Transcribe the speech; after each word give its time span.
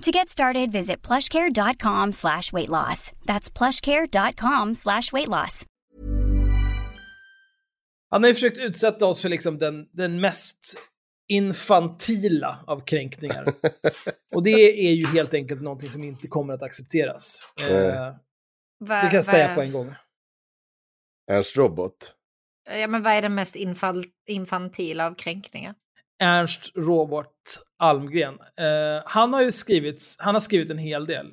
To 0.00 0.10
get 0.10 0.28
started, 0.28 0.72
visit 0.72 1.06
plushcare.com 1.08 2.12
slash 2.12 2.52
weight 2.52 2.68
loss. 2.68 3.12
That's 3.26 3.50
plushcare.com 3.50 4.74
slash 4.74 5.12
weight 5.12 5.28
loss. 5.28 5.66
Han 8.10 8.22
har 8.22 8.28
ju 8.28 8.34
försökt 8.34 8.58
utsätta 8.58 9.06
oss 9.06 9.22
för 9.22 9.28
liksom 9.28 9.58
den, 9.58 9.88
den 9.92 10.20
mest 10.20 10.78
infantila 11.28 12.58
av 12.66 12.80
kränkningar. 12.80 13.44
Och 14.36 14.42
det 14.42 14.88
är 14.88 14.92
ju 14.92 15.06
helt 15.06 15.34
enkelt 15.34 15.62
någonting 15.62 15.90
som 15.90 16.04
inte 16.04 16.26
kommer 16.26 16.54
att 16.54 16.62
accepteras. 16.62 17.40
Eh, 17.60 17.66
det 18.78 18.86
kan 18.86 19.10
jag 19.12 19.24
säga 19.24 19.54
på 19.54 19.60
en 19.60 19.72
gång. 19.72 19.94
Ernst 21.30 21.56
Robot. 21.56 22.14
Ja, 22.70 22.86
men 22.86 23.02
vad 23.02 23.12
är 23.12 23.22
det 23.22 23.28
mest 23.28 23.56
infal, 23.56 24.04
infantila 24.26 25.06
av 25.06 25.14
kränkningar? 25.14 25.74
Ernst 26.20 26.72
Robert 26.76 27.26
Almgren. 27.78 28.34
Eh, 28.34 29.02
han 29.06 29.32
har 29.34 29.42
ju 29.42 29.52
skrivit, 29.52 30.14
han 30.18 30.34
har 30.34 30.40
skrivit 30.40 30.70
en 30.70 30.78
hel 30.78 31.06
del. 31.06 31.26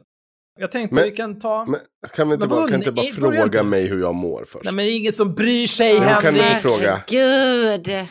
Jag 0.60 0.72
tänkte 0.72 0.96
Men- 0.96 1.04
vi 1.04 1.12
kan 1.12 1.40
ta... 1.40 1.66
Men, 1.66 1.80
kan 2.16 2.28
vi 2.30 2.34
inte 2.34 2.48
Men 2.48 2.58
bara, 2.58 2.68
kan 2.68 2.76
inte 2.80 2.92
bara 2.92 3.06
fråga 3.06 3.44
inte. 3.44 3.64
mig 3.64 3.88
hur 3.88 4.00
jag 4.02 4.16
mår 4.16 4.46
först? 4.48 4.64
Nej 4.66 4.74
men 4.74 4.86
det 4.86 4.92
är 4.92 4.98
ingen 4.98 5.12
som 5.12 5.34
bryr 5.34 5.68
sig 5.68 5.98
kan 5.98 6.08
Henrik. 6.08 6.44
du 6.54 6.60
fråga? 6.70 7.02
Gud! 7.08 8.08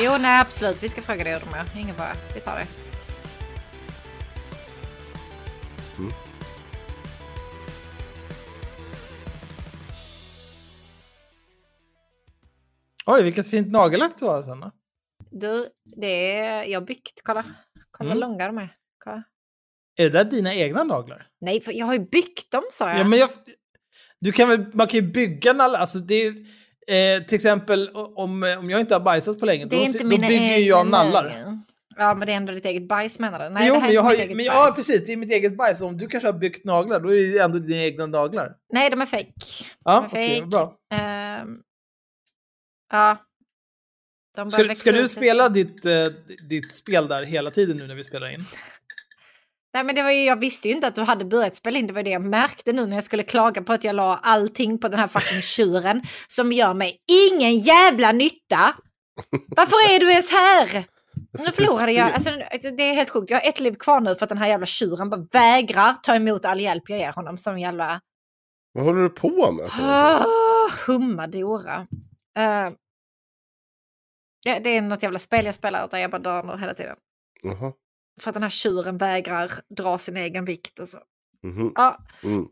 Jo, 0.00 0.16
nej 0.18 0.40
absolut. 0.40 0.82
Vi 0.82 0.88
ska 0.88 1.02
fråga 1.02 1.24
det 1.24 1.36
Odomar. 1.36 1.64
Ingen 1.76 1.94
fara. 1.94 2.12
Vi 2.34 2.40
tar 2.40 2.56
det. 2.56 2.66
Oj, 13.10 13.22
vilket 13.22 13.48
fint 13.50 13.72
nagellack 13.72 14.12
du 14.18 14.24
har 14.24 14.42
Sanna. 14.42 14.72
Du, 15.30 15.66
det 15.96 16.36
är... 16.36 16.62
Jag 16.64 16.80
har 16.80 16.86
byggt. 16.86 17.20
Kolla. 17.24 17.44
Kolla 17.90 18.10
Mm. 18.10 18.20
långa 18.20 18.46
de 18.46 18.58
är. 18.58 18.72
Kolla. 19.04 19.22
Är 19.98 20.04
det 20.04 20.10
där 20.10 20.24
dina 20.24 20.54
egna 20.54 20.84
naglar? 20.84 21.26
Nej, 21.40 21.60
för 21.60 21.72
jag 21.72 21.86
har 21.86 21.92
ju 21.94 22.00
byggt 22.00 22.50
dem 22.50 22.62
sa 22.70 22.90
jag. 22.90 22.98
Ja, 23.00 23.04
men 23.04 23.18
jag, 23.18 23.30
du 24.20 24.32
kan 24.32 24.48
väl, 24.48 24.66
man 24.72 24.86
kan 24.86 25.00
ju 25.00 25.12
bygga 25.12 25.52
naglar, 25.52 25.78
alltså 25.80 25.98
det 25.98 26.14
är 26.14 26.28
eh, 27.18 27.24
till 27.24 27.34
exempel 27.34 27.90
om, 27.94 28.56
om 28.60 28.70
jag 28.70 28.80
inte 28.80 28.94
har 28.94 29.00
bajsat 29.00 29.40
på 29.40 29.46
länge, 29.46 29.64
är 29.64 29.68
då, 29.68 29.76
inte 29.76 29.98
då 29.98 30.08
bygger 30.08 30.56
ju 30.58 30.64
jag 30.64 30.88
nallar. 30.88 31.54
Ja, 31.96 32.14
men 32.14 32.26
det 32.26 32.32
är 32.32 32.36
ändå 32.36 32.52
ditt 32.52 32.64
eget 32.64 32.88
bajs 32.88 33.18
menar 33.18 33.38
du? 33.38 33.48
Nej, 33.54 33.68
jo, 33.68 33.74
det 33.74 33.80
här 33.80 33.86
men 33.86 33.90
är 33.90 33.94
jag 33.94 34.02
inte 34.02 34.06
har 34.06 34.10
mitt 34.12 34.20
eget 34.24 34.36
men, 34.36 34.44
ja 34.46 34.52
bajs. 34.64 34.76
precis, 34.76 35.04
det 35.06 35.12
är 35.12 35.16
mitt 35.16 35.30
eget 35.32 35.56
bajs. 35.56 35.82
Om 35.82 35.98
du 35.98 36.06
kanske 36.06 36.28
har 36.28 36.38
byggt 36.38 36.64
naglar, 36.64 37.00
då 37.00 37.14
är 37.14 37.32
det 37.32 37.38
ändå 37.38 37.58
dina 37.58 37.82
egna 37.82 38.06
naglar. 38.06 38.56
Nej, 38.72 38.90
de 38.90 39.00
är 39.00 39.06
fake. 39.06 39.32
Ja, 39.84 39.92
de 39.94 40.04
är 40.04 40.08
okej, 40.08 40.34
fake. 40.40 40.46
bra. 40.46 40.76
Ehm, 40.94 41.48
ja. 42.90 43.24
De 44.36 44.50
Ska, 44.50 44.74
ska 44.74 44.92
du 44.92 45.08
spela 45.08 45.48
ditt, 45.48 45.86
eh, 45.86 46.06
ditt 46.48 46.74
spel 46.74 47.08
där 47.08 47.22
hela 47.22 47.50
tiden 47.50 47.76
nu 47.76 47.86
när 47.86 47.94
vi 47.94 48.04
spelar 48.04 48.30
in? 48.30 48.44
Nej, 49.74 49.84
men 49.84 49.94
det 49.94 50.02
var 50.02 50.10
ju, 50.10 50.24
jag 50.24 50.40
visste 50.40 50.68
ju 50.68 50.74
inte 50.74 50.86
att 50.86 50.94
du 50.94 51.02
hade 51.02 51.24
börjat 51.24 51.56
spela 51.56 51.78
in. 51.78 51.86
Det 51.86 51.92
var 51.92 52.02
det 52.02 52.10
jag 52.10 52.22
märkte 52.22 52.72
nu 52.72 52.86
när 52.86 52.96
jag 52.96 53.04
skulle 53.04 53.22
klaga 53.22 53.62
på 53.62 53.72
att 53.72 53.84
jag 53.84 53.96
la 53.96 54.16
allting 54.22 54.78
på 54.78 54.88
den 54.88 54.98
här 54.98 55.08
fucking 55.08 55.42
tjuren 55.42 56.02
som 56.28 56.52
gör 56.52 56.74
mig 56.74 56.96
ingen 57.32 57.58
jävla 57.58 58.12
nytta. 58.12 58.74
Varför 59.56 59.94
är 59.94 60.00
du 60.00 60.10
ens 60.10 60.30
här? 60.30 60.84
Nu 61.44 61.52
förlorade 61.52 61.92
jag. 61.92 62.12
Alltså, 62.12 62.30
det 62.76 62.82
är 62.82 62.94
helt 62.94 63.10
sjukt. 63.10 63.30
Jag 63.30 63.40
har 63.40 63.48
ett 63.48 63.60
liv 63.60 63.74
kvar 63.74 64.00
nu 64.00 64.14
för 64.14 64.24
att 64.24 64.28
den 64.28 64.38
här 64.38 64.48
jävla 64.48 64.66
tjuren 64.66 65.10
bara 65.10 65.26
vägrar 65.32 65.92
ta 66.02 66.14
emot 66.14 66.44
all 66.44 66.60
hjälp 66.60 66.82
jag 66.86 66.98
ger 66.98 67.12
honom 67.12 67.38
som 67.38 67.58
jävla 67.58 68.00
Vad 68.72 68.84
håller 68.84 69.02
du 69.02 69.08
på 69.08 69.28
med? 69.28 69.54
någonting? 69.54 69.84
Ah, 69.84 70.24
hummadora. 70.86 71.86
Uh, 72.38 72.74
ja, 74.44 74.60
det 74.60 74.70
är 74.70 74.80
något 74.82 75.02
jävla 75.02 75.18
spel 75.18 75.44
jag 75.46 75.54
spelar 75.54 75.88
där 75.88 75.98
jag 75.98 76.10
bara 76.10 76.18
dör 76.18 76.56
hela 76.58 76.74
tiden. 76.74 76.96
Jaha. 77.42 77.72
För 78.20 78.30
att 78.30 78.34
den 78.34 78.42
här 78.42 78.50
tjuren 78.50 78.98
vägrar 78.98 79.52
dra 79.76 79.98
sin 79.98 80.16
egen 80.16 80.44
vikt 80.44 80.78
och 80.78 80.88
så. 80.88 80.98
Mhm. 81.42 81.72
Ja, 81.74 81.98
Mm. 82.24 82.48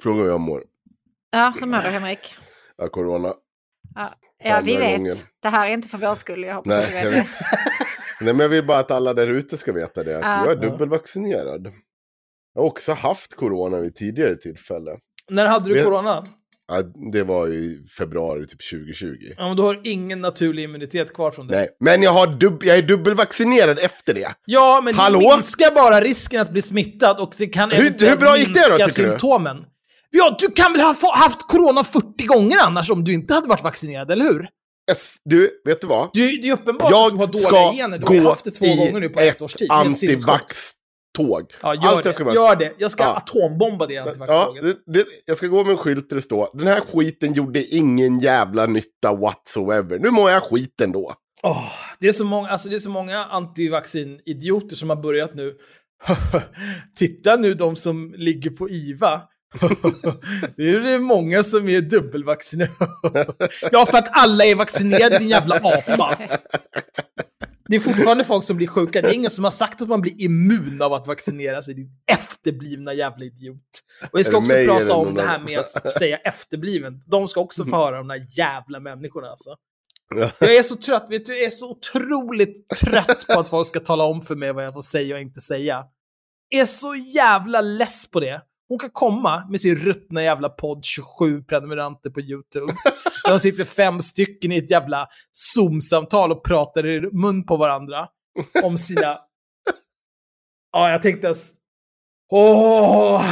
Fråga 0.00 0.22
hur 0.22 0.28
jag 0.28 0.40
mår. 0.40 0.64
ja 1.30 1.54
hur 1.60 1.66
mår 1.66 1.76
du 1.78 1.88
Henrik? 1.88 2.34
Ja, 2.76 2.88
corona. 2.88 3.34
Ja, 3.94 4.10
ja 4.38 4.60
vi 4.64 4.76
vet. 4.76 4.98
gången. 4.98 5.16
Det 5.42 5.48
här 5.48 5.68
är 5.68 5.72
inte 5.72 5.88
för 5.88 5.98
vår 5.98 6.14
skull. 6.14 6.42
Jag 6.44 6.54
hoppas 6.54 6.70
Nej, 6.70 6.78
att 6.82 6.88
du 6.88 6.94
vet 6.94 7.04
jag 7.04 7.12
det. 7.12 7.18
vet. 7.20 7.30
Nej, 8.20 8.34
men 8.34 8.40
jag 8.40 8.48
vill 8.48 8.66
bara 8.66 8.78
att 8.78 8.90
alla 8.90 9.14
där 9.14 9.28
ute 9.28 9.56
ska 9.56 9.72
veta 9.72 10.04
det. 10.04 10.16
Att 10.16 10.22
Ja. 10.24 10.44
jag 10.46 10.52
är 10.64 10.70
dubbelvaccinerad. 10.70 11.66
Jag 12.54 12.62
har 12.62 12.68
också 12.68 12.92
haft 12.92 13.34
corona 13.34 13.78
vid 13.80 13.94
tidigare 13.94 14.36
tillfälle. 14.36 14.98
När 15.30 15.46
hade 15.46 15.68
du 15.68 15.74
Vet- 15.74 15.84
corona? 15.84 16.24
Ja, 16.68 16.82
det 17.12 17.22
var 17.22 17.48
i 17.48 17.78
februari 17.98 18.46
typ 18.46 18.70
2020. 18.70 19.06
Ja, 19.36 19.48
men 19.48 19.56
du 19.56 19.62
har 19.62 19.80
ingen 19.84 20.20
naturlig 20.20 20.62
immunitet 20.62 21.14
kvar 21.14 21.30
från 21.30 21.46
det. 21.46 21.54
Nej, 21.56 21.68
men 21.80 22.02
jag, 22.02 22.10
har 22.12 22.26
dub- 22.26 22.64
jag 22.64 22.78
är 22.78 22.82
dubbelvaccinerad 22.82 23.78
efter 23.78 24.14
det. 24.14 24.28
Ja, 24.44 24.80
men 24.84 24.94
Hallå? 24.94 25.20
det 25.20 25.36
minskar 25.36 25.74
bara 25.74 26.00
risken 26.00 26.40
att 26.40 26.50
bli 26.52 26.62
smittad 26.62 27.20
och 27.20 27.34
det 27.38 27.46
kan 27.46 27.70
Hur- 27.70 28.08
hur 28.08 28.16
bra 28.16 28.36
gick 28.38 28.54
det 28.54 28.68
då, 28.70 28.76
tycker 28.76 29.02
du? 29.02 29.08
symptomen. 29.10 29.56
Ja, 30.10 30.36
du 30.40 30.48
kan 30.48 30.72
väl 30.72 30.80
ha 30.82 30.94
haft 31.16 31.48
corona 31.48 31.84
40 31.84 32.26
gånger 32.26 32.56
annars 32.62 32.90
om 32.90 33.04
du 33.04 33.12
inte 33.14 33.34
hade 33.34 33.48
varit 33.48 33.62
vaccinerad, 33.64 34.10
eller 34.10 34.24
hur? 34.24 34.48
Yes, 34.90 35.16
du, 35.24 35.50
vet 35.64 35.80
du 35.80 35.86
vad? 35.86 36.10
Du, 36.12 36.36
det 36.36 36.48
är 36.48 36.52
uppenbart 36.52 36.84
att 36.84 36.90
du 36.90 37.16
har 37.16 37.20
Jag 37.20 37.30
dåliga 37.30 37.48
ska 37.48 37.72
gener. 37.72 37.98
Du 37.98 38.06
har 38.06 38.22
gå 38.22 38.28
haft 38.28 38.44
det 38.44 38.50
två 38.50 38.66
gånger 38.76 39.00
nu 39.00 39.08
på 39.08 39.20
i 39.22 39.28
ett 39.28 39.42
års 39.42 39.54
tid. 39.54 39.72
Helt 39.72 39.98
sinnessjukt. 39.98 40.72
Antivax-tåg. 41.18 41.52
Ja, 41.62 41.74
gör 41.74 41.82
Allt 41.82 42.02
det. 42.02 42.08
jag 42.08 42.14
ska 42.14 42.24
bara- 42.24 42.34
Gör 42.34 42.56
det. 42.56 42.72
Jag 42.78 42.90
ska 42.90 43.02
Ja. 43.02 43.16
atombomba 43.16 43.86
det 43.86 43.94
Ja, 43.94 44.02
antivaxtåget. 44.08 44.62
det, 44.86 44.92
det, 44.92 45.04
jag 45.24 45.36
ska 45.36 45.46
gå 45.46 45.64
med 45.64 45.70
en 45.72 45.76
skylt 45.78 46.08
där 46.08 46.16
det 46.16 46.22
står 46.22 46.48
Den 46.54 46.66
här 46.66 46.80
skiten 46.80 47.32
gjorde 47.32 47.64
ingen 47.64 48.18
jävla 48.18 48.66
nytta 48.66 49.14
whatsoever. 49.16 49.98
Nu 49.98 50.10
mår 50.10 50.30
jag 50.30 50.42
skit 50.42 50.80
ändå. 50.80 51.14
Åh, 51.42 51.64
det, 52.00 52.08
är 52.08 52.12
så 52.12 52.24
många, 52.24 52.48
alltså 52.48 52.68
det 52.68 52.74
är 52.74 52.78
så 52.78 52.90
många 52.90 53.24
antivaccinidioter 53.24 54.76
som 54.76 54.90
har 54.90 54.96
börjat 54.96 55.34
nu. 55.34 55.54
Titta 56.98 57.36
nu 57.36 57.54
de 57.54 57.76
som 57.76 58.14
ligger 58.16 58.50
på 58.50 58.70
IVA. 58.70 59.20
det 60.56 60.70
är 60.70 60.80
det 60.80 60.98
många 60.98 61.44
som 61.44 61.68
är 61.68 61.80
dubbelvaccinerade. 61.80 62.72
ja, 63.72 63.86
för 63.86 63.98
att 63.98 64.08
alla 64.10 64.44
är 64.44 64.54
vaccinerade, 64.54 65.18
din 65.18 65.28
jävla 65.28 65.56
apa. 65.56 66.16
Det 67.68 67.76
är 67.76 67.80
fortfarande 67.80 68.24
folk 68.24 68.44
som 68.44 68.56
blir 68.56 68.66
sjuka. 68.66 69.02
Det 69.02 69.08
är 69.08 69.12
ingen 69.12 69.30
som 69.30 69.44
har 69.44 69.50
sagt 69.50 69.82
att 69.82 69.88
man 69.88 70.00
blir 70.00 70.22
immun 70.22 70.82
av 70.82 70.92
att 70.92 71.06
vaccinera 71.06 71.62
sig, 71.62 71.74
din 71.74 71.90
efterblivna 72.12 72.94
jävla 72.94 73.24
idiot. 73.24 73.62
Och 74.12 74.18
vi 74.18 74.24
ska 74.24 74.36
också 74.36 74.52
prata 74.66 74.94
om 74.94 75.14
det 75.14 75.22
här 75.22 75.38
med 75.38 75.58
att 75.58 75.94
säga 75.94 76.16
efterbliven. 76.16 77.02
De 77.06 77.28
ska 77.28 77.40
också 77.40 77.64
få 77.64 77.76
höra 77.76 77.96
de 77.96 78.08
där 78.08 78.26
jävla 78.38 78.80
människorna 78.80 79.28
alltså. 79.28 79.50
Ja. 80.14 80.30
Jag 80.40 80.56
är 80.56 80.62
så 80.62 80.76
trött, 80.76 81.06
vet 81.08 81.26
du, 81.26 81.36
jag 81.36 81.44
är 81.44 81.50
så 81.50 81.70
otroligt 81.70 82.68
trött 82.68 83.26
på 83.34 83.40
att 83.40 83.48
folk 83.48 83.66
ska 83.66 83.80
tala 83.80 84.04
om 84.04 84.22
för 84.22 84.36
mig 84.36 84.52
vad 84.52 84.64
jag 84.64 84.72
får 84.72 84.80
säga 84.80 85.14
och 85.14 85.20
inte 85.20 85.40
säga. 85.40 85.84
Jag 86.48 86.60
är 86.60 86.66
så 86.66 86.94
jävla 86.94 87.60
less 87.60 88.10
på 88.10 88.20
det. 88.20 88.42
Hon 88.68 88.78
kan 88.78 88.90
komma 88.90 89.46
med 89.50 89.60
sin 89.60 89.76
ruttna 89.76 90.22
jävla 90.22 90.48
podd 90.48 90.84
27 90.84 91.42
prenumeranter 91.42 92.10
på 92.10 92.20
YouTube. 92.20 92.72
De 93.32 93.38
sitter 93.38 93.64
fem 93.64 94.02
stycken 94.02 94.52
i 94.52 94.56
ett 94.58 94.70
jävla 94.70 95.08
Zoom-samtal 95.32 96.32
och 96.32 96.44
pratar 96.44 96.86
i 96.86 97.00
mun 97.12 97.46
på 97.46 97.56
varandra 97.56 98.08
om 98.64 98.78
sina... 98.78 99.18
Ja, 100.72 100.90
jag 100.90 101.02
tänkte... 101.02 101.34
Åh! 102.32 103.24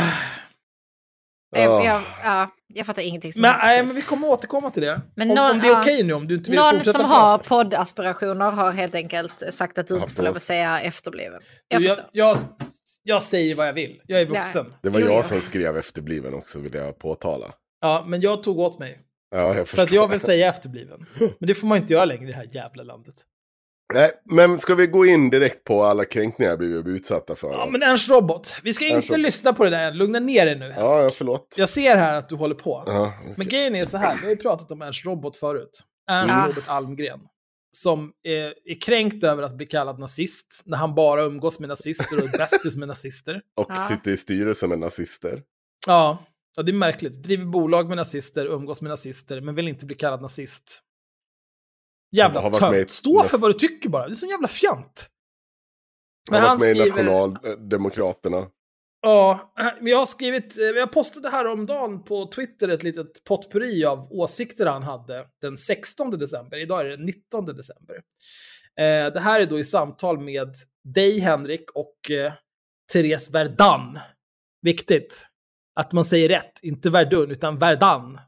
Jag, 1.57 1.85
jag, 1.85 2.03
ja, 2.25 2.51
jag 2.75 2.87
fattar 2.87 3.03
ingenting 3.03 3.33
som 3.33 3.43
Men, 3.43 3.55
nej, 3.63 3.87
men 3.87 3.95
vi 3.95 4.03
kommer 4.03 4.29
återkomma 4.29 4.71
till 4.71 4.83
det. 4.83 5.01
Men 5.17 5.29
om, 5.31 5.35
någon- 5.37 5.51
om 5.51 5.61
det 5.61 5.69
är 5.69 5.81
okej 5.81 6.03
nu, 6.03 6.13
om 6.13 6.29
du 6.29 6.35
inte 6.35 6.51
vill 6.51 6.61
Någon 6.61 6.73
fortsätta 6.75 6.93
som 6.99 7.01
prata. 7.09 7.15
har 7.21 7.39
poddaspirationer 7.39 8.51
har 8.51 8.73
helt 8.73 8.95
enkelt 8.95 9.33
sagt 9.55 9.79
att 9.79 9.87
du 9.87 9.97
inte 9.97 10.13
får 10.13 10.23
lov 10.23 10.37
att 10.37 10.43
säga 10.43 10.81
efterbliven. 10.81 11.41
Jag 11.69 11.83
Jag, 11.83 11.91
förstår. 11.91 12.11
jag, 12.13 12.37
jag 13.03 13.23
säger 13.23 13.55
vad 13.55 13.69
jag 13.69 13.73
vill. 13.73 14.01
Jag 14.07 14.21
är 14.21 14.27
vuxen. 14.27 14.75
Det 14.83 14.91
var 14.91 15.01
Jo, 15.01 15.07
jo. 15.09 15.13
jag 15.13 15.25
som 15.25 15.41
skrev 15.41 15.77
efterbliven 15.77 16.35
också, 16.35 16.59
vill 16.61 16.75
jag 16.75 16.99
påtala. 16.99 17.53
Ja, 17.81 18.05
men 18.07 18.21
jag 18.21 18.43
tog 18.43 18.59
åt 18.59 18.79
mig. 18.79 18.99
Ja, 19.35 19.55
jag 19.57 19.69
För 19.69 19.83
att 19.83 19.93
jag 19.93 20.09
vill 20.09 20.21
säga 20.21 20.49
efterbliven. 20.49 21.07
Men 21.19 21.47
det 21.47 21.55
får 21.55 21.67
man 21.67 21.79
inte 21.79 21.93
göra 21.93 22.05
längre 22.05 22.25
i 22.25 22.27
det 22.27 22.37
här 22.37 22.49
jävla 22.53 22.83
landet. 22.83 23.15
Nej, 23.95 24.11
men 24.25 24.59
ska 24.59 24.75
vi 24.75 24.87
gå 24.87 25.07
in 25.07 25.31
direkt 25.31 25.65
på 25.65 25.83
alla 25.85 26.05
kränkningar 26.05 26.57
vi 26.57 26.83
blev 26.83 26.89
utsatta 26.97 27.37
för? 27.37 27.53
Ja, 27.53 27.69
men 27.71 27.83
Ernst 27.83 28.11
Robot. 28.11 28.57
Vi 28.63 28.73
ska 28.73 28.85
Ernst 28.85 28.97
inte 28.97 29.09
Robot. 29.09 29.21
lyssna 29.27 29.53
på 29.53 29.65
det 29.65 29.71
där. 29.71 29.93
Lugna 29.93 30.19
ner 30.19 30.47
dig 30.47 30.59
nu. 30.59 30.75
ja, 30.77 31.03
ja 31.03 31.11
förlåt. 31.11 31.55
Jag 31.59 31.69
ser 31.69 31.97
här 31.97 32.15
att 32.19 32.29
du 32.29 32.35
håller 32.35 32.55
på. 32.55 32.83
Ja, 32.87 33.15
okej. 33.21 33.35
Men 33.37 33.49
grejen 33.49 33.75
är 33.75 33.85
så 33.85 33.97
här, 33.97 34.17
vi 34.17 34.23
har 34.23 34.31
ju 34.31 34.37
pratat 34.37 34.71
om 34.73 34.83
Ernst 34.83 35.05
Robot 35.05 35.37
förut. 35.37 35.81
Ernst 36.11 36.35
Ja. 36.35 36.47
Robert 36.49 36.65
Almgren. 36.67 37.21
Som 37.77 38.13
är, 38.23 38.35
är 38.71 38.81
kränkt 38.81 39.25
över 39.25 39.43
att 39.43 39.57
bli 39.57 39.67
kallad 39.67 39.99
nazist, 39.99 40.63
när 40.65 40.79
han 40.79 40.95
bara 40.95 41.23
umgås 41.23 41.61
med 41.61 41.69
nazister 41.69 42.19
och 42.19 42.35
är 42.35 42.39
bästis 42.39 42.77
med 42.77 42.89
nazister. 42.89 43.41
Och 43.61 43.67
Ja. 43.69 43.77
sitter 43.89 44.11
i 44.11 44.17
styrelsen 44.17 44.69
med 44.69 44.79
nazister. 44.79 45.43
Ja, 45.87 46.27
ja, 46.57 46.63
det 46.63 46.71
är 46.71 46.75
märkligt. 46.75 47.23
Driver 47.23 47.45
bolag 47.45 47.89
med 47.89 47.97
nazister, 47.97 48.47
umgås 48.47 48.83
med 48.83 48.91
nazister, 48.91 49.41
men 49.41 49.55
vill 49.55 49.69
inte 49.69 49.87
bli 49.87 49.97
kallad 49.97 50.23
nazist. 50.23 50.81
Jävla 52.13 52.51
tönt. 52.51 52.91
Stå 52.91 53.25
för 53.25 53.39
vad 53.39 53.51
du 53.51 53.59
tycker 53.59 53.89
bara. 53.89 54.07
Du 54.07 54.11
är 54.11 54.15
sån 54.15 54.29
jävla 54.29 54.49
fjant. 54.49 55.11
Han 56.31 56.43
har 56.43 56.49
varit 56.49 56.77
med 56.77 56.87
i 56.87 56.91
Nationaldemokraterna. 56.91 58.47
Ja, 59.01 59.53
men 59.81 59.87
jag 59.87 59.99
har 59.99 60.07
skrivit, 60.07 60.59
eh, 60.59 60.65
jag 60.65 60.93
postade 60.93 61.31
här 61.31 61.47
om 61.47 61.67
dagen 61.67 62.05
på 62.05 62.27
Twitter 62.27 62.69
ett 62.69 62.83
litet 62.83 63.25
potpurri 63.25 63.85
av 63.85 64.13
åsikter 64.13 64.67
han 64.67 64.83
hade 64.83 65.27
den 65.41 65.57
16 65.57 66.11
december. 66.11 66.59
Idag 66.59 66.81
är 66.81 66.85
det 66.85 66.97
den 66.97 67.07
19 67.07 67.45
december. 67.45 67.97
Eh, 68.81 69.13
det 69.13 69.21
här 69.21 69.41
är 69.41 69.47
då 69.47 69.59
i 69.59 69.65
samtal 69.65 70.19
med 70.19 70.55
dig 70.95 71.19
Henrik 71.19 71.71
och 71.71 72.11
eh, 72.11 72.33
Therese 72.93 73.31
Verdun. 73.31 73.99
Viktigt 74.63 75.27
att 75.81 75.93
man 75.93 76.05
säger 76.05 76.29
rätt, 76.29 76.53
inte 76.63 76.91
Verdun 76.91 77.31
utan 77.31 77.59
Verdun. 77.59 78.19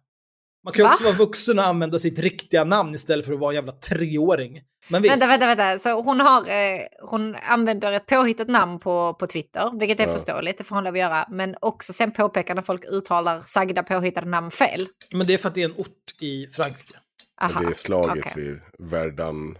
Man 0.64 0.72
kan 0.72 0.82
ju 0.82 0.82
Va? 0.82 0.90
också 0.90 1.04
vara 1.04 1.14
vuxen 1.14 1.58
och 1.58 1.66
använda 1.66 1.98
sitt 1.98 2.18
riktiga 2.18 2.64
namn 2.64 2.94
istället 2.94 3.26
för 3.26 3.32
att 3.32 3.38
vara 3.38 3.50
en 3.50 3.54
jävla 3.54 3.72
treåring. 3.72 4.60
Men 4.88 5.02
visst. 5.02 5.12
Vänta, 5.12 5.26
vänta, 5.26 5.46
vänta. 5.46 5.78
Så 5.78 6.02
hon, 6.02 6.20
har, 6.20 6.40
eh, 6.40 6.80
hon 7.02 7.36
använder 7.48 7.92
ett 7.92 8.06
påhittat 8.06 8.48
namn 8.48 8.78
på, 8.78 9.14
på 9.14 9.26
Twitter, 9.26 9.78
vilket 9.78 10.00
är 10.00 10.06
Ja. 10.06 10.12
förståeligt, 10.12 10.58
det 10.58 10.64
får 10.64 10.76
hon 10.76 10.84
lov 10.84 10.94
att 10.94 11.00
göra. 11.00 11.26
Men 11.30 11.56
också 11.60 11.92
sen 11.92 12.10
påpekar 12.10 12.54
när 12.54 12.62
folk 12.62 12.84
uttalar 12.84 13.40
sagda 13.40 13.82
påhittade 13.82 14.26
namn 14.26 14.50
fel. 14.50 14.86
Men 15.12 15.26
det 15.26 15.34
är 15.34 15.38
för 15.38 15.48
att 15.48 15.54
det 15.54 15.60
är 15.62 15.68
en 15.68 15.76
ort 15.76 16.22
i 16.22 16.46
Frankrike. 16.46 16.98
Aha. 17.42 17.60
Det 17.60 17.66
är 17.66 17.74
slaget 17.74 18.24
okej. 18.26 18.42
vid 18.44 18.60
Verdun. 18.90 19.58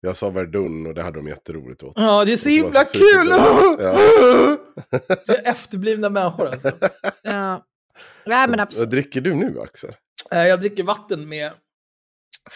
Jag 0.00 0.16
sa 0.16 0.30
Verdun 0.30 0.86
och 0.86 0.94
det 0.94 1.02
hade 1.02 1.18
de 1.18 1.28
jätteroligt 1.28 1.82
åt. 1.82 1.92
Ja, 1.96 2.24
det 2.24 2.32
är 2.32 2.36
så 2.36 2.48
himla 2.48 2.84
så 2.84 2.98
kul! 2.98 3.34
superbra. 3.34 4.56
Så 5.24 5.32
efterblivna 5.32 6.08
människor 6.08 6.46
alltså. 6.46 6.70
Ja. 7.22 7.64
Nej, 8.26 8.48
men 8.48 8.50
Vad 8.50 8.60
absolut. 8.60 8.90
dricker 8.90 9.20
du 9.20 9.34
nu 9.34 9.60
Axel? 9.60 9.92
Eh, 10.32 10.46
Jag 10.46 10.60
dricker 10.60 10.82
vatten 10.82 11.28
med 11.28 11.52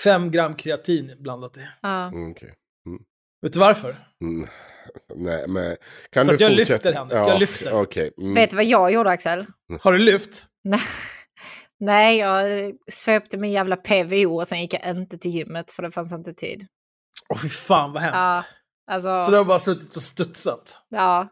fem 0.05 0.31
gram 0.31 0.55
kreatin 0.55 1.17
blandat 1.19 1.57
i. 1.57 1.69
Ja. 1.83 2.07
Mm, 2.07 2.31
okej. 2.31 2.55
Vet 3.43 3.53
du 3.53 3.59
varför? 3.59 3.97
Mm. 4.25 4.49
Nej, 5.15 5.49
men 5.49 5.77
kan 6.11 6.27
För 6.27 6.33
du 6.33 6.35
att 6.35 6.41
jag 6.41 6.51
fortsätta? 6.59 6.75
lyfter, 6.75 6.93
Henrik. 6.93 7.15
Jag 7.17 7.41
lyfter. 7.41 7.73
Okej. 7.83 8.13
Mm. 8.19 8.35
Vet 8.35 8.51
du 8.51 8.57
vad 8.57 8.65
jag 8.65 8.93
gjorde, 8.93 9.11
Axel? 9.11 9.47
Har 9.81 9.93
du 9.93 9.99
lyft? 9.99 10.47
Nej. 10.65 10.81
Nej, 11.81 12.19
jag 12.19 12.73
svepte 12.93 13.37
min 13.37 13.53
jävla 13.53 13.77
PVO 13.77 14.41
och 14.41 14.49
sen 14.49 14.61
gick 14.61 14.75
jag 14.75 14.87
inte 14.91 15.19
till 15.19 15.31
gymmet 15.31 15.71
för 15.71 15.83
det 15.83 15.91
fanns 15.91 16.13
inte 16.13 16.35
tid. 16.35 16.67
Åh 17.29 17.39
fy 17.39 17.49
fan 17.49 17.93
vad 17.93 18.03
hemskt. 18.03 18.17
Ja, 18.29 18.45
alltså, 18.91 19.25
Så 19.25 19.31
du 19.31 19.37
har 19.37 19.45
bara 19.45 19.59
suttit 19.59 19.97
och 19.97 20.03
studsat. 20.03 20.77
ja. 20.89 21.29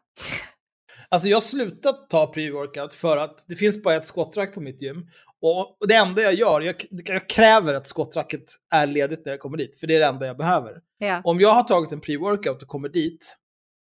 Alltså 1.09 1.29
jag 1.29 1.37
har 1.37 1.41
slutat 1.41 2.11
ta 2.11 2.33
pre-workout 2.35 2.95
för 2.95 3.17
att 3.17 3.45
det 3.49 3.57
finns 3.57 3.83
bara 3.83 3.97
ett 3.97 4.07
skottrack 4.07 4.55
på 4.55 4.61
mitt 4.61 4.83
gym. 4.83 5.09
Och 5.41 5.77
det 5.89 5.95
enda 5.95 6.23
jag 6.23 6.35
gör, 6.35 6.61
jag, 6.61 6.75
jag 6.91 7.29
kräver 7.29 7.75
att 7.75 7.87
skottracket 7.87 8.43
är 8.71 8.87
ledigt 8.87 9.23
när 9.25 9.33
jag 9.33 9.41
kommer 9.41 9.57
dit, 9.57 9.81
för 9.81 9.87
det 9.87 9.97
är 9.97 10.01
det 10.01 10.07
enda 10.07 10.27
jag 10.27 10.37
behöver. 10.37 10.81
ja. 10.99 11.21
Om 11.25 11.41
jag 11.41 11.49
har 11.55 11.63
tagit 11.63 11.93
en 11.93 12.01
pre-workout 12.01 12.63
och 12.63 12.69
kommer 12.69 12.89
dit 12.89 13.37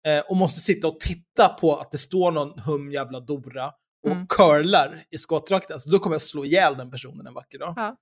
eh, 0.06 0.20
och 0.20 0.37
måste 0.37 0.61
sitta 0.61 0.88
och 0.88 1.00
titta 1.00 1.49
på 1.49 1.76
att 1.76 1.91
det 1.91 1.99
står 1.99 2.32
någon 2.32 2.59
hum 2.59 2.91
jävla 2.93 3.20
Dora 3.20 3.73
och 4.05 4.11
Mm. 4.12 4.26
curlar 4.29 5.05
i 5.11 5.19
skottrakten, 5.19 5.75
alltså, 5.75 5.91
då 5.91 5.99
kommer 5.99 6.15
jag 6.15 6.20
slå 6.20 6.44
ihjäl 6.44 6.76
den 6.76 6.91
personen 6.91 7.26
en 7.26 7.35
vacker 7.35 7.59
dag. 7.59 7.75
Ja. 7.76 7.97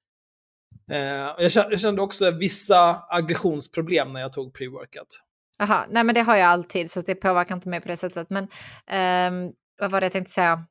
Eh, 0.91 1.35
jag, 1.43 1.53
kände, 1.53 1.71
jag 1.71 1.81
kände 1.81 2.03
också 2.03 2.31
vissa 2.31 3.07
aggressionsproblem 3.09 4.13
när 4.13 4.21
jag 4.21 4.33
tog 4.33 4.57
pre-workout. 4.59 5.21
Aha, 5.63 5.87
nej 5.91 6.05
men 6.05 6.15
det 6.15 6.21
har 6.21 6.37
jag 6.37 6.49
alltid 6.49 6.91
så 6.91 7.01
det 7.01 7.15
påverkar 7.15 7.55
inte 7.55 7.69
mig 7.69 7.81
på 7.81 7.89
det 7.89 7.97
sättet. 7.97 8.31
Men 8.31 8.45
um, 8.45 9.53
vad 9.81 9.91
var 9.91 10.01
det 10.01 10.05
jag 10.05 10.13
tänkte 10.13 10.33
säga? 10.33 10.67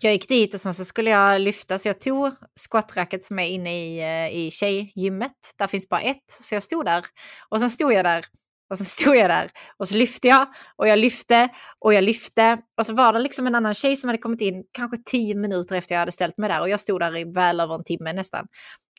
Jag 0.00 0.12
gick 0.12 0.28
dit 0.28 0.54
och 0.54 0.60
sen 0.60 0.74
så 0.74 0.84
skulle 0.84 1.10
jag 1.10 1.40
lyfta 1.40 1.78
så 1.78 1.88
jag 1.88 2.00
tog 2.00 2.32
squatracket 2.70 3.24
som 3.24 3.38
är 3.38 3.46
inne 3.46 3.86
i, 3.86 4.00
eh, 4.00 4.36
i 4.36 4.50
tjejgymmet. 4.50 5.32
Där 5.58 5.66
finns 5.66 5.88
bara 5.88 6.00
ett, 6.00 6.30
så 6.42 6.54
jag 6.54 6.62
stod 6.62 6.84
där. 6.84 7.04
Och 7.48 7.60
sen 7.60 7.70
stod 7.70 7.92
jag 7.92 8.04
där 8.04 8.24
och 8.70 8.78
så 8.78 8.84
stod 8.84 9.16
jag 9.16 9.30
där 9.30 9.50
och 9.76 9.88
så 9.88 9.94
lyfte 9.94 10.28
jag 10.28 10.48
och 10.76 10.88
jag 10.88 10.98
lyfte 10.98 11.48
och 11.78 11.94
jag 11.94 12.04
lyfte. 12.04 12.58
Och 12.78 12.86
så 12.86 12.94
var 12.94 13.12
det 13.12 13.18
liksom 13.18 13.46
en 13.46 13.54
annan 13.54 13.74
tjej 13.74 13.96
som 13.96 14.08
hade 14.08 14.18
kommit 14.18 14.40
in 14.40 14.64
kanske 14.72 14.96
tio 15.04 15.34
minuter 15.34 15.76
efter 15.76 15.94
jag 15.94 16.00
hade 16.00 16.12
ställt 16.12 16.38
mig 16.38 16.48
där 16.48 16.60
och 16.60 16.68
jag 16.68 16.80
stod 16.80 17.00
där 17.00 17.16
i 17.16 17.24
väl 17.24 17.60
över 17.60 17.74
en 17.74 17.84
timme 17.84 18.12
nästan. 18.12 18.46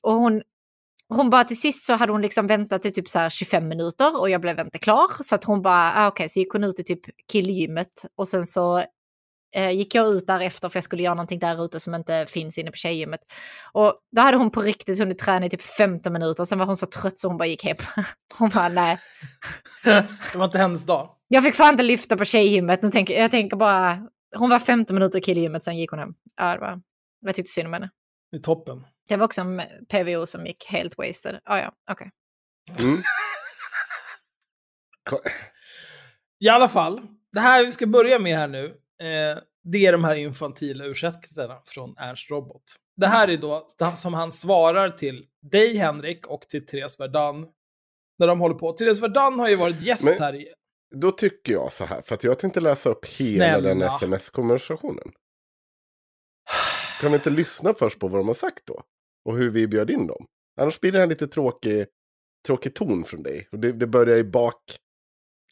Och 0.02 0.14
hon, 0.14 0.42
hon 1.10 1.30
bara 1.30 1.44
till 1.44 1.60
sist 1.60 1.86
så 1.86 1.94
hade 1.94 2.12
hon 2.12 2.22
liksom 2.22 2.48
väntat 2.48 2.86
i 2.86 2.92
typ 2.92 3.10
så 3.10 3.20
här 3.20 3.30
25 3.30 3.68
minuter 3.68 4.20
och 4.20 4.30
jag 4.30 4.42
blev 4.42 4.60
inte 4.60 4.80
klar. 4.80 5.24
Så 5.24 5.36
att 5.36 5.44
hon 5.44 5.62
bara, 5.62 5.94
ah, 5.96 6.08
okej, 6.08 6.30
så 6.30 6.40
gick 6.40 6.52
hon 6.52 6.64
ut 6.64 6.80
i 6.80 6.84
typ 6.84 7.02
killgymmet 7.32 8.06
och 8.16 8.28
sen 8.28 8.46
så 8.46 8.84
eh, 9.56 9.72
gick 9.72 9.96
jag 9.96 10.08
ut 10.08 10.28
därefter 10.28 10.70
för 10.70 10.78
jag 10.78 10.84
skulle 10.84 11.04
göra 11.04 11.14
någonting 11.14 11.40
där 11.40 11.66
ute 11.66 11.80
som 11.80 11.96
inte 11.96 12.26
finns 12.30 12.58
inne 12.58 12.72
på 12.72 12.78
tjejgymmet. 12.78 13.20
Och 13.74 13.94
då 14.16 14.22
hade 14.22 14.38
hon 14.38 14.52
på 14.52 14.62
riktigt 14.62 15.00
hunnit 15.00 15.20
träna 15.20 15.46
i 15.46 15.50
typ 15.50 15.62
15 15.62 16.14
minuter 16.14 16.44
och 16.44 16.48
sen 16.48 16.60
var 16.60 16.66
hon 16.66 16.78
så 16.78 16.86
trött 16.86 17.18
så 17.20 17.28
hon 17.28 17.38
bara 17.38 17.48
gick 17.48 17.64
hem. 17.64 17.78
Hon 18.38 18.50
bara, 18.50 18.70
nej. 18.70 18.98
det 19.84 20.36
var 20.36 20.46
inte 20.46 20.58
hennes 20.58 20.86
dag. 20.86 21.10
Jag 21.28 21.44
fick 21.44 21.56
fan 21.56 21.72
inte 21.72 21.84
lyfta 21.84 22.18
på 22.18 22.26
tjejgymmet. 22.26 22.82
Nu 22.82 22.90
tänker, 22.90 23.22
jag 23.22 23.32
tänker 23.32 23.58
bara, 23.58 24.08
hon 24.36 24.50
var 24.50 24.60
15 24.60 24.94
minuter 24.94 25.20
i 25.20 25.22
killgymmet, 25.22 25.64
sen 25.64 25.78
gick 25.78 25.90
hon 25.90 26.00
hem. 26.00 26.14
Ja, 26.38 26.54
det 26.54 26.60
var, 26.60 26.82
jag 27.22 27.36
tyckte 27.36 27.52
synd 27.52 27.68
om 27.68 27.74
henne. 27.74 27.90
Det 28.32 28.38
är 28.38 28.42
toppen. 28.42 28.84
Det 29.08 29.18
var 29.18 29.26
också 29.26 29.42
en 29.42 29.62
PVO 29.90 30.26
som 30.26 30.46
gick 30.46 30.66
helt 30.66 30.98
wasted. 30.98 31.40
Ah, 31.46 31.60
ja, 31.60 31.74
okej. 31.92 32.12
Mm. 32.84 33.02
I 36.40 36.50
alla 36.50 36.70
fall, 36.70 37.02
det 37.34 37.40
här 37.40 37.66
vi 37.66 37.72
ska 37.72 37.88
börja 37.88 38.20
med 38.20 38.38
här 38.38 38.48
nu, 38.48 38.66
eh, 39.02 39.38
det 39.64 39.86
är 39.86 39.92
de 39.92 40.04
här 40.04 40.16
infantila 40.16 40.86
ursäkterna 40.86 41.62
från 41.66 41.98
Ernst 41.98 42.30
Robot. 42.30 42.64
Det 42.98 43.08
här 43.08 43.28
är 43.28 43.38
då 43.38 43.68
som 43.96 44.14
han 44.14 44.32
svarar 44.32 44.90
till 44.90 45.26
dig 45.52 45.78
Henrik 45.78 46.28
och 46.28 46.42
till 46.42 46.66
Therese 46.66 47.00
Verdun 47.00 47.46
när 48.20 48.28
de 48.28 48.40
håller 48.40 48.56
på. 48.56 48.72
Therese 48.72 49.00
Verdun 49.00 49.40
har 49.40 49.50
ju 49.50 49.56
varit 49.56 49.82
gäst 49.82 50.04
Men- 50.04 50.22
här 50.22 50.36
i... 50.36 50.54
Då 50.96 51.12
tycker 51.12 51.54
jag 51.54 51.74
så 51.74 51.86
här, 51.86 52.02
för 52.02 52.16
att 52.16 52.24
jag 52.24 52.40
tänkte 52.40 52.60
läsa 52.60 52.90
upp 52.90 53.06
hela 53.06 53.36
Snälla. 53.36 53.70
den 53.70 53.82
sms-konversationen. 53.82 55.12
Kan 57.02 57.12
vi 57.12 57.18
inte 57.18 57.30
lyssna 57.30 57.74
först 57.74 58.00
på 58.00 58.08
vad 58.08 58.20
de 58.20 58.28
har 58.28 58.36
sagt 58.36 58.66
då? 58.66 58.84
Och 59.28 59.38
hur 59.38 59.50
vi 59.50 59.68
bjöd 59.68 59.90
in 59.90 60.08
dem? 60.08 60.26
Annars 60.62 60.80
blir 60.80 60.92
det 60.92 61.04
en 61.04 61.10
lite 61.10 61.28
tråkig, 61.28 61.86
tråkig 62.48 62.76
ton 62.76 63.04
från 63.04 63.24
dig. 63.24 63.48
Och 63.52 63.60
det, 63.60 63.72
det 63.72 63.88
börjar 63.88 64.18
i 64.18 64.24
bak... 64.24 64.56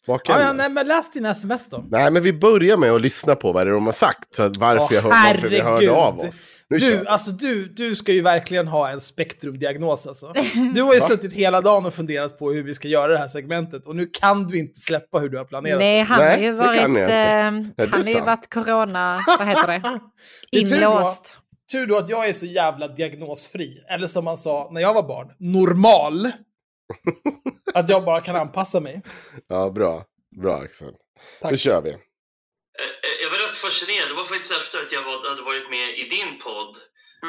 Bakänden. 0.06 0.46
ja, 0.46 0.52
nej, 0.52 0.70
men 0.70 0.88
läs 0.88 1.10
din 1.10 1.26
sms 1.26 1.68
då. 1.68 1.84
Nej, 1.90 2.10
men 2.10 2.22
vi 2.22 2.32
börjar 2.32 2.76
med 2.76 2.92
att 2.92 3.00
lyssna 3.00 3.34
på 3.34 3.52
vad 3.52 3.66
det 3.66 3.70
är 3.70 3.74
de 3.74 3.86
har 3.86 3.92
sagt. 3.92 4.34
Så 4.34 4.48
varför, 4.48 4.84
Åh, 4.84 4.94
jag 4.94 5.02
hör, 5.02 5.10
varför 5.10 5.48
vi 5.48 5.60
hörde 5.60 5.90
av 5.90 6.18
oss. 6.18 6.46
Nu 6.68 6.78
Du, 6.78 7.06
alltså 7.06 7.30
du, 7.30 7.68
du 7.68 7.94
ska 7.96 8.12
ju 8.12 8.20
verkligen 8.20 8.68
ha 8.68 8.90
en 8.90 9.00
spektrumdiagnos 9.00 10.06
alltså. 10.06 10.32
Du 10.74 10.82
har 10.82 10.94
ju 10.94 11.00
Va? 11.00 11.06
suttit 11.06 11.32
hela 11.32 11.60
dagen 11.60 11.86
och 11.86 11.94
funderat 11.94 12.38
på 12.38 12.52
hur 12.52 12.62
vi 12.62 12.74
ska 12.74 12.88
göra 12.88 13.12
det 13.12 13.18
här 13.18 13.26
segmentet 13.26 13.86
och 13.86 13.96
nu 13.96 14.06
kan 14.06 14.46
du 14.46 14.58
inte 14.58 14.80
släppa 14.80 15.18
hur 15.18 15.28
du 15.28 15.38
har 15.38 15.44
planerat. 15.44 15.78
Nej, 15.78 16.00
han 16.00 16.18
Nej, 16.18 16.30
har 16.30 16.42
ju 16.42 16.52
varit, 16.52 16.80
eh, 16.80 17.88
han 17.90 18.02
har 18.02 18.10
ju 18.10 18.20
varit 18.20 18.54
corona, 18.54 19.20
vad 19.38 19.48
heter 19.48 19.66
det, 19.66 20.00
inlåst. 20.58 21.36
Tur 21.72 21.86
då 21.86 21.96
att 21.98 22.08
jag 22.08 22.28
är 22.28 22.32
så 22.32 22.46
jävla 22.46 22.88
diagnosfri. 22.88 23.84
Eller 23.88 24.06
som 24.06 24.24
man 24.24 24.36
sa 24.36 24.68
när 24.72 24.80
jag 24.80 24.94
var 24.94 25.02
barn, 25.02 25.32
normal. 25.38 26.30
att 27.74 27.88
jag 27.88 28.04
bara 28.04 28.20
kan 28.20 28.36
anpassa 28.36 28.80
mig. 28.80 29.02
Ja, 29.48 29.70
bra. 29.70 30.04
Bra 30.42 30.56
Axel. 30.56 30.94
Tack. 31.40 31.50
Nu 31.50 31.56
kör 31.58 31.82
vi. 31.82 31.90
Eh, 31.90 31.96
eh, 33.06 33.14
Jag 33.22 33.30
var 33.30 33.38
rätt 33.48 33.56
fascinerad. 33.56 34.08
Det 34.08 34.14
var 34.14 34.24
faktiskt 34.24 34.52
efter 34.60 34.78
att 34.82 34.92
jag 34.92 35.02
hade 35.30 35.42
varit 35.42 35.70
med 35.70 35.88
i 35.98 36.04
din 36.16 36.38
podd 36.46 36.74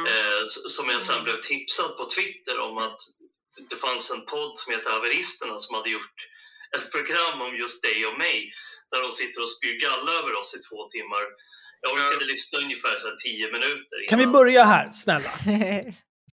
eh, 0.10 0.40
s- 0.46 0.76
som 0.76 0.86
jag 0.90 1.02
sen 1.02 1.24
blev 1.24 1.38
tipsad 1.42 1.98
på 1.98 2.04
Twitter 2.16 2.56
om 2.68 2.78
att 2.78 3.00
det 3.70 3.76
fanns 3.76 4.12
en 4.16 4.26
podd 4.34 4.54
som 4.60 4.74
heter 4.74 4.90
Haveristerna 4.90 5.56
som 5.60 5.76
hade 5.76 5.90
gjort 5.90 6.18
ett 6.78 6.92
program 6.96 7.42
om 7.46 7.52
just 7.64 7.82
dig 7.88 7.98
och 8.10 8.18
mig 8.26 8.38
där 8.92 9.02
de 9.06 9.12
sitter 9.12 9.40
och 9.42 9.50
spyr 9.56 9.76
galla 9.86 10.12
över 10.20 10.34
oss 10.42 10.52
i 10.58 10.60
två 10.68 10.80
timmar. 10.96 11.24
Jag 11.82 11.92
orkade 11.94 12.26
lyssna 12.26 12.60
ungefär 12.60 12.98
så 12.98 13.08
här 13.08 13.16
tio 13.16 13.52
minuter. 13.52 14.08
Kan 14.10 14.18
vi 14.20 14.24
innan. 14.24 14.34
börja 14.34 14.64
här, 14.64 14.90
snälla? 14.94 15.30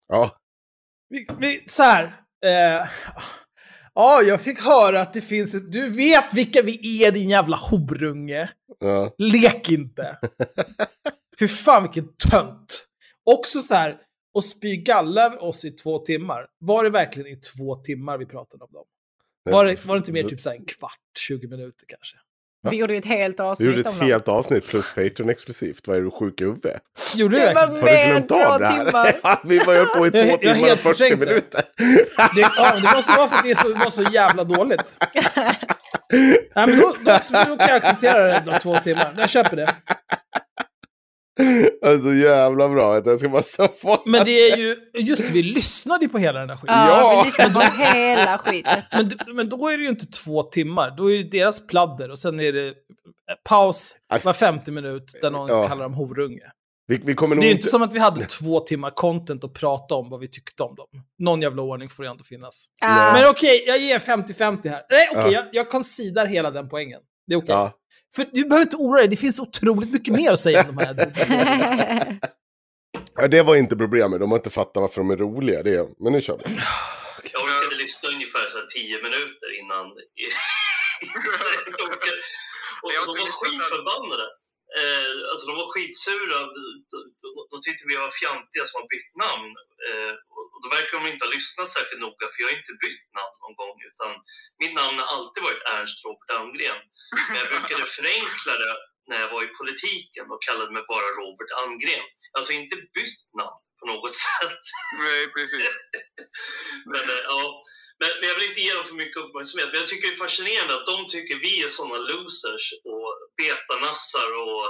Ja, 0.07 0.37
Vi, 1.09 1.27
vi, 1.39 1.63
så 1.67 1.83
här. 1.83 2.03
Eh, 2.45 2.87
ja, 3.93 4.21
jag 4.21 4.41
fick 4.41 4.59
höra 4.61 5.01
att 5.01 5.13
det 5.13 5.21
finns... 5.21 5.55
ett- 5.55 5.71
Du 5.71 5.89
vet 5.89 6.33
vilka 6.33 6.61
vi 6.61 7.03
är, 7.03 7.11
din 7.11 7.29
jävla 7.29 7.57
horunge. 7.57 8.49
ja. 8.79 9.15
Lek 9.17 9.69
inte. 9.69 10.17
Fy 11.39 11.47
fan 11.47 11.83
vilken 11.83 12.13
tönt. 12.31 12.87
Också 13.25 13.61
så 13.61 13.75
här, 13.75 13.97
och 14.33 14.43
spy 14.45 14.75
galla 14.75 15.21
över 15.25 15.43
oss 15.43 15.65
i 15.65 15.71
två 15.71 15.99
timmar. 15.99 16.47
Var 16.59 16.83
det 16.83 16.89
verkligen 16.89 17.31
i 17.31 17.39
två 17.39 17.75
timmar 17.75 18.17
vi 18.17 18.25
pratade 18.25 18.63
om 18.63 18.71
dem? 18.71 18.85
Var 19.49 19.65
det, 19.65 19.85
var 19.85 19.95
det 19.95 19.97
inte 19.97 20.11
mer 20.11 20.23
typ 20.23 20.41
så 20.41 20.49
här 20.49 20.57
en 20.57 20.65
kvart, 20.65 20.99
20 21.27 21.47
minuter 21.47 21.85
kanske? 21.87 22.17
Vi 22.69 22.77
gjorde 22.77 22.93
ju 22.93 22.99
ett 22.99 23.05
helt 23.05 23.39
Vi 23.39 23.43
avsnitt 23.43 23.65
gjorde 23.67 23.81
om 23.89 23.93
ett 23.93 23.99
dem. 23.99 24.07
helt 24.07 24.27
avsnitt 24.27 24.67
plus 24.67 24.89
Patreon 24.93 25.29
exklusivt. 25.29 25.87
Vad 25.87 25.97
är 25.97 26.01
du 26.01 26.11
sjuk 26.11 26.41
i 26.41 26.43
huvudet? 26.43 26.81
Gjorde 27.15 27.35
du 27.39 27.41
Det 27.45 27.53
var 27.53 27.67
verkligen? 27.67 28.11
Har 28.11 28.19
du 28.19 28.27
glömt 28.27 28.31
av 28.31 28.59
det 28.59 28.67
här? 29.23 29.39
vi 29.43 29.59
var 29.59 29.73
ju 29.73 29.85
på 29.85 30.07
i 30.07 30.09
Jag- 30.13 30.27
två 30.29 30.37
jag 30.41 30.55
timmar 30.55 30.67
helt 30.67 30.71
och 30.79 30.83
40 30.83 30.97
förträngt 30.97 31.19
det. 31.19 31.25
minuter. 31.25 31.61
Det, 32.35 32.41
ja, 32.57 32.75
det 32.75 32.95
måste 32.95 33.17
vara 33.17 33.29
för 33.29 33.37
att 33.37 33.43
det, 33.43 33.55
så, 33.57 33.69
var 33.73 33.89
så 33.89 34.03
jävla 34.03 34.43
dåligt. 34.43 34.93
Nej, 36.13 36.67
men 36.67 36.79
då, 36.79 36.95
då, 37.05 37.11
då 37.31 37.57
kan 37.57 37.67
jag 37.67 37.75
acceptera 37.75 38.23
det, 38.23 38.41
de 38.45 38.51
två 38.59 38.75
timmar. 38.75 39.13
Jag 39.17 39.29
köper 39.29 39.55
det. 39.55 39.67
Alltså 41.85 42.13
jävla 42.13 42.69
bra. 42.69 43.01
Jag 43.05 43.19
ska 43.19 43.29
bara 43.29 43.43
så 43.43 43.67
få... 43.81 43.97
Men 44.05 44.25
det 44.25 44.31
är 44.49 44.57
ju, 44.57 44.75
just 44.93 45.29
vi 45.29 45.43
lyssnade 45.43 46.05
ju 46.05 46.09
på 46.09 46.17
hela 46.17 46.39
den 46.39 46.49
här 46.49 46.55
skiten. 46.57 46.75
Ja, 46.75 46.87
Ja. 46.89 47.21
vi 47.21 47.25
lyssnade 47.27 47.53
på 47.53 47.83
hela 47.83 48.37
skiten. 48.37 48.81
Men, 49.27 49.35
men 49.35 49.49
då 49.49 49.67
är 49.69 49.77
det 49.77 49.83
ju 49.83 49.89
inte 49.89 50.05
två 50.05 50.43
timmar. 50.43 50.93
Då 50.97 51.11
är 51.11 51.17
det 51.17 51.23
deras 51.23 51.67
pladder 51.67 52.11
och 52.11 52.19
sen 52.19 52.39
är 52.39 52.53
det 52.53 52.67
eh, 52.67 52.73
paus 53.49 53.95
var 54.23 54.33
femte 54.33 54.71
minut 54.71 55.03
där 55.21 55.31
någon 55.31 55.49
Ja. 55.49 55.67
kallar 55.67 55.83
dem 55.83 55.93
horunge. 55.93 56.51
Vi, 56.87 56.97
vi 57.05 57.13
Det 57.13 57.21
är 57.25 57.41
ju 57.43 57.51
inte... 57.51 57.67
som 57.67 57.81
att 57.81 57.93
vi 57.93 57.99
hade 57.99 58.25
två 58.25 58.59
timmar 58.59 58.89
content 58.89 59.43
att 59.43 59.53
prata 59.53 59.95
om 59.95 60.09
vad 60.09 60.19
vi 60.19 60.27
tyckte 60.27 60.63
om 60.63 60.75
dem. 60.75 60.87
Någon 61.19 61.41
jävla 61.41 61.61
ordning 61.61 61.89
får 61.89 62.03
det 62.03 62.09
ändå 62.09 62.23
finnas. 62.23 62.65
Ah, 62.81 63.13
Men 63.13 63.29
okej, 63.29 63.63
jag 63.67 63.77
ger 63.77 63.99
50-50 63.99 64.69
här. 64.69 64.81
Nej, 64.89 65.09
okej, 65.11 65.23
Ja. 65.23 65.31
jag, 65.31 65.45
jag 65.51 65.69
konsidar 65.69 66.25
hela 66.25 66.51
den 66.51 66.69
poängen. 66.69 66.99
Det 67.27 67.33
är 67.33 67.37
okej. 67.37 67.49
Ja. 67.49 67.77
För 68.15 68.27
du 68.31 68.43
behöver 68.43 68.65
inte 68.65 68.75
oroa 68.75 68.97
dig, 68.97 69.07
det 69.07 69.15
finns 69.15 69.39
otroligt 69.39 69.91
mycket 69.91 70.13
mer 70.13 70.31
att 70.31 70.39
säga 70.39 70.65
om 70.69 70.75
de 70.75 70.83
här. 70.83 70.95
ja, 73.15 73.27
det 73.27 73.43
var 73.43 73.55
inte 73.55 73.75
problemet. 73.75 74.19
De 74.19 74.31
har 74.31 74.37
inte 74.37 74.49
fattat 74.49 74.81
varför 74.81 75.01
de 75.01 75.09
är 75.11 75.17
roliga. 75.17 75.63
Det 75.63 75.75
är... 75.75 75.87
Men 76.03 76.13
nu 76.13 76.21
kör 76.21 76.37
vi. 76.37 76.43
Jag 77.33 77.43
orkade 77.43 77.75
lyssna 77.75 78.09
ungefär 78.09 78.47
så 78.47 78.57
här 78.57 78.65
tio 78.65 78.97
minuter 79.03 79.59
innan. 79.59 79.85
och 82.83 82.91
de 82.91 83.21
var 83.21 83.31
skitförbannade. 83.39 84.27
Eh, 84.79 85.13
alltså 85.31 85.43
de 85.49 85.53
var 85.61 85.69
skitsura. 85.73 86.39
De, 87.51 87.55
tyckte 87.65 87.83
vi 87.91 87.95
var 88.03 88.19
fjantiga 88.21 88.63
som 88.65 88.75
har 88.81 88.87
bytt 88.93 89.11
namn. 89.25 89.51
Eh, 89.87 90.13
och 90.55 90.59
då 90.63 90.67
verkar 90.77 90.93
de 90.97 91.03
inte 91.11 91.25
ha 91.25 91.35
lyssnat 91.37 91.73
särskilt 91.75 92.03
noga 92.05 92.25
för 92.31 92.39
jag 92.39 92.47
har 92.49 92.59
inte 92.61 92.81
bytt 92.85 93.05
namn 93.19 93.35
någon 93.43 93.57
gång. 93.61 93.77
Utan 93.89 94.11
mitt 94.61 94.75
namn 94.79 94.95
har 95.01 95.07
alltid 95.15 95.41
varit 95.47 95.63
Ernst 95.73 95.97
Robert 96.05 96.31
Almgren. 96.37 96.81
Men 97.27 97.37
jag 97.41 97.49
brukade 97.53 97.85
förenkla 97.97 98.53
det 98.63 98.75
när 99.09 99.19
jag 99.23 99.29
var 99.35 99.41
i 99.43 99.57
politiken 99.61 100.25
och 100.31 100.41
kallade 100.47 100.71
mig 100.75 100.83
bara 100.93 101.07
Robert 101.21 101.51
Almgren. 101.59 102.07
Alltså 102.35 102.51
inte 102.59 102.75
bytt 102.95 103.23
namn 103.39 103.61
på 103.79 103.85
något 103.91 104.15
sätt. 104.25 104.63
Nej, 105.05 105.21
precis. 105.35 105.71
Men, 106.91 107.05
eh, 107.15 107.23
ja. 107.31 107.41
Men, 108.01 108.09
men 108.19 108.25
jag 108.29 108.35
vill 108.37 108.49
inte 108.51 108.61
ge 108.65 108.73
dem 108.77 108.85
för 108.89 108.97
mycket 109.03 109.21
uppmärksamhet. 109.23 109.69
Men 109.71 109.79
jag 109.81 109.89
tycker 109.89 110.05
det 110.07 110.15
är 110.17 110.23
fascinerande 110.27 110.73
att 110.77 110.87
de 110.93 110.97
tycker 111.15 111.35
vi 111.47 111.53
är 111.65 111.69
sådana 111.77 111.97
losers 112.11 112.65
och 112.93 113.09
betanassar 113.41 114.29
och 114.45 114.65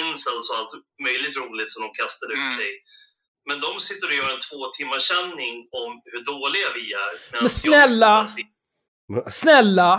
incels 0.00 0.44
och 0.50 0.56
allt 0.58 0.72
möjligt 1.06 1.36
roligt 1.42 1.70
som 1.72 1.80
de 1.84 1.88
kastar 2.02 2.28
ut 2.34 2.38
Mm. 2.46 2.56
sig. 2.60 2.70
Men 3.48 3.58
de 3.66 3.70
sitter 3.88 4.06
och 4.10 4.16
gör 4.20 4.30
en 4.36 4.44
två 4.48 4.60
timmars 4.78 5.04
sändning 5.14 5.54
om 5.82 5.90
hur 6.12 6.22
dåliga 6.32 6.68
vi 6.78 6.84
är. 7.04 7.10
Men 7.40 7.48
snälla! 7.62 8.14
vi- 8.36 8.50
Snälla! 9.42 9.92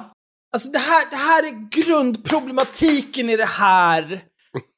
Alltså 0.54 0.70
det 0.72 0.80
här, 0.80 1.04
det 1.10 1.16
här 1.16 1.44
är 1.44 1.70
grundproblematiken 1.78 3.30
i 3.30 3.38
det 3.38 3.46
här. 3.46 4.22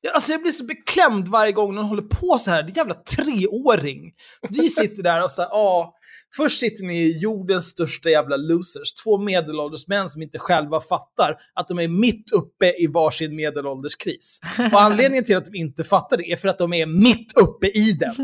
Jag- 0.02 0.14
Alltså 0.14 0.32
jag 0.32 0.42
blir 0.42 0.52
så 0.52 0.64
beklämd 0.66 1.28
varje 1.28 1.52
gång 1.52 1.76
någon 1.76 1.86
håller 1.86 2.02
på 2.22 2.38
så 2.40 2.52
här. 2.52 2.64
Det 2.64 2.72
är 2.72 2.78
jävla 2.78 2.94
treåring. 2.94 4.14
Vi 4.50 4.70
sitter 4.70 5.04
där 5.04 5.24
och 5.24 5.32
så 5.32 5.42
här, 5.42 5.50
ja. 5.52 5.96
Först 6.36 6.60
sitter 6.60 6.84
ni 6.84 7.00
i 7.00 7.18
jordens 7.18 7.66
största 7.66 8.10
jävla 8.10 8.38
losers. 8.38 8.94
Två 9.04 9.18
medelålders 9.18 9.88
män 9.88 10.10
som 10.10 10.22
inte 10.22 10.40
själva 10.40 10.82
fattar 10.82 11.36
att 11.56 11.68
de 11.68 11.80
är 11.80 11.88
mitt 11.88 12.32
uppe 12.32 12.84
i 12.84 12.88
varsin 12.88 13.36
medelålderskris. 13.36 14.40
Och 14.74 14.82
anledningen 14.82 15.24
till 15.24 15.38
att 15.38 15.46
de 15.46 15.56
inte 15.56 15.84
fattar 15.84 16.18
det 16.18 16.32
är 16.32 16.36
för 16.36 16.48
att 16.48 16.58
de 16.58 16.74
är 16.74 16.86
mitt 16.86 17.38
uppe 17.38 17.68
i 17.68 17.92
den. 17.92 18.16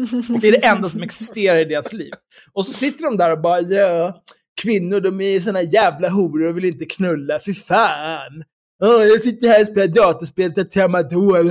Det 0.41 0.47
är 0.47 0.51
det 0.51 0.65
enda 0.65 0.89
som 0.89 1.03
existerar 1.03 1.57
i 1.57 1.65
deras 1.65 1.93
liv. 1.93 2.11
Och 2.53 2.65
så 2.65 2.73
sitter 2.73 3.03
de 3.03 3.17
där 3.17 3.31
och 3.31 3.41
bara, 3.41 3.61
ja, 3.61 4.21
kvinnor 4.61 4.99
de 4.99 5.21
är 5.21 5.39
såna 5.39 5.61
jävla 5.61 6.09
horor 6.09 6.47
och 6.49 6.57
vill 6.57 6.65
inte 6.65 6.85
knulla, 6.85 7.39
fy 7.45 7.53
fan. 7.53 8.43
Oh, 8.83 9.05
jag 9.05 9.21
sitter 9.21 9.47
här 9.47 9.61
och 9.61 9.67
spelar 9.67 9.87
dataspel 9.87 10.53
till 10.53 10.69
Tramadol. 10.69 11.45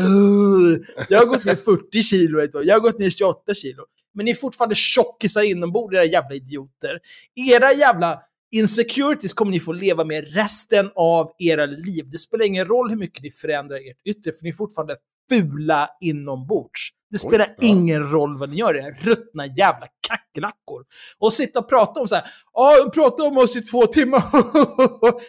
Jag 1.09 1.19
har 1.19 1.27
gått 1.27 1.45
ner 1.45 1.55
40 1.55 2.03
kilo 2.03 2.41
ett 2.41 2.55
år, 2.55 2.65
jag 2.65 2.75
har 2.75 2.81
gått 2.81 2.99
ner 2.99 3.11
28 3.11 3.55
kilo. 3.55 3.83
Men 4.14 4.25
ni 4.25 4.30
är 4.30 4.35
fortfarande 4.35 4.75
tjockisar 4.75 5.42
inombords, 5.42 5.94
era 5.94 6.04
jävla 6.04 6.35
idioter. 6.35 6.99
Era 7.35 7.73
jävla 7.73 8.21
insecurities 8.52 9.33
kommer 9.33 9.50
ni 9.52 9.61
få 9.61 9.73
leva 9.73 10.04
med 10.04 10.35
resten 10.35 10.90
av 10.94 11.30
era 11.38 11.66
liv. 11.66 12.11
Det 12.12 12.18
spelar 12.18 12.44
ingen 12.44 12.66
roll 12.66 12.90
hur 12.90 12.97
mycket 12.97 13.23
ni 13.23 13.30
förändrar 13.30 13.76
ert 13.76 14.00
yttre, 14.04 14.33
för 14.33 14.42
ni 14.42 14.49
är 14.49 14.52
fortfarande 14.52 14.97
fula 15.30 15.90
inombords. 16.00 16.90
Det 17.11 17.18
spelar 17.18 17.47
ja. 17.47 17.66
ingen 17.66 18.11
roll 18.12 18.38
vad 18.38 18.50
ni 18.50 18.56
gör, 18.56 18.76
era 18.76 18.90
ruttna 18.90 19.47
jävla 19.47 19.87
kackerlackor. 20.09 20.85
Och 21.18 21.33
sitta 21.33 21.59
och 21.59 21.68
prata 21.68 22.00
om 22.00 22.09
så 22.09 22.14
här, 22.14 22.25
ja, 22.52 22.85
de 22.85 22.90
pratar 22.90 23.26
om 23.26 23.38
oss 23.38 23.56
i 23.56 23.62
två 23.62 23.87
timmar. 23.87 24.23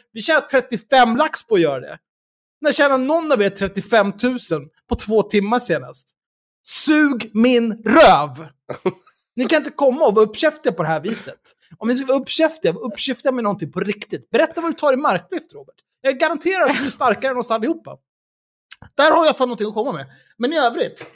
Vi 0.13 0.21
tjänar 0.21 0.41
35 0.41 1.15
lax 1.15 1.47
på 1.47 1.55
att 1.55 1.61
göra 1.61 1.79
det. 1.79 1.97
När 2.61 2.71
tjänar 2.71 2.97
någon 2.97 3.31
av 3.31 3.41
er 3.41 3.49
35 3.49 4.07
000 4.07 4.13
på 4.89 4.95
två 4.95 5.23
timmar 5.23 5.59
senast? 5.59 6.14
Sug 6.67 7.31
min 7.33 7.83
röv! 7.85 8.47
Ni 9.35 9.45
kan 9.45 9.57
inte 9.57 9.71
komma 9.71 10.05
och 10.05 10.15
vara 10.15 10.25
uppkäftiga 10.25 10.73
på 10.73 10.83
det 10.83 10.89
här 10.89 10.99
viset. 10.99 11.39
Om 11.77 11.87
ni 11.87 11.95
ska 11.95 12.05
vara 12.05 12.17
uppkäftiga, 12.17 12.71
var 12.71 12.85
uppkäftiga 12.85 13.31
med 13.31 13.43
någonting 13.43 13.71
på 13.71 13.79
riktigt. 13.79 14.29
Berätta 14.29 14.61
vad 14.61 14.71
du 14.71 14.75
tar 14.75 14.93
i 14.93 14.95
marklyft, 14.95 15.53
Robert. 15.53 15.75
Jag 16.01 16.19
garanterar 16.19 16.69
att 16.69 16.77
du 16.77 16.85
är 16.85 16.89
starkare 16.89 17.31
än 17.31 17.37
oss 17.37 17.51
allihopa. 17.51 17.97
Där 18.95 19.17
har 19.17 19.25
jag 19.25 19.37
fan 19.37 19.47
någonting 19.47 19.67
att 19.67 19.73
komma 19.73 19.91
med. 19.91 20.05
Men 20.37 20.53
i 20.53 20.57
övrigt, 20.57 21.11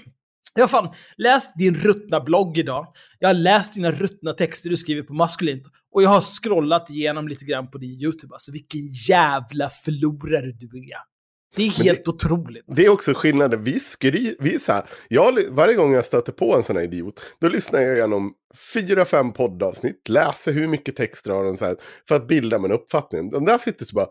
jag 0.54 0.64
har 0.64 0.68
fan 0.68 0.94
läst 1.18 1.52
din 1.58 1.76
ruttna 1.76 2.20
blogg 2.20 2.58
idag. 2.58 2.88
Jag 3.20 3.30
har 3.30 3.34
läst 3.34 3.74
dina 3.74 3.92
ruttna 3.92 4.34
texter 4.34 4.70
du 4.70 4.78
skriver 4.78 5.04
på 5.04 5.14
maskulint. 5.14 5.64
Och 5.92 6.04
jag 6.04 6.10
har 6.10 6.22
scrollat 6.22 6.90
igenom 6.90 7.28
lite 7.28 7.46
grann 7.46 7.72
på 7.72 7.78
din 7.78 8.02
YouTube. 8.02 8.36
Alltså 8.36 8.52
vilken 8.52 8.88
jävla 8.88 9.70
förlorare 9.70 10.52
du 10.52 10.66
är. 10.66 11.09
Det 11.56 11.64
är 11.64 11.70
helt 11.70 12.08
otroligt. 12.08 12.64
Det 12.68 12.86
är 12.86 12.90
också 12.90 13.14
skillnaden. 13.14 13.64
Vi 13.64 13.80
skri... 13.80 14.36
Vi 14.40 14.60
så 14.60 14.72
här, 14.72 14.84
jag, 15.08 15.40
varje 15.50 15.76
gång 15.76 15.94
jag 15.94 16.06
stöter 16.06 16.32
på 16.32 16.56
en 16.56 16.64
sån 16.64 16.76
här 16.76 16.84
idiot, 16.84 17.20
då 17.42 17.50
lyssnar 17.50 17.82
jag 17.82 17.98
igenom 17.98 18.34
fyra, 18.74 19.06
fem 19.06 19.34
poddavsnitt, 19.34 20.10
läser 20.10 20.54
hur 20.54 20.68
mycket 20.68 20.96
texter 20.96 21.32
har 21.32 21.44
de 21.44 21.58
så 21.58 21.66
här, 21.66 21.76
för 22.08 22.16
att 22.16 22.28
bilda 22.28 22.60
mig 22.60 22.72
en 22.72 22.76
uppfattning. 22.76 23.30
De 23.30 23.46
där 23.46 23.58
sitter 23.58 23.86
så 23.86 23.96
bara, 23.96 24.08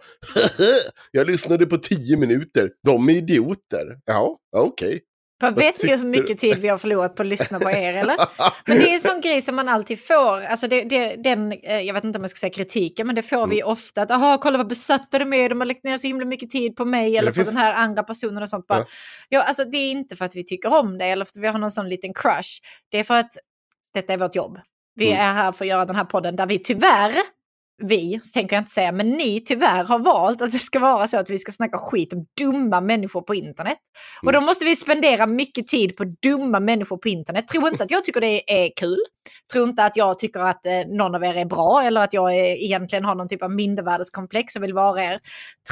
jag 1.11 1.27
lyssnade 1.27 1.67
på 1.67 1.77
tio 1.77 2.17
minuter, 2.17 2.71
de 2.85 3.09
är 3.09 3.13
idioter. 3.13 3.99
Ja, 4.05 4.39
okej. 4.57 5.01
För 5.41 5.51
vet 5.51 5.83
ni 5.85 5.97
hur 5.97 6.05
mycket 6.05 6.39
tid 6.39 6.59
vi 6.59 6.69
har 6.69 6.79
förlorat 6.79 7.15
på 7.17 7.23
att 7.23 7.27
lyssna 7.29 7.59
på 7.61 7.71
er 7.71 7.95
eller? 7.95 8.17
Men 8.67 8.79
det 8.79 8.91
är 8.91 8.95
en 8.95 9.01
sån 9.01 9.21
grej 9.21 9.43
som 9.43 9.57
man 9.57 9.69
alltid 9.69 10.07
får, 10.07 10.41
alltså 10.45 10.69
det, 10.69 10.83
det, 10.85 11.17
den, 11.17 11.53
eh, 11.53 11.81
jag 11.81 11.95
vet 11.95 12.05
inte 12.05 12.17
om 12.19 12.23
jag 12.23 12.31
ska 12.31 12.39
säga 12.39 12.51
kritiken, 12.53 13.07
men 13.07 13.17
det 13.17 13.23
får 13.23 13.47
vi 13.47 13.61
Mm. 13.61 13.73
ofta. 13.73 14.03
Att, 14.03 14.11
Jaha, 14.11 14.39
kolla 14.39 14.59
vad 14.59 14.69
besatta 14.69 15.19
de 15.19 15.33
är, 15.33 15.49
de 15.49 15.61
har 15.61 15.67
lagt 15.67 15.85
ner 15.85 15.99
så 15.99 16.07
himla 16.07 16.27
mycket 16.27 16.51
tid 16.51 16.77
på 16.77 16.85
mig 16.85 17.17
eller 17.17 17.31
på 17.31 17.35
finns- 17.35 17.47
den 17.49 17.57
här 17.57 17.75
andra 17.75 18.03
personen 18.03 18.43
och 18.43 18.49
sånt. 18.49 18.67
Bara. 18.67 18.79
Ja. 18.79 18.85
Ja. 19.29 19.43
alltså, 19.43 19.65
det 19.65 19.77
är 19.79 19.91
inte 19.91 20.17
för 20.17 20.25
att 20.25 20.37
vi 20.37 20.45
tycker 20.45 20.79
om 20.79 20.99
det 20.99 21.05
eller 21.05 21.25
för 21.25 21.31
att 21.31 21.43
vi 21.43 21.47
har 21.47 21.59
någon 21.59 21.71
sån 21.71 21.89
liten 21.89 22.15
crush. 22.15 22.51
Det 22.91 22.99
är 22.99 23.05
för 23.05 23.15
att 23.15 23.33
detta 23.95 24.13
är 24.13 24.17
vårt 24.19 24.35
jobb. 24.35 24.59
Vi 24.95 25.11
Mm. 25.11 25.21
är 25.21 25.33
här 25.35 25.53
för 25.53 25.65
att 25.65 25.69
göra 25.69 25.85
den 25.85 25.97
här 25.97 26.05
podden 26.05 26.37
där 26.37 26.47
vi 26.47 26.59
tyvärr 26.59 27.13
vi, 27.83 28.21
så 28.23 28.33
tänker 28.33 28.57
jag 28.57 28.61
inte 28.61 28.71
säga, 28.71 28.93
men 28.93 29.11
ni 29.11 29.41
tyvärr 29.41 29.85
har 29.85 29.99
valt 29.99 30.43
att 30.43 30.53
det 30.53 30.59
ska 30.59 30.79
vara 30.79 31.09
så 31.09 31.19
att 31.19 31.31
vi 31.31 31.39
ska 31.39 31.53
snacka 31.53 31.79
skit 31.79 32.13
om 32.13 32.27
dumma 32.41 32.81
människor 32.81 33.23
på 33.23 33.35
internet. 33.35 33.79
Och 34.23 34.33
då 34.33 34.41
måste 34.41 34.65
vi 34.65 34.77
spendera 34.77 35.27
mycket 35.27 35.67
tid 35.67 35.97
på 35.97 36.05
dumma 36.23 36.61
människor 36.61 36.97
på 36.97 37.09
internet. 37.09 37.49
Tro 37.49 37.69
inte 37.69 37.85
att 37.85 37.91
jag 37.91 38.05
tycker 38.05 38.21
det 38.21 38.65
är 38.65 38.71
kul. 38.77 38.99
Tro 39.53 39.65
inte 39.65 39.85
att 39.85 39.97
jag 39.97 40.19
tycker 40.19 40.41
att 40.41 40.67
eh, 40.67 40.73
någon 40.87 41.15
av 41.15 41.25
er 41.25 41.35
är 41.35 41.45
bra 41.45 41.83
eller 41.83 42.01
att 42.01 42.13
jag 42.13 42.37
är, 42.37 42.65
egentligen 42.65 43.05
har 43.05 43.15
någon 43.15 43.29
typ 43.29 43.43
av 43.43 43.51
mindervärdeskomplex 43.51 44.57
och 44.57 44.63
vill 44.63 44.75
vara 44.75 45.05
er. 45.05 45.21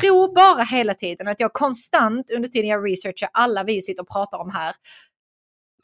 Tro 0.01 0.35
bara 0.35 0.63
hela 0.63 0.95
tiden 0.95 1.29
att 1.29 1.41
jag 1.41 1.53
konstant 1.53 2.31
under 2.37 2.49
tiden 2.49 2.69
jag 2.71 2.91
researchar 2.91 3.29
alla 3.33 3.65
vi 3.65 3.83
sitter 3.83 4.03
och 4.03 4.09
pratar 4.09 4.39
om 4.39 4.51
här 4.51 4.73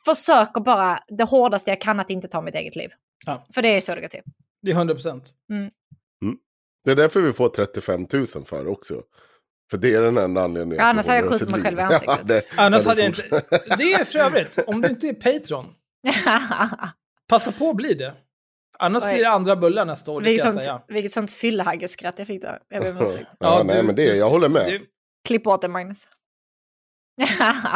försöker 0.05 0.61
bara 0.61 0.99
det 1.09 1.25
hårdaste 1.25 1.71
jag 1.71 1.81
kan 1.81 2.01
att 2.01 2.11
inte 2.11 2.29
ta 2.29 2.41
mitt 2.41 2.55
eget 2.55 2.77
liv. 2.77 2.91
Ja. 3.27 3.47
För 3.55 3.63
det 3.63 3.69
är 3.69 3.81
så 3.81 3.95
det 3.95 4.01
går 4.01 4.09
till. 4.09 4.23
Det 4.63 4.71
är 4.71 4.75
100 4.75 4.95
procent. 4.95 5.31
Det 6.85 6.91
är 6.91 6.97
därför 6.97 7.21
vi 7.21 7.33
får 7.33 7.49
35 7.49 8.07
000 8.13 8.27
för 8.27 8.67
också. 8.67 9.03
För 9.71 9.79
det 9.79 9.95
är 9.95 10.01
den 10.03 10.19
enda 10.19 10.43
anledningen. 10.45 10.77
Ja, 10.85 10.91
annars 10.91 11.07
hade 11.07 11.19
jag 11.21 11.33
skjutit 11.33 11.49
mig 11.51 11.63
själv 11.63 11.79
i 11.79 11.83
ansiktet. 11.83 12.09
Ja, 12.19 12.25
det- 12.25 12.45
Annars 12.57 12.87
hade 12.87 13.01
jag 13.01 13.09
inte... 13.11 13.23
Det 13.79 13.93
är 13.93 14.05
för 14.05 14.19
övrigt, 14.19 14.59
om 14.67 14.81
det 14.81 14.89
inte 14.89 15.09
är 15.09 15.15
Patreon, 15.15 15.75
passa 17.29 17.53
på 17.53 17.71
att 17.71 17.77
bli 17.77 17.95
det. 17.95 18.15
Annars 18.79 19.05
Oj. 19.05 19.13
blir 19.13 19.23
det 19.23 19.31
andra 19.31 19.57
bullar 19.57 19.85
nästa 19.85 20.11
år, 20.13 20.21
vilket, 20.21 20.45
sånt, 20.45 20.65
säga. 20.65 20.83
vilket 20.89 21.13
sånt 21.13 21.31
fyllehaggeskratt 21.31 22.15
jag 22.19 22.27
fick 22.27 22.43
där. 22.43 22.59
Jag 22.69 22.83
ber 22.83 22.91
om 22.91 23.07
ursäkt. 23.07 23.27
Ja, 23.39 23.59
Ja, 23.59 23.63
nej, 23.67 23.77
du- 23.81 23.83
men 23.87 23.97
det, 23.97 24.05
du- 24.11 24.17
jag 24.17 24.31
håller 24.31 24.49
med. 24.49 24.67
Du, 24.67 24.87
Klipp 25.25 25.47
åt 25.47 25.63
det 25.63 25.69
Magnus. 25.69 26.09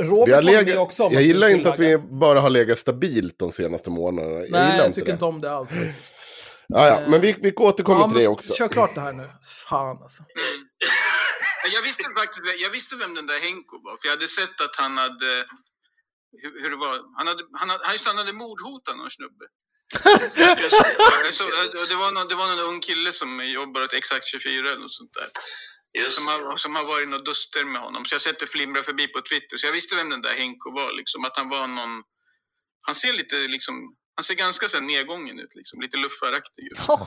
Robert 0.00 0.28
Vi 0.28 0.32
har 0.32 0.42
håller 0.42 0.52
legat, 0.52 0.68
ju 0.74 0.78
också 0.78 1.08
jag 1.12 1.22
gillar 1.22 1.48
inte 1.48 1.70
att 1.70 1.78
vi 1.80 1.98
bara 1.98 2.40
har 2.40 2.50
legat 2.50 2.78
stabilt 2.78 3.38
de 3.38 3.52
senaste 3.52 3.90
månaderna. 3.90 4.32
Jag 4.40 4.50
Nej, 4.50 4.62
gillar 4.66 4.76
jag 4.76 4.86
inte 4.86 4.94
tycker 4.94 5.06
det. 5.06 5.12
inte 5.12 5.24
om 5.24 5.40
det 5.40 5.52
alls 5.52 5.70
faktiskt. 5.70 6.16
Ja, 6.74 6.86
ja, 6.88 7.08
men 7.08 7.20
vi, 7.20 7.36
vi 7.42 7.52
återkommer 7.54 8.00
Ja, 8.00 8.08
till 8.08 8.18
det 8.18 8.28
också. 8.28 8.54
Kör 8.54 8.68
klart 8.68 8.94
det 8.94 9.00
här 9.00 9.12
nu. 9.12 9.30
Fan 9.68 9.96
alltså. 10.02 10.22
Mm. 10.22 10.66
Jag 11.74 11.82
visste 11.82 12.02
faktiskt 12.20 12.42
jag 12.64 12.70
visste 12.70 12.96
vem 12.96 13.14
den 13.14 13.26
där 13.26 13.40
Henko 13.46 13.76
var, 13.86 13.94
för 14.00 14.04
jag 14.08 14.16
hade 14.16 14.28
sett 14.28 14.56
att 14.66 14.76
han 14.82 14.92
hade... 14.98 15.30
Hur, 16.42 16.62
hur 16.62 16.70
det 16.70 16.76
var? 16.76 16.94
Han 17.18 17.26
hade, 17.26 17.42
han 17.60 17.68
hade, 17.70 17.84
han 17.84 17.92
just, 17.94 18.06
han 18.06 18.16
hade 18.22 18.32
mordhotat 18.32 18.96
någon 18.96 19.10
snubbe. 19.18 19.44
Jag 21.24 21.34
såg- 21.34 21.46
och 21.82 21.88
det, 21.92 21.96
var 22.02 22.10
någon, 22.16 22.28
det 22.28 22.34
var 22.34 22.46
någon 22.50 22.64
ung 22.70 22.80
kille 22.80 23.12
som 23.12 23.30
jobbar 23.60 23.80
åt 23.84 23.92
Exakt 23.92 24.26
24 24.26 24.68
eller 24.70 24.82
något 24.86 24.92
sånt 25.00 25.14
där. 25.18 25.28
Just 25.98 26.18
Som 26.18 26.28
har, 26.28 26.56
som 26.56 26.76
har 26.76 26.84
varit 26.84 27.08
några 27.08 27.22
duster 27.24 27.64
med 27.64 27.80
honom. 27.80 28.04
Så 28.04 28.14
jag 28.14 28.22
sett 28.22 28.38
det 28.40 28.46
flimra 28.46 28.82
förbi 28.82 29.06
på 29.08 29.20
Twitter. 29.20 29.56
Så 29.56 29.66
jag 29.66 29.72
visste 29.72 29.96
vem 29.96 30.10
den 30.10 30.22
där 30.22 30.34
Henko 30.34 30.70
var. 30.74 30.92
Liksom, 30.92 31.24
att 31.24 31.36
han 31.36 31.48
var 31.48 31.66
någon... 31.66 32.02
Han 32.86 32.94
ser 32.94 33.12
lite 33.12 33.36
liksom... 33.36 33.74
Han 34.14 34.24
ser 34.24 34.34
ganska 34.34 34.68
så 34.68 34.76
här, 34.78 34.84
nedgången 34.84 35.38
ut. 35.38 35.54
Liksom, 35.54 35.80
lite 35.80 35.96
luffaraktig 35.96 36.62
ut. 36.72 36.78
Är 36.88 36.98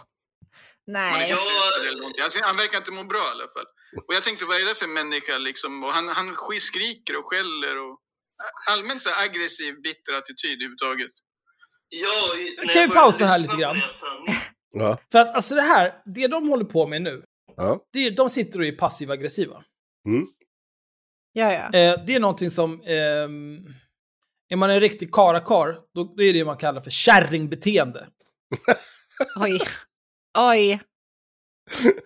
Nej. 0.87 1.29
Ja. 1.29 1.35
förkyld 1.37 1.87
eller 1.87 1.97
någonting. 1.99 2.23
Alltså, 2.23 2.39
han 2.43 2.57
verkar 2.57 2.77
inte 2.77 2.91
må 2.91 3.03
bra 3.03 3.19
i 3.27 3.31
alla 3.31 3.47
fall. 3.55 3.65
Och 4.07 4.13
jag 4.13 4.23
tänkte, 4.23 4.45
vad 4.45 4.61
är 4.61 4.65
det 4.65 4.75
för 4.75 4.87
människa 4.87 5.37
liksom? 5.37 5.83
Och 5.83 5.93
han, 5.93 6.07
han 6.07 6.35
sk- 6.35 6.59
skriker 6.59 7.17
och 7.17 7.25
skäller 7.25 7.77
och 7.77 7.99
allmänt 8.69 9.01
så 9.01 9.09
här 9.09 9.23
aggressiv, 9.25 9.81
bitter 9.81 10.13
attityd 10.13 10.51
överhuvudtaget. 10.61 11.11
Ja, 11.89 12.27
Kan 12.73 12.81
jag 12.81 12.87
vi 12.87 12.93
pausa 12.93 13.25
här 13.25 13.39
lite 13.39 13.55
grann? 13.55 13.81
Ja, 14.71 14.99
För 15.11 15.19
att 15.19 15.35
alltså 15.35 15.55
det 15.55 15.61
här, 15.61 15.93
det 16.15 16.27
de 16.27 16.49
håller 16.49 16.65
på 16.65 16.87
med 16.87 17.01
nu, 17.01 17.23
ja. 17.57 17.79
det 17.93 17.99
är, 17.99 18.11
de 18.11 18.29
sitter 18.29 18.59
och 18.59 18.65
är 18.65 18.71
passiv-aggressiva. 18.71 19.63
Ja, 21.33 21.53
ja. 21.53 21.65
Eh, 21.79 22.05
det 22.05 22.15
är 22.15 22.19
någonting 22.19 22.49
som... 22.49 22.81
ehm, 22.81 23.65
är 24.49 24.55
man 24.55 24.69
en 24.69 24.79
riktig 24.81 25.13
karakar, 25.13 25.79
då, 25.93 26.03
då 26.03 26.23
är 26.23 26.33
det 26.33 26.39
det 26.39 26.45
man 26.45 26.57
kallar 26.57 26.81
för 26.81 26.89
kärringbeteende. 26.91 28.07
Oj. 29.39 29.61
Oj. 30.37 30.79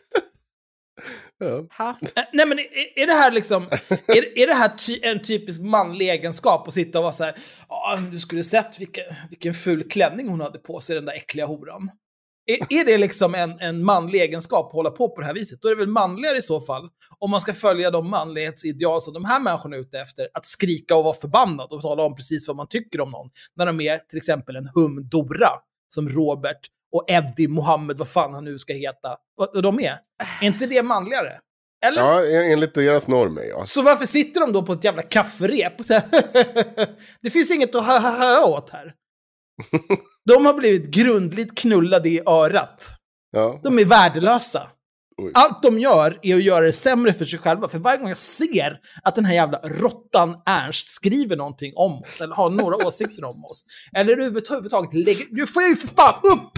ja. 1.38 1.68
Ha. 1.78 1.90
Eh, 2.16 2.24
nej 2.34 2.46
men 2.46 2.60
är, 2.60 3.00
är 3.00 3.08
det 3.08 3.14
här 3.14 3.32
liksom... 3.32 3.64
Är, 4.08 4.38
är 4.38 4.48
det 4.48 4.54
här 4.54 4.70
ty, 4.78 5.00
en 5.02 5.22
typisk 5.22 5.62
manlig 5.62 6.10
egenskap 6.10 6.68
att 6.68 6.74
sitta 6.74 7.00
och 7.00 7.04
vara 7.04 7.14
så 7.14 7.24
här... 7.24 7.38
"Ja, 7.70 7.98
du 8.12 8.20
skulle 8.20 8.44
sett 8.44 8.80
vilken, 8.80 9.04
vilken 9.30 9.54
ful 9.54 9.90
klänning 9.90 10.30
hon 10.30 10.42
hade 10.42 10.60
på 10.60 10.80
sig, 10.80 10.96
den 10.96 11.06
där 11.06 11.14
äckliga 11.14 11.46
horan. 11.46 11.92
Är, 12.50 12.80
är 12.82 12.86
det 12.86 12.98
liksom 12.98 13.36
en, 13.36 13.60
en 13.60 13.84
manlig 13.84 14.22
egenskap 14.22 14.68
att 14.68 14.74
hålla 14.74 14.92
på 14.92 15.10
på 15.10 15.22
det 15.22 15.28
här 15.28 15.34
viset? 15.34 15.62
Då 15.62 15.68
är 15.68 15.76
det 15.76 15.80
väl 15.80 15.88
manligare 15.88 16.38
i 16.38 16.42
så 16.42 16.62
fall, 16.62 16.90
om 17.20 17.32
man 17.32 17.42
ska 17.42 17.54
följa 17.54 17.92
de 17.92 18.10
manlighetsideal 18.10 19.02
som 19.02 19.14
de 19.14 19.26
här 19.26 19.40
människorna 19.40 19.76
är 19.76 19.80
ute 19.80 20.00
efter, 20.00 20.28
att 20.34 20.46
skrika 20.46 20.96
och 20.96 21.04
vara 21.04 21.14
förbannad 21.14 21.72
och 21.72 21.82
tala 21.82 22.04
om 22.04 22.16
precis 22.16 22.48
vad 22.48 22.58
man 22.58 22.68
tycker 22.68 23.02
om 23.02 23.12
någon. 23.12 23.30
När 23.56 23.66
de 23.66 23.82
är 23.82 23.98
till 23.98 24.18
exempel 24.18 24.56
en 24.56 24.68
hum-Dora, 24.76 25.52
som 25.94 26.10
Robert 26.10 26.60
och 26.92 27.06
Eddie 27.08 27.48
Mohammed, 27.48 27.98
vad 27.98 28.08
fan 28.10 28.34
han 28.34 28.46
nu 28.46 28.58
ska 28.58 28.74
heta. 28.74 29.18
Och, 29.56 29.62
de 29.62 29.80
är. 29.80 29.98
Är 30.42 30.48
inte 30.48 30.66
det 30.66 30.84
manligare? 30.84 31.40
Eller? 31.86 32.02
ja, 32.02 32.26
en- 32.26 32.52
enligt 32.52 32.74
deras 32.74 33.08
normer, 33.08 33.44
ja. 33.44 33.66
Så 33.66 33.82
varför 33.82 34.06
sitter 34.06 34.42
de 34.42 34.54
då 34.54 34.64
på 34.64 34.74
ett 34.74 34.84
jävla 34.84 35.02
kafferep 35.02 35.80
och 35.80 35.86
säger 35.86 36.04
Det 37.22 37.30
finns 37.30 37.52
inget 37.52 37.76
att 37.76 37.86
hö, 37.86 38.00
hö, 38.00 38.10
hö 38.10 38.44
åt 38.44 38.70
här. 38.70 38.94
De 40.26 40.46
har 40.46 40.54
blivit 40.54 40.92
grundligt 40.92 41.58
knullade 41.58 42.10
i 42.10 42.22
örat. 42.26 42.96
ja. 43.32 43.60
De 43.64 43.80
är 43.80 43.86
värdelösa. 43.86 44.70
Oj. 45.22 45.32
Allt 45.34 45.64
de 45.64 45.80
gör 45.80 46.20
är 46.22 46.36
att 46.36 46.44
göra 46.44 46.66
det 46.66 46.72
sämre 46.72 47.14
för 47.14 47.26
sig 47.26 47.40
själva. 47.40 47.68
För 47.68 47.80
varje 47.80 47.98
gång 47.98 48.08
jag 48.08 48.18
ser 48.18 48.80
att 49.04 49.16
den 49.16 49.26
här 49.26 49.34
jävla 49.34 49.58
råttan 49.58 50.36
Ernst 50.46 50.88
skriver 50.88 51.36
någonting 51.36 51.74
om 51.76 52.02
oss, 52.02 52.22
eller 52.22 52.36
har 52.36 52.50
några 52.50 52.76
åsikter 52.88 53.24
om 53.24 53.46
oss, 53.46 53.66
eller 53.96 54.12
överhuvudtaget 54.18 54.94
lägger... 54.94 55.26
Du 55.30 55.48
får 55.48 55.64
ju 55.64 55.76
för 55.76 55.88
fan 55.88 56.14
upp 56.14 56.52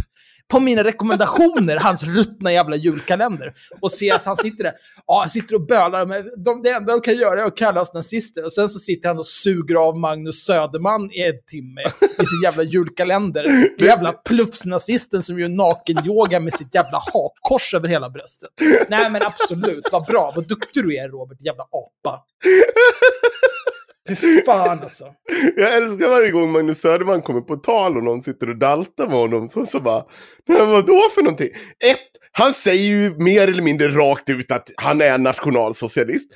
på 0.51 0.59
mina 0.59 0.83
rekommendationer, 0.83 1.77
hans 1.77 2.03
ruttna 2.03 2.51
jävla 2.51 2.75
julkalender, 2.75 3.53
och 3.81 3.91
se 3.91 4.11
att 4.11 4.25
han 4.25 4.37
sitter 4.37 4.63
där, 4.63 4.73
ja, 5.07 5.19
han 5.19 5.29
sitter 5.29 5.55
och 5.55 5.67
bölar, 5.67 6.05
men 6.05 6.43
de, 6.43 6.61
det 6.63 6.69
enda 6.69 6.91
de 6.93 7.01
kan 7.01 7.15
göra 7.15 7.41
är 7.41 7.45
att 7.45 7.57
kalla 7.57 7.81
oss 7.81 7.93
nazister, 7.93 8.45
och 8.45 8.51
sen 8.51 8.69
så 8.69 8.79
sitter 8.79 9.07
han 9.07 9.17
och 9.17 9.25
suger 9.25 9.75
av 9.75 9.97
Magnus 9.97 10.45
Söderman 10.45 11.11
i 11.11 11.21
en 11.21 11.33
timme 11.47 11.81
i 12.21 12.25
sin 12.25 12.41
jävla 12.43 12.63
julkalender. 12.63 13.43
Den 13.77 13.87
jävla 13.87 14.11
plufsnazisten 14.11 15.23
som 15.23 15.39
gör 15.39 15.49
nakenyoga 15.49 16.39
med 16.39 16.53
sitt 16.53 16.75
jävla 16.75 16.99
hakkors 17.13 17.73
över 17.73 17.87
hela 17.87 18.09
bröstet. 18.09 18.49
Nej 18.89 19.09
men 19.09 19.21
absolut, 19.23 19.87
vad 19.91 20.05
bra, 20.05 20.33
vad 20.35 20.47
duktig 20.47 20.83
du 20.83 20.95
är 20.95 21.09
Robert, 21.09 21.41
jävla 21.41 21.63
apa. 21.63 22.23
Fy 24.15 24.41
fan 24.45 24.79
alltså. 24.79 25.03
Jag 25.55 25.73
älskar 25.73 26.09
varje 26.09 26.31
gång 26.31 26.51
Magnus 26.51 26.81
Söderman 26.81 27.21
kommer 27.21 27.41
på 27.41 27.55
tal 27.55 27.97
och 27.97 28.03
någon 28.03 28.23
sitter 28.23 28.49
och 28.49 28.57
daltar 28.57 29.07
med 29.07 29.17
honom. 29.17 29.49
Så, 29.49 29.65
så 29.65 29.79
bara, 29.79 30.03
men 30.47 30.69
vadå 30.69 31.01
för 31.15 31.21
någonting? 31.21 31.49
Ett, 31.91 32.09
han 32.31 32.53
säger 32.53 32.89
ju 32.89 33.15
mer 33.17 33.47
eller 33.47 33.63
mindre 33.63 33.87
rakt 33.87 34.29
ut 34.29 34.51
att 34.51 34.71
han 34.77 35.01
är 35.01 35.17
nationalsocialist. 35.17 36.29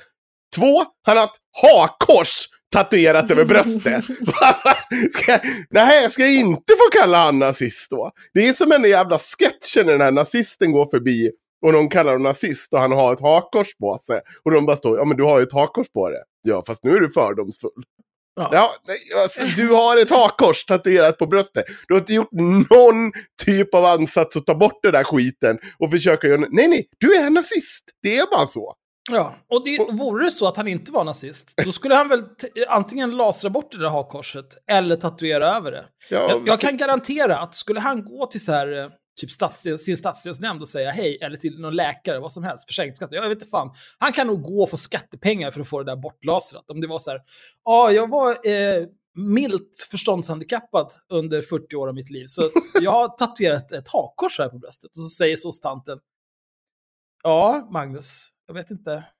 Två, 0.56 0.84
han 1.06 1.16
har 1.16 1.24
ett 1.24 1.30
hakkors 1.62 2.48
tatuerat 2.72 3.30
över 3.30 3.44
bröstet. 3.44 4.04
ska, 5.12 5.38
nej, 5.70 6.10
ska 6.10 6.22
jag 6.22 6.34
inte 6.34 6.72
få 6.72 7.00
kalla 7.00 7.18
han 7.18 7.38
nazist 7.38 7.90
då? 7.90 8.10
Det 8.34 8.48
är 8.48 8.52
som 8.52 8.72
en 8.72 8.84
jävla 8.84 9.18
sketchen 9.18 9.86
när 9.86 9.92
den 9.92 10.00
här 10.00 10.12
nazisten 10.12 10.72
går 10.72 10.86
förbi 10.86 11.30
och 11.66 11.72
någon 11.72 11.88
kallar 11.88 12.12
honom 12.12 12.22
nazist 12.22 12.72
och 12.72 12.80
han 12.80 12.92
har 12.92 13.12
ett 13.12 13.20
hakkors 13.20 13.76
på 13.76 13.98
sig. 13.98 14.20
Och 14.44 14.50
de 14.50 14.66
bara 14.66 14.76
står, 14.76 14.98
ja 14.98 15.04
men 15.04 15.16
du 15.16 15.22
har 15.22 15.38
ju 15.38 15.42
ett 15.42 15.52
hakkors 15.52 15.88
på 15.88 16.10
det. 16.10 16.22
Ja, 16.46 16.62
fast 16.66 16.84
nu 16.84 16.96
är 16.96 17.00
du 17.00 17.10
fördomsfull. 17.10 17.82
Ja. 18.36 18.48
Ja, 18.52 18.70
nej, 18.88 19.22
alltså, 19.22 19.40
du 19.56 19.68
har 19.72 20.02
ett 20.02 20.10
hakkors 20.10 20.64
tatuerat 20.64 21.18
på 21.18 21.26
bröstet. 21.26 21.64
Du 21.88 21.94
har 21.94 21.98
inte 21.98 22.12
gjort 22.12 22.32
någon 22.70 23.12
typ 23.44 23.74
av 23.74 23.84
ansats 23.84 24.36
att 24.36 24.46
ta 24.46 24.54
bort 24.54 24.82
den 24.82 24.92
där 24.92 25.04
skiten 25.04 25.58
och 25.78 25.90
försöka 25.90 26.28
göra... 26.28 26.40
Nej, 26.50 26.68
nej, 26.68 26.88
du 26.98 27.14
är 27.14 27.30
nazist. 27.30 27.84
Det 28.02 28.16
är 28.16 28.30
bara 28.30 28.46
så. 28.46 28.74
Ja, 29.10 29.34
och 29.50 29.64
det, 29.64 29.78
vore 29.78 30.24
det 30.24 30.30
så 30.30 30.48
att 30.48 30.56
han 30.56 30.68
inte 30.68 30.92
var 30.92 31.04
nazist, 31.04 31.52
då 31.64 31.72
skulle 31.72 31.94
han 31.94 32.08
väl 32.08 32.22
antingen 32.68 33.16
lasra 33.16 33.50
bort 33.50 33.72
det 33.72 33.78
där 33.78 33.88
hakkorset 33.88 34.46
eller 34.70 34.96
tatuera 34.96 35.56
över 35.56 35.70
det. 35.70 35.84
Ja, 36.10 36.26
Jag, 36.28 36.48
jag 36.48 36.60
kan 36.60 36.76
garantera 36.76 37.38
att 37.38 37.54
skulle 37.56 37.80
han 37.80 38.04
gå 38.04 38.26
till 38.26 38.44
så 38.44 38.52
här, 38.52 38.78
eh, 38.78 38.90
typ 39.16 39.30
stadsdel, 39.30 39.78
sin 39.78 39.96
stadsdelsnämnd 39.96 40.62
och 40.62 40.68
säga 40.68 40.90
hej, 40.90 41.18
eller 41.20 41.36
till 41.36 41.60
någon 41.60 41.74
läkare, 41.74 42.18
vad 42.18 42.32
som 42.32 42.44
helst, 42.44 42.68
försäkringskassan, 42.68 43.14
jag 43.14 43.22
vet 43.22 43.32
inte 43.32 43.46
fan. 43.46 43.74
Han 43.98 44.12
kan 44.12 44.26
nog 44.26 44.42
gå 44.42 44.62
och 44.62 44.70
få 44.70 44.76
skattepengar 44.76 45.50
för 45.50 45.60
att 45.60 45.68
få 45.68 45.82
det 45.82 45.92
där 45.92 45.96
bortlasrat. 45.96 46.70
Om 46.70 46.80
det 46.80 46.86
var 46.86 46.98
så 46.98 47.10
här, 47.10 47.20
ja, 47.64 47.90
jag 47.90 48.10
var 48.10 48.48
eh, 48.48 48.86
milt 49.14 49.88
förståndshandikappad 49.90 50.92
under 51.08 51.42
40 51.42 51.76
år 51.76 51.88
av 51.88 51.94
mitt 51.94 52.10
liv, 52.10 52.26
så 52.26 52.50
jag 52.80 52.90
har 52.90 53.08
tatuerat 53.08 53.72
ett 53.72 53.88
hakkors 53.88 54.38
här 54.38 54.48
på 54.48 54.58
bröstet. 54.58 54.90
Och 54.90 55.02
så 55.02 55.08
säger 55.08 55.36
så 55.36 55.52
tanten, 55.52 55.98
ja, 57.22 57.68
Magnus, 57.72 58.28
jag 58.46 58.54
vet 58.54 58.70
inte. 58.70 59.04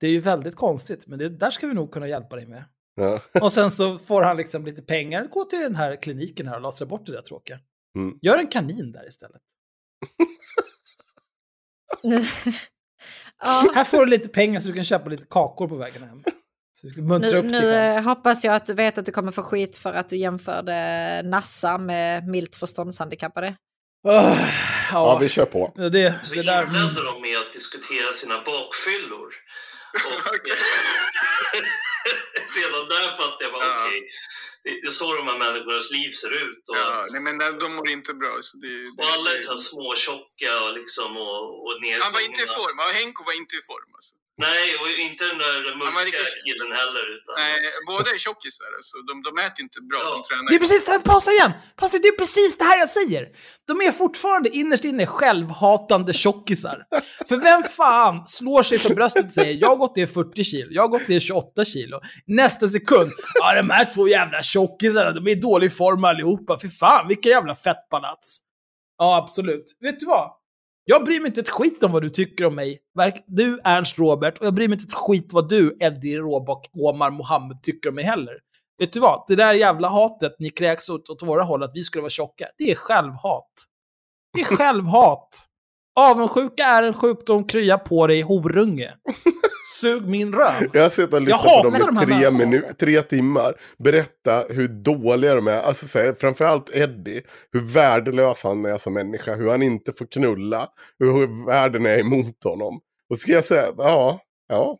Det 0.00 0.06
är 0.06 0.10
ju 0.10 0.20
väldigt 0.20 0.56
konstigt, 0.56 1.06
men 1.06 1.18
det 1.18 1.28
där 1.28 1.50
ska 1.50 1.66
vi 1.66 1.74
nog 1.74 1.92
kunna 1.92 2.08
hjälpa 2.08 2.36
dig 2.36 2.46
med. 2.46 2.64
ja. 2.94 3.20
Och 3.42 3.52
sen 3.52 3.70
så 3.70 3.98
får 3.98 4.22
han 4.22 4.36
liksom 4.36 4.64
lite 4.64 4.82
pengar, 4.82 5.28
gå 5.30 5.44
till 5.44 5.58
den 5.58 5.74
här 5.74 6.02
kliniken 6.02 6.48
här 6.48 6.56
och 6.56 6.62
lasra 6.62 6.86
bort 6.86 7.06
det 7.06 7.12
där 7.12 7.22
tråkiga. 7.22 7.60
Mm. 7.96 8.18
Gör 8.22 8.38
en 8.38 8.48
kanin 8.48 8.92
där 8.92 9.08
istället. 9.08 9.42
ja. 13.42 13.72
Här 13.74 13.84
får 13.84 13.98
du 13.98 14.06
lite 14.10 14.28
pengar 14.28 14.60
så 14.60 14.68
du 14.68 14.74
kan 14.74 14.84
köpa 14.84 15.08
lite 15.10 15.24
kakor 15.30 15.68
på 15.68 15.76
vägen 15.76 16.02
hem. 16.02 16.22
Nu, 16.96 17.14
upp 17.36 17.44
nu 17.44 17.72
eh, 17.72 18.02
hoppas 18.02 18.44
jag 18.44 18.54
att 18.54 18.66
du 18.66 18.74
vet 18.74 18.98
att 18.98 19.06
du 19.06 19.12
kommer 19.12 19.32
få 19.32 19.42
skit 19.42 19.76
för 19.76 19.92
att 19.92 20.08
du 20.08 20.16
jämförde 20.16 21.22
Nassa 21.24 21.78
med 21.78 22.28
milt 22.28 22.56
förståndshandikappade. 22.56 23.56
Åh, 24.08 24.38
Ja, 24.92 25.12
ja, 25.12 25.18
vi 25.20 25.28
kör 25.28 25.44
på. 25.46 25.72
det, 25.76 25.90
det, 25.90 26.20
Så 26.24 26.34
det 26.34 26.42
där. 26.42 26.66
inledde 26.66 27.04
de 27.04 27.22
med 27.22 27.38
att 27.38 27.52
diskutera 27.52 28.12
sina 28.12 28.34
bakfyllor. 28.44 29.26
Och, 30.08 30.20
Okej. 30.34 30.56
redan 32.58 32.88
där 32.88 33.16
fattade 33.18 33.44
jag 33.44 33.52
bara, 33.52 33.64
Ja. 33.64 33.84
okej, 33.86 34.00
det, 34.00 34.06
det 34.64 34.86
är 34.86 34.90
så 34.90 35.14
de 35.14 35.26
här 35.28 35.38
människornas 35.38 35.90
liv 35.90 36.12
ser 36.12 36.32
ut. 36.44 36.68
Och, 36.68 36.76
Ja, 36.76 37.06
nej, 37.10 37.20
men 37.20 37.38
de 37.58 37.74
mår 37.76 37.88
inte 37.88 38.14
bra. 38.14 38.38
Så 38.40 38.56
det, 38.56 38.68
det, 38.96 39.02
och 39.02 39.08
alla 39.14 39.34
är 39.34 39.38
så 39.38 39.50
här 39.50 39.62
små, 39.70 39.94
tjocka 39.94 40.52
och, 40.64 40.72
liksom, 40.78 41.16
och, 41.16 41.42
och 41.66 41.74
nedgångna. 41.80 42.04
han 42.04 42.12
var 42.12 42.24
inte 42.28 42.42
i 42.42 42.46
form. 42.46 42.78
Henko 42.98 43.20
var 43.24 43.36
inte 43.42 43.56
i 43.56 43.62
form. 43.70 43.90
Alltså. 43.94 44.14
Nej, 44.38 44.66
och 44.80 44.88
inte 45.06 45.24
den 45.24 45.38
där 45.38 45.76
mörka 45.78 46.04
riktigt- 46.06 46.44
killen 46.46 46.70
heller. 46.80 47.04
Utan, 47.16 47.32
Nej, 47.38 47.56
båda 47.86 48.10
är 48.10 48.18
tjockisar. 48.18 48.64
Alltså. 48.76 48.96
De, 49.08 49.12
de 49.22 49.30
äter 49.46 49.60
inte 49.66 49.80
bra. 49.90 49.98
Ja. 50.02 50.10
De 50.10 50.22
tränar 50.28 50.48
Det 50.48 50.54
är 50.54 50.58
precis, 50.58 50.84
det- 50.84 51.00
pausa 51.04 51.30
igen! 51.30 51.52
Pausa, 51.76 51.98
det 52.02 52.08
är 52.08 52.18
precis 52.18 52.58
det 52.58 52.64
här 52.64 52.78
jag 52.78 52.88
säger! 52.90 53.28
De 53.68 53.80
är 53.80 53.92
fortfarande 53.92 54.48
innerst 54.48 54.84
inne 54.84 55.06
självhatande 55.06 56.12
tjockisar. 56.12 56.78
För 57.28 57.36
vem 57.36 57.62
fan 57.62 58.26
slår 58.26 58.62
sig 58.62 58.78
för 58.78 58.94
bröstet 58.94 59.24
och 59.26 59.32
säger 59.32 59.58
jag 59.60 59.68
har 59.68 59.76
gått 59.76 59.96
ner 59.96 60.06
40 60.06 60.44
kilo, 60.44 60.68
jag 60.70 60.82
har 60.82 60.88
gått 60.88 61.08
ner 61.08 61.20
28 61.20 61.64
kilo. 61.64 62.00
Nästa 62.26 62.68
sekund, 62.68 63.10
ja 63.34 63.54
de 63.54 63.70
här 63.70 63.84
två 63.94 64.08
jävla 64.08 64.42
tjockisarna, 64.42 65.10
de 65.12 65.26
är 65.26 65.30
i 65.30 65.34
dålig 65.34 65.76
form 65.76 66.04
allihopa. 66.04 66.58
För 66.58 66.68
fan, 66.68 67.08
vilka 67.08 67.28
jävla 67.28 67.54
fettpalats. 67.54 68.38
Ja, 68.98 69.16
absolut. 69.16 69.64
Vet 69.80 70.00
du 70.00 70.06
vad? 70.06 70.30
Jag 70.84 71.04
bryr 71.04 71.20
mig 71.20 71.26
inte 71.26 71.40
ett 71.40 71.48
skit 71.48 71.82
om 71.82 71.92
vad 71.92 72.02
du 72.02 72.10
tycker 72.10 72.44
om 72.44 72.54
mig. 72.54 72.78
Du, 73.26 73.60
Ernst 73.64 73.98
Robert, 73.98 74.38
och 74.38 74.46
jag 74.46 74.54
bryr 74.54 74.68
mig 74.68 74.74
inte 74.74 74.84
ett 74.88 74.94
skit 74.94 75.30
vad 75.32 75.48
du, 75.48 75.76
Eddie 75.80 76.18
Råbock, 76.18 76.66
Omar 76.72 77.10
Mohammed, 77.10 77.62
tycker 77.62 77.88
om 77.88 77.94
mig 77.94 78.04
heller. 78.04 78.38
Vet 78.78 78.92
du 78.92 79.00
vad? 79.00 79.24
Det 79.28 79.36
där 79.36 79.54
jävla 79.54 79.88
hatet 79.88 80.36
ni 80.38 80.50
kräks 80.50 80.90
åt, 80.90 81.08
åt 81.08 81.22
våra 81.22 81.42
håll, 81.42 81.62
att 81.62 81.70
vi 81.74 81.82
skulle 81.82 82.02
vara 82.02 82.10
tjocka, 82.10 82.46
det 82.58 82.70
är 82.70 82.74
självhat. 82.74 83.52
Det 84.34 84.40
är 84.40 84.44
självhat. 84.44 85.46
Avundsjuka 86.00 86.64
är 86.64 86.82
en 86.82 86.94
sjukdom, 86.94 87.46
krya 87.46 87.78
på 87.78 88.06
dig, 88.06 88.20
horunge. 88.20 88.94
Sug 89.82 90.08
min 90.08 90.32
röv. 90.32 90.68
Jag 90.72 90.82
har 90.82 90.90
suttit 90.90 91.14
och 91.14 91.20
lyssnat 91.22 91.42
på 91.42 91.70
dem 91.70 91.72
de 91.96 92.02
i 92.02 92.06
tre, 92.06 92.30
människorna, 92.30 92.44
minu- 92.68 92.74
tre 92.74 93.02
timmar. 93.02 93.54
Berätta 93.78 94.44
hur 94.48 94.68
dåliga 94.68 95.34
de 95.34 95.48
är. 95.48 95.60
Alltså 95.62 95.86
så 95.86 95.98
här, 95.98 96.14
framförallt 96.20 96.70
Eddie. 96.74 97.22
Hur 97.52 97.60
värdelös 97.60 98.42
han 98.42 98.64
är 98.64 98.78
som 98.78 98.94
människa. 98.94 99.34
Hur 99.34 99.50
han 99.50 99.62
inte 99.62 99.92
får 99.92 100.06
knulla. 100.06 100.68
Hur 100.98 101.46
världen 101.46 101.86
är 101.86 101.98
emot 101.98 102.44
honom. 102.44 102.80
Och 103.10 103.18
ska 103.18 103.32
jag 103.32 103.44
säga, 103.44 103.66
ja, 103.78 104.20
ja. 104.48 104.78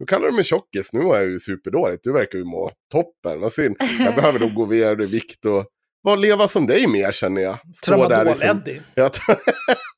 Nu 0.00 0.06
kallar 0.06 0.26
du 0.28 0.32
mig 0.34 0.44
tjockis. 0.44 0.92
Nu 0.92 1.00
är 1.00 1.04
jag 1.14 1.24
ju 1.24 1.38
superdåligt. 1.38 2.04
Du 2.04 2.12
verkar 2.12 2.38
ju 2.38 2.44
må 2.44 2.70
toppen. 2.92 3.40
Vad 3.40 3.52
synd. 3.52 3.76
Jag 3.98 4.14
behöver 4.14 4.40
nog 4.40 4.54
gå 4.54 4.64
vidare 4.64 5.02
i 5.02 5.06
vikt 5.06 5.46
och 5.46 5.64
bara 6.04 6.16
leva 6.16 6.48
som 6.48 6.66
dig 6.66 6.86
mer 6.86 7.12
känner 7.12 7.42
jag. 7.42 7.58
Tramadol-Eddie. 7.86 8.80
Jag 8.94 9.10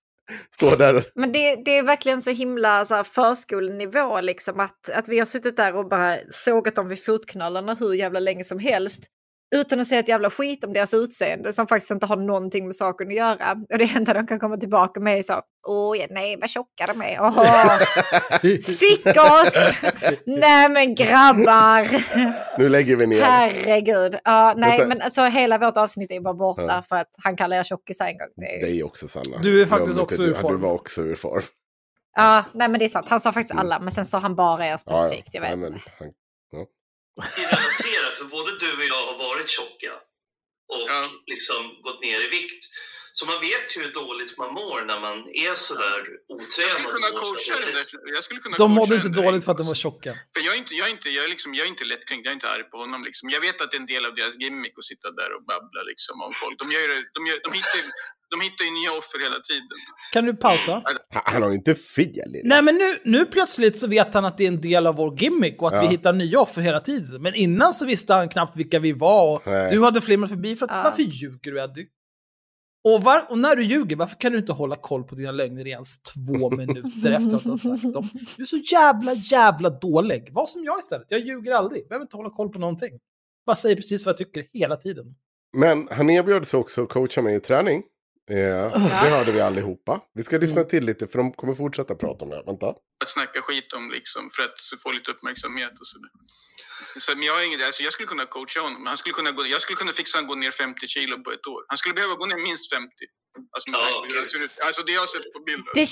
Står 0.54 0.76
där. 0.76 1.04
Men 1.14 1.32
det, 1.32 1.56
det 1.64 1.78
är 1.78 1.82
verkligen 1.82 2.22
så 2.22 2.30
himla 2.30 2.84
så 2.84 2.94
här, 2.94 3.04
förskolenivå 3.04 4.20
liksom 4.20 4.60
att, 4.60 4.90
att 4.90 5.08
vi 5.08 5.18
har 5.18 5.26
suttit 5.26 5.56
där 5.56 5.76
och 5.76 5.88
bara 5.88 6.16
sågat 6.32 6.74
dem 6.74 6.88
vid 6.88 7.04
fotknölarna 7.04 7.74
hur 7.74 7.94
jävla 7.94 8.20
länge 8.20 8.44
som 8.44 8.58
helst. 8.58 9.10
Utan 9.54 9.80
att 9.80 9.86
säga 9.86 10.00
ett 10.00 10.08
jävla 10.08 10.30
skit 10.30 10.64
om 10.64 10.72
deras 10.72 10.94
utseende 10.94 11.52
som 11.52 11.66
faktiskt 11.66 11.90
inte 11.90 12.06
har 12.06 12.16
någonting 12.16 12.66
med 12.66 12.76
saken 12.76 13.08
att 13.08 13.14
göra. 13.14 13.52
Och 13.72 13.78
det 13.78 13.90
enda 13.96 14.12
de 14.12 14.26
kan 14.26 14.38
komma 14.40 14.56
tillbaka 14.56 15.00
med 15.00 15.18
är 15.18 15.22
så, 15.22 15.42
åh 15.68 15.98
ja, 15.98 16.06
nej 16.10 16.36
vad 16.40 16.50
tjocka 16.50 16.86
de 16.86 17.02
är. 17.02 17.20
Åh, 17.20 17.78
fick 18.78 19.06
oss! 19.06 19.54
nej 20.26 20.68
men 20.68 20.94
grabbar! 20.94 21.88
Nu 22.58 22.68
lägger 22.68 22.96
vi 22.96 23.06
ner. 23.06 23.22
Herregud. 23.22 24.18
Ja, 24.24 24.54
nej 24.56 24.70
Vänta. 24.78 24.86
men 24.88 25.02
alltså 25.02 25.22
hela 25.24 25.58
vårt 25.58 25.76
avsnitt 25.76 26.10
är 26.10 26.20
bara 26.20 26.34
borta 26.34 26.82
för 26.88 26.96
att 26.96 27.10
han 27.22 27.36
kallar 27.36 27.56
er 27.56 27.62
tjockisar 27.62 28.06
en 28.06 28.18
gång. 28.18 28.28
Det 28.36 28.56
är... 28.56 28.62
Dig 28.62 28.82
också 28.84 29.08
Sanna. 29.08 29.38
Du 29.42 29.62
är 29.62 29.66
faktiskt 29.66 29.98
också 29.98 30.22
ur 30.22 30.28
du- 30.28 30.34
form. 30.34 30.52
Du 30.52 30.58
var 30.66 30.72
också 30.72 31.02
ur 31.02 31.14
form. 31.14 31.42
Ja, 32.16 32.44
nej 32.54 32.68
men 32.68 32.78
det 32.78 32.84
är 32.84 32.88
sant. 32.88 33.06
Han 33.08 33.20
sa 33.20 33.32
faktiskt 33.32 33.58
alla, 33.60 33.80
men 33.80 33.90
sen 33.92 34.04
sa 34.06 34.18
han 34.18 34.34
bara 34.34 34.66
er 34.66 34.70
Ja, 34.70 34.78
specifikt. 34.78 35.28
Jag 35.32 35.40
vet 35.40 35.58
nej, 35.58 35.66
inte. 35.68 35.70
men, 35.70 35.80
han, 35.98 36.08
Vi 36.52 36.58
relaterar, 37.36 38.10
för 38.18 38.24
både 38.24 38.58
du 38.58 38.76
och 38.76 38.84
jag 38.84 39.06
har 39.06 39.18
varit 39.18 39.48
tjocka 39.48 39.92
och 40.72 40.84
Ja. 40.88 41.10
liksom 41.26 41.82
gått 41.82 42.00
ner 42.02 42.20
i 42.20 42.28
vikt. 42.28 42.64
Så 43.16 43.26
man 43.26 43.40
vet 43.40 43.76
ju 43.76 43.82
hur 43.82 43.92
dåligt 43.92 44.38
man 44.38 44.52
mår 44.54 44.82
när 44.90 45.00
man 45.00 45.18
är 45.34 45.54
sådär 45.54 46.00
otränad. 46.28 46.52
Jag 46.58 46.70
skulle 46.70 46.88
kunna 46.96 47.10
coacha 47.22 47.60
den 47.60 47.74
där. 47.74 47.86
Jag 48.14 48.24
skulle 48.24 48.40
kunna 48.40 48.56
De 48.56 48.70
mådde 48.78 48.94
inte 48.94 49.08
där 49.08 49.22
dåligt 49.22 49.44
för 49.44 49.52
att 49.52 49.58
de 49.58 49.66
var 49.66 49.74
tjocka. 49.74 50.12
För 50.34 50.40
jag 50.46 50.54
är 50.54 50.58
inte, 50.58 50.74
jag 50.74 50.86
är 50.88 50.92
inte, 50.92 51.10
jag 51.10 51.24
är 51.24 51.28
liksom, 51.28 51.54
jag 51.54 51.64
är 51.64 51.68
inte 51.68 51.84
lättkränkt, 51.84 52.24
jag 52.26 52.30
är 52.30 52.34
inte 52.40 52.50
arg 52.50 52.64
på 52.70 52.76
honom. 52.78 53.04
Liksom. 53.04 53.30
Jag 53.30 53.40
vet 53.40 53.60
att 53.60 53.70
det 53.70 53.76
är 53.76 53.80
en 53.80 53.86
del 53.94 54.04
av 54.06 54.14
deras 54.14 54.36
gimmick 54.36 54.78
att 54.78 54.84
sitta 54.84 55.10
där 55.10 55.30
och 55.36 55.42
babbla 55.44 55.82
liksom, 55.82 56.22
om 56.26 56.32
folk. 56.42 56.58
De, 56.58 56.72
gör, 56.72 56.88
det- 56.88 57.08
de, 57.16 57.26
gör, 57.26 57.38
de, 57.44 57.52
hittar, 57.52 57.80
de 58.30 58.40
hittar 58.44 58.64
ju 58.64 58.70
nya 58.70 58.90
offer 58.98 59.18
hela 59.22 59.40
tiden. 59.40 59.68
Kan 60.12 60.24
du 60.24 60.36
pausa? 60.36 60.72
han, 60.84 61.22
han 61.24 61.42
har 61.42 61.48
ju 61.50 61.54
inte 61.56 61.74
fel 61.74 62.08
i 62.36 62.42
det. 62.42 62.48
Nej 62.48 62.62
men 62.62 62.74
nu, 62.74 62.98
nu 63.04 63.26
plötsligt 63.26 63.78
så 63.78 63.86
vet 63.86 64.14
han 64.14 64.24
att 64.24 64.38
det 64.38 64.44
är 64.44 64.48
en 64.48 64.60
del 64.60 64.86
av 64.86 64.96
vår 64.96 65.20
gimmick 65.22 65.62
och 65.62 65.68
att 65.68 65.74
vi 65.82 65.86
Ja. 65.86 65.90
hittar 65.90 66.12
nya 66.12 66.40
offer 66.40 66.62
hela 66.62 66.80
tiden. 66.80 67.22
Men 67.22 67.34
innan 67.34 67.74
så 67.74 67.86
visste 67.86 68.14
han 68.14 68.28
knappt 68.28 68.56
vilka 68.56 68.78
vi 68.78 68.92
var 68.92 69.34
och 69.34 69.42
Nej. 69.46 69.68
du 69.70 69.84
hade 69.84 70.00
flimrat 70.00 70.30
förbi 70.30 70.56
för 70.56 70.66
att 70.66 70.76
Ja. 70.76 70.82
varför 70.84 71.02
ljuger 71.02 71.52
du 71.52 71.60
Eddie? 71.62 71.86
Och, 72.88 73.02
var, 73.02 73.26
och 73.30 73.38
när 73.38 73.56
du 73.56 73.64
ljuger, 73.64 73.96
varför 73.96 74.16
kan 74.16 74.32
du 74.32 74.38
inte 74.38 74.52
hålla 74.52 74.76
koll 74.76 75.04
på 75.04 75.14
dina 75.14 75.32
lögner 75.32 75.66
i 75.66 75.70
ens 75.70 76.02
två 76.02 76.50
minuter 76.56 77.10
efter 77.10 77.36
att 77.36 77.42
du 77.42 77.48
har 77.50 77.56
sagt 77.56 77.92
dem? 77.92 78.08
Du 78.36 78.42
är 78.42 78.46
så 78.46 78.56
jävla, 78.56 79.12
jävla 79.12 79.70
dålig. 79.70 80.28
Var 80.32 80.46
som 80.46 80.64
jag 80.64 80.78
istället. 80.80 81.06
Jag 81.10 81.20
ljuger 81.20 81.52
aldrig. 81.52 81.88
Behöver 81.88 82.04
inte 82.04 82.16
hålla 82.16 82.30
koll 82.30 82.48
på 82.48 82.58
någonting. 82.58 82.90
Bara 83.46 83.56
säger 83.56 83.76
precis 83.76 84.06
vad 84.06 84.12
jag 84.12 84.16
tycker 84.18 84.44
hela 84.52 84.76
tiden. 84.76 85.04
Men 85.56 85.88
han 85.90 86.10
erbjöd 86.10 86.46
sig 86.46 86.60
också 86.60 86.82
att 86.82 86.88
coacha 86.88 87.22
mig 87.22 87.36
i 87.36 87.40
träning. 87.40 87.82
Eh, 88.30 88.36
Det 89.02 89.08
hörde 89.16 89.32
vi 89.32 89.40
allihopa. 89.40 90.00
Vi 90.14 90.22
ska 90.24 90.38
lyssna 90.38 90.60
Mm. 90.60 90.68
till 90.70 90.84
lite 90.84 91.08
för 91.08 91.18
de 91.18 91.32
kommer 91.32 91.54
fortsätta 91.54 91.94
prata 91.94 92.24
om 92.24 92.30
det. 92.30 92.42
Vänta. 92.46 92.66
Att 93.02 93.08
snacka 93.08 93.42
skit 93.42 93.72
om 93.72 93.90
liksom, 93.90 94.30
för 94.36 94.42
att 94.42 94.80
få 94.82 94.92
lite 94.92 95.10
uppmärksamhet 95.10 95.72
och 95.80 95.86
sådär. 95.86 96.10
Så, 96.98 97.14
men 97.14 97.22
jag, 97.22 97.34
har 97.34 97.42
inget, 97.44 97.62
alltså, 97.66 97.82
jag 97.82 97.92
skulle 97.92 98.06
kunna 98.06 98.26
coacha 98.26 98.60
honom. 98.60 98.86
Han 98.86 98.96
skulle 98.96 99.12
kunna 99.12 99.32
gå, 99.32 99.46
jag 99.46 99.60
skulle 99.60 99.76
kunna 99.76 99.92
fixa 99.92 100.18
honom 100.18 100.28
gå 100.28 100.34
ner 100.34 100.50
50 100.50 100.86
kilo 100.86 101.14
på 101.24 101.30
ett 101.32 101.46
år. 101.46 101.60
Han 101.68 101.78
skulle 101.78 101.94
behöva 101.94 102.14
gå 102.14 102.26
ner 102.26 102.36
minst 102.36 102.72
50. 102.74 102.88
Alltså, 103.56 103.70
ut. 104.44 104.50
alltså 104.66 104.82
det 104.82 104.92
jag 104.92 105.00
har 105.00 105.06
sett 105.06 105.32
på 105.32 105.40
bilden. 105.40 105.66
Det, 105.74 105.88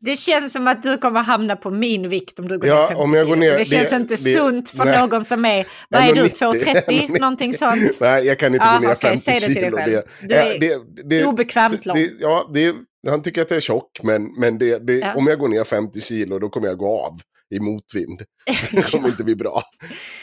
det 0.00 0.16
känns 0.16 0.52
som 0.52 0.68
att 0.68 0.82
du 0.82 0.98
kommer 0.98 1.22
hamna 1.22 1.56
på 1.56 1.70
min 1.70 2.08
vikt 2.08 2.38
om 2.38 2.48
du 2.48 2.58
går 2.58 2.68
Ja, 2.68 2.74
ner 2.80 2.86
50 2.88 3.02
om 3.02 3.14
jag 3.14 3.26
går 3.26 3.34
kilo. 3.34 3.46
ner- 3.46 3.58
det 3.58 3.64
känns 3.64 3.90
det- 3.90 3.96
inte 3.96 4.14
det- 4.14 4.16
sunt 4.34 4.70
för 4.70 4.84
nej. 4.84 5.00
någon 5.08 5.24
som 5.24 5.44
är, 5.44 5.66
vad 5.88 6.02
är 6.02 6.14
du, 6.14 6.20
1,90? 6.22 6.38
2,30? 6.38 7.20
Någonting 7.20 7.54
sånt. 7.54 8.00
Nej, 8.00 8.26
jag 8.26 8.38
kan 8.38 8.54
inte 8.54 8.66
Ja, 8.66 8.72
gå 8.74 8.80
ner 8.86 8.94
okej, 8.94 9.10
50 9.10 9.24
säg 9.24 9.34
det 9.40 9.46
till 9.46 9.54
dig 9.54 9.64
kilo. 9.64 9.76
själv. 9.76 9.92
Det, 9.92 10.28
Du 10.28 10.34
eh, 10.34 10.46
är 10.46 10.58
det, 10.58 10.78
det, 11.08 11.24
Obekvämt 11.24 11.86
lång. 11.86 12.08
ja, 12.20 12.50
det, 12.54 12.74
han 13.08 13.22
tycker 13.22 13.42
att 13.42 13.50
jag 13.50 13.56
är 13.56 13.60
tjock, 13.60 14.00
men, 14.02 14.22
men 14.38 14.58
Ja. 15.00 15.14
om 15.14 15.26
jag 15.26 15.38
går 15.38 15.48
ner 15.48 15.64
50 15.64 16.00
kilo 16.00 16.38
då 16.38 16.48
kommer 16.48 16.68
jag 16.68 16.78
gå 16.78 17.00
av 17.06 17.20
i 17.54 17.60
motvind. 17.60 18.22
Det 18.72 18.90
kommer 18.90 19.08
inte 19.08 19.24
bli 19.24 19.36
bra. 19.36 19.62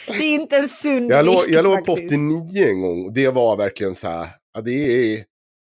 Det 0.08 0.14
är 0.24 0.34
inte 0.36 0.58
en 0.58 0.68
sund 0.68 1.12
Jag 1.12 1.26
låg, 1.26 1.36
vikt 1.42 1.54
jag 1.56 1.64
låg 1.64 1.86
på 1.86 1.96
faktiskt. 1.96 2.14
89 2.14 2.68
en 2.68 2.82
gång. 2.82 3.14
Det 3.14 3.28
var 3.30 3.58
verkligen 3.58 3.96
så 3.96 4.08
här. 4.10 4.28
Ja, 4.56 4.62
det 4.62 4.72
är, 5.14 5.24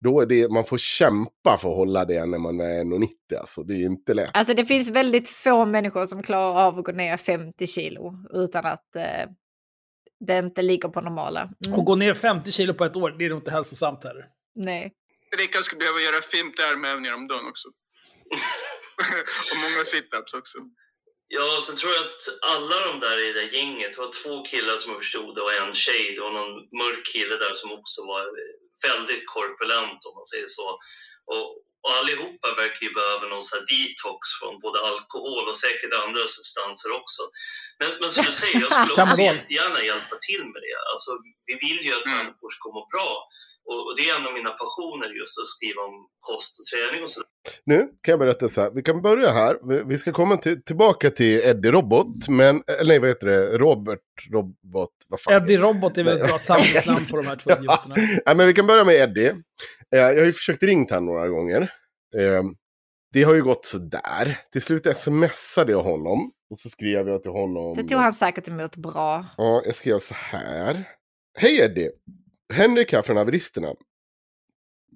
då 0.03 0.21
är 0.21 0.25
det, 0.25 0.51
man 0.51 0.65
får 0.65 0.77
kämpa 0.77 1.57
för 1.61 1.69
att 1.69 1.75
hålla 1.75 2.05
det 2.05 2.25
när 2.25 2.37
man 2.37 2.59
är 2.59 2.83
1,90. 2.83 3.39
Alltså, 3.39 3.63
det 3.63 3.73
är 3.73 3.85
inte 3.85 4.13
lätt. 4.13 4.29
Alltså 4.33 4.53
det 4.53 4.65
finns 4.65 4.89
väldigt 4.89 5.29
få 5.29 5.65
människor 5.65 6.05
som 6.05 6.23
klarar 6.23 6.67
av 6.67 6.79
att 6.79 6.85
gå 6.85 6.91
ner 6.91 7.17
50 7.17 7.67
kilo 7.67 8.13
utan 8.33 8.65
att 8.65 8.95
eh, 8.95 9.29
det 10.27 10.37
inte 10.37 10.61
ligger 10.61 10.89
på 10.89 11.01
normala. 11.01 11.41
Mm. 11.65 11.79
Och 11.79 11.85
gå 11.85 11.95
ner 11.95 12.13
50 12.13 12.51
kilo 12.51 12.73
på 12.73 12.85
ett 12.85 12.95
år, 12.95 13.15
det 13.19 13.25
är 13.25 13.29
nog 13.29 13.39
inte 13.39 13.51
hälsosamt 13.51 14.03
heller. 14.03 14.25
Nej. 14.55 14.93
Rickard 15.37 15.63
skulle 15.63 15.79
behöva 15.79 15.99
göra 15.99 16.21
50 16.21 16.61
armhävningar 16.61 17.15
om 17.15 17.27
dagen 17.27 17.47
också. 17.47 17.67
och 19.51 19.57
många 19.63 19.83
sit-ups 19.91 20.33
också. 20.39 20.57
Ja, 21.27 21.57
och 21.57 21.63
sen 21.63 21.75
tror 21.75 21.91
jag 21.93 22.03
att 22.09 22.23
alla 22.53 22.77
de 22.87 22.99
där 23.05 23.17
i 23.29 23.33
det 23.33 23.47
gänget, 23.57 23.93
det 23.93 24.01
var 24.05 24.11
två 24.21 24.33
killar 24.51 24.77
som 24.77 24.91
jag 24.91 25.01
förstod 25.03 25.39
och 25.39 25.53
en 25.61 25.73
tjej. 25.75 26.03
Det 26.15 26.21
var 26.21 26.33
någon 26.39 26.53
mörk 26.81 27.05
kille 27.13 27.35
där 27.43 27.53
som 27.53 27.71
också 27.71 27.99
var 28.11 28.25
väldigt 28.87 29.25
korpulent 29.35 29.99
om 30.07 30.13
man 30.19 30.27
säger 30.31 30.49
så. 30.57 30.67
Och, 31.33 31.45
och 31.83 31.93
allihopa 31.99 32.47
verkar 32.61 32.83
ju 32.87 32.93
behöva 32.99 33.25
någon 33.27 33.45
sån 33.47 33.59
här 33.59 33.67
detox 33.73 34.21
från 34.39 34.53
både 34.65 34.77
alkohol 34.89 35.43
och 35.51 35.57
säkert 35.65 35.93
andra 36.05 36.23
substanser 36.37 36.91
också. 36.99 37.21
Men, 37.79 37.89
men 37.99 38.09
som 38.09 38.23
du 38.29 38.31
säger, 38.41 38.59
jag 38.65 38.71
skulle 38.71 39.03
också 39.03 39.21
jättegärna 39.21 39.79
hjälpa 39.91 40.15
till 40.27 40.43
med 40.53 40.61
det. 40.67 40.77
Alltså, 40.93 41.11
vi 41.49 41.53
vill 41.65 41.81
ju 41.85 41.91
att 41.97 42.05
Mm. 42.05 42.17
människor 42.19 42.49
ska 42.57 42.65
må 42.77 42.83
bra. 42.95 43.11
Och, 43.69 43.79
och 43.87 43.93
det 43.97 44.03
är 44.09 44.15
en 44.15 44.27
av 44.27 44.33
mina 44.39 44.53
passioner 44.61 45.09
just 45.21 45.35
att 45.41 45.47
skriva 45.55 45.81
om 45.89 45.97
kost 46.27 46.53
och 46.59 46.65
träning 46.71 47.03
och 47.03 47.11
sådär. 47.13 47.30
Nu 47.65 47.79
kan 47.79 48.11
jag 48.11 48.19
berätta 48.19 48.49
så 48.49 48.61
här. 48.61 48.71
Vi 48.71 48.81
kan 48.81 49.01
börja 49.01 49.31
här. 49.31 49.85
Vi, 49.85 49.97
ska 49.97 50.11
komma 50.11 50.37
till, 50.37 50.63
tillbaka 50.63 51.09
till 51.09 51.41
Eddie 51.43 51.71
Robot. 51.71 52.27
Men, 52.27 52.63
eller 52.79 52.87
nej, 52.87 52.99
vad 52.99 53.09
heter 53.09 53.27
det? 53.27 53.57
Robert 53.57 53.99
Robot. 54.31 54.89
Vad 55.07 55.21
fan 55.21 55.33
Eddie 55.33 55.57
Robot 55.57 55.97
är 55.97 56.03
väl 56.03 56.21
ett 56.21 56.27
bra 56.27 56.37
samlingsnamn 56.37 57.05
på 57.11 57.17
de 57.17 57.27
här 57.27 57.35
två 57.35 57.51
idioterna. 57.59 57.95
Ja, 58.25 58.33
men 58.35 58.47
vi 58.47 58.53
kan 58.53 58.67
börja 58.67 58.83
med 58.83 58.95
Eddie. 58.95 59.27
Eh, 59.95 59.99
jag 59.99 60.17
har 60.17 60.25
ju 60.25 60.33
försökt 60.33 60.63
ringt 60.63 60.91
han 60.91 61.05
några 61.05 61.27
gånger. 61.27 61.61
Eh, 62.17 62.43
det 63.13 63.23
har 63.23 63.35
ju 63.35 63.43
gått 63.43 63.65
sådär. 63.65 64.37
Till 64.51 64.61
slut 64.61 64.97
smsade 64.97 65.71
jag 65.71 65.83
honom. 65.83 66.31
Och 66.51 66.57
så 66.57 66.69
skrev 66.69 67.07
jag 67.07 67.23
till 67.23 67.31
honom. 67.31 67.75
Det 67.77 67.83
tog 67.83 67.99
han 67.99 68.13
säkert 68.13 68.47
emot 68.47 68.75
bra. 68.75 69.25
Ja, 69.37 69.61
jag 69.65 69.75
skrev 69.75 69.99
så 69.99 70.13
här. 70.17 70.83
Hej 71.37 71.61
Eddie! 71.61 71.89
Henrik 72.53 72.93
här 72.93 73.01
från 73.01 73.17
Haveristerna. 73.17 73.67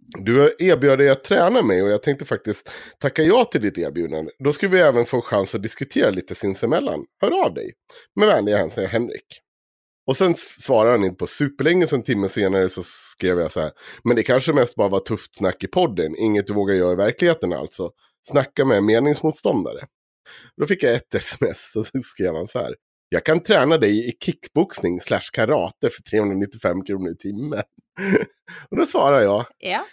Du 0.08 0.56
erbjöd 0.60 1.00
dig 1.00 1.10
att 1.10 1.24
träna 1.24 1.62
mig 1.62 1.84
och 1.84 1.90
jag 1.90 2.04
tänkte 2.04 2.26
faktiskt 2.26 2.70
tacka 3.00 3.24
ja 3.24 3.46
till 3.46 3.62
ditt 3.62 3.78
erbjudande. 3.78 4.32
Då 4.40 4.54
skulle 4.54 4.72
vi 4.72 4.80
även 4.80 5.06
få 5.06 5.22
chans 5.22 5.56
att 5.56 5.64
diskutera 5.64 6.10
lite 6.10 6.36
sinsemellan. 6.36 7.06
Hör 7.22 7.46
av 7.46 7.54
dig. 7.54 7.72
Med 8.16 8.28
vänliga 8.28 8.58
hälsningar 8.58 8.90
Henrik. 8.90 9.42
Och 10.08 10.18
sen 10.18 10.36
svarade 10.60 10.92
han 10.92 11.04
inte 11.04 11.18
på 11.18 11.28
superlänge, 11.28 11.88
så 11.88 11.96
en 11.96 12.04
timme 12.04 12.30
senare 12.30 12.70
så 12.70 12.82
skrev 12.84 13.40
jag 13.40 13.52
så 13.52 13.60
här. 13.60 13.72
Men 14.04 14.16
det 14.16 14.24
kanske 14.24 14.54
mest 14.54 14.76
bara 14.76 14.90
var 14.90 15.00
tufft 15.00 15.38
snack 15.38 15.64
i 15.64 15.68
podden, 15.68 16.16
inget 16.18 16.48
du 16.48 16.54
vågar 16.54 16.76
göra 16.76 16.94
i 16.94 16.96
verkligheten 16.96 17.54
alltså. 17.54 17.92
Snacka 18.28 18.66
med 18.66 18.84
meningsmotståndare. 18.84 19.86
Då 20.58 20.66
fick 20.66 20.84
jag 20.84 20.94
ett 20.94 21.16
sms 21.16 21.76
och 21.76 21.88
så 21.88 22.00
skrev 22.00 22.36
han 22.36 22.48
så 22.48 22.60
här. 22.60 22.76
Jag 23.16 23.26
kan 23.26 23.44
träna 23.44 23.78
dig 23.78 24.10
i 24.10 24.14
kickboxning 24.20 25.00
slash 25.00 25.30
karate 25.34 25.90
för 25.90 26.02
395 26.10 26.84
kronor 26.84 27.12
i 27.12 27.16
timmen. 27.16 27.62
och 28.70 28.78
då 28.78 28.86
svarar 28.86 29.22
jag. 29.22 29.46
Ja. 29.58 29.86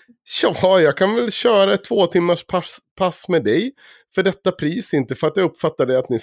Ja, 0.43 0.81
jag 0.81 0.97
kan 0.97 1.15
väl 1.15 1.33
köra 1.33 1.75
ett 1.75 1.85
två 1.85 2.07
timmars 2.07 2.47
pass, 2.47 2.79
pass 2.99 3.29
med 3.29 3.45
dig 3.45 3.73
för 4.15 4.23
detta 4.23 4.53
pris. 4.53 4.95
Inte 4.95 5.15
för 5.15 5.27
att 5.27 5.37
jag 5.37 5.45
uppfattade 5.45 5.99
att 5.99 6.09
ni 6.09 6.19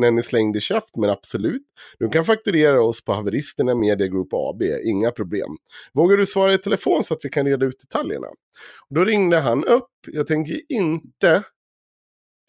när 0.00 0.10
ni 0.10 0.22
slängde 0.22 0.60
käft, 0.60 0.96
men 0.96 1.10
absolut. 1.10 1.62
Du 1.98 2.08
kan 2.08 2.24
fakturera 2.24 2.82
oss 2.82 3.04
på 3.04 3.12
Haveristerna 3.12 3.74
Media 3.74 4.06
Group 4.06 4.28
AB, 4.32 4.62
inga 4.84 5.10
problem. 5.10 5.56
Vågar 5.92 6.16
du 6.16 6.26
svara 6.26 6.54
i 6.54 6.58
telefon 6.58 7.04
så 7.04 7.14
att 7.14 7.20
vi 7.24 7.28
kan 7.28 7.46
reda 7.46 7.66
ut 7.66 7.80
detaljerna? 7.80 8.26
Och 8.88 8.94
då 8.94 9.04
ringde 9.04 9.38
han 9.38 9.64
upp. 9.64 9.90
Jag 10.06 10.26
tänker 10.26 10.60
inte 10.68 11.42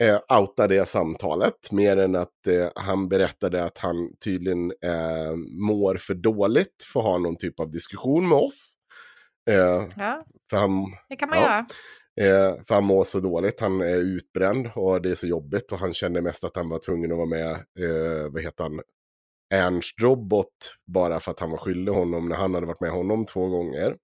eh, 0.01 0.39
outa 0.39 0.67
det 0.67 0.89
samtalet. 0.89 1.71
Mer 1.71 1.97
än 1.97 2.15
att 2.15 2.47
eh, 2.47 2.69
han 2.75 3.09
berättade 3.09 3.63
att 3.63 3.77
han 3.77 3.95
tydligen 4.23 4.71
eh, 4.71 5.35
mår 5.61 5.97
för 5.97 6.13
dåligt 6.13 6.83
för 6.93 6.99
att 6.99 7.05
ha 7.05 7.17
någon 7.17 7.37
typ 7.37 7.59
av 7.59 7.71
diskussion 7.71 8.29
med 8.29 8.37
oss. 8.37 8.73
Eh, 9.49 9.87
ja, 9.95 10.25
för 10.49 10.57
han, 10.57 10.85
det 11.09 11.15
kan 11.15 11.29
man 11.29 11.37
ja. 11.37 11.43
göra. 11.43 11.65
Eh, 12.21 12.55
för 12.67 12.75
han 12.75 12.83
mår 12.83 13.03
så 13.03 13.19
dåligt, 13.19 13.59
han 13.59 13.81
är 13.81 13.95
utbränd 13.95 14.67
och 14.75 15.01
det 15.01 15.11
är 15.11 15.15
så 15.15 15.27
jobbigt. 15.27 15.71
Och 15.71 15.79
han 15.79 15.93
kände 15.93 16.21
mest 16.21 16.43
att 16.43 16.55
han 16.55 16.69
var 16.69 16.79
tvungen 16.79 17.11
att 17.11 17.17
vara 17.17 17.27
med, 17.27 17.51
eh, 17.51 18.31
vad 18.31 18.41
heter 18.41 18.63
han, 18.63 18.81
Ernst 19.53 20.01
Robot. 20.01 20.75
Bara 20.87 21.19
för 21.19 21.31
att 21.31 21.39
han 21.39 21.51
var 21.51 21.57
skyldig 21.57 21.91
honom 21.91 22.29
när 22.29 22.35
han 22.35 22.53
hade 22.53 22.67
varit 22.67 22.81
med 22.81 22.91
honom 22.91 23.25
två 23.25 23.47
gånger. 23.47 23.95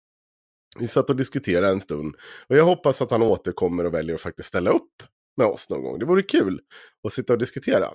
Vi 0.80 0.88
satt 0.88 1.10
och 1.10 1.16
diskuterade 1.16 1.70
en 1.70 1.82
stund. 1.82 2.16
Och 2.48 2.58
jag 2.58 2.66
hoppas 2.66 3.02
att 3.02 3.12
han 3.12 3.22
återkommer 3.22 3.86
och 3.86 3.94
väljer 3.94 4.16
att 4.16 4.22
faktiskt 4.22 4.50
ställa 4.50 4.72
upp 4.72 5.04
med 5.38 5.48
oss 5.48 5.70
någon 5.70 5.82
gång. 5.84 6.00
Det 6.00 6.06
vore 6.06 6.22
kul 6.24 6.60
att 7.08 7.14
sitta 7.14 7.34
och 7.34 7.40
diskutera. 7.40 7.90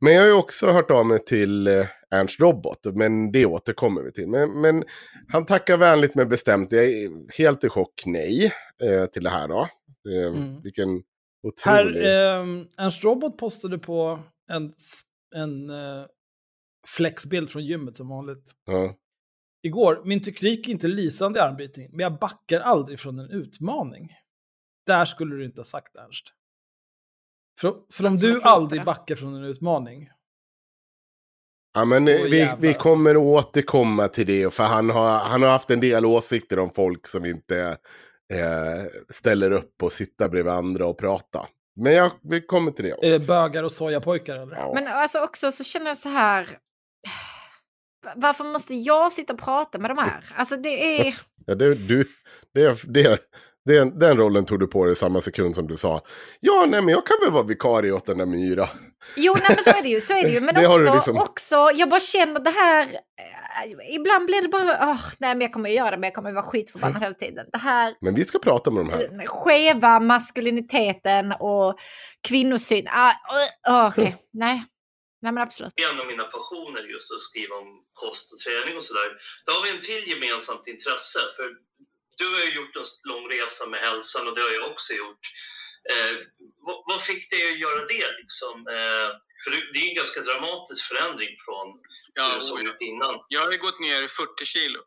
Men 0.00 0.12
jag 0.14 0.20
har 0.22 0.28
ju 0.28 0.34
också 0.34 0.66
hört 0.66 0.90
av 0.90 1.06
mig 1.06 1.24
till 1.24 1.66
eh, 1.66 1.86
Ernst 2.10 2.40
Robot, 2.40 2.78
men 2.94 3.32
det 3.32 3.46
återkommer 3.46 4.02
vi 4.02 4.12
till. 4.12 4.28
Men, 4.28 4.60
men 4.60 4.84
han 5.28 5.46
tackar 5.46 5.76
vänligt 5.76 6.14
men 6.14 6.28
bestämt. 6.28 6.72
Jag 6.72 6.84
är 6.84 7.10
helt 7.38 7.64
i 7.64 7.68
chock 7.68 8.02
nej 8.06 8.52
eh, 8.82 9.06
till 9.06 9.22
det 9.22 9.30
här 9.30 9.48
då. 9.48 9.60
Eh, 9.60 9.68
Mm. 10.36 10.62
Vilken 10.62 10.88
Här, 11.64 11.86
otrolig... 11.86 12.02
eh, 12.06 12.84
Ernst 12.84 13.04
Robot 13.04 13.38
postade 13.38 13.78
på 13.78 14.20
en, 14.50 14.72
en 15.34 15.70
eh, 15.70 16.06
flexbild 16.96 17.50
från 17.50 17.64
gymmet 17.66 17.96
som 17.96 18.08
vanligt. 18.08 18.52
Ja. 18.66 18.94
Igår, 19.62 20.02
min 20.04 20.22
teknik 20.22 20.68
är 20.68 20.72
inte 20.72 20.88
lysande 20.88 21.38
i 21.38 21.42
armbrytning, 21.42 21.88
men 21.90 22.00
jag 22.00 22.18
backar 22.18 22.60
aldrig 22.60 23.00
från 23.00 23.18
en 23.18 23.30
utmaning. 23.30 24.08
Där 24.86 25.04
skulle 25.04 25.36
du 25.36 25.44
inte 25.44 25.60
ha 25.60 25.64
sagt 25.64 25.96
Ernst. 25.96 26.24
För, 27.60 27.74
för 27.92 28.06
om 28.06 28.16
du 28.16 28.40
aldrig 28.42 28.80
det. 28.80 28.84
backar 28.84 29.14
från 29.14 29.34
en 29.34 29.44
utmaning, 29.44 30.08
Ja, 31.74 31.84
men 31.84 32.08
eh, 32.08 32.14
vi, 32.22 32.30
vi 32.30 32.68
alltså. 32.68 32.72
kommer 32.82 33.10
att 33.10 33.16
återkomma 33.16 34.08
till 34.08 34.26
det. 34.26 34.54
För 34.54 34.64
han 34.64 34.90
har, 34.90 35.18
han 35.18 35.42
har 35.42 35.50
haft 35.50 35.70
en 35.70 35.80
del 35.80 36.06
åsikter 36.06 36.58
om 36.58 36.70
folk 36.70 37.06
som 37.06 37.24
inte 37.24 37.76
eh, 38.32 38.84
ställer 39.14 39.50
upp 39.50 39.82
och 39.82 39.92
sitter 39.92 40.28
bredvid 40.28 40.52
andra 40.52 40.86
och 40.86 40.98
prata. 40.98 41.46
Men 41.76 41.92
jag, 41.92 42.12
vi 42.22 42.40
kommer 42.40 42.70
till 42.70 42.84
det. 42.84 43.06
är 43.06 43.10
det 43.10 43.18
bögar 43.18 43.62
och 43.64 43.72
sojapojkar 43.72 44.36
eller? 44.36 44.56
Ja. 44.56 44.72
Men 44.74 44.86
alltså 44.86 45.18
också 45.18 45.52
så 45.52 45.64
känner 45.64 45.86
jag 45.86 45.96
så 45.96 46.08
här. 46.08 46.58
Varför 48.16 48.44
måste 48.44 48.74
jag 48.74 49.12
sitta 49.12 49.32
och 49.32 49.38
prata 49.38 49.78
med 49.78 49.90
de 49.90 49.98
här? 49.98 50.24
Alltså 50.34 50.56
det 50.56 51.00
är... 51.08 51.14
Ja, 51.46 51.54
det, 51.54 51.74
du, 51.74 52.08
det, 52.54 52.82
det, 52.84 53.20
det, 53.68 54.00
den 54.00 54.16
rollen 54.16 54.44
tog 54.44 54.60
du 54.60 54.66
på 54.66 54.84
dig 54.84 54.96
samma 54.96 55.20
sekund 55.20 55.54
som 55.54 55.66
du 55.68 55.76
sa. 55.76 56.00
Ja, 56.40 56.66
nej, 56.68 56.82
men 56.82 56.88
jag 56.94 57.06
kan 57.06 57.16
väl 57.22 57.30
vara 57.32 57.42
vikarie 57.42 57.92
åt 57.92 58.06
den 58.06 58.18
där 58.18 58.26
Myra. 58.26 58.68
Jo, 59.16 59.34
nej, 59.34 59.44
men 59.48 59.64
så 59.64 59.70
är 59.78 59.82
det 59.82 59.88
ju. 59.88 60.00
Så 60.00 60.12
är 60.12 60.22
det 60.22 60.28
ju. 60.28 60.40
Men 60.46 60.54
Det 60.54 60.66
också, 60.66 60.94
liksom- 60.94 61.16
också, 61.18 61.70
jag 61.74 61.88
bara 61.88 62.00
känner 62.00 62.40
det 62.40 62.50
här... 62.50 62.82
eh, 62.82 63.94
Ibland 63.94 64.26
blir 64.26 64.42
det 64.42 64.48
bara... 64.48 64.90
åh, 64.90 65.00
nej, 65.18 65.34
men 65.34 65.40
jag 65.40 65.52
kommer 65.52 65.70
göra 65.70 65.90
det, 65.90 65.96
men 65.96 66.04
jag 66.04 66.14
kommer 66.14 66.32
vara 66.32 66.42
skitförbannad 66.44 67.02
hela 67.02 67.14
tiden. 67.14 67.46
Det 67.52 67.58
här 67.58 67.94
Men 68.00 68.14
vi 68.14 68.24
ska 68.24 68.38
prata 68.38 68.70
med 68.70 68.84
de 68.84 68.90
här. 68.90 68.98
den 69.08 69.26
skeva 69.26 70.00
maskuliniteten 70.00 71.32
och 71.40 71.78
kvinnosyn. 72.28 72.86
Ah, 72.90 73.12
uh, 73.70 73.86
Okej, 73.88 74.16
nej. 74.32 74.64
Nej, 75.22 75.32
men 75.32 75.42
absolut. 75.42 75.72
en 75.92 76.00
av 76.00 76.06
mina 76.06 76.24
passioner 76.24 76.82
just 76.94 77.08
att 77.14 77.22
skriva 77.28 77.54
om 77.62 77.68
kost 78.02 78.32
och 78.32 78.38
träning 78.44 78.76
och 78.76 78.84
sådär. 78.88 79.08
Då 79.46 79.50
har 79.52 79.62
vi 79.64 79.70
en 79.76 79.82
till 79.88 80.04
gemensamt 80.12 80.66
intresse. 80.74 81.20
För 81.36 81.46
du 82.18 82.26
har 82.34 82.40
ju 82.40 82.54
gjort 82.54 82.76
en 82.76 82.84
lång 83.04 83.24
resa 83.30 83.66
med 83.66 83.80
hälsan 83.80 84.28
och 84.28 84.34
det 84.34 84.42
har 84.42 84.50
jag 84.50 84.70
också 84.70 84.92
gjort. 84.92 85.24
Eh, 85.92 86.16
vad, 86.66 86.78
vad 86.86 87.02
fick 87.02 87.30
dig 87.30 87.52
att 87.52 87.58
göra 87.58 87.80
det 87.86 88.08
liksom? 88.22 88.54
Eh, 88.76 89.08
för 89.44 89.50
det 89.72 89.78
är 89.78 89.88
en 89.88 89.94
ganska 89.94 90.20
dramatisk 90.20 90.84
förändring 90.84 91.36
från 91.44 91.68
Ja, 92.14 92.36
det 92.36 92.42
såg 92.42 92.62
ja. 92.62 92.70
ut 92.70 92.80
innan. 92.80 93.14
Jag 93.28 93.40
har 93.40 93.52
ju 93.52 93.58
gått 93.58 93.80
ner 93.80 94.08
40 94.08 94.44
kilo. 94.44 94.80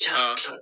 Jäklar. 0.00 0.58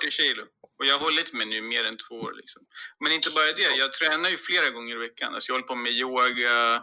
40 0.00 0.10
kilo. 0.10 0.42
Och 0.78 0.86
jag 0.86 0.94
har 0.94 1.00
hållit 1.00 1.32
mig 1.32 1.46
nu 1.46 1.60
mer 1.62 1.84
än 1.84 1.96
två 1.96 2.14
år. 2.14 2.32
Liksom. 2.32 2.62
Men 3.00 3.12
inte 3.12 3.30
bara 3.30 3.52
det, 3.52 3.62
jag 3.62 3.92
tränar 3.92 4.30
ju 4.30 4.36
flera 4.36 4.70
gånger 4.70 4.94
i 4.94 4.98
veckan. 4.98 5.34
Alltså 5.34 5.50
jag 5.50 5.54
håller 5.54 5.66
på 5.66 5.74
med 5.74 5.92
yoga, 5.92 6.82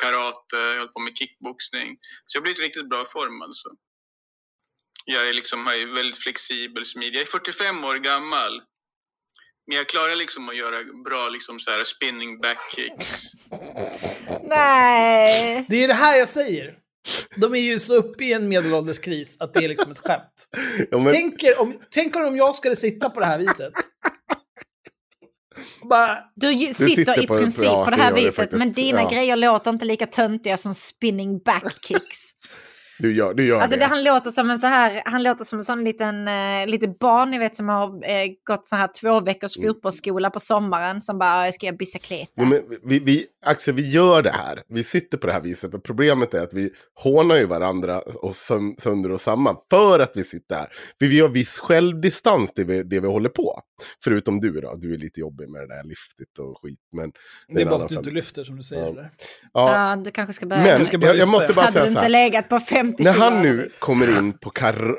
karate, 0.00 0.56
jag 0.56 0.78
håller 0.78 0.92
på 0.92 1.00
med 1.00 1.16
kickboxning. 1.16 1.98
Så 2.26 2.36
jag 2.36 2.40
har 2.40 2.42
blivit 2.42 2.60
riktigt 2.60 2.88
bra 2.88 3.04
form 3.04 3.42
alltså. 3.42 3.68
Jag 5.08 5.28
är 5.28 5.32
liksom 5.34 5.66
jag 5.66 5.82
är 5.82 5.94
väldigt 5.94 6.18
flexibel, 6.18 6.84
smidig. 6.84 7.14
Jag 7.14 7.22
är 7.22 7.26
45 7.26 7.84
år 7.84 7.94
gammal. 7.94 8.60
Men 9.66 9.76
jag 9.76 9.88
klarar 9.88 10.16
liksom 10.16 10.48
att 10.48 10.56
göra 10.56 10.76
bra 11.04 11.28
liksom 11.28 11.60
så 11.60 11.70
här 11.70 11.84
spinning 11.84 12.40
back 12.40 12.58
kicks. 12.76 13.22
Nej. 14.42 15.66
Det 15.68 15.84
är 15.84 15.88
det 15.88 15.94
här 15.94 16.18
jag 16.18 16.28
säger. 16.28 16.74
De 17.36 17.54
är 17.54 17.58
ju 17.60 17.78
så 17.78 17.94
uppe 17.96 18.24
i 18.24 18.32
en 18.32 18.48
medelålderskris 18.48 19.36
att 19.40 19.54
det 19.54 19.64
är 19.64 19.68
liksom 19.68 19.92
ett 19.92 19.98
skämt. 19.98 20.48
Ja, 20.90 20.98
men, 20.98 21.12
Tänk 21.12 21.42
er 21.42 21.60
om, 21.60 21.80
tänk 21.90 22.16
er 22.16 22.24
om 22.26 22.36
jag 22.36 22.54
skulle 22.54 22.76
sitta 22.76 23.10
på 23.10 23.20
det 23.20 23.26
här 23.26 23.38
viset. 23.38 23.72
Bara, 25.90 26.18
Du, 26.36 26.52
ju- 26.52 26.74
sitter, 26.74 26.84
sitter 26.96 27.24
i 27.24 27.26
på- 27.26 27.38
princip 27.38 27.66
på 27.68 27.90
det 27.90 27.96
här 27.96 28.10
gör 28.10 28.16
det 28.16 28.22
viset, 28.22 28.36
faktiskt. 28.36 28.58
men 28.58 28.72
dina 28.72 29.02
Ja. 29.02 29.08
grejer 29.08 29.36
låter 29.36 29.70
inte 29.70 29.84
lika 29.84 30.06
töntiga 30.06 30.56
som 30.56 30.74
spinning 30.74 31.38
back 31.38 31.84
kicks. 31.84 32.30
Du 32.98 33.14
gör, 33.14 33.34
du 33.34 33.46
gör 33.46 33.60
Alltså 33.60 33.78
det. 33.78 33.84
det, 33.84 33.88
han 33.88 34.04
låter 34.04 34.30
som 34.30 34.50
en 34.50 34.58
så 34.58 34.66
här, 34.66 35.02
han 35.04 35.22
låter 35.22 35.44
som 35.44 35.58
en 35.58 35.64
sån 35.64 35.84
liten, 35.84 36.28
eh, 36.28 36.66
lite 36.66 36.88
barn 37.00 37.30
ni 37.30 37.38
vet 37.38 37.56
som 37.56 37.68
har 37.68 37.86
eh, 37.86 38.26
gått 38.46 38.66
så 38.66 38.76
här 38.76 38.88
två 39.00 39.20
veckors 39.20 39.56
Mm. 39.56 39.68
fotbollsskola 39.68 40.30
på 40.30 40.40
sommaren 40.40 41.00
som 41.00 41.18
bara, 41.18 41.44
jag 41.44 41.54
ska 41.54 41.66
göra 41.66 41.76
bicicleta. 41.76 42.32
Men 42.34 42.50
vi, 42.84 42.98
vi, 42.98 43.26
Axel, 43.46 43.74
vi 43.74 43.90
gör 43.90 44.22
det 44.22 44.30
här. 44.30 44.62
Vi 44.68 44.82
sitter 44.84 45.18
på 45.18 45.26
det 45.26 45.32
här 45.32 45.40
viset. 45.40 45.72
Men 45.72 45.80
problemet 45.80 46.34
är 46.34 46.42
att 46.42 46.52
vi 46.54 46.70
hånar 47.02 47.36
ju 47.36 47.46
varandra 47.46 48.00
och 48.00 48.36
sönder 48.36 49.12
och 49.12 49.20
samman 49.20 49.56
för 49.70 50.00
att 50.00 50.12
vi 50.14 50.24
sitter 50.24 50.54
här. 50.56 50.66
För 50.98 51.06
vi 51.06 51.20
har 51.20 51.28
viss 51.28 51.58
självdistans 51.58 52.52
det 52.54 52.64
vi, 52.64 52.82
det 52.82 53.00
vi 53.00 53.06
håller 53.06 53.28
på. 53.28 53.60
Förutom 54.04 54.40
du 54.40 54.60
då. 54.60 54.74
Du 54.76 54.94
är 54.94 54.98
lite 54.98 55.20
jobbig 55.20 55.48
med 55.50 55.60
det 55.60 55.68
där 55.76 55.84
lyftet 55.84 56.38
och 56.38 56.60
skit. 56.62 56.78
Men 56.96 57.12
det 57.48 57.60
är 57.60 57.64
en 57.64 57.70
bara 57.70 57.78
för 57.78 57.84
att 57.84 57.88
du 57.88 57.96
inte 57.96 58.10
lyfter 58.10 58.44
som 58.44 58.56
du 58.56 58.62
säger. 58.62 58.82
Ja. 58.96 59.10
Ja, 59.52 59.90
Ja, 59.90 59.96
du 59.96 60.10
kanske 60.10 60.32
ska 60.32 60.46
börja. 60.46 60.62
men 60.62 60.80
Du 60.80 60.86
ska 60.86 60.98
börja 60.98 61.12
jag, 61.12 61.20
jag 61.20 61.28
måste 61.28 61.52
bara 61.52 61.60
hade 61.60 61.72
säga 61.72 61.84
du 61.84 61.88
så 61.88 61.90
inte 61.92 62.00
här. 62.02 62.08
legat 62.08 62.48
på 62.48 62.60
50 62.60 63.02
När 63.04 63.12
han 63.12 63.32
hade 63.32 63.42
nu 63.42 63.56
du- 63.56 63.70
kommer 63.78 64.18
in 64.18 64.38
på 64.38 64.50
kar... 64.50 64.96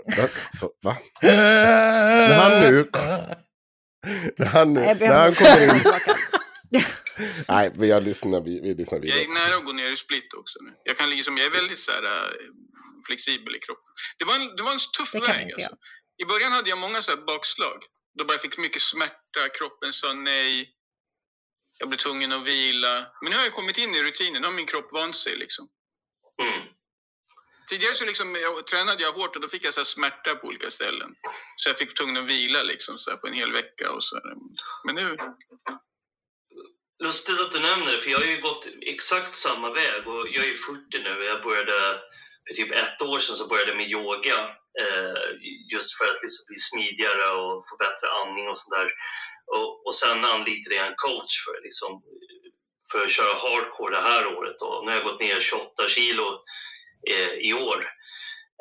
Så, 0.57 0.69
va? 0.83 0.97
När 1.21 2.33
han 2.39 2.61
nu... 2.73 2.85
När 4.37 4.45
han, 4.45 4.73
nu, 4.73 4.79
när 4.81 5.13
han 5.23 5.33
kommer 5.33 5.63
in... 5.63 5.81
Nej, 7.47 7.71
men 7.75 7.89
jag 7.89 8.03
lyssnar, 8.03 8.41
vi, 8.41 8.59
vi 8.61 8.73
lyssnar 8.73 8.97
Jag 8.97 9.03
vidare. 9.03 9.21
är 9.21 9.27
nära 9.27 9.55
att 9.57 9.65
gå 9.65 9.71
ner 9.71 9.91
i 9.91 9.97
split 9.97 10.33
också 10.33 10.59
nu. 10.61 10.73
Jag, 10.83 10.97
kan 10.97 11.09
liksom, 11.09 11.37
jag 11.37 11.45
är 11.45 11.51
väldigt 11.51 11.79
så 11.79 11.91
här, 11.91 12.03
äh, 12.03 12.31
flexibel 13.05 13.55
i 13.55 13.59
kroppen. 13.59 13.91
Det 14.19 14.25
var 14.25 14.35
en, 14.35 14.55
det 14.55 14.63
var 14.63 14.71
en 14.71 14.79
tuff 14.97 15.15
väg. 15.15 15.47
jag. 15.49 15.61
Alltså. 15.61 15.77
I 16.23 16.25
början 16.25 16.51
hade 16.51 16.69
jag 16.69 16.79
många 16.79 17.01
så 17.01 17.11
här 17.11 17.21
bakslag. 17.25 17.83
Då 18.17 18.25
bara 18.25 18.33
jag 18.33 18.41
fick 18.41 18.57
mycket 18.57 18.81
smärta, 18.81 19.49
kroppen 19.57 19.93
sa 19.93 20.13
nej. 20.13 20.73
Jag 21.79 21.89
blev 21.89 21.97
tvungen 21.97 22.31
att 22.31 22.45
vila. 22.45 23.07
Men 23.21 23.31
nu 23.31 23.37
har 23.37 23.43
jag 23.43 23.53
kommit 23.53 23.77
in 23.77 23.95
i 23.95 24.03
rutinen, 24.03 24.41
nu 24.41 24.47
har 24.47 24.53
min 24.53 24.65
kropp 24.65 24.93
vant 24.93 25.17
sig. 25.17 25.37
Liksom. 25.37 25.67
Mm. 26.41 26.67
Tidigare 27.69 27.95
så 27.95 28.05
liksom, 28.05 28.35
jag, 28.35 28.67
tränade 28.67 29.03
jag 29.03 29.11
hårt 29.11 29.35
och 29.35 29.41
då 29.41 29.47
fick 29.47 29.65
jag 29.65 29.73
så 29.73 29.79
här 29.79 29.85
smärta 29.85 30.35
på 30.35 30.47
olika 30.47 30.71
ställen. 30.71 31.15
Så 31.55 31.69
jag 31.69 31.77
fick 31.77 31.93
tvungen 31.93 32.17
att 32.17 32.25
vila 32.25 32.63
liksom, 32.63 32.97
så 32.97 33.09
här, 33.09 33.17
på 33.17 33.27
en 33.27 33.33
hel 33.33 33.51
vecka. 33.51 33.91
Och 33.91 34.03
så 34.03 34.15
här. 34.15 34.35
Men 34.85 34.95
nu, 34.95 35.17
lustigt 36.99 37.41
att 37.41 37.51
du 37.51 37.59
nämner 37.59 37.91
det, 37.91 37.99
för 37.99 38.09
jag 38.09 38.19
har 38.19 38.25
ju 38.25 38.41
gått 38.41 38.67
exakt 38.81 39.35
samma 39.35 39.69
väg 39.69 40.07
och 40.07 40.27
jag 40.27 40.43
är 40.45 40.49
ju 40.49 40.55
40 40.55 41.03
nu. 41.03 41.23
Jag 41.23 41.43
började 41.43 41.99
för 42.47 42.53
typ 42.55 42.71
ett 42.71 43.01
år 43.01 43.19
sedan 43.19 43.35
så 43.35 43.47
började 43.47 43.71
jag 43.71 43.77
med 43.77 43.91
yoga 43.91 44.37
eh, 44.81 45.27
just 45.73 45.97
för 45.97 46.05
att 46.05 46.23
liksom 46.23 46.45
bli 46.47 46.59
smidigare 46.69 47.25
och 47.39 47.63
få 47.69 47.75
bättre 47.77 48.07
andning 48.21 48.47
och 48.47 48.57
sådär. 48.57 48.87
Och, 49.55 49.87
och 49.87 49.95
sen 49.95 50.25
anlitade 50.25 50.75
jag 50.75 50.87
en 50.87 51.01
coach 51.05 51.33
för, 51.45 51.63
liksom, 51.63 52.03
för 52.91 53.03
att 53.03 53.11
köra 53.11 53.33
hardcore 53.43 53.95
det 53.95 54.09
här 54.09 54.27
året. 54.37 54.61
Och 54.61 54.85
nu 54.85 54.91
har 54.91 54.97
jag 54.97 55.05
gått 55.05 55.19
ner 55.19 55.39
28 55.39 55.87
kilo 55.87 56.27
eh, 57.11 57.33
i 57.49 57.53
år. 57.53 57.79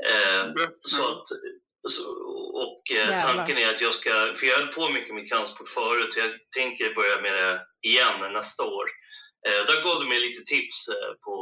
Eh, 0.08 0.44
så 0.80 1.08
att, 1.08 1.26
så, 1.88 2.02
och 2.64 2.82
eh, 2.96 3.22
tanken 3.22 3.58
är 3.58 3.74
att 3.74 3.80
jag 3.80 3.94
ska, 3.94 4.10
för 4.10 4.46
jag 4.46 4.56
höll 4.56 4.74
på 4.74 4.88
mycket 4.88 5.14
med 5.14 5.28
kampsport 5.28 5.68
förut, 5.68 6.12
så 6.12 6.20
jag 6.20 6.30
tänker 6.56 6.94
börja 6.94 7.20
med 7.20 7.34
det 7.34 7.60
igen 7.90 8.32
nästa 8.32 8.62
år. 8.62 8.86
Eh, 9.46 9.60
där 9.68 9.82
gav 9.84 10.00
du 10.00 10.06
mig 10.08 10.20
lite 10.20 10.42
tips 10.54 10.88
eh, 10.88 11.12
på 11.24 11.34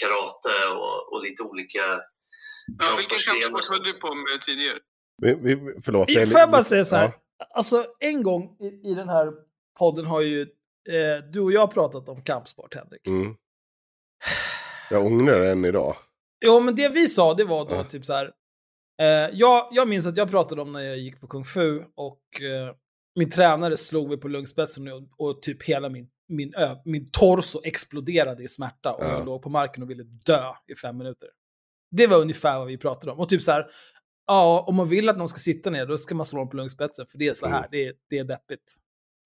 karate 0.00 0.54
och, 0.80 1.12
och 1.12 1.22
lite 1.26 1.42
olika 1.42 1.84
Ja, 2.78 2.96
vilken 2.96 3.18
kampsport 3.18 3.68
höll 3.70 3.82
du 3.84 3.92
på 3.92 4.14
med 4.14 4.40
tidigare? 4.46 4.78
Vi, 5.22 5.34
vi, 5.34 5.74
förlåt. 5.84 6.06
Får 6.32 6.40
jag 6.40 6.50
bara 6.50 6.62
säga 6.62 6.84
så 6.84 6.96
här? 6.96 7.04
Ja. 7.38 7.46
Alltså, 7.54 7.84
en 8.00 8.22
gång 8.22 8.56
i, 8.60 8.90
i 8.90 8.94
den 8.94 9.08
här 9.08 9.32
podden 9.78 10.06
har 10.06 10.20
ju 10.20 10.40
eh, 10.42 11.24
du 11.32 11.40
och 11.40 11.52
jag 11.52 11.74
pratat 11.74 12.08
om 12.08 12.24
kampsport, 12.24 12.74
Henrik. 12.74 13.06
Mm. 13.06 13.34
Jag 14.90 15.06
ångrar 15.06 15.40
det 15.40 15.50
än 15.50 15.64
idag. 15.64 15.96
Jo, 16.44 16.60
men 16.60 16.74
det 16.74 16.88
vi 16.88 17.06
sa, 17.06 17.34
det 17.34 17.44
var 17.44 17.64
då 17.68 17.74
Ja. 17.74 17.84
typ 17.84 18.04
så 18.04 18.12
här. 18.12 18.32
Eh, 19.02 19.30
jag, 19.32 19.68
jag 19.70 19.88
minns 19.88 20.06
att 20.06 20.16
jag 20.16 20.30
pratade 20.30 20.62
om 20.62 20.72
när 20.72 20.80
jag 20.80 20.98
gick 20.98 21.20
på 21.20 21.26
kung 21.26 21.44
fu 21.44 21.78
och 21.94 22.22
eh, 22.42 22.74
min 23.20 23.30
tränare 23.30 23.76
slog 23.76 24.08
mig 24.08 24.16
på 24.20 24.28
lungspetsen 24.28 24.88
och, 24.92 25.02
och 25.16 25.42
typ 25.42 25.62
hela 25.62 25.88
min, 25.88 26.08
min, 26.28 26.54
ö, 26.54 26.76
min 26.84 27.06
torso 27.12 27.60
exploderade 27.64 28.42
i 28.42 28.48
smärta 28.48 28.92
och 28.92 29.04
Ja. 29.04 29.12
jag 29.12 29.26
låg 29.26 29.42
på 29.42 29.48
marken 29.48 29.82
och 29.82 29.90
ville 29.90 30.02
dö 30.02 30.42
i 30.68 30.74
fem 30.74 30.96
minuter. 30.98 31.28
Det 31.90 32.06
var 32.06 32.18
ungefär 32.18 32.58
vad 32.58 32.66
vi 32.68 32.76
pratade 32.78 33.12
om. 33.12 33.18
Och 33.20 33.28
typ 33.28 33.42
så 33.42 33.52
här, 33.52 33.66
ja, 34.26 34.64
om 34.68 34.76
man 34.76 34.88
vill 34.88 35.08
att 35.08 35.18
någon 35.18 35.28
ska 35.28 35.38
sitta 35.38 35.70
ner, 35.70 35.86
då 35.86 35.98
ska 35.98 36.14
man 36.14 36.26
slå 36.26 36.38
dem 36.38 36.48
på 36.50 36.56
lungspetsen, 36.56 37.06
för 37.06 37.18
det 37.18 37.28
är 37.28 37.34
så 37.34 37.46
här, 37.46 37.58
Mm. 37.58 37.68
det, 37.70 37.86
är, 37.86 37.92
det 38.10 38.18
är 38.18 38.24
deppigt. 38.24 38.76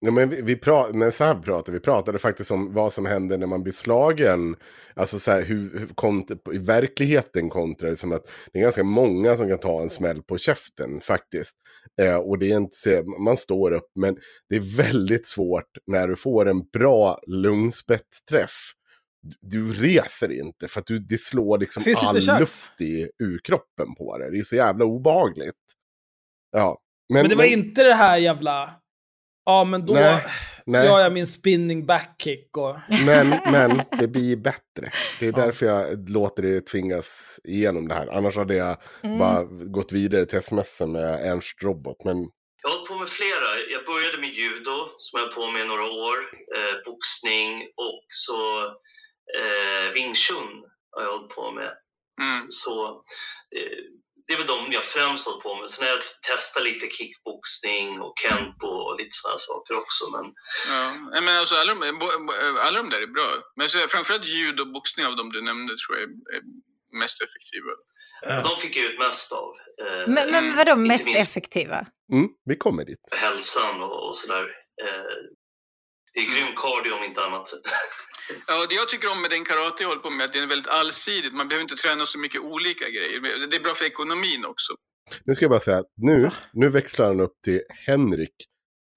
Ja, 0.00 0.10
men 0.10 0.28
vi, 0.28 0.42
vi 0.42 0.54
pra- 0.54 0.92
men 0.92 1.12
så 1.12 1.24
här 1.24 1.34
pratade 1.34 1.78
vi. 1.78 1.80
pratade 1.80 2.18
faktiskt 2.18 2.50
om 2.50 2.72
vad 2.72 2.92
som 2.92 3.06
händer 3.06 3.38
när 3.38 3.46
man 3.46 3.62
blir 3.62 3.72
slagen. 3.72 4.56
Alltså 4.94 5.18
så 5.18 5.30
här, 5.30 5.42
hur, 5.42 5.78
hur 5.78 5.86
kont- 5.86 6.54
i 6.54 6.58
verkligheten 6.58 7.50
kontra 7.50 7.88
det 7.90 7.96
som 7.96 8.12
att 8.12 8.30
det 8.52 8.58
är 8.58 8.62
ganska 8.62 8.84
många 8.84 9.36
som 9.36 9.48
kan 9.48 9.58
ta 9.58 9.82
en 9.82 9.90
smäll 9.90 10.22
på 10.22 10.38
käften 10.38 11.00
faktiskt. 11.00 11.56
Eh, 12.02 12.16
och 12.16 12.38
det 12.38 12.52
är 12.52 12.56
inte 12.56 12.76
så, 12.76 13.02
man 13.24 13.36
står 13.36 13.72
upp, 13.72 13.90
men 13.94 14.16
det 14.48 14.56
är 14.56 14.76
väldigt 14.76 15.26
svårt 15.26 15.70
när 15.86 16.08
du 16.08 16.16
får 16.16 16.48
en 16.48 16.62
bra 16.72 17.20
lungspetsträff. 17.26 18.72
Du 19.40 19.72
reser 19.72 20.32
inte 20.32 20.68
för 20.68 20.80
att 20.80 20.86
du, 20.86 20.98
det 20.98 21.20
slår 21.20 21.58
liksom 21.58 21.82
Finns 21.82 22.02
all 22.02 22.38
luft 22.38 22.80
i, 22.80 23.08
ur 23.18 23.40
kroppen 23.44 23.94
på 23.94 24.18
dig. 24.18 24.30
Det 24.30 24.38
är 24.38 24.42
så 24.42 24.56
jävla 24.56 24.84
obehagligt. 24.84 25.54
Ja. 26.52 26.78
Men, 27.12 27.28
det 27.28 27.34
var 27.34 27.44
inte 27.44 27.84
det 27.84 27.94
här 27.94 28.18
jävla, 28.18 28.70
ja 29.44 29.64
men 29.64 29.86
då 29.86 29.92
Nej, 29.92 30.24
nej. 30.66 30.86
gör 30.86 31.00
jag 31.00 31.12
min 31.12 31.26
spinning 31.26 31.86
backkick 31.86 32.56
och... 32.56 32.76
Men, 33.06 33.28
men 33.28 33.82
det 33.98 34.08
blir 34.08 34.36
bättre. 34.36 34.90
Det 35.20 35.26
är 35.26 35.32
därför 35.32 35.66
jag 35.66 36.10
låter 36.10 36.42
det 36.42 36.60
tvingas 36.66 37.40
igenom 37.44 37.88
det 37.88 37.94
här. 37.94 38.06
Annars 38.06 38.36
hade 38.36 38.54
jag 38.54 38.76
Mm. 39.02 39.18
bara 39.18 39.44
gått 39.78 39.92
vidare 39.92 40.26
till 40.26 40.38
sms 40.38 40.80
med 40.80 41.30
Ernst 41.30 41.62
Robot. 41.62 42.04
Men 42.04 42.16
Jag 42.62 42.68
har 42.70 42.76
hållit 42.76 42.88
på 42.88 42.94
med 42.98 43.08
flera. 43.08 43.48
Jag 43.72 43.84
började 43.84 44.18
med 44.18 44.30
judo 44.30 44.76
som 44.98 45.20
jag 45.20 45.26
har 45.26 45.32
på 45.34 45.50
med 45.52 45.62
i 45.62 45.68
några 45.68 45.84
år. 45.84 46.18
Eh, 46.56 46.74
boxning 46.86 47.50
och 47.88 48.04
så 48.08 48.64
eh, 49.38 49.92
Wing 49.94 50.14
Chun 50.14 50.52
har 50.90 51.02
jag 51.02 51.12
hållit 51.18 51.34
på 51.34 51.50
med. 51.52 51.72
Mm. 52.22 52.46
Så 52.48 52.74
eh, 53.58 53.82
det 54.26 54.32
är 54.34 54.38
väl 54.38 54.46
de 54.46 54.72
jag 54.72 54.84
främst 54.84 55.26
hållit 55.26 55.42
på 55.42 55.56
med. 55.60 55.70
Sen 55.70 55.84
har 55.84 55.90
jag 55.94 56.00
testat 56.28 56.62
lite 56.62 56.86
kickboxning 56.96 58.00
och 58.00 58.14
kempo 58.24 58.66
och 58.66 58.96
lite 59.00 59.10
sådana 59.20 59.38
saker 59.38 59.74
också. 59.82 60.02
Men 60.14 60.24
Ja, 61.14 61.20
men 61.20 61.36
alltså 61.40 61.54
alla 61.54 61.74
de, 61.74 61.80
alla 62.66 62.78
de 62.82 62.90
där 62.90 63.02
är 63.02 63.06
bra. 63.06 63.28
Men 63.56 63.68
så, 63.68 63.78
framförallt 63.78 64.26
ljud 64.26 64.60
och 64.60 64.72
boxning 64.72 65.06
av 65.06 65.16
de 65.16 65.32
du 65.32 65.40
nämnde 65.42 65.72
tror 65.76 65.92
jag 65.98 66.02
är, 66.08 66.36
är 66.36 66.42
mest 67.00 67.18
effektiva. 67.26 67.72
de 68.48 68.56
fick 68.62 68.76
jag 68.76 68.84
ut 68.84 68.98
mest 68.98 69.32
av. 69.32 69.48
Eh, 69.86 70.08
Men, 70.14 70.30
men 70.30 70.56
vadå 70.56 70.70
Inte 70.72 70.88
mest 70.92 71.06
minst- 71.06 71.20
effektiva? 71.22 71.86
mm, 72.12 72.28
vi 72.44 72.56
kommer 72.56 72.84
dit. 72.84 73.04
hälsan 73.12 73.82
och, 73.82 74.08
och 74.08 74.16
sådär. 74.16 74.44
Eh, 74.84 75.16
det 76.14 76.20
är 76.20 76.26
grym 76.32 76.54
cardio 76.56 76.92
om 76.98 77.04
inte 77.04 77.20
annat. 77.24 77.48
Ja, 78.46 78.66
det 78.68 78.74
jag 78.74 78.88
tycker 78.88 79.12
om 79.12 79.22
med 79.22 79.30
den 79.30 79.44
karate 79.44 79.82
jag 79.82 79.88
håller 79.88 80.02
på 80.02 80.10
med 80.10 80.20
är 80.20 80.28
att 80.28 80.32
det 80.32 80.38
är 80.38 80.46
väldigt 80.46 80.72
allsidigt. 80.80 81.34
Man 81.34 81.48
behöver 81.48 81.62
inte 81.62 81.74
träna 81.74 82.06
så 82.06 82.18
mycket 82.18 82.40
olika 82.40 82.84
grejer. 82.88 83.46
Det 83.50 83.56
är 83.56 83.60
bra 83.60 83.74
för 83.74 83.84
ekonomin 83.84 84.44
också. 84.44 84.72
Nu 85.24 85.34
ska 85.34 85.44
jag 85.44 85.50
bara 85.50 85.60
säga 85.60 85.78
att 85.78 85.92
nu, 85.96 86.30
nu 86.52 86.68
växlar 86.68 87.06
han 87.06 87.20
upp 87.20 87.36
till 87.44 87.60
Henrik. 87.86 88.34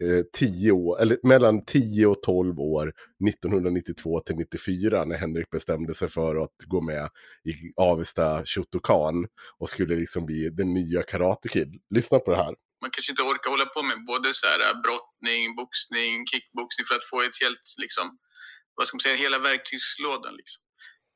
Eh, 0.04 0.24
10 0.34 0.72
år, 0.72 1.02
eller 1.02 1.18
mellan 1.24 1.66
10 1.66 2.08
och 2.08 2.22
12 2.22 2.60
år 2.60 2.94
1992 3.30 4.20
till 4.20 4.36
94 4.36 5.06
när 5.06 5.18
Henrik 5.18 5.50
bestämde 5.50 5.94
sig 5.94 6.10
för 6.10 6.36
att 6.36 6.56
gå 6.66 6.82
med 6.82 7.10
i 7.46 7.54
Avesta 7.76 8.46
Shotokan 8.46 9.28
och 9.58 9.70
skulle 9.70 9.96
liksom 9.96 10.26
bli 10.26 10.50
den 10.50 10.74
nya 10.74 11.04
Karate 11.04 11.50
Kid. 11.50 11.82
Lyssna 11.96 12.20
på 12.20 12.32
det 12.32 12.38
här. 12.38 12.56
Man 12.82 12.92
kanske 12.92 13.12
inte 13.12 13.22
orkar 13.22 13.50
hålla 13.50 13.66
på 13.66 13.82
med 13.82 14.06
både 14.06 14.34
så 14.34 14.48
här, 14.48 14.60
äh, 14.60 14.82
brottning, 14.82 15.56
boxning, 15.56 16.26
kickboxning 16.32 16.86
för 16.86 16.96
att 16.96 17.10
få 17.10 17.22
ett 17.22 17.42
helt, 17.42 17.66
liksom, 17.78 18.18
vad 18.76 18.88
ska 18.88 18.96
man 18.96 19.00
säga, 19.00 19.16
hela 19.16 19.40
verktygslådan. 19.40 20.36
Liksom. 20.36 20.64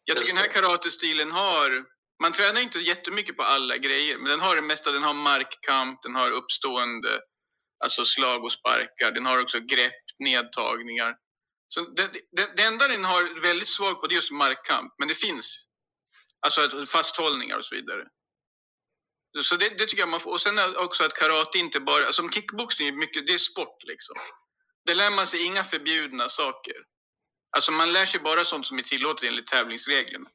Jag 0.03 0.17
tycker 0.17 0.33
den 0.33 0.43
här 0.43 0.53
karatestilen 0.53 1.31
har, 1.31 1.85
man 2.23 2.31
tränar 2.31 2.61
inte 2.61 2.79
jättemycket 2.79 3.37
på 3.37 3.43
alla 3.43 3.77
grejer, 3.77 4.17
men 4.17 4.29
den 4.29 4.39
har 4.39 4.55
det 4.55 4.61
mesta. 4.61 4.91
Den 4.91 5.03
har 5.03 5.13
markkamp, 5.13 6.01
den 6.03 6.15
har 6.15 6.31
uppstående, 6.31 7.19
alltså 7.83 8.05
slag 8.05 8.43
och 8.43 8.51
sparkar. 8.51 9.11
Den 9.11 9.25
har 9.25 9.41
också 9.41 9.59
grepp, 9.59 10.03
nedtagningar. 10.19 11.15
Så 11.67 11.81
det, 11.81 12.09
det, 12.37 12.55
det 12.55 12.63
enda 12.63 12.87
den 12.87 13.05
har 13.05 13.41
väldigt 13.41 13.69
svag 13.69 14.01
på 14.01 14.07
det 14.07 14.13
är 14.13 14.15
just 14.15 14.31
markkamp, 14.31 14.93
men 14.99 15.07
det 15.07 15.15
finns. 15.15 15.67
Alltså 16.45 16.85
fasthållningar 16.85 17.57
och 17.57 17.65
så 17.65 17.75
vidare. 17.75 18.03
Så 19.43 19.55
det, 19.55 19.69
det 19.69 19.85
tycker 19.85 20.01
jag 20.01 20.09
man 20.09 20.19
får. 20.19 20.31
Och 20.31 20.41
sen 20.41 20.59
också 20.77 21.03
att 21.03 21.13
karate 21.13 21.57
inte 21.57 21.79
bara, 21.79 22.13
som 22.13 22.31
kickboxning 22.31 22.87
är 22.87 22.91
mycket, 22.91 23.27
det 23.27 23.33
är 23.33 23.37
sport 23.37 23.83
liksom. 23.83 24.15
Det 24.85 24.93
lär 24.93 25.11
man 25.11 25.27
sig 25.27 25.45
inga 25.45 25.63
förbjudna 25.63 26.29
saker. 26.29 26.75
Alltså 27.55 27.71
man 27.71 27.91
lär 27.91 28.05
sig 28.05 28.19
bara 28.19 28.43
sånt 28.43 28.67
som 28.67 28.77
är 28.77 28.81
tillåtet 28.81 29.29
enligt 29.29 29.47
tävlingsreglerna. 29.47 30.29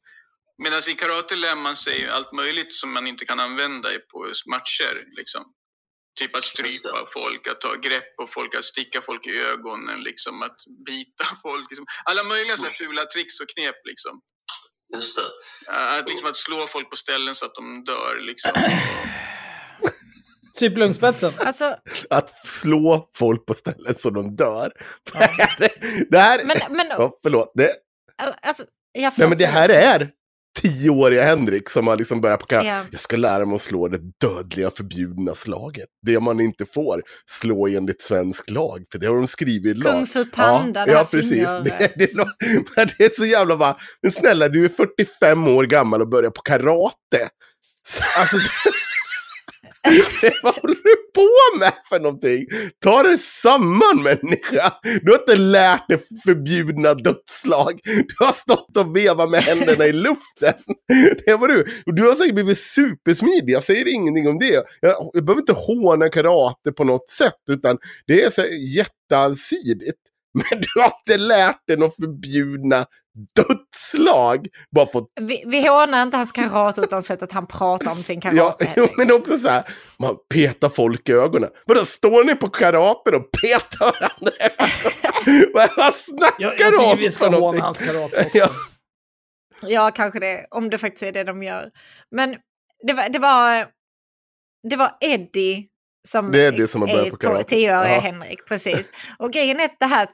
Medan 0.62 0.80
i 0.88 0.94
karate 0.94 1.36
lär 1.36 1.56
man 1.56 1.76
sig 1.76 2.08
allt 2.08 2.32
möjligt 2.32 2.72
som 2.72 2.92
man 2.92 3.06
inte 3.06 3.24
kan 3.24 3.40
använda 3.40 3.88
på 4.12 4.32
matcher. 4.46 5.04
Liksom. 5.16 5.44
Typ 6.18 6.36
att 6.36 6.44
strypa 6.44 7.04
folk, 7.14 7.46
att 7.46 7.60
ta 7.60 7.74
grepp 7.74 8.16
på 8.16 8.26
folk, 8.26 8.54
att 8.54 8.64
sticka 8.64 9.00
folk 9.00 9.26
i 9.26 9.38
ögonen, 9.38 10.00
liksom, 10.00 10.42
att 10.42 10.56
bita 10.86 11.24
folk. 11.42 11.70
Liksom. 11.70 11.86
Alla 12.04 12.24
möjliga 12.24 12.56
så 12.56 12.64
här 12.64 12.72
fula 12.72 13.04
tricks 13.04 13.40
och 13.40 13.48
knep. 13.48 13.76
Liksom. 13.84 14.20
Just 14.94 15.16
det. 15.16 15.22
Att, 15.72 16.08
liksom, 16.08 16.28
att 16.28 16.36
slå 16.36 16.66
folk 16.66 16.90
på 16.90 16.96
ställen 16.96 17.34
så 17.34 17.44
att 17.44 17.54
de 17.54 17.84
dör. 17.84 18.20
Liksom. 18.20 18.52
Typ 20.58 20.78
lungspetsen. 20.78 21.32
Alltså, 21.38 21.76
Att 22.10 22.46
slå 22.46 23.10
folk 23.14 23.46
på 23.46 23.54
ställen 23.54 23.94
så 23.98 24.10
de 24.10 24.36
dör. 24.36 24.72
det 26.10 26.18
här... 26.18 26.44
men, 26.44 26.56
men, 26.70 26.86
Ja, 26.90 27.18
förlåt. 27.22 27.52
Det, 27.54 27.70
alltså, 28.42 28.64
ja, 28.92 29.12
nej, 29.16 29.28
men 29.28 29.38
det 29.38 29.46
här 29.46 29.68
är 29.68 30.10
tioåriga 30.56 31.22
Henrik 31.24 31.70
som 31.70 31.86
har 31.86 31.96
liksom 31.96 32.20
börjat 32.20 32.40
på. 32.40 32.54
Ja. 32.54 32.82
Jag 32.90 33.00
ska 33.00 33.16
lära 33.16 33.44
mig 33.44 33.54
att 33.54 33.60
slå 33.60 33.88
det 33.88 34.00
dödliga 34.20 34.70
förbjudna 34.70 35.34
slaget. 35.34 35.88
Det 36.06 36.20
man 36.20 36.40
inte 36.40 36.66
får 36.66 37.02
slå 37.30 37.66
enligt 37.66 38.02
svensk 38.02 38.50
lag. 38.50 38.84
För 38.92 38.98
det 38.98 39.06
har 39.06 39.16
de 39.16 39.26
skrivit 39.26 39.76
i 39.76 39.80
lag. 39.80 39.92
Kung 39.92 40.06
fu 40.06 40.24
panda, 40.24 40.80
ja, 40.80 40.86
det 40.86 40.92
ja, 40.92 41.08
precis. 41.10 41.46
Det, 41.64 41.92
det, 41.96 42.12
det 42.98 43.04
är 43.04 43.16
så 43.16 43.24
jävla 43.24 43.56
bara, 43.56 43.76
men 44.02 44.12
snälla 44.12 44.48
du 44.48 44.64
är 44.64 44.68
45 44.68 45.48
år 45.48 45.64
gammal 45.64 46.00
och 46.00 46.08
börjar 46.08 46.30
på 46.30 46.42
karate. 46.42 47.28
Alltså, 48.18 48.36
vad 50.42 50.54
håller 50.54 50.74
du 50.74 50.96
på 51.14 51.58
med 51.58 51.72
för 51.88 52.00
någonting? 52.00 52.46
Ta 52.80 53.02
det 53.02 53.18
samman 53.18 54.02
människa. 54.02 54.72
Du 55.02 55.12
har 55.12 55.18
inte 55.18 55.36
lärt 55.36 55.88
dig 55.88 55.98
förbjudna 56.24 56.94
dödslag. 56.94 57.80
Du 57.84 58.24
har 58.24 58.32
stått 58.32 58.76
och 58.76 58.96
vevat 58.96 59.30
med 59.30 59.40
händerna 59.40 59.86
i 59.86 59.92
luften. 59.92 60.54
Det 61.26 61.36
var 61.36 61.48
du. 61.48 61.66
Du 61.86 62.02
har 62.02 62.14
säkert 62.14 62.34
blivit 62.34 62.58
supersmidig. 62.58 63.52
Jag 63.52 63.64
säger 63.64 63.94
ingenting 63.94 64.28
om 64.28 64.38
det. 64.38 64.64
Jag, 64.80 65.10
jag 65.12 65.24
behöver 65.24 65.40
inte 65.42 65.52
håna 65.52 66.08
karate 66.08 66.72
på 66.72 66.84
något 66.84 67.08
sätt. 67.08 67.40
Utan 67.50 67.78
det 68.06 68.22
är 68.22 68.30
så 68.30 68.42
jätteallsidigt. 68.76 70.00
Men 70.36 70.60
du 70.60 70.80
har 70.80 70.92
inte 70.98 71.16
lärt 71.24 71.66
dig 71.66 71.76
några 71.76 71.92
förbjudna 72.00 72.86
dödslag. 73.36 74.46
Bara 74.74 74.86
för 74.86 75.02
Vi, 75.20 75.42
vi 75.46 75.68
hånar 75.68 76.02
inte 76.02 76.16
hans 76.16 76.32
karate 76.32 76.80
utan 76.80 77.02
sättet 77.02 77.32
han 77.32 77.46
pratar 77.46 77.92
om 77.92 78.02
sin 78.02 78.20
karate. 78.20 78.64
Ja, 78.64 78.72
jo, 78.76 78.88
men 78.96 79.12
också 79.12 79.38
så 79.38 79.48
här, 79.48 79.64
man 79.98 80.16
petar 80.34 80.68
folk 80.68 81.08
i 81.08 81.12
ögonen. 81.12 81.50
Vadå, 81.66 81.84
står 81.84 82.24
ni 82.24 82.34
på 82.34 82.48
karaten 82.48 83.14
och 83.14 83.30
petar 83.42 83.92
varandra? 84.00 84.32
Vad 85.76 85.94
snackar 85.94 86.34
Jag, 86.38 86.54
jag 86.58 86.72
du 86.72 86.76
tycker 86.76 86.92
om 86.92 86.98
vi 86.98 87.10
ska 87.10 87.24
håna 87.24 87.38
någonting? 87.38 87.62
hans 87.62 87.78
karate 87.78 88.16
också. 88.26 88.38
Ja. 88.38 88.48
Ja, 89.62 89.90
kanske 89.90 90.20
det. 90.20 90.46
Om 90.50 90.70
det 90.70 90.78
faktiskt 90.78 91.02
är 91.02 91.12
det 91.12 91.24
de 91.24 91.42
gör. 91.42 91.70
Men 92.10 92.36
det 92.86 92.92
var, 92.92 93.08
det 93.08 93.18
var, 93.18 93.68
det 94.70 94.76
var 94.76 94.96
Eddie 95.00 95.66
som, 96.06 96.32
Det 96.32 96.44
är 96.44 96.52
Eddie 96.52 96.68
som 96.68 96.80
har 96.80 96.88
börjat 96.88 97.10
på 97.10 97.16
karate. 97.16 97.44
Tioåriga 97.44 97.94
Ja. 97.94 98.00
Henrik, 98.00 98.46
precis. 98.48 98.92
Och 99.18 99.32
grejen 99.32 99.60
är 99.60 99.64
att 99.64 99.76
det 99.80 99.86
här, 99.86 100.08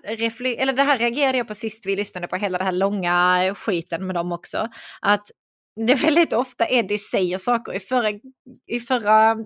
eller 0.59 0.73
det 0.73 0.83
här 0.83 0.99
reagerade 0.99 1.39
jag 1.39 1.49
på 1.49 1.55
sist 1.55 1.87
vi 1.87 1.97
lyssnade 1.97 2.27
på 2.27 2.37
hela 2.37 2.59
den 2.59 2.67
här 2.67 2.73
långa 2.73 3.55
skiten 3.55 4.07
med 4.07 4.15
dem 4.15 4.33
också. 4.33 4.69
Att 5.01 5.27
det 5.87 5.93
är 5.93 5.97
väldigt 5.97 6.33
ofta 6.33 6.67
Eddie 6.69 6.99
säger 6.99 7.39
saker. 7.39 7.73
I 7.73 7.81
förra, 7.81 8.11
i 8.67 8.81
förra 8.81 9.37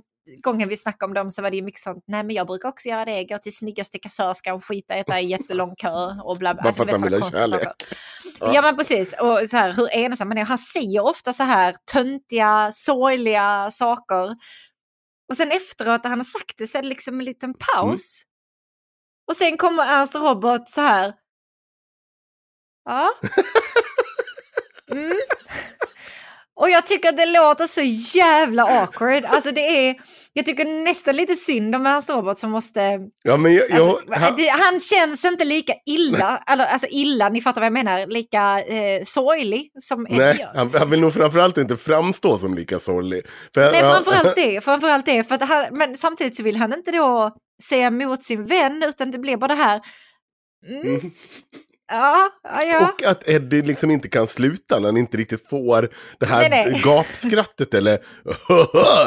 gången 0.42 0.68
vi 0.68 0.76
snackade 0.76 1.10
om 1.10 1.14
dem 1.14 1.30
så 1.30 1.42
var 1.42 1.50
det 1.50 1.56
ju 1.56 1.62
mycket 1.62 1.80
sånt, 1.80 2.04
nej 2.06 2.24
men 2.24 2.36
jag 2.36 2.46
brukar 2.46 2.68
också 2.68 2.88
göra 2.88 3.04
det, 3.04 3.24
gå 3.24 3.38
till 3.38 3.56
snyggaste 3.56 3.98
kassörskan, 3.98 4.60
skita 4.60 4.96
i 4.96 5.00
att 5.00 5.06
det 5.06 5.12
är 5.12 5.18
jättelång 5.18 5.74
kö 5.76 6.14
och 6.24 6.36
bla 6.36 6.54
bla. 6.54 6.62
Bara 6.62 6.72
för 6.72 6.84
att 6.84 6.90
han 6.90 7.02
vill 7.02 7.22
ha 7.22 7.30
kärlek. 7.30 7.60
saker. 7.60 7.72
Ja. 8.40 8.62
men 8.62 8.76
precis, 8.76 9.14
och 9.20 9.40
så 9.48 9.56
här, 9.56 9.72
hur 9.72 9.88
ensam 9.92 10.28
man 10.28 10.38
är. 10.38 10.44
Han 10.44 10.58
säger 10.58 11.04
ofta 11.04 11.32
så 11.32 11.42
här 11.42 11.74
töntiga, 11.92 12.70
sorgliga 12.72 13.70
saker. 13.70 14.36
Och 15.28 15.36
sen 15.36 15.50
efteråt 15.52 16.04
när 16.04 16.10
han 16.10 16.18
har 16.18 16.24
sagt 16.24 16.58
det 16.58 16.66
så 16.66 16.78
är 16.78 16.82
det 16.82 16.88
liksom 16.88 17.18
en 17.18 17.24
liten 17.24 17.54
paus. 17.54 18.22
Och 19.28 19.36
sen 19.36 19.56
kommer 19.56 19.82
Ernst 19.86 20.14
Robert 20.14 20.68
så 20.68 20.80
här. 20.80 21.14
Ja. 22.84 23.10
Mm. 24.90 25.16
Och 26.60 26.70
jag 26.70 26.86
tycker 26.86 27.08
att 27.08 27.16
det 27.16 27.26
låter 27.26 27.66
så 27.66 27.82
jävla 28.18 28.62
awkward. 28.62 29.24
Alltså 29.24 29.50
det 29.52 29.88
är, 29.88 29.94
jag 30.32 30.46
tycker 30.46 30.64
nästan 30.84 31.16
lite 31.16 31.34
synd 31.34 31.74
om 31.74 31.86
Ernst 31.86 32.10
Robert 32.10 32.38
som 32.38 32.50
måste 32.50 32.98
Ja, 33.22 33.36
men 33.36 33.54
jag, 33.54 33.70
jag, 33.70 33.80
Alltså, 33.80 34.00
han, 34.10 34.36
det, 34.36 34.48
han 34.48 34.80
känns 34.80 35.24
inte 35.24 35.44
lika 35.44 35.72
illa, 35.86 36.42
eller, 36.46 36.66
alltså 36.66 36.86
illa, 36.90 37.28
ni 37.28 37.40
fattar 37.40 37.60
vad 37.60 37.66
jag 37.66 37.72
menar, 37.72 38.06
lika 38.06 38.60
eh, 38.60 39.02
sorglig 39.04 39.70
som 39.80 40.06
Eddie 40.06 40.18
nej, 40.18 40.46
han, 40.54 40.70
han 40.74 40.90
vill 40.90 41.00
nog 41.00 41.14
framförallt 41.14 41.58
inte 41.58 41.76
framstå 41.76 42.38
som 42.38 42.54
lika 42.54 42.78
sorglig. 42.78 43.22
För, 43.54 43.72
Nej, 43.72 43.80
framförallt 43.80 44.36
det. 44.36 44.60
Framförallt 44.64 45.06
det 45.06 45.24
för 45.24 45.46
han, 45.46 45.78
men 45.78 45.96
samtidigt 45.96 46.36
så 46.36 46.42
vill 46.42 46.56
han 46.56 46.72
inte 46.72 46.90
då 46.90 47.30
säga 47.62 47.86
emot 47.86 48.24
sin 48.24 48.44
vän, 48.44 48.82
utan 48.88 49.10
det 49.10 49.18
blir 49.18 49.36
bara 49.36 49.48
det 49.48 49.54
här... 49.62 49.80
Mm, 50.68 50.88
Mm. 50.88 51.10
Ja, 51.88 52.30
ja. 52.66 52.88
Och 52.94 53.06
att 53.06 53.28
Eddie 53.28 53.62
liksom 53.62 53.90
inte 53.90 54.08
kan 54.08 54.28
sluta 54.28 54.78
när 54.78 54.88
han 54.88 54.96
inte 54.96 55.16
riktigt 55.16 55.48
får 55.50 55.88
det 56.20 56.26
här 56.26 56.50
Nej, 56.50 56.70
nej. 56.70 56.80
gapskrattet 56.84 57.74
eller 57.74 57.98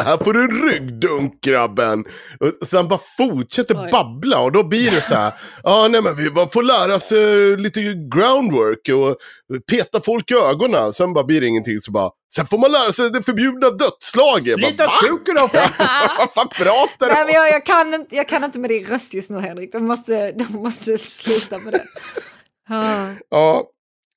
här 0.03 0.17
får 0.17 0.33
du 0.33 0.43
en 0.43 0.69
ryggdunk 0.71 1.41
grabben. 1.41 2.05
Och 2.39 2.67
så 2.67 2.77
han 2.77 2.87
bara 2.87 2.99
fortsätter 3.17 3.83
Oj. 3.85 3.89
babbla 3.91 4.39
och 4.39 4.51
då 4.51 4.63
blir 4.63 4.91
det 4.91 5.01
så 5.01 5.13
här, 5.13 5.33
ja 5.63 5.87
nej 5.89 6.01
men 6.01 6.15
vi 6.15 6.31
man 6.31 6.49
får 6.49 6.63
lära 6.63 6.99
sig 6.99 7.57
lite 7.57 7.81
groundwork 8.15 8.89
och 8.89 9.15
peta 9.71 10.01
folk 10.01 10.31
i 10.31 10.33
ögonen. 10.33 10.93
Sen 10.93 11.13
bara 11.13 11.23
blir 11.23 11.41
det 11.41 11.47
ingenting 11.47 11.79
så 11.79 11.91
bara, 11.91 12.09
sen 12.35 12.47
får 12.47 12.57
man 12.57 12.71
lära 12.71 12.91
sig 12.91 13.09
det 13.11 13.23
förbjudna 13.23 13.69
dödslaget. 13.69 14.53
Slita 14.53 14.85
"Va?" 14.85 14.93
kuken 15.01 15.37
av! 15.37 15.49
Vad 16.17 16.33
fan 16.33 16.47
pratar 16.55 17.07
du 17.07 17.13
Nej, 17.13 17.21
om? 17.21 17.25
men 17.25 17.35
jag, 17.35 17.49
jag, 17.51 17.65
kan 17.65 17.93
inte, 17.93 18.15
jag 18.15 18.29
kan 18.29 18.43
inte 18.43 18.59
med 18.59 18.69
din 18.69 18.85
röst 18.85 19.13
just 19.13 19.29
nu 19.29 19.39
Henrik, 19.39 19.71
de 19.71 19.85
måste, 19.85 20.31
de 20.31 20.43
måste 20.53 20.97
sluta 20.97 21.57
med 21.59 21.73
det. 21.73 21.83
Ah. 22.69 23.09
Ja, 23.29 23.69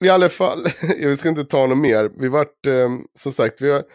i 0.04 0.08
alla 0.08 0.28
fall. 0.28 0.58
Vi 0.98 1.16
ska 1.16 1.28
inte 1.28 1.44
ta 1.44 1.66
något 1.66 1.78
mer. 1.78 2.10
Vi 2.18 2.28
vart, 2.28 2.66
eh, 2.66 2.88
som 3.18 3.32
sagt, 3.32 3.60
vi 3.60 3.72
har... 3.72 3.82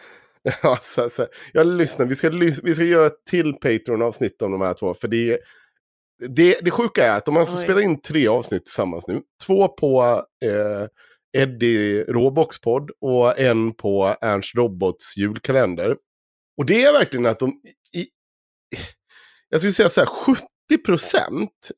Ja, 0.62 0.78
så, 0.82 1.10
så, 1.10 1.26
jag 1.52 1.66
lyssnar, 1.66 2.06
vi 2.06 2.14
ska, 2.14 2.30
vi 2.62 2.74
ska 2.74 2.84
göra 2.84 3.06
ett 3.06 3.24
till 3.30 3.52
Patreon-avsnitt 3.52 4.42
om 4.42 4.52
de 4.52 4.60
här 4.60 4.74
två. 4.74 4.94
För 4.94 5.08
det, 5.08 5.38
det, 6.28 6.58
det 6.62 6.70
sjuka 6.70 7.06
är 7.06 7.16
att 7.16 7.28
om 7.28 7.34
man 7.34 7.46
ska 7.46 7.56
spela 7.56 7.82
in 7.82 8.00
tre 8.00 8.28
avsnitt 8.28 8.64
tillsammans 8.64 9.06
nu. 9.06 9.22
Två 9.46 9.68
på 9.68 10.24
eh, 10.44 10.86
Eddie 11.42 12.04
Råbox 12.04 12.60
podd 12.60 12.90
och 13.00 13.38
en 13.38 13.74
på 13.74 14.16
Ernst 14.20 14.54
Robots 14.54 15.16
julkalender. 15.16 15.96
Och 16.58 16.66
det 16.66 16.82
är 16.82 16.92
verkligen 16.92 17.26
att 17.26 17.38
de... 17.38 17.48
I, 17.96 18.06
jag 19.48 19.60
skulle 19.60 19.72
säga 19.72 19.88
så 19.88 20.00
här, 20.00 20.06
70 20.06 20.44
procent 20.84 21.70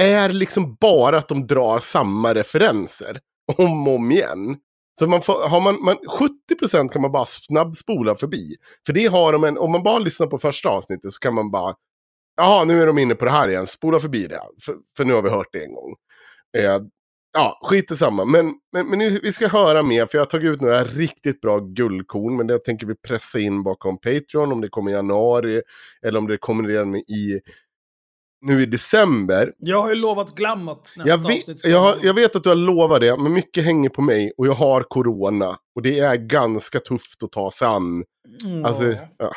är 0.00 0.28
liksom 0.28 0.76
bara 0.80 1.18
att 1.18 1.28
de 1.28 1.46
drar 1.46 1.78
samma 1.78 2.34
referenser 2.34 3.20
om 3.58 3.88
och 3.88 3.94
om 3.94 4.10
igen. 4.10 4.56
Så 4.98 5.06
man 5.06 5.22
får, 5.22 5.48
har 5.48 5.60
man, 5.60 5.82
man, 5.82 5.96
70% 5.96 6.88
kan 6.88 7.02
man 7.02 7.12
bara 7.12 7.26
snabbspola 7.26 8.16
förbi. 8.16 8.56
För 8.86 8.92
det 8.92 9.06
har 9.06 9.32
de 9.32 9.44
en, 9.44 9.58
om 9.58 9.72
man 9.72 9.82
bara 9.82 9.98
lyssnar 9.98 10.26
på 10.26 10.38
första 10.38 10.68
avsnittet 10.68 11.12
så 11.12 11.18
kan 11.18 11.34
man 11.34 11.50
bara, 11.50 11.74
jaha 12.36 12.64
nu 12.64 12.82
är 12.82 12.86
de 12.86 12.98
inne 12.98 13.14
på 13.14 13.24
det 13.24 13.30
här 13.30 13.48
igen, 13.48 13.66
spola 13.66 14.00
förbi 14.00 14.26
det. 14.26 14.40
För, 14.64 14.76
för 14.96 15.04
nu 15.04 15.12
har 15.12 15.22
vi 15.22 15.30
hört 15.30 15.52
det 15.52 15.64
en 15.64 15.74
gång. 15.74 15.94
Eh, 16.58 16.78
ja, 17.32 17.60
skit 17.62 17.90
i 17.90 17.96
samma. 17.96 18.24
Men, 18.24 18.54
men, 18.72 18.86
men 18.86 18.98
nu, 18.98 19.20
vi 19.22 19.32
ska 19.32 19.48
höra 19.48 19.82
mer, 19.82 20.06
för 20.06 20.18
jag 20.18 20.20
har 20.20 20.30
tagit 20.30 20.50
ut 20.50 20.60
några 20.60 20.84
riktigt 20.84 21.40
bra 21.40 21.58
guldkorn. 21.58 22.36
Men 22.36 22.46
det 22.46 22.58
tänker 22.58 22.86
vi 22.86 22.94
pressa 22.94 23.40
in 23.40 23.62
bakom 23.62 23.98
Patreon, 23.98 24.52
om 24.52 24.60
det 24.60 24.68
kommer 24.68 24.90
i 24.90 24.94
januari 24.94 25.62
eller 26.06 26.18
om 26.18 26.26
det 26.26 26.36
kommer 26.36 26.68
redan 26.68 26.96
i 26.96 27.40
nu 28.42 28.62
i 28.62 28.66
december. 28.66 29.52
Jag 29.58 29.82
har 29.82 29.88
ju 29.88 29.94
lovat 29.94 30.34
glam 30.34 30.68
att 30.68 30.94
nästa 30.96 31.10
Jag 31.10 31.18
vet, 31.18 31.38
avsnitt 31.48 31.60
jag, 31.64 31.78
har, 31.78 31.96
jag 32.02 32.14
vet 32.14 32.36
att 32.36 32.42
du 32.42 32.48
har 32.48 32.56
lovat 32.56 33.00
det, 33.00 33.16
men 33.16 33.32
mycket 33.32 33.64
hänger 33.64 33.88
på 33.88 34.02
mig 34.02 34.32
och 34.36 34.46
jag 34.46 34.52
har 34.52 34.82
corona. 34.82 35.56
Och 35.74 35.82
det 35.82 35.98
är 35.98 36.16
ganska 36.16 36.80
tufft 36.80 37.22
att 37.22 37.32
ta 37.32 37.50
sig 37.50 37.68
an. 37.68 38.04
Mm, 38.44 38.64
Alltså, 38.64 38.84
ja. 39.18 39.32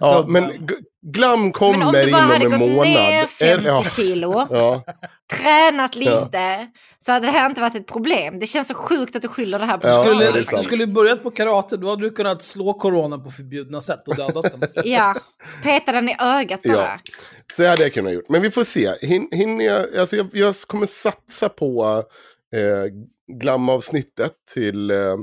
Ja. 0.00 0.12
Ja, 0.14 0.22
Gubben. 0.22 0.32
men 0.32 0.66
g- 0.66 0.74
glam 1.06 1.38
Men 1.40 1.46
om 1.46 1.52
kommer 1.52 2.04
du 2.04 2.12
bara 2.12 2.20
hade 2.22 2.36
inom 2.44 2.52
en 2.52 2.58
gått 2.60 2.70
månad. 2.70 2.86
ner 2.86 3.26
50 3.26 3.44
Eller- 3.44 3.68
ja, 3.70 3.82
kilo, 3.84 4.46
ja, 4.50 4.84
tränat 5.32 5.94
lite, 5.96 6.66
så 6.98 7.12
hade 7.12 7.26
det 7.26 7.32
här 7.32 7.48
inte 7.48 7.60
varit 7.60 7.74
ett 7.74 7.86
problem. 7.86 8.38
Det 8.38 8.46
känns 8.46 8.68
så 8.68 8.74
sjukt 8.74 9.16
att 9.16 9.22
du 9.22 9.28
skyller 9.28 9.58
det 9.58 9.64
här 9.64 9.78
på 9.78 9.86
Ja, 9.88 10.04
Skulle, 10.04 10.24
det 10.32 10.40
du 10.56 10.62
skulle 10.62 10.86
börjat 10.86 11.22
på 11.22 11.30
karate, 11.30 11.76
då 11.76 11.90
hade 11.90 12.02
du 12.02 12.10
kunnat 12.10 12.42
slå 12.42 12.72
corona 12.74 13.18
på 13.18 13.30
förbjudna 13.30 13.80
sätt 13.80 14.08
och 14.08 14.16
dödat 14.16 14.60
den. 14.60 14.70
Ja, 14.84 15.14
peta 15.62 15.92
den 15.92 16.08
i 16.08 16.16
ögat 16.20 16.62
bara. 16.62 16.76
Ja. 16.76 16.98
så 17.56 17.64
hade 17.68 17.82
jag 17.82 17.92
kunnat 17.92 18.12
gjort. 18.12 18.28
Men 18.28 18.42
vi 18.42 18.50
får 18.50 18.64
se. 18.64 18.90
Hin, 19.00 19.28
hinner 19.32 19.64
jag, 19.64 19.96
alltså 19.96 20.16
jag, 20.16 20.26
jag 20.32 20.54
kommer 20.66 20.86
satsa 20.86 21.48
på 21.48 22.02
eh, 22.54 22.92
glamavsnittet 23.40 24.32
till 24.54 24.90
eh, 24.90 25.16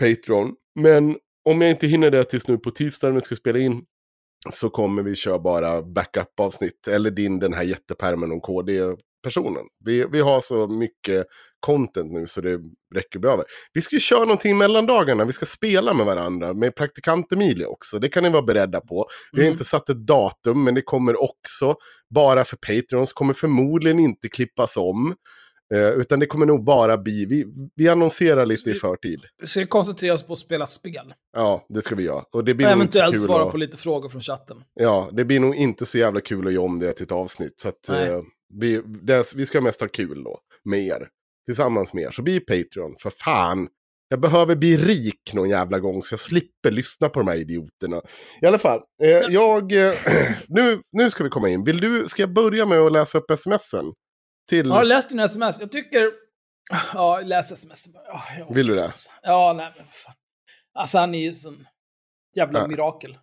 Patreon. 0.00 0.52
Men 0.80 1.16
om 1.46 1.60
jag 1.60 1.70
inte 1.70 1.86
hinner 1.86 2.10
det 2.10 2.24
tills 2.24 2.48
nu 2.48 2.58
på 2.58 2.70
tisdag 2.70 3.06
när 3.08 3.14
vi 3.14 3.20
ska 3.20 3.36
spela 3.36 3.58
in 3.58 3.82
så 4.50 4.70
kommer 4.70 5.02
vi 5.02 5.14
köra 5.14 5.38
bara 5.38 5.82
backup-avsnitt. 5.82 6.88
Eller 6.88 7.10
din 7.10 7.38
den 7.38 7.52
här 7.52 7.62
jättepermen 7.62 8.32
om 8.32 8.40
KD-personen. 8.40 9.62
Vi, 9.84 10.04
vi 10.12 10.20
har 10.20 10.40
så 10.40 10.68
mycket 10.68 11.26
content 11.60 12.12
nu 12.12 12.26
så 12.26 12.40
det 12.40 12.60
räcker 12.94 13.18
vi 13.18 13.28
över. 13.28 13.44
Vi 13.72 13.82
ska 13.82 13.96
ju 13.96 14.00
köra 14.00 14.20
någonting 14.20 14.58
mellan 14.58 14.86
dagarna. 14.86 15.24
Vi 15.24 15.32
ska 15.32 15.46
spela 15.46 15.94
med 15.94 16.06
varandra 16.06 16.54
med 16.54 16.74
praktikant 16.74 17.32
Emilia 17.32 17.68
också. 17.68 17.98
Det 17.98 18.08
kan 18.08 18.22
ni 18.22 18.28
vara 18.30 18.42
beredda 18.42 18.80
på. 18.80 19.06
Vi 19.32 19.38
har 19.38 19.44
Mm. 19.44 19.52
inte 19.52 19.64
satt 19.64 19.88
ett 19.88 20.06
datum 20.06 20.64
men 20.64 20.74
det 20.74 20.82
kommer 20.82 21.22
också 21.22 21.74
bara 22.14 22.44
för 22.44 22.56
Patreons. 22.56 23.12
Kommer 23.12 23.34
förmodligen 23.34 23.98
inte 23.98 24.28
klippas 24.28 24.76
om. 24.76 25.14
Eh, 25.74 25.88
utan 26.00 26.20
det 26.20 26.26
kommer 26.26 26.46
nog 26.46 26.64
bara 26.64 26.98
bli, 26.98 27.26
vi, 27.26 27.44
vi 27.76 27.88
annonserar 27.88 28.46
lite 28.46 28.70
i 28.70 28.72
vi- 28.72 28.78
förtid. 28.78 29.20
Vi 29.40 29.46
ska 29.46 29.66
koncentrera 29.66 30.14
oss 30.14 30.22
på 30.22 30.32
att 30.32 30.38
spela 30.38 30.66
spel. 30.66 31.14
Ja, 31.36 31.66
det 31.68 31.82
ska 31.82 31.94
vi 31.94 32.02
göra. 32.02 32.22
Och 32.32 32.44
det 32.44 32.54
blir 32.54 32.66
Och 32.66 32.72
eventuellt 32.72 33.20
svara 33.20 33.42
att- 33.44 33.50
på 33.50 33.56
lite 33.56 33.76
frågor 33.76 34.08
från 34.08 34.20
chatten. 34.20 34.56
Ja, 34.80 35.08
det 35.12 35.24
blir 35.24 35.40
nog 35.40 35.54
inte 35.54 35.86
så 35.86 35.98
jävla 35.98 36.20
kul 36.20 36.46
att 36.46 36.52
göra 36.52 36.64
om 36.64 36.80
det 36.80 36.92
till 36.92 37.04
ett 37.04 37.12
avsnitt. 37.12 37.54
Så 37.62 37.68
att, 37.68 37.88
eh, 37.88 38.20
vi, 38.60 38.82
det, 39.02 39.32
vi 39.34 39.46
ska 39.46 39.60
mest 39.60 39.80
ha 39.80 39.88
kul 39.88 40.24
då, 40.24 40.38
med 40.64 40.86
er. 40.86 41.08
Tillsammans 41.46 41.92
med 41.94 42.04
er. 42.04 42.10
Så 42.10 42.22
bli 42.22 42.40
Patreon, 42.40 42.94
för 43.02 43.10
fan. 43.10 43.68
Jag 44.08 44.20
behöver 44.20 44.56
bli 44.56 44.76
rik 44.76 45.20
någon 45.34 45.48
jävla 45.48 45.78
gång 45.78 46.02
så 46.02 46.12
jag 46.12 46.20
slipper 46.20 46.70
lyssna 46.70 47.08
på 47.08 47.20
de 47.20 47.28
här 47.28 47.36
idioterna. 47.36 48.00
I 48.42 48.46
alla 48.46 48.58
fall, 48.58 48.80
eh, 49.02 49.08
jag... 49.10 49.72
Eh, 49.72 49.92
nu, 50.48 50.80
nu 50.92 51.10
ska 51.10 51.24
vi 51.24 51.30
komma 51.30 51.48
in. 51.48 51.64
Vill 51.64 51.80
du, 51.80 52.08
ska 52.08 52.22
jag 52.22 52.32
börja 52.32 52.66
med 52.66 52.78
att 52.78 52.92
läsa 52.92 53.18
upp 53.18 53.38
smsen? 53.38 53.84
Till... 54.48 54.70
Har 54.70 54.80
du 54.80 54.86
läst 54.88 55.10
dina 55.10 55.24
sms? 55.24 55.60
Jag 55.60 55.72
tycker... 55.72 56.10
Ja, 56.94 57.20
läs 57.24 57.52
sms. 57.52 57.86
Ja, 57.94 58.22
jag 58.38 58.54
Vill 58.54 58.66
du 58.66 58.74
det? 58.74 58.92
Ja, 59.22 59.54
nej 59.56 59.72
men 59.76 59.86
fan. 59.86 60.14
Alltså 60.74 60.98
han 60.98 61.14
är 61.14 61.18
ju 61.18 61.32
sån 61.32 61.66
jävla 62.36 62.58
Ja. 62.58 62.66
mirakel. 62.66 63.18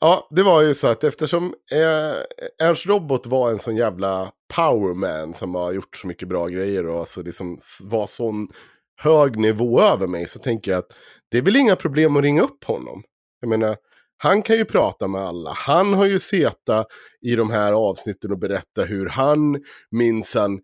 Ja, 0.00 0.28
det 0.30 0.42
var 0.42 0.62
ju 0.62 0.74
så 0.74 0.86
att 0.88 1.04
eftersom 1.04 1.54
eh, 1.72 2.66
Ernst 2.68 2.86
Robot 2.86 3.26
var 3.26 3.50
en 3.50 3.58
sån 3.58 3.76
jävla 3.76 4.32
powerman 4.54 5.34
som 5.34 5.54
har 5.54 5.72
gjort 5.72 5.96
så 5.96 6.06
mycket 6.06 6.28
bra 6.28 6.46
grejer 6.48 6.86
och 6.86 6.98
alltså 7.00 7.22
liksom 7.22 7.58
var 7.82 8.06
sån 8.06 8.48
hög 8.96 9.36
nivå 9.38 9.80
över 9.80 10.06
mig 10.06 10.28
så 10.28 10.38
tänker 10.38 10.70
jag 10.70 10.78
att 10.78 10.96
det 11.30 11.38
är 11.38 11.42
väl 11.42 11.56
inga 11.56 11.76
problem 11.76 12.16
att 12.16 12.22
ringa 12.22 12.42
upp 12.42 12.64
honom. 12.64 13.02
Jag 13.40 13.48
menar, 13.48 13.76
han 14.22 14.42
kan 14.42 14.56
ju 14.56 14.64
prata 14.64 15.08
med 15.08 15.20
alla. 15.20 15.52
Han 15.52 15.94
har 15.94 16.06
ju 16.06 16.20
seta 16.20 16.84
i 17.20 17.34
de 17.34 17.50
här 17.50 17.72
avsnitten 17.72 18.32
och 18.32 18.38
berätta 18.38 18.84
hur 18.84 19.06
han 19.06 19.62
minsann 19.90 20.60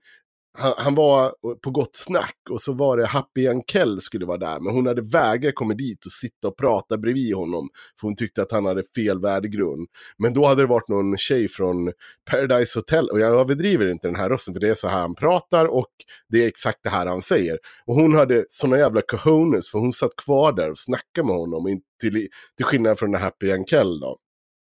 han, 0.59 0.73
han 0.77 0.95
var 0.95 1.35
på 1.63 1.71
gott 1.71 1.97
snack 1.97 2.37
och 2.51 2.61
så 2.61 2.73
var 2.73 2.97
det 2.97 3.07
Happy 3.07 3.49
Ankell 3.49 4.01
skulle 4.01 4.27
vara 4.27 4.39
där. 4.39 4.61
Men 4.61 4.75
hon 4.75 4.87
hade 4.87 5.03
vägrat 5.03 5.55
komma 5.55 5.75
dit 5.75 6.07
och 6.07 6.13
sitta 6.13 6.49
och 6.49 6.57
prata 6.57 6.99
bredvid 6.99 7.35
honom. 7.35 7.69
För 8.01 8.07
hon 8.09 8.17
tyckte 8.17 8.43
att 8.43 8.53
han 8.53 8.67
hade 8.67 8.83
fel 8.97 9.21
värdegrund. 9.21 9.89
Men 10.19 10.35
då 10.35 10.47
hade 10.47 10.63
det 10.63 10.67
varit 10.67 10.89
någon 10.89 11.17
tjej 11.17 11.49
från 11.49 11.93
Paradise 12.31 12.79
Hotel. 12.79 13.09
Och 13.09 13.21
jag 13.21 13.41
överdriver 13.41 13.91
inte 13.91 14.09
den 14.09 14.17
här 14.17 14.29
rösten 14.29 14.55
för 14.55 14.61
det 14.61 14.71
är 14.71 14.75
så 14.75 14.89
här 14.89 15.01
han 15.01 15.15
pratar 15.15 15.65
och 15.65 15.93
det 16.29 16.45
är 16.45 16.49
exakt 16.49 16.79
det 16.83 16.91
här 16.91 17.07
han 17.07 17.23
säger. 17.23 17.59
Och 17.87 17.95
hon 17.95 18.15
hade 18.15 18.45
såna 18.49 18.79
jävla 18.79 19.03
cojones 19.03 19.71
för 19.71 19.79
hon 19.79 19.93
satt 19.93 20.17
kvar 20.25 20.53
där 20.53 20.71
och 20.71 20.79
snackade 20.79 21.27
med 21.27 21.37
honom. 21.37 21.81
Till, 22.01 22.29
till 22.57 22.67
skillnad 22.67 22.99
från 22.99 23.13
den 23.13 23.21
här 23.21 23.27
Happy 23.27 23.53
Ankell 23.53 24.01
då. 24.01 24.17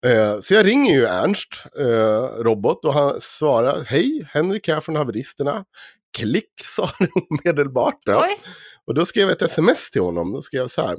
Eh, 0.07 0.41
så 0.41 0.55
jag 0.55 0.67
ringer 0.67 0.95
ju 0.95 1.05
Ernst, 1.05 1.49
eh, 1.79 2.43
robot, 2.43 2.85
och 2.85 2.95
han 2.95 3.21
svarar 3.21 3.85
Hej, 3.87 4.29
Henrik 4.33 4.69
här 4.69 4.81
från 4.81 4.97
haveristerna. 4.97 5.65
Klick, 6.17 6.51
sa 6.65 6.91
han 6.99 7.09
omedelbart. 7.31 7.99
Ja. 8.05 8.27
Och 8.87 8.95
då 8.95 9.05
skrev 9.05 9.23
jag 9.23 9.33
ett 9.33 9.43
sms 9.43 9.91
till 9.91 10.03
honom. 10.03 10.33
Då 10.33 10.43
skrev 10.43 10.61
jag 10.61 10.71
så 10.71 10.83
här. 10.83 10.99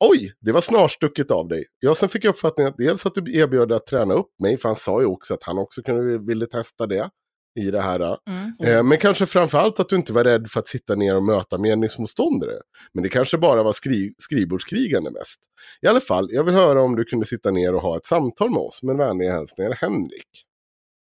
Oj, 0.00 0.32
det 0.40 0.52
var 0.52 0.60
snarstucket 0.60 1.30
av 1.30 1.48
dig. 1.48 1.64
Jag 1.80 1.96
sen 1.96 2.08
fick 2.08 2.24
jag 2.24 2.30
uppfattningen 2.30 2.72
att 2.72 2.78
dels 2.78 3.06
att 3.06 3.14
du 3.14 3.38
erbjöd 3.38 3.72
att 3.72 3.86
träna 3.86 4.14
upp 4.14 4.30
mig, 4.42 4.58
för 4.58 4.68
han 4.68 4.76
sa 4.76 5.00
ju 5.00 5.06
också 5.06 5.34
att 5.34 5.42
han 5.42 5.58
också 5.58 5.82
kunde, 5.82 6.18
ville 6.18 6.46
testa 6.46 6.86
det 6.86 7.10
i 7.58 7.70
det 7.70 7.82
här. 7.82 8.18
Mm. 8.28 8.52
Eh, 8.62 8.82
men 8.82 8.98
kanske 8.98 9.26
framförallt 9.26 9.80
att 9.80 9.88
du 9.88 9.96
inte 9.96 10.12
var 10.12 10.24
rädd 10.24 10.50
för 10.50 10.60
att 10.60 10.68
sitta 10.68 10.94
ner 10.94 11.16
och 11.16 11.22
möta 11.22 11.58
meningsmotståndare. 11.58 12.56
Men 12.92 13.02
det 13.02 13.08
kanske 13.08 13.38
bara 13.38 13.62
var 13.62 13.72
skri 13.72 14.14
skrivbordskrigande 14.18 15.10
mest. 15.10 15.40
I 15.82 15.86
alla 15.86 16.00
fall, 16.00 16.28
jag 16.32 16.44
vill 16.44 16.54
höra 16.54 16.82
om 16.82 16.96
du 16.96 17.04
kunde 17.04 17.26
sitta 17.26 17.50
ner 17.50 17.74
och 17.74 17.82
ha 17.82 17.96
ett 17.96 18.06
samtal 18.06 18.50
med 18.50 18.58
oss. 18.58 18.82
Med 18.82 18.96
vänliga 18.96 19.32
hälsningar 19.32 19.72
Henrik. 19.72 20.44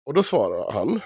Och 0.05 0.13
då 0.13 0.23
svarar 0.23 0.71
han. 0.71 1.01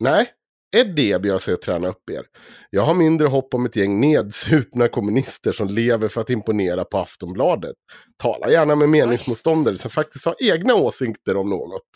Nej, 0.00 0.30
Eddie 0.76 1.10
erbjöd 1.10 1.42
sig 1.42 1.54
att 1.54 1.62
träna 1.62 1.88
upp 1.88 2.10
er. 2.10 2.26
Jag 2.70 2.82
har 2.82 2.94
mindre 2.94 3.28
hopp 3.28 3.54
om 3.54 3.64
ett 3.64 3.76
gäng 3.76 4.00
nedsupna 4.00 4.88
kommunister 4.88 5.52
som 5.52 5.68
lever 5.68 6.08
för 6.08 6.20
att 6.20 6.30
imponera 6.30 6.84
på 6.84 6.98
Aftonbladet. 6.98 7.76
Tala 8.16 8.50
gärna 8.50 8.76
med 8.76 8.88
meningsmotståndare 8.88 9.76
som 9.76 9.90
faktiskt 9.90 10.26
har 10.26 10.34
egna 10.38 10.74
åsikter 10.74 11.36
om 11.36 11.50
något. 11.50 11.88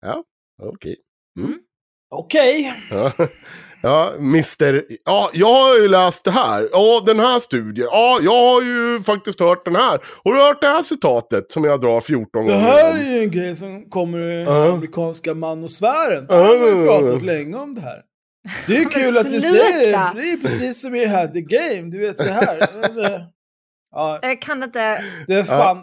Ja, 0.00 0.24
okej. 0.62 0.96
Mm. 1.38 1.58
Okej. 2.12 2.74
Ja, 2.90 3.12
ja 3.82 4.12
Mr. 4.18 4.82
Ja, 5.04 5.30
jag 5.32 5.46
har 5.54 5.78
ju 5.78 5.88
läst 5.88 6.24
det 6.24 6.30
här. 6.30 6.68
Ja, 6.72 7.02
den 7.06 7.20
här 7.20 7.40
studien. 7.40 7.88
Ja, 7.90 8.18
jag 8.22 8.32
har 8.52 8.62
ju 8.62 9.02
faktiskt 9.02 9.40
hört 9.40 9.64
den 9.64 9.76
här. 9.76 10.00
Har 10.24 10.32
du 10.34 10.40
hört 10.42 10.60
det 10.60 10.66
här 10.66 10.82
citatet 10.82 11.52
som 11.52 11.64
jag 11.64 11.80
drar 11.80 12.00
14 12.00 12.28
Det 12.32 12.52
gånger? 12.52 12.58
här 12.64 12.90
om? 12.92 12.96
är 12.98 13.02
ju 13.02 13.22
en 13.22 13.30
grej 13.30 13.56
som 13.56 13.90
kommer 13.90 14.18
ur 14.18 14.40
Ja. 14.42 14.50
den 14.52 14.72
amerikanska 14.74 15.34
manosfären. 15.34 16.26
Jag 16.28 16.36
har 16.36 16.54
ju 16.68 16.86
pratat 16.86 17.22
länge 17.22 17.56
om 17.56 17.74
det 17.74 17.80
här. 17.80 18.00
Det 18.66 18.76
är 18.76 18.84
kul 18.90 19.18
att 19.18 19.30
du 19.30 19.40
säger 19.40 19.80
det, 20.14 20.20
det 20.22 20.30
är 20.32 20.36
precis 20.36 20.82
som 20.82 20.94
i 20.94 21.00
det 21.00 21.10
här 21.10 21.26
The 21.26 21.40
Game, 21.40 21.90
du 21.90 21.98
vet 21.98 22.18
det 22.18 22.32
här. 22.32 22.56
Det- 22.94 23.24
Ja, 23.94 24.18
Jag 24.22 24.42
kan 24.42 24.62
inte... 24.62 25.04
du 25.26 25.38
är 25.38 25.42
fan, 25.44 25.78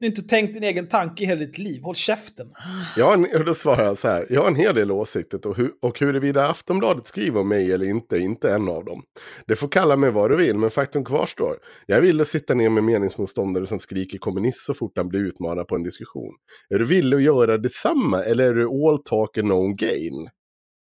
du 0.00 0.06
har 0.06 0.08
inte 0.08 0.22
tänkt 0.22 0.54
din 0.54 0.62
egen 0.62 0.88
tanke 0.88 1.24
i 1.24 1.26
hela 1.26 1.40
ditt 1.40 1.58
liv, 1.58 1.82
håll 1.82 1.94
käften. 1.94 2.52
Jag 2.96 3.04
har 3.06 3.14
en, 3.14 3.24
och 3.34 3.44
då 3.44 3.54
svarar 3.54 3.84
jag 3.84 3.98
så 3.98 4.08
här. 4.08 4.26
Jag 4.30 4.40
har 4.40 4.48
en 4.48 4.56
hel 4.56 4.74
del 4.74 4.90
åsikter 4.90 5.46
och, 5.46 5.56
hu, 5.56 5.70
och 5.82 6.00
huruvida 6.00 6.48
Aftonbladet 6.48 7.06
skriver 7.06 7.40
om 7.40 7.48
mig 7.48 7.72
eller 7.72 7.86
inte 7.86 8.16
är 8.16 8.20
inte 8.20 8.50
en 8.50 8.68
av 8.68 8.84
dem. 8.84 9.02
Det 9.46 9.56
får 9.56 9.68
kalla 9.68 9.96
mig 9.96 10.10
vad 10.10 10.30
du 10.30 10.36
vill, 10.36 10.58
men 10.58 10.70
faktum 10.70 11.04
kvarstår. 11.04 11.58
Jag 11.86 12.00
vill 12.00 12.24
sitta 12.24 12.54
ner 12.54 12.70
med 12.70 12.84
meningsmotståndare 12.84 13.66
som 13.66 13.78
skriker 13.78 14.18
kommunist 14.18 14.66
så 14.66 14.74
fort 14.74 14.92
han 14.96 15.08
blir 15.08 15.20
utmanad 15.20 15.68
på 15.68 15.74
en 15.74 15.82
diskussion. 15.82 16.34
Är 16.68 16.78
du 16.78 16.84
villig 16.84 17.16
att 17.16 17.22
göra 17.22 17.58
detsamma 17.58 18.24
eller 18.24 18.50
är 18.50 18.54
du 18.54 18.66
all 18.66 19.02
talk 19.04 19.38
and 19.38 19.48
no 19.48 19.74
gain? 19.74 20.28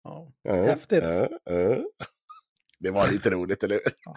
Ja. 0.04 0.32
Ja, 0.44 0.54
Häftigt. 0.54 1.04
ja, 1.04 1.28
ja. 1.46 1.78
Det 2.80 2.92
var 2.92 3.12
lite 3.12 3.30
roligt, 3.30 3.64
eller 3.64 3.76
hur? 3.76 3.94
Ja. 4.06 4.16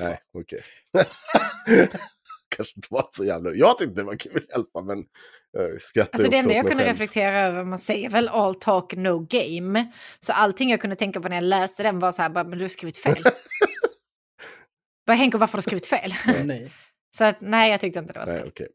Nej, 0.00 0.18
okej. 0.38 0.60
Kanske 2.58 2.74
inte 2.76 2.88
var 2.90 3.06
så 3.16 3.24
jävla... 3.24 3.54
Jag 3.54 3.78
tyckte 3.78 3.94
det 3.94 4.02
var 4.02 4.16
kul 4.16 4.46
i 4.48 4.52
alla 4.52 4.64
fall, 4.72 4.84
men 4.84 5.04
jag 5.52 5.82
skrattade 5.82 6.16
Alltså 6.16 6.30
det 6.30 6.36
enda 6.38 6.54
jag 6.54 6.68
kunde 6.68 6.84
själv. 6.84 6.92
reflektera 6.98 7.38
över, 7.38 7.64
man 7.64 7.78
säger 7.78 8.10
väl 8.10 8.28
all 8.28 8.54
talk 8.54 8.94
no 8.96 9.26
game. 9.30 9.92
Så 10.20 10.32
allting 10.32 10.70
jag 10.70 10.80
kunde 10.80 10.96
tänka 10.96 11.20
på 11.20 11.28
när 11.28 11.36
jag 11.36 11.44
läste 11.44 11.82
den 11.82 11.98
var 11.98 12.12
så 12.12 12.22
här, 12.22 12.28
bara, 12.28 12.44
men 12.44 12.58
du 12.58 12.64
har 12.64 12.68
skrivit 12.68 12.98
fel. 12.98 13.22
Bara 15.06 15.16
Henke, 15.16 15.38
varför 15.38 15.52
har 15.52 15.58
du 15.58 15.62
skrivit 15.62 15.86
fel? 15.86 16.14
Nej. 16.44 16.72
Så 17.18 17.24
att 17.24 17.36
nej, 17.40 17.70
jag 17.70 17.80
tyckte 17.80 17.98
inte 17.98 18.12
det 18.12 18.18
var 18.18 18.26
så 18.26 18.32
Nej, 18.32 18.40
kul. 18.42 18.48
okej. 18.50 18.68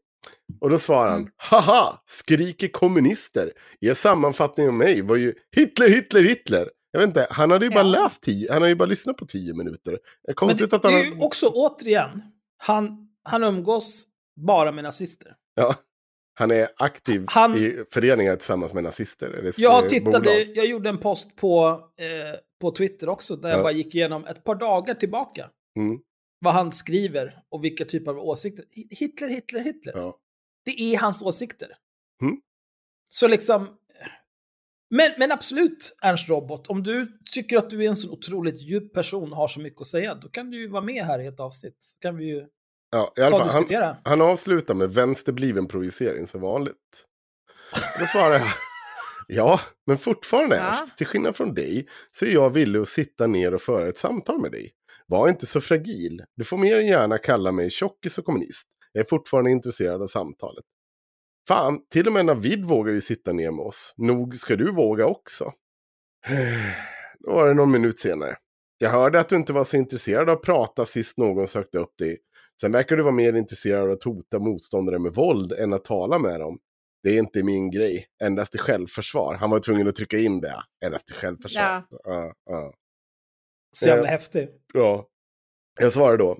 Och 0.60 0.70
då 0.70 0.78
svarar 0.78 1.10
han, 1.10 1.20
Mm. 1.20 1.32
haha, 1.36 2.02
skriker 2.04 2.68
kommunister. 2.68 3.52
Er 3.80 3.94
sammanfattning 3.94 4.66
av 4.68 4.74
mig 4.74 5.02
var 5.02 5.16
ju 5.16 5.34
Hitler, 5.56 5.88
Hitler, 5.88 6.22
Hitler. 6.22 6.70
Jag 6.90 7.00
vet 7.00 7.06
inte, 7.08 7.26
han 7.30 7.50
hade 7.50 7.64
ju 7.64 7.70
bara 7.70 7.84
Ja. 7.84 8.02
läst 8.02 8.22
tio, 8.22 8.52
han 8.52 8.62
har 8.62 8.68
ju 8.68 8.74
bara 8.74 8.86
lyssnat 8.88 9.16
på 9.16 9.26
tio 9.26 9.54
minuter. 9.54 9.90
Det 9.92 9.96
är 9.96 10.00
Men 10.26 10.34
konstigt 10.34 10.70
det, 10.70 10.76
att 10.76 10.84
han 10.84 10.92
det 10.92 11.00
är 11.00 11.04
ju 11.04 11.20
också 11.20 11.46
återigen, 11.48 12.22
han, 12.58 13.08
han 13.24 13.44
umgås 13.44 14.06
bara 14.40 14.72
med 14.72 14.84
nazister. 14.84 15.36
Ja, 15.54 15.74
han 16.38 16.50
är 16.50 16.68
aktiv 16.76 17.24
Han- 17.28 17.54
i 17.56 17.84
föreningar 17.92 18.36
tillsammans 18.36 18.74
med 18.74 18.84
nazister. 18.84 19.52
Jag 19.56 19.82
eh, 19.84 19.88
tittade, 19.88 20.18
bolag. 20.18 20.52
jag 20.56 20.66
gjorde 20.66 20.88
en 20.88 20.98
post 20.98 21.36
på, 21.36 21.68
eh, 22.00 22.38
på 22.60 22.70
Twitter 22.70 23.08
också, 23.08 23.36
där 23.36 23.48
jag 23.50 23.58
Ja. 23.58 23.62
bara 23.62 23.72
gick 23.72 23.94
igenom 23.94 24.24
ett 24.26 24.44
par 24.44 24.54
dagar 24.54 24.94
tillbaka. 24.94 25.50
Mm. 25.78 25.98
Vad 26.38 26.54
han 26.54 26.72
skriver 26.72 27.42
och 27.48 27.64
vilka 27.64 27.84
typer 27.84 28.10
av 28.10 28.18
åsikter. 28.18 28.64
Hitler, 28.90 29.28
Hitler, 29.28 29.60
Hitler. 29.60 29.92
Ja. 29.96 30.18
Det 30.64 30.80
är 30.80 30.98
hans 30.98 31.22
åsikter. 31.22 31.68
Mm. 32.22 32.36
Så 33.08 33.28
liksom... 33.28 33.68
Men, 34.90 35.10
men 35.18 35.32
absolut, 35.32 35.96
Ernst 36.02 36.28
Robot, 36.28 36.66
om 36.66 36.82
du 36.82 37.18
tycker 37.34 37.58
att 37.58 37.70
du 37.70 37.84
är 37.84 37.88
en 37.88 37.96
så 37.96 38.12
otroligt 38.12 38.60
djup 38.62 38.92
person 38.94 39.30
och 39.32 39.36
har 39.36 39.48
så 39.48 39.60
mycket 39.60 39.80
att 39.80 39.86
säga, 39.86 40.14
då 40.14 40.28
kan 40.28 40.50
du 40.50 40.58
ju 40.60 40.68
vara 40.68 40.82
med 40.82 41.04
här 41.04 41.20
i 41.20 41.26
ett 41.26 41.40
avsnitt. 41.40 41.76
Så 41.80 41.98
kan 41.98 42.16
vi 42.16 42.24
ju 42.24 42.46
Ja, 42.94 43.12
i 43.16 43.20
alla 43.20 43.48
fall, 43.48 43.64
han, 43.70 43.96
han 44.04 44.22
avslutar 44.22 44.74
med 44.74 44.94
vänsterbliven 44.94 45.68
projicering 45.68 46.26
som 46.26 46.40
vanligt. 46.40 47.04
Då 48.00 48.06
svarar 48.06 48.34
jag, 48.34 48.42
ja, 49.28 49.60
men 49.86 49.98
fortfarande 49.98 50.56
Ja. 50.56 50.62
Ernst, 50.62 50.96
till 50.96 51.06
skillnad 51.06 51.36
från 51.36 51.54
dig 51.54 51.88
så 52.10 52.24
är 52.24 52.30
jag 52.30 52.50
villig 52.50 52.80
att 52.80 52.88
sitta 52.88 53.26
ner 53.26 53.54
och 53.54 53.62
föra 53.62 53.88
ett 53.88 53.98
samtal 53.98 54.40
med 54.40 54.52
dig. 54.52 54.70
Var 55.06 55.28
inte 55.28 55.46
så 55.46 55.60
fragil. 55.60 56.22
Du 56.36 56.44
får 56.44 56.56
mer 56.56 56.78
än 56.78 56.86
gärna 56.86 57.18
kalla 57.18 57.52
mig 57.52 57.70
tjockis 57.70 58.18
och 58.18 58.24
kommunist. 58.24 58.68
Jag 58.92 59.00
är 59.00 59.08
fortfarande 59.08 59.50
intresserad 59.50 60.02
av 60.02 60.06
samtalet. 60.06 60.64
Fan, 61.48 61.80
till 61.90 62.06
och 62.06 62.12
med 62.12 62.26
Navid 62.26 62.64
vågar 62.64 62.92
ju 62.92 63.00
sitta 63.00 63.32
ner 63.32 63.50
med 63.50 63.64
oss. 63.64 63.94
Nog 63.96 64.36
ska 64.36 64.56
du 64.56 64.72
våga 64.72 65.06
också. 65.06 65.52
Då 67.18 67.34
var 67.34 67.48
det 67.48 67.54
någon 67.54 67.70
minut 67.70 67.98
senare. 67.98 68.36
Jag 68.78 68.90
hörde 68.90 69.20
att 69.20 69.28
du 69.28 69.36
inte 69.36 69.52
var 69.52 69.64
så 69.64 69.76
intresserad 69.76 70.30
av 70.30 70.36
att 70.36 70.42
prata 70.42 70.86
sist 70.86 71.18
någon 71.18 71.48
sökte 71.48 71.78
upp 71.78 71.96
dig. 71.98 72.18
Sen 72.60 72.72
verkar 72.72 72.96
du 72.96 73.02
vara 73.02 73.14
mer 73.14 73.32
intresserad 73.32 73.82
av 73.82 73.90
att 73.90 74.04
hota 74.04 74.38
motståndare 74.38 74.98
med 74.98 75.14
våld 75.14 75.52
än 75.52 75.72
att 75.72 75.84
tala 75.84 76.18
med 76.18 76.40
dem. 76.40 76.58
Det 77.02 77.10
är 77.10 77.18
inte 77.18 77.42
min 77.42 77.70
grej. 77.70 78.06
Endast 78.22 78.54
i 78.54 78.58
självförsvar. 78.58 79.34
Han 79.34 79.50
var 79.50 79.58
tvungen 79.58 79.88
att 79.88 79.96
trycka 79.96 80.18
in 80.18 80.40
det. 80.40 80.62
Endast 80.84 81.10
i 81.10 81.14
självförsvar. 81.14 81.62
Ja. 81.90 81.98
Ja, 82.04 82.32
ja. 82.46 82.74
Så 83.76 83.88
jävla 83.88 84.04
Eh, 84.04 84.10
häftig. 84.10 84.48
Ja. 84.74 85.08
Jag 85.80 85.92
svarar 85.92 86.16
då. 86.16 86.38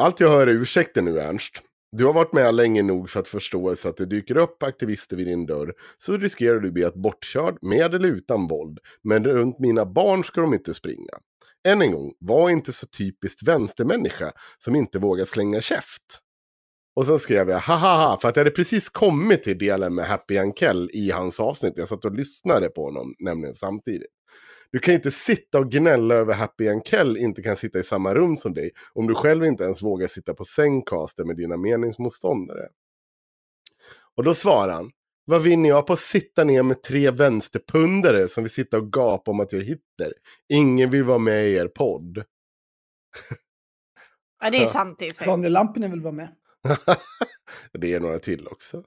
Allt 0.00 0.20
jag 0.20 0.30
hör 0.30 0.46
är 0.46 0.52
ursäkter 0.52 1.02
nu 1.02 1.20
Ernst. 1.20 1.62
Du 1.92 2.04
har 2.06 2.12
varit 2.12 2.32
med 2.32 2.54
länge 2.54 2.82
nog 2.82 3.10
för 3.10 3.20
att 3.20 3.28
förstå 3.28 3.76
så 3.76 3.88
att 3.88 3.96
det 3.96 4.06
dyker 4.06 4.36
upp 4.36 4.62
aktivister 4.62 5.16
vid 5.16 5.26
din 5.26 5.46
dörr. 5.46 5.74
Så 5.98 6.16
riskerar 6.16 6.60
du 6.60 6.72
bli 6.72 6.82
ett 6.82 6.94
bortkörd 6.94 7.58
med 7.62 7.94
eller 7.94 8.08
utan 8.08 8.46
våld. 8.48 8.78
Men 9.02 9.24
runt 9.24 9.58
mina 9.58 9.86
barn 9.86 10.24
ska 10.24 10.40
de 10.40 10.54
inte 10.54 10.74
springa. 10.74 11.18
Än 11.66 11.82
en 11.82 11.92
gång, 11.92 12.12
var 12.18 12.50
inte 12.50 12.72
så 12.72 12.86
typiskt 12.86 13.48
vänstermänniska 13.48 14.32
som 14.58 14.76
inte 14.76 14.98
vågar 14.98 15.24
slänga 15.24 15.60
käft. 15.60 16.20
Och 16.96 17.06
sen 17.06 17.18
skrev 17.18 17.50
jag 17.50 17.58
haha, 17.58 18.18
för 18.20 18.28
att 18.28 18.36
jag 18.36 18.40
hade 18.40 18.56
precis 18.56 18.88
kommit 18.88 19.42
till 19.42 19.58
delen 19.58 19.94
med 19.94 20.06
Happy 20.06 20.38
Ankel 20.38 20.90
i 20.92 21.10
hans 21.10 21.40
avsnitt. 21.40 21.72
Jag 21.76 21.88
satt 21.88 22.04
och 22.04 22.14
lyssnade 22.14 22.68
på 22.68 22.84
honom 22.84 23.14
nämligen 23.18 23.54
samtidigt. 23.54 24.10
Du 24.70 24.78
kan 24.78 24.94
inte 24.94 25.10
sitta 25.10 25.58
och 25.58 25.70
gnälla 25.70 26.14
över 26.14 26.34
Happy 26.34 26.68
Ankel 26.68 27.16
inte 27.16 27.42
kan 27.42 27.56
sitta 27.56 27.78
i 27.78 27.82
samma 27.82 28.14
rum 28.14 28.36
som 28.36 28.54
dig 28.54 28.70
om 28.92 29.06
du 29.06 29.14
själv 29.14 29.44
inte 29.44 29.64
ens 29.64 29.82
vågar 29.82 30.06
sitta 30.06 30.34
på 30.34 30.44
sängkaster 30.44 31.24
med 31.24 31.36
dina 31.36 31.56
meningsmotståndare. 31.56 32.68
Och 34.16 34.24
då 34.24 34.34
svarar 34.34 34.72
han, 34.72 34.90
vad 35.26 35.42
vinner 35.42 35.68
jag 35.68 35.86
på 35.86 35.92
att 35.92 35.98
sitta 35.98 36.44
ner 36.44 36.62
med 36.62 36.82
tre 36.82 37.10
vänsterpundare 37.10 38.28
som 38.28 38.44
vill 38.44 38.50
sitta 38.52 38.76
och 38.76 38.92
gapa 38.92 39.30
om 39.30 39.40
att 39.40 39.52
jag 39.52 39.62
är 39.62 39.66
Hitler? 39.66 40.12
Ingen 40.52 40.90
vill 40.90 41.04
vara 41.04 41.18
med 41.18 41.46
i 41.46 41.54
er 41.54 41.68
podd. 41.68 42.18
Ja, 44.42 44.50
det 44.50 44.62
är 44.62 44.66
sant 44.66 45.02
i 45.02 45.04
och 45.04 45.08
för 45.08 45.16
sig. 45.16 45.26
Daniel 45.26 45.52
Lampinen 45.52 45.90
vill 45.90 46.00
vara 46.00 46.12
med. 46.12 46.28
det 47.72 47.94
är 47.94 48.00
några 48.00 48.18
till 48.18 48.46
också. 48.48 48.82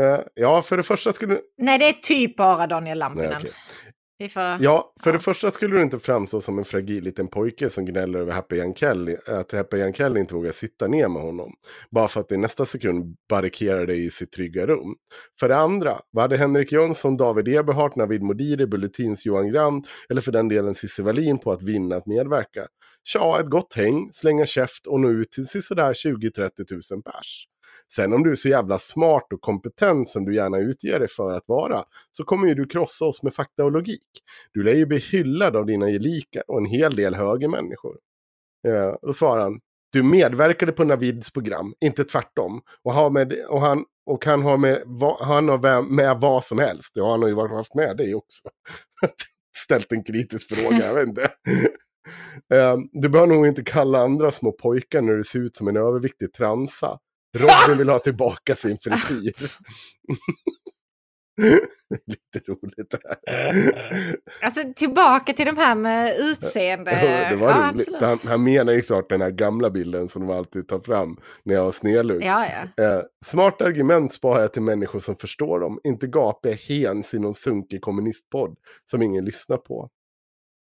Eh, 0.00 0.20
ja, 0.34 0.62
för 0.62 0.76
det 0.76 0.82
första 0.82 1.12
skulle... 1.12 1.40
Nej, 1.58 1.78
det 1.78 1.88
är 1.88 1.92
typ 1.92 2.36
bara 2.36 2.66
Daniel 2.66 2.98
Nej, 2.98 3.08
Lampinen. 3.08 3.36
okej. 3.36 3.52
Vi 3.86 3.87
får... 4.28 4.56
Ja, 4.60 4.94
för 5.04 5.12
det 5.12 5.18
första 5.18 5.50
skulle 5.50 5.76
du 5.76 5.82
inte 5.82 5.98
framstå 5.98 6.40
som 6.40 6.58
en 6.58 6.64
fragil 6.64 7.04
liten 7.04 7.28
pojke 7.28 7.70
som 7.70 7.84
gnäller 7.84 8.18
över 8.18 8.32
Happy 8.32 8.56
Jankell, 8.56 9.16
att 9.26 9.52
Happy 9.52 9.76
Jankell 9.76 10.16
inte 10.16 10.34
vågar 10.34 10.52
sitta 10.52 10.88
ner 10.88 11.08
med 11.08 11.22
honom. 11.22 11.52
Bara 11.90 12.08
för 12.08 12.20
att 12.20 12.32
i 12.32 12.36
nästa 12.36 12.66
sekund 12.66 13.16
barrikerar 13.28 13.86
dig 13.86 14.04
i 14.04 14.10
sitt 14.10 14.32
trygga 14.32 14.66
rum. 14.66 14.94
För 15.40 15.48
det 15.48 15.56
andra, 15.56 16.00
vad 16.10 16.22
hade 16.22 16.36
Henrik 16.36 16.72
Jönsson, 16.72 17.16
David 17.16 17.48
Eberhardt, 17.48 17.96
Navid 17.96 18.22
Modiri, 18.22 18.66
Bulletins 18.66 19.26
Johan 19.26 19.52
Grant 19.52 19.88
eller 20.10 20.20
för 20.20 20.32
den 20.32 20.48
delen 20.48 20.74
Cissi 20.74 21.02
Wallin 21.02 21.38
på 21.38 21.52
att 21.52 21.62
vinna 21.62 21.96
att 21.96 22.06
medverka? 22.06 22.66
Tja, 23.04 23.40
ett 23.40 23.50
gott 23.50 23.74
häng, 23.74 24.10
slänga 24.12 24.46
käft 24.46 24.86
och 24.86 25.00
nå 25.00 25.10
ut 25.10 25.30
till 25.30 25.62
sådär 25.62 25.92
20-30 25.92 26.92
000 26.92 27.02
pers. 27.02 27.46
Sen 27.92 28.12
om 28.12 28.22
du 28.22 28.30
är 28.30 28.34
så 28.34 28.48
jävla 28.48 28.78
smart 28.78 29.32
och 29.32 29.40
kompetent 29.40 30.08
som 30.08 30.24
du 30.24 30.34
gärna 30.36 30.58
utger 30.58 30.98
dig 30.98 31.08
för 31.08 31.30
att 31.32 31.44
vara, 31.46 31.84
så 32.10 32.24
kommer 32.24 32.48
ju 32.48 32.54
du 32.54 32.66
krossa 32.66 33.04
oss 33.04 33.22
med 33.22 33.34
fakta 33.34 33.64
och 33.64 33.72
logik. 33.72 34.06
Du 34.52 34.62
lär 34.62 34.74
ju 34.74 34.86
bli 34.86 34.98
hyllad 34.98 35.56
av 35.56 35.66
dina 35.66 35.88
gelikar 35.90 36.42
och 36.48 36.58
en 36.58 36.66
hel 36.66 36.96
del 36.96 37.14
högermänniskor. 37.14 37.96
Eh, 38.68 38.94
då 39.02 39.12
svarar 39.12 39.42
han, 39.42 39.60
du 39.92 40.02
medverkade 40.02 40.72
på 40.72 40.84
Navids 40.84 41.32
program, 41.32 41.74
inte 41.80 42.04
tvärtom. 42.04 42.60
Och, 42.82 42.92
har 42.94 43.10
med, 43.10 43.32
och, 43.48 43.60
han, 43.60 43.84
och 44.06 44.24
han 44.24 44.42
har 44.42 44.56
med, 44.56 44.82
va, 44.86 45.18
han 45.20 45.48
har 45.48 45.82
med, 45.82 46.20
vad 46.20 46.44
som 46.44 46.58
helst. 46.58 46.92
Ja, 46.94 47.10
han 47.10 47.22
har 47.22 47.28
ju 47.28 47.34
varit- 47.34 47.50
haft 47.52 47.74
med 47.74 47.96
dig 47.96 48.14
också. 48.14 48.48
Ställt 49.56 49.92
en 49.92 50.04
kritisk 50.04 50.54
fråga, 50.56 50.86
jag 50.86 50.94
vet 50.94 51.08
inte. 51.08 51.28
Eh, 52.54 52.76
du 52.92 53.08
bör 53.08 53.26
nog 53.26 53.46
inte 53.46 53.62
kalla 53.64 53.98
andra 53.98 54.30
små 54.30 54.52
pojkar 54.52 55.00
när 55.02 55.14
du 55.14 55.24
ser 55.24 55.38
ut 55.38 55.56
som 55.56 55.68
en 55.68 55.76
överviktig 55.76 56.32
transa. 56.32 56.98
Robin 57.36 57.78
vill 57.78 57.88
ha 57.88 57.98
tillbaka 57.98 58.54
sin 58.54 58.76
frisyr. 58.78 59.32
Lite 62.06 62.50
roligt 62.52 62.90
det 62.90 62.98
här. 63.26 63.74
Alltså 64.42 64.60
tillbaka 64.76 65.32
till 65.32 65.46
de 65.46 65.56
här 65.56 65.74
med 65.74 66.16
utseende. 66.18 66.90
det 67.30 67.36
var 67.36 67.50
ja, 67.50 67.70
roligt. 67.74 68.00
Han, 68.00 68.18
han 68.24 68.42
menar 68.42 68.72
ju 68.72 68.82
klart 68.82 69.08
den 69.08 69.20
här 69.20 69.30
gamla 69.30 69.70
bilden 69.70 70.08
som 70.08 70.26
de 70.26 70.36
alltid 70.36 70.68
tar 70.68 70.80
fram 70.80 71.16
när 71.42 71.54
jag 71.54 71.64
har 71.64 71.72
snedlugg. 71.72 72.24
Ja, 72.24 72.46
ja. 72.46 72.84
Eh, 72.84 73.02
smart 73.24 73.62
argument 73.62 74.12
sparar 74.12 74.40
jag 74.40 74.52
till 74.52 74.62
människor 74.62 75.00
som 75.00 75.16
förstår 75.16 75.60
dem. 75.60 75.80
Inte 75.84 76.06
gapiga 76.06 76.54
hens 76.54 77.14
i 77.14 77.18
någon 77.18 77.34
sunkig 77.34 77.80
kommunistpodd 77.80 78.56
som 78.84 79.02
ingen 79.02 79.24
lyssnar 79.24 79.56
på. 79.56 79.90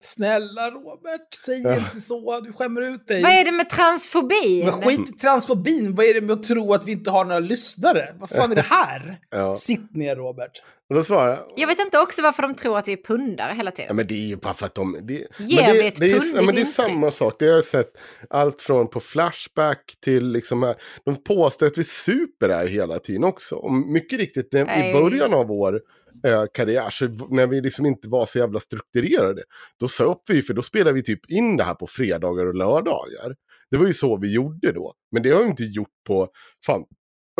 Snälla 0.03 0.71
Robert, 0.71 1.33
säg 1.45 1.61
Ja. 1.61 1.75
inte 1.77 1.99
så. 2.01 2.39
Du 2.39 2.53
skämmer 2.53 2.81
ut 2.81 3.07
dig. 3.07 3.21
Vad 3.21 3.31
är 3.31 3.45
det 3.45 3.51
med 3.51 3.69
transfobi? 3.69 4.61
Men 4.63 4.71
skit 4.73 5.09
i 5.09 5.13
transfobin. 5.13 5.95
Vad 5.95 6.05
är 6.05 6.13
det 6.13 6.21
med 6.21 6.31
att 6.33 6.43
tro 6.43 6.73
att 6.73 6.87
vi 6.87 6.91
inte 6.91 7.11
har 7.11 7.25
några 7.25 7.39
lyssnare? 7.39 8.15
Vad 8.19 8.29
fan 8.29 8.51
är 8.51 8.55
det 8.55 8.61
här? 8.61 9.19
Ja. 9.29 9.47
Sitt 9.47 9.95
ner 9.95 10.15
Robert. 10.15 10.51
Och 10.89 10.95
då 10.95 11.03
svarar 11.03 11.29
jag. 11.29 11.53
Jag 11.55 11.67
vet 11.67 11.79
inte 11.79 11.99
också 11.99 12.21
varför 12.21 12.41
de 12.43 12.55
tror 12.55 12.77
att 12.77 12.87
vi 12.87 12.93
är 12.93 12.97
pundare 12.97 13.53
hela 13.55 13.71
Ja, 13.71 13.75
tiden. 13.75 13.95
men 13.95 14.07
det 14.07 14.13
är 14.13 14.27
ju 14.27 14.35
bara 14.35 14.53
för 14.53 14.65
att 14.65 14.75
de... 14.75 14.97
Det, 15.01 15.13
Ger 15.13 15.61
men 15.61 15.73
det, 15.73 15.87
ett 15.87 15.95
det, 15.95 16.05
är, 16.05 16.13
pundigt 16.13 16.35
ja, 16.35 16.41
men 16.41 16.55
det 16.55 16.61
är 16.61 16.65
samma 16.65 17.11
sak. 17.11 17.35
Det 17.39 17.45
har 17.45 17.53
jag 17.53 17.63
sett 17.63 17.91
allt 18.29 18.61
från 18.61 18.87
på 18.87 18.99
Flashback 18.99 19.93
till 20.01 20.31
liksom 20.31 20.63
här. 20.63 20.75
De 21.05 21.15
påstår 21.23 21.65
att 21.65 21.77
vi 21.77 21.83
super 21.83 22.49
här 22.49 22.67
hela 22.67 22.99
tiden 22.99 23.23
också. 23.23 23.55
Och 23.55 23.73
mycket 23.73 24.19
riktigt, 24.19 24.49
när, 24.53 24.89
i 24.89 24.93
början 24.93 25.33
av 25.33 25.47
vår 25.47 25.79
eh, 26.27 26.43
karriär, 26.53 26.89
så 26.89 27.05
när 27.29 27.47
vi 27.47 27.61
liksom 27.61 27.85
inte 27.85 28.09
var 28.09 28.25
så 28.25 28.39
jävla 28.39 28.59
strukturerade, 28.59 29.43
då 29.79 29.87
söp 29.87 30.21
vi, 30.27 30.41
för 30.41 30.53
då 30.53 30.61
spelade 30.61 30.95
vi 30.95 31.03
typ 31.03 31.29
in 31.29 31.57
det 31.57 31.63
här 31.63 31.73
på 31.75 31.87
fredagar 31.87 32.45
och 32.45 32.55
lördagar. 32.55 33.35
Det 33.71 33.77
var 33.77 33.87
ju 33.87 33.93
så 33.93 34.17
vi 34.17 34.33
gjorde 34.33 34.71
då. 34.71 34.93
Men 35.11 35.23
det 35.23 35.29
har 35.29 35.43
vi 35.43 35.49
inte 35.49 35.63
gjort 35.63 36.03
på, 36.07 36.27
fan, 36.65 36.83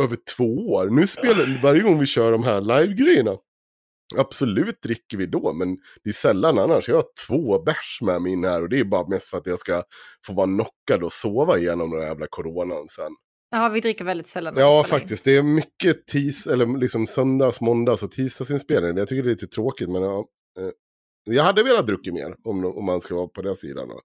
över 0.02 0.18
två 0.38 0.72
år. 0.74 0.90
Nu 0.90 1.08
spelar, 1.08 1.62
varje 1.64 1.82
gång 1.82 2.00
vi 2.00 2.06
kör 2.06 2.32
de 2.32 2.44
här 2.44 2.62
live-grejerna, 2.62 3.38
Absolut 4.18 4.82
dricker 4.82 5.18
vi 5.18 5.26
då, 5.26 5.54
men 5.54 5.78
det 6.04 6.10
är 6.10 6.14
sällan 6.14 6.60
annars. 6.60 6.88
Jag 6.88 6.96
har 6.96 7.06
två 7.28 7.64
bärs 7.64 8.00
med 8.02 8.22
mig 8.22 8.32
in 8.32 8.44
här 8.44 8.62
och 8.62 8.70
det 8.70 8.80
är 8.80 8.84
bara 8.84 9.08
mest 9.08 9.28
för 9.28 9.38
att 9.38 9.48
jag 9.48 9.60
ska 9.60 9.84
få 10.28 10.34
vara 10.34 10.48
knockad 10.48 11.04
och 11.04 11.14
sova 11.14 11.58
igenom 11.58 11.92
den 11.92 12.00
här 12.00 12.08
jävla 12.08 12.28
coronan 12.30 12.88
sen. 12.88 13.16
Ja, 13.54 13.70
vi 13.70 13.80
dricker 13.80 14.06
väldigt 14.06 14.28
sällan. 14.28 14.54
när 14.54 14.62
vi 14.62 14.68
Ja, 14.68 14.84
faktiskt. 14.84 15.26
Det 15.26 15.36
är 15.38 15.44
mycket 15.44 16.08
tis, 16.08 16.48
eller 16.48 16.80
liksom 16.80 17.08
söndags, 17.08 17.62
måndags 17.62 18.04
och 18.04 18.12
tisdagsinspelning. 18.12 18.98
Jag 18.98 19.08
tycker 19.08 19.24
det 19.24 19.30
är 19.30 19.32
lite 19.32 19.48
tråkigt, 19.48 19.90
men 19.90 20.02
ja, 20.02 20.26
eh, 20.60 20.70
jag 21.26 21.44
hade 21.44 21.64
velat 21.64 21.88
druckit 21.88 22.14
mer 22.14 22.36
om, 22.44 22.66
om 22.66 22.86
man 22.86 23.02
ska 23.02 23.16
vara 23.16 23.28
på 23.28 23.42
den 23.42 23.56
sidan. 23.56 23.90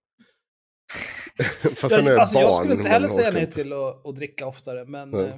Fast 1.75 1.95
sen 1.95 2.07
är 2.07 2.11
Jag, 2.11 2.21
alltså, 2.21 2.35
barn. 2.39 2.45
jag 2.45 2.55
skulle 2.55 2.75
inte 2.75 2.89
heller 2.89 3.09
säga 3.09 3.31
nej 3.31 3.51
till 3.51 3.73
att, 3.73 4.07
att 4.07 4.17
dricka 4.17 4.47
oftare, 4.47 4.85
men 4.85 5.15
eh, 5.15 5.35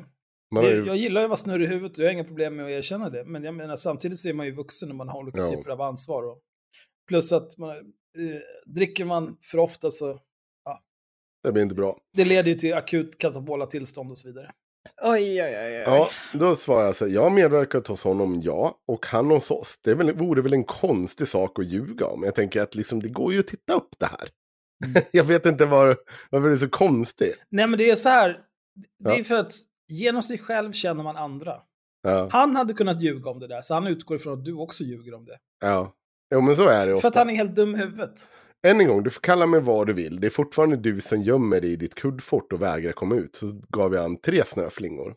ju, 0.63 0.85
jag 0.87 0.97
gillar 0.97 1.21
ju 1.21 1.25
att 1.25 1.31
vara 1.31 1.37
snurrig 1.37 1.65
i 1.67 1.69
huvudet 1.69 1.99
och 1.99 2.05
jag 2.05 2.09
har 2.09 2.13
inga 2.13 2.25
problem 2.25 2.57
med 2.57 2.65
att 2.65 2.71
erkänna 2.71 3.11
det. 3.11 3.25
Men 3.25 3.45
jag 3.45 3.55
menar, 3.55 3.77
samtidigt 3.77 4.19
så 4.19 4.29
är 4.29 4.33
man 4.35 4.47
ju 4.47 4.53
vuxen 4.53 4.89
när 4.89 4.97
man 4.97 5.09
har 5.09 5.19
olika 5.19 5.41
Ja. 5.41 5.49
typer 5.49 5.71
av 5.71 5.81
ansvar. 5.81 6.23
Och, 6.23 6.39
plus 7.09 7.33
att 7.33 7.59
man, 7.59 7.71
eh, 7.71 8.73
dricker 8.75 9.05
man 9.05 9.37
för 9.51 9.59
ofta 9.59 9.91
så 9.91 10.21
det 11.45 11.53
blir 11.53 11.63
inte 11.63 11.75
bra. 11.75 11.99
det 12.17 12.25
leder 12.25 12.51
ju 12.51 12.55
till 12.57 12.75
akut 12.75 13.19
katabola 13.19 13.67
tillstånd 13.67 14.11
och 14.11 14.19
så 14.19 14.29
vidare. 14.29 14.51
Oj, 15.03 15.43
oj, 15.43 15.57
oj. 15.59 15.77
oj. 15.79 15.83
Ja, 15.87 16.11
då 16.35 16.55
svarar 16.55 16.85
jag 16.87 16.97
så 16.97 17.07
här, 17.07 17.13
jag 17.15 17.23
har 17.23 17.31
medverkat 17.31 17.87
hos 17.87 18.05
honom, 18.05 18.41
ja, 18.43 18.79
och 18.89 19.07
han 19.07 19.31
hos 19.31 19.51
oss. 19.51 19.79
Det 19.85 19.95
väl, 19.95 20.13
vore 20.13 20.43
väl 20.43 20.53
en 20.53 20.65
konstig 20.65 21.29
sak 21.29 21.59
att 21.59 21.67
ljuga 21.67 22.07
om. 22.07 22.23
Jag 22.23 22.35
tänker 22.35 22.63
att 22.63 22.75
liksom, 22.75 23.03
det 23.03 23.09
går 23.09 23.33
ju 23.33 23.39
att 23.41 23.47
titta 23.47 23.73
upp 23.75 23.89
det 23.99 24.07
här. 24.07 24.29
jag 25.11 25.25
vet 25.25 25.47
inte 25.47 25.67
var, 25.67 25.97
varför 26.31 26.49
det 26.49 26.55
är 26.55 26.59
så 26.59 26.69
konstigt. 26.69 27.43
Nej, 27.51 27.67
men 27.67 27.79
det 27.79 27.91
är 27.91 27.95
så 27.95 28.09
här. 28.09 28.41
Det 29.05 29.11
är 29.11 29.19
Ja. 29.19 29.25
för 29.25 29.35
att 29.37 29.53
genom 29.89 30.23
sig 30.23 30.39
själv 30.39 30.73
känner 30.73 31.03
man 31.05 31.17
andra. 31.17 31.57
Ja, 32.03 32.29
Han 32.33 32.57
hade 32.57 32.75
kunnat 32.75 33.03
ljuga 33.03 33.31
om 33.31 33.39
det 33.41 33.49
där, 33.49 33.61
så 33.61 33.75
han 33.75 33.87
utgår 33.87 34.17
ifrån 34.17 34.39
att 34.39 34.45
du 34.45 34.55
också 34.55 34.85
ljuger 34.85 35.15
om 35.15 35.25
det. 35.25 35.39
ja. 35.61 35.93
Jo, 36.35 36.41
men 36.41 36.57
så 36.57 36.69
är 36.69 36.79
det 36.79 36.85
För 36.87 36.93
ofta. 36.95 37.09
att 37.09 37.15
han 37.15 37.31
är 37.31 37.35
helt 37.35 37.57
dum 37.57 37.75
i 37.75 37.79
huvudet. 37.79 38.29
Än 38.67 38.81
en 38.81 38.89
gång, 38.89 39.03
du 39.03 39.11
får 39.11 39.21
kalla 39.21 39.47
mig 39.47 39.61
vad 39.61 39.87
du 39.87 39.93
vill. 39.93 40.21
Det 40.21 40.27
är 40.27 40.31
fortfarande 40.31 40.77
du 40.77 41.01
som 41.01 41.23
gömmer 41.23 41.61
dig 41.61 41.73
i 41.73 41.77
ditt 41.77 41.95
kuddfort 41.95 42.53
och 42.53 42.63
vägrar 42.63 42.93
komma 42.93 43.15
ut. 43.15 43.37
Så 43.37 43.47
gav 43.69 43.95
jag 43.95 44.03
han 44.03 44.21
tre 44.21 44.45
snöflingor. 44.45 45.15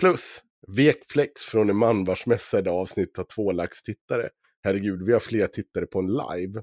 Plus, 0.00 0.40
vekflex 0.76 1.42
från 1.42 1.70
en 1.70 1.76
man 1.76 2.04
vars 2.04 2.26
mässade 2.26 2.70
avsnitt 2.70 3.16
har 3.16 3.24
två 3.34 3.52
lax 3.52 3.82
tittare. 3.82 4.28
Herregud, 4.64 5.06
vi 5.06 5.12
har 5.12 5.20
fler 5.20 5.46
tittare 5.46 5.86
på 5.86 5.98
en 5.98 6.06
live. 6.06 6.62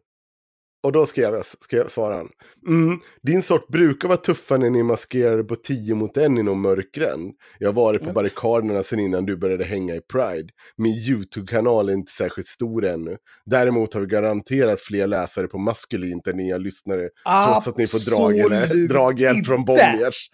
Och 0.83 0.91
då 0.91 1.05
skrev 1.05 1.33
jag, 1.33 1.45
skrev, 1.45 1.87
svarade 1.87 2.15
han. 2.15 2.29
Mm, 2.67 2.99
din 3.21 3.43
sort 3.43 3.67
brukar 3.67 4.07
vara 4.07 4.17
tuffa 4.17 4.57
när 4.57 4.69
ni 4.69 4.83
maskerade 4.83 5.43
på 5.43 5.55
10 5.55 5.95
mot 5.95 6.17
en 6.17 6.37
i 6.37 6.43
någon 6.43 6.61
mörk 6.61 6.91
gränd. 6.93 7.33
Jag 7.59 7.67
har 7.67 7.73
varit 7.73 8.03
på 8.03 8.11
barrikaderna 8.11 8.83
sedan 8.83 8.99
innan 8.99 9.25
du 9.25 9.37
började 9.37 9.63
hänga 9.63 9.95
i 9.95 10.01
Pride. 10.01 10.49
Min 10.77 10.93
YouTube-kanal 10.93 11.89
är 11.89 11.93
inte 11.93 12.11
särskilt 12.11 12.47
stor 12.47 12.85
ännu. 12.85 13.17
Däremot 13.45 13.93
har 13.93 14.01
vi 14.01 14.07
garanterat 14.07 14.81
fler 14.81 15.07
läsare 15.07 15.47
på 15.47 15.57
maskulint 15.57 16.27
än 16.27 16.37
nya 16.37 16.57
lyssnare. 16.57 17.09
Trots 17.47 17.67
att 17.67 17.77
ni 17.77 17.87
får 17.87 18.11
draghjälp, 18.11 18.63
Absolut 18.63 18.89
draghjälp 18.89 19.45
från. 19.45 19.65
Bonniers. 19.65 20.29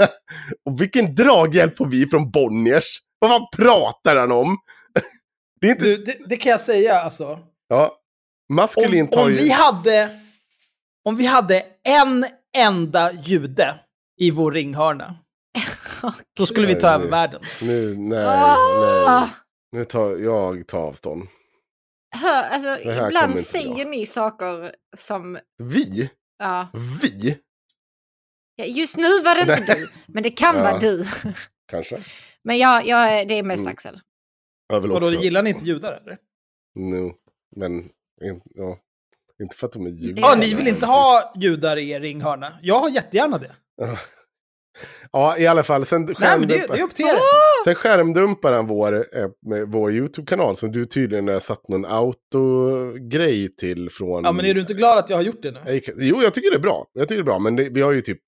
och 0.64 0.80
vilken 0.80 1.14
draghjälp 1.14 1.76
får 1.76 1.86
vi 1.86 2.06
från 2.06 2.30
Bonniers? 2.30 2.98
Vad 3.18 3.30
fan 3.30 3.46
pratar 3.56 4.16
han 4.16 4.32
om? 4.32 4.56
det 5.60 5.68
inte... 5.68 5.84
Du, 5.84 5.96
det, 5.96 6.16
det 6.28 6.36
kan 6.36 6.50
jag 6.50 6.60
säga 6.60 7.00
alltså. 7.00 7.38
Ja. 7.68 7.97
Maskulint 8.48 9.14
Om, 9.14 9.18
har 9.18 9.26
om, 9.26 9.32
ju... 9.32 9.38
vi 9.38 9.50
hade, 9.50 10.20
om 11.04 11.16
vi 11.16 11.26
hade 11.26 11.66
en 11.84 12.26
enda 12.56 13.12
jude 13.12 13.80
i 14.20 14.30
vår 14.30 14.52
ringhörna, 14.52 15.14
då 16.36 16.46
skulle 16.46 16.66
vi 16.66 16.74
ta 16.74 16.86
Nej, 16.86 16.94
över 16.96 17.08
världen. 17.10 17.42
Nu, 17.62 17.96
nej, 17.96 18.26
Ah! 18.26 19.20
nej. 19.20 19.28
Nu 19.72 19.84
tar 19.84 20.16
jag 20.16 20.66
tar 20.66 20.78
avstånd. 20.78 21.28
Hör, 22.16 22.42
alltså, 22.42 22.78
ibland 23.06 23.38
säger 23.38 23.78
jag. 23.78 23.88
ni 23.88 24.06
saker 24.06 24.74
som... 24.96 25.38
Vi? 25.58 26.10
Ja. 26.38 26.68
Vi? 27.02 27.38
Ja, 28.56 28.64
Just 28.64 28.96
nu 28.96 29.22
var 29.22 29.34
det 29.34 29.40
inte 29.40 29.64
Nej. 29.68 29.76
du, 29.80 29.88
men 30.06 30.22
det 30.22 30.30
kan 30.30 30.56
Ja. 30.56 30.62
vara 30.62 30.78
du. 30.78 31.06
Kanske. 31.70 31.98
Men 32.44 32.58
ja, 32.58 32.82
ja 32.82 33.24
det 33.24 33.34
är 33.38 33.42
mest 33.42 33.60
Mm. 33.60 33.72
Axel. 33.72 34.00
Jag 34.68 34.80
vill 34.80 34.92
Och 34.92 35.00
då 35.00 35.06
också... 35.06 35.20
gillar 35.20 35.42
ni 35.42 35.50
inte 35.50 35.64
judar 35.64 35.92
eller? 35.92 36.18
No. 36.74 37.14
Men, 37.56 37.88
in- 38.22 38.40
ja. 38.54 38.78
Inte 39.42 39.56
för 39.56 39.66
att 39.66 39.72
de 39.72 39.86
är 39.86 39.90
judar. 39.90 40.22
Ja, 40.22 40.34
ni 40.40 40.54
vill 40.54 40.68
inte 40.68 40.86
ha 40.86 41.32
judar 41.36 41.76
i 41.76 41.90
er 41.90 42.00
ringhörna. 42.00 42.52
Jag 42.62 42.80
har 42.80 42.90
jättegärna 42.90 43.38
det. 43.38 43.52
Ja, 45.12 45.38
i 45.38 45.46
alla 45.46 45.62
fall. 45.62 45.84
Sen 45.86 46.00
Nej, 46.00 46.14
men 46.38 46.48
det, 46.48 46.54
skärmdumpar, 46.54 46.74
det 46.74 46.80
är 46.80 46.84
upp 46.84 46.94
till 46.94 47.06
er. 47.06 47.18
sen 47.64 47.74
skärmdumpar 47.74 48.52
han 48.52 48.66
vår, 48.66 49.16
eh, 49.18 49.28
vår 49.66 49.92
YouTube-kanal 49.92 50.56
som 50.56 50.72
du 50.72 50.84
tydligen 50.84 51.28
har 51.28 51.40
satt 51.40 51.68
någon 51.68 51.84
auto-grej 51.84 53.56
till 53.56 53.90
från... 53.90 54.24
Ja, 54.24 54.32
men 54.32 54.44
är 54.46 54.54
du 54.54 54.60
inte 54.60 54.74
glad 54.74 54.98
att 54.98 55.10
jag 55.10 55.16
har 55.16 55.22
gjort 55.22 55.42
det 55.42 55.50
nu? 55.50 55.80
Jo, 55.96 56.22
jag 56.22 56.34
tycker 56.34 56.50
det 56.50 56.56
är 56.56 56.60
bra. 56.60 56.86
Jag 56.92 57.08
tycker 57.08 57.22
det 57.22 57.22
är 57.22 57.32
bra, 57.32 57.38
men 57.38 57.56
det, 57.56 57.68
vi 57.68 57.80
har 57.80 57.92
ju 57.92 58.00
typ 58.00 58.20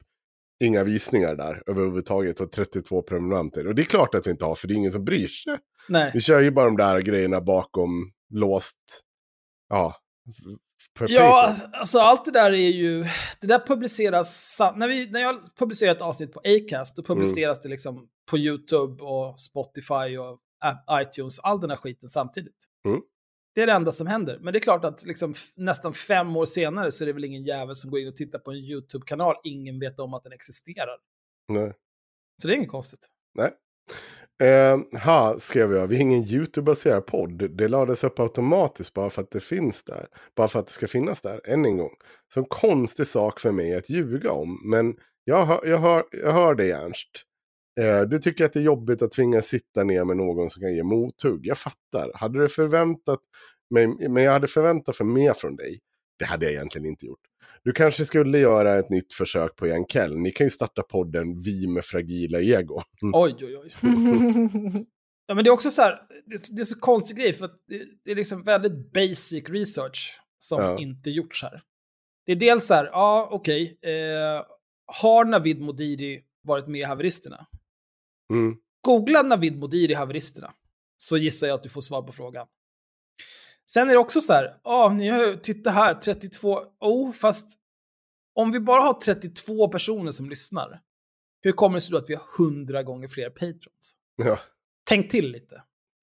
inga 0.64 0.84
visningar 0.84 1.34
där 1.34 1.62
överhuvudtaget 1.66 2.40
och 2.40 2.52
32 2.52 3.02
prenumeranter. 3.02 3.66
Och 3.66 3.74
det 3.74 3.82
är 3.82 3.86
klart 3.86 4.14
att 4.14 4.26
vi 4.26 4.30
inte 4.30 4.44
har, 4.44 4.54
för 4.54 4.68
det 4.68 4.74
är 4.74 4.76
ingen 4.76 4.92
som 4.92 5.04
bryr 5.04 5.26
sig. 5.26 5.56
Nej. 5.88 6.10
Vi 6.14 6.20
kör 6.20 6.40
ju 6.40 6.50
bara 6.50 6.64
de 6.64 6.76
där 6.76 7.00
grejerna 7.00 7.40
bakom 7.40 8.12
låst, 8.34 8.76
ja, 9.70 9.96
Ja, 11.08 11.42
alltså, 11.46 11.68
alltså 11.72 11.98
allt 11.98 12.24
det 12.24 12.30
där 12.30 12.52
är 12.52 12.56
ju... 12.56 13.04
Det 13.40 13.46
där 13.46 13.66
publiceras... 13.66 14.56
När, 14.76 14.88
vi, 14.88 15.10
när 15.10 15.20
jag 15.20 15.56
publicerar 15.58 15.92
ett 15.92 16.02
avsnitt 16.02 16.32
på 16.32 16.40
Acast, 16.44 16.96
då 16.96 17.02
publiceras 17.02 17.60
det 17.60 17.68
liksom 17.68 18.08
på 18.30 18.38
YouTube 18.38 19.02
och 19.02 19.40
Spotify 19.40 20.18
och 20.18 20.38
iTunes, 20.90 21.38
all 21.38 21.60
den 21.60 21.70
här 21.70 21.76
skiten 21.76 22.08
samtidigt. 22.08 22.66
Mm. 22.88 23.00
Det 23.54 23.62
är 23.62 23.66
det 23.66 23.72
enda 23.72 23.92
som 23.92 24.06
händer. 24.06 24.38
Men 24.40 24.52
det 24.52 24.58
är 24.58 24.60
klart 24.60 24.84
att 24.84 25.04
liksom, 25.04 25.34
nästan 25.56 25.92
fem 25.92 26.36
år 26.36 26.46
senare 26.46 26.92
så 26.92 27.04
är 27.04 27.06
det 27.06 27.12
väl 27.12 27.24
ingen 27.24 27.44
jävel 27.44 27.74
som 27.74 27.90
går 27.90 28.00
in 28.00 28.08
och 28.08 28.16
tittar 28.16 28.38
på 28.38 28.50
en 28.50 28.56
YouTube-kanal 28.56 29.36
ingen 29.44 29.80
vet 29.80 30.00
om 30.00 30.14
att 30.14 30.22
den 30.22 30.32
existerar. 30.32 30.96
Nej. 31.48 31.72
Så 32.42 32.48
det 32.48 32.54
är 32.54 32.56
inget 32.56 32.70
konstigt. 32.70 33.08
Nej. 33.34 33.50
Eh, 34.40 34.78
ha, 35.04 35.38
skrev 35.38 35.72
jag. 35.74 35.86
Vi 35.86 35.96
är 35.96 36.00
ingen 36.00 36.24
YouTube-baserad 36.24 37.06
podd. 37.06 37.56
Det 37.56 37.68
lades 37.68 38.04
upp 38.04 38.18
automatiskt 38.18 38.94
bara 38.94 39.10
för 39.10 39.22
att 39.22 39.30
det 39.30 39.40
finns 39.40 39.84
där. 39.84 40.06
Bara 40.36 40.48
för 40.48 40.58
att 40.58 40.66
det 40.66 40.72
ska 40.72 40.88
finnas 40.88 41.22
där, 41.22 41.40
än 41.44 41.64
en 41.64 41.76
gång. 41.76 41.94
Så 42.34 42.40
en 42.40 42.46
konstig 42.46 43.06
sak 43.06 43.40
för 43.40 43.50
mig 43.50 43.74
att 43.74 43.90
ljuga 43.90 44.32
om. 44.32 44.60
Men 44.64 44.96
jag 45.24 45.46
hör, 45.46 45.60
jag 45.66 45.78
hör, 45.78 46.04
jag 46.12 46.32
hör 46.32 46.54
dig 46.54 46.70
Ernst. 46.70 47.10
Eh, 47.80 48.02
du 48.02 48.18
tycker 48.18 48.44
att 48.44 48.52
det 48.52 48.58
är 48.58 48.64
jobbigt 48.64 49.02
att 49.02 49.12
tvingas 49.12 49.46
sitta 49.46 49.84
ner 49.84 50.04
med 50.04 50.16
någon 50.16 50.50
som 50.50 50.62
kan 50.62 50.74
ge 50.74 50.82
mothugg. 50.82 51.46
Jag 51.46 51.58
fattar. 51.58 52.10
Hade 52.14 52.38
du 52.38 52.48
förväntat 52.48 53.20
mig, 53.70 54.08
men 54.08 54.22
jag 54.22 54.32
hade 54.32 54.46
förväntat 54.46 54.96
för 54.96 55.04
mer 55.04 55.32
från 55.32 55.56
dig. 55.56 55.80
Det 56.18 56.24
hade 56.24 56.44
jag 56.46 56.52
egentligen 56.52 56.86
inte 56.86 57.06
gjort. 57.06 57.29
Du 57.62 57.72
kanske 57.72 58.04
skulle 58.04 58.38
göra 58.38 58.78
ett 58.78 58.90
nytt 58.90 59.12
försök 59.12 59.56
på 59.56 59.66
Jankell. 59.66 60.18
Ni 60.18 60.30
kan 60.30 60.46
ju 60.46 60.50
starta 60.50 60.82
podden 60.82 61.40
Vi 61.40 61.66
med 61.66 61.84
fragila 61.84 62.40
ego. 62.40 62.82
Oj, 63.14 63.36
oj, 63.40 63.56
oj. 63.56 63.68
Ja, 65.26 65.34
men 65.34 65.44
det 65.44 65.48
är 65.48 65.52
också 65.52 65.70
så 65.70 65.82
här, 65.82 66.00
det, 66.26 66.56
det 66.56 66.60
är 66.60 66.64
så 66.64 66.78
konstig 66.78 67.16
grej 67.16 67.32
för 67.32 67.44
att 67.44 67.62
det, 67.68 67.82
det 68.04 68.10
är 68.10 68.14
liksom 68.14 68.42
väldigt 68.42 68.92
basic 68.92 69.48
research 69.48 70.20
som 70.38 70.62
Ja. 70.62 70.78
inte 70.78 71.10
gjorts 71.10 71.42
här. 71.42 71.62
Det 72.26 72.32
är 72.32 72.36
dels 72.36 72.66
så 72.66 72.74
här, 72.74 72.84
ja 72.84 73.28
okej, 73.30 73.78
eh, 73.82 74.44
har 74.86 75.24
Navid 75.24 75.60
Modiri 75.60 76.22
varit 76.42 76.66
med 76.66 76.80
i 76.80 76.84
haveristerna? 76.84 77.46
Mm. 78.32 78.56
Googla 78.86 79.22
Navid 79.22 79.58
Modiri 79.58 79.94
haveristerna, 79.94 80.52
så 80.98 81.16
gissar 81.16 81.46
jag 81.46 81.54
att 81.54 81.62
du 81.62 81.68
får 81.68 81.80
svar 81.80 82.02
på 82.02 82.12
frågan. 82.12 82.46
Sen 83.72 83.88
är 83.88 83.92
det 83.92 83.98
också 83.98 84.20
så 84.20 84.32
här, 84.32 84.56
ja, 84.64 84.92
ni 84.96 85.08
har 85.08 85.36
titta 85.36 85.70
här, 85.70 85.94
32, 85.94 86.60
oh, 86.80 87.12
fast 87.12 87.58
om 88.34 88.52
vi 88.52 88.60
bara 88.60 88.80
har 88.82 88.94
32 88.94 89.68
personer 89.68 90.10
som 90.10 90.30
lyssnar, 90.30 90.80
hur 91.42 91.52
kommer 91.52 91.74
det 91.74 91.80
sig 91.80 91.92
då 91.92 91.98
att 91.98 92.10
vi 92.10 92.14
har 92.14 92.46
100 92.46 92.82
gånger 92.82 93.08
fler 93.08 93.30
patrons? 93.30 93.96
Ja. 94.16 94.38
Tänk 94.88 95.10
till 95.10 95.30
lite. 95.30 95.62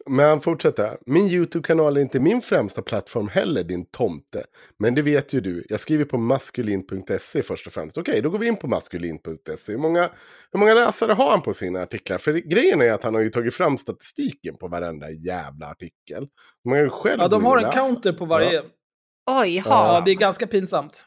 Men 0.10 0.30
han 0.30 0.42
fortsätter 0.42 0.84
här. 0.84 0.98
Min 1.06 1.28
YouTube-kanal 1.28 1.98
är 1.98 2.02
inte 2.02 2.20
min 2.20 2.42
främsta 2.42 2.82
plattform 2.82 3.28
heller, 3.28 3.64
din 3.64 3.86
tomte. 3.86 4.44
Men 4.80 4.96
det 4.96 5.02
vet 5.02 5.34
ju 5.34 5.42
du. 5.42 5.66
Jag 5.70 5.80
skriver 5.80 6.06
på 6.06 6.18
maskulin.se 6.18 7.44
först 7.44 7.68
och 7.68 7.74
främst. 7.74 7.98
Okej, 7.98 8.22
då 8.22 8.30
går 8.30 8.40
vi 8.40 8.48
in 8.48 8.56
på 8.56 8.68
maskulin.se. 8.68 9.72
Hur 9.72 9.80
många, 9.80 10.10
hur 10.52 10.60
många 10.60 10.74
läsare 10.74 11.12
har 11.14 11.30
han 11.32 11.42
på 11.42 11.54
sina 11.54 11.82
artiklar? 11.82 12.18
För 12.18 12.34
grejen 12.34 12.82
är 12.82 12.92
att 12.92 13.04
han 13.04 13.16
har 13.16 13.22
ju 13.22 13.30
tagit 13.30 13.54
fram 13.56 13.78
statistiken 13.78 14.58
på 14.58 14.68
varenda 14.68 15.12
jävla 15.12 15.68
artikel. 15.68 16.28
Man 16.70 16.80
ju 16.80 16.90
själv 16.90 17.22
Ja, 17.22 17.28
de 17.28 17.46
har 17.46 17.58
en 17.58 17.64
läsa. 17.64 17.78
counter 17.78 18.14
på 18.14 18.26
varje. 18.26 18.64
Oj, 19.32 19.56
Ja, 19.56 19.64
ha. 19.64 20.02
det 20.02 20.12
är 20.12 20.16
ganska 20.16 20.48
pinsamt. 20.48 21.06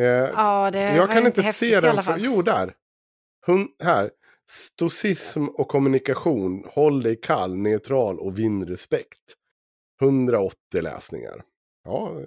Eh, 0.00 0.04
Ja, 0.04 0.70
det 0.70 0.96
jag 0.96 1.10
kan 1.12 1.26
inte 1.26 1.42
se 1.42 1.80
den. 1.80 2.02
För, 2.02 2.16
jo, 2.18 2.42
där. 2.42 2.72
Hun, 3.46 3.68
här. 3.84 4.10
Stoicism 4.50 5.44
och 5.44 5.68
kommunikation. 5.68 6.64
Håll 6.68 7.02
dig 7.02 7.20
kall, 7.20 7.56
neutral 7.56 8.20
och 8.20 8.38
vinn 8.38 8.66
respekt. 8.66 9.34
180 10.02 10.56
läsningar. 10.82 11.42
Ja, 11.84 12.20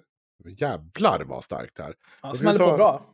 jävlar 0.46 1.24
vad 1.24 1.44
starkt 1.44 1.80
här. 1.80 1.94
Ja, 2.22 2.34
smäller 2.34 2.60
på 2.60 2.78
bra. 2.78 3.14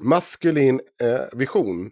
Maskulin 0.00 0.80
eh, 1.02 1.20
vision. 1.32 1.90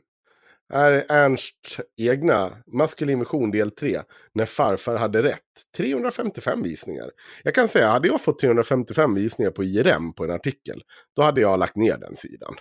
Är 0.72 1.04
Ernst 1.08 1.80
egna. 1.96 2.62
Maskulin 2.66 3.18
vision 3.18 3.50
del 3.50 3.70
3. 3.70 4.00
När 4.34 4.46
farfar 4.46 4.96
hade 4.96 5.22
rätt. 5.22 5.40
355 5.76 6.62
visningar. 6.62 7.10
Jag 7.42 7.54
kan 7.54 7.68
säga, 7.68 7.88
hade 7.88 8.08
jag 8.08 8.20
fått 8.20 8.38
355 8.38 9.14
visningar 9.14 9.50
på 9.50 9.64
IRM 9.64 10.12
på 10.12 10.24
en 10.24 10.30
artikel. 10.30 10.82
Då 11.16 11.22
hade 11.22 11.40
jag 11.40 11.58
lagt 11.58 11.76
ner 11.76 11.98
den 11.98 12.16
sidan. 12.16 12.54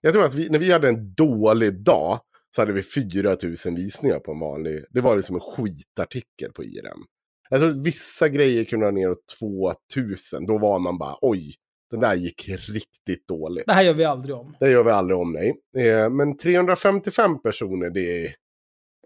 Jag 0.00 0.12
tror 0.12 0.24
att 0.24 0.34
vi, 0.34 0.48
när 0.48 0.58
vi 0.58 0.72
hade 0.72 0.88
en 0.88 1.14
dålig 1.14 1.84
dag. 1.84 2.20
Så 2.56 2.62
hade 2.62 2.72
vi 2.72 2.82
4000 2.82 3.74
visningar 3.74 4.18
på 4.18 4.32
en 4.32 4.40
vanlig. 4.40 4.84
Det 4.90 5.00
var 5.00 5.16
liksom 5.16 5.34
en 5.36 5.40
skitartikel 5.40 6.52
på 6.54 6.64
IRM. 6.64 7.04
Jag 7.50 7.60
tror 7.60 7.70
att 7.70 7.86
vissa 7.86 8.28
grejer 8.28 8.64
kunde 8.64 8.86
ha 8.86 8.90
neråt 8.90 9.18
2000. 9.94 10.46
Då 10.46 10.58
var 10.58 10.78
man 10.78 10.98
bara 10.98 11.16
oj. 11.20 11.54
Den 11.90 12.00
där 12.00 12.14
gick 12.14 12.48
riktigt 12.48 13.28
dåligt. 13.28 13.66
Det 13.66 13.72
här 13.72 13.82
gör 13.82 13.94
vi 13.94 14.04
aldrig 14.04 14.36
om. 14.36 14.56
Det 14.60 14.70
gör 14.70 14.84
vi 14.84 14.90
aldrig 14.90 15.18
om 15.18 15.32
dig. 15.32 15.54
Eh, 15.76 16.10
men 16.10 16.36
355 16.36 17.42
personer, 17.42 17.90
det 17.90 18.24
är, 18.26 18.34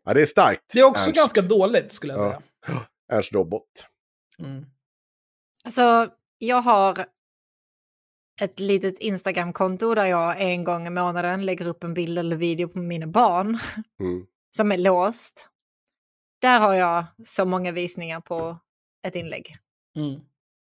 ja, 0.04 0.14
det 0.14 0.22
är 0.22 0.26
starkt. 0.26 0.60
Det 0.72 0.80
är 0.80 0.84
också 0.84 1.02
Ernst, 1.04 1.16
ganska 1.16 1.42
dåligt 1.42 1.92
skulle 1.92 2.12
jag 2.12 2.22
Ja. 2.26 2.42
säga. 2.66 2.80
Ernst 3.12 3.32
Robot. 3.32 3.68
Mm. 4.42 4.64
Alltså, 5.64 6.08
jag 6.38 6.56
har 6.62 7.06
ett 8.42 8.60
litet 8.60 8.98
Instagram-konto 8.98 9.94
där 9.94 10.06
jag 10.06 10.40
en 10.40 10.64
gång 10.64 10.86
i 10.86 10.90
månaden 10.90 11.46
lägger 11.46 11.66
upp 11.66 11.84
en 11.84 11.94
bild 11.94 12.18
eller 12.18 12.36
video 12.36 12.68
på 12.68 12.78
mina 12.78 13.06
barn 13.06 13.58
Mm. 14.00 14.26
som 14.56 14.72
är 14.72 14.78
låst. 14.78 15.48
Där 16.40 16.58
har 16.60 16.74
jag 16.74 17.04
så 17.24 17.44
många 17.44 17.72
visningar 17.72 18.20
på 18.20 18.58
ett 19.06 19.14
inlägg. 19.16 19.56
Mm. 19.96 20.20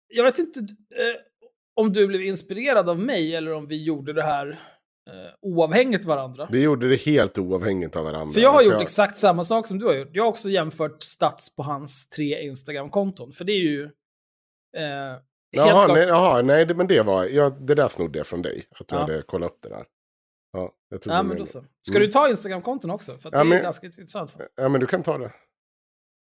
Jag 0.09 0.25
vet 0.25 0.39
inte 0.39 0.61
eh, 0.61 1.21
om 1.77 1.93
du 1.93 2.07
blev 2.07 2.23
inspirerad 2.23 2.89
av 2.89 2.99
mig 2.99 3.37
eller 3.37 3.53
om 3.53 3.67
vi 3.67 3.85
gjorde 3.85 4.13
det 4.13 4.23
här 4.23 4.49
eh, 5.11 5.35
oavhängigt 5.43 6.05
varandra. 6.05 6.49
Vi 6.53 6.63
gjorde 6.63 6.89
det 6.89 6.97
helt 7.07 7.39
oavhängigt 7.39 7.97
av 7.97 8.05
varandra. 8.05 8.33
För 8.35 8.41
jag 8.41 8.53
har 8.53 8.63
gjort 8.63 8.73
jag- 8.73 8.83
exakt 8.83 9.17
samma 9.17 9.45
sak 9.45 9.67
som 9.67 9.79
du 9.79 9.87
har 9.87 9.95
gjort. 9.95 10.11
Jag 10.13 10.23
har 10.25 10.29
också 10.29 10.49
jämfört 10.51 11.03
stats 11.03 11.57
på 11.57 11.63
hans 11.63 12.09
tre 12.09 12.43
Instagram-konton. 12.43 13.33
För 13.33 13.45
det 13.45 13.53
är 13.53 13.63
ju... 13.63 13.83
Eh, 14.77 15.17
Jaha, 15.57 15.87
nej, 15.95 16.07
jaha, 16.07 16.43
nej, 16.43 16.75
men 16.75 16.87
det 16.87 17.03
var, 17.03 17.25
ja, 17.25 17.51
det 17.51 17.75
där 17.75 17.89
snodde 17.89 18.19
jag 18.19 18.27
från 18.27 18.43
dig. 18.43 18.65
Att 18.81 18.89
du 18.89 18.95
Ja. 18.97 19.01
hade 19.01 19.23
kollat 19.23 19.51
upp 19.53 19.59
det 19.63 19.69
där. 19.69 19.85
Ja, 20.53 20.73
jag 20.91 21.03
tog 21.03 21.13
Ja, 21.13 21.23
men 21.23 21.37
då 21.39 21.47
så. 21.47 21.65
Ska 21.83 21.97
Mm. 21.97 22.07
du 22.07 22.13
ta 22.13 22.29
Instagram-konton 22.29 22.91
också? 22.91 23.19
För 23.19 23.29
Ja, 23.29 23.31
det 23.31 23.39
är 23.39 23.45
men- 23.45 23.63
ganska 23.63 23.87
intressant. 23.87 24.37
Ja, 24.57 24.69
men 24.69 24.81
du 24.81 24.87
kan 24.87 25.03
ta 25.03 25.19
det. 25.19 25.33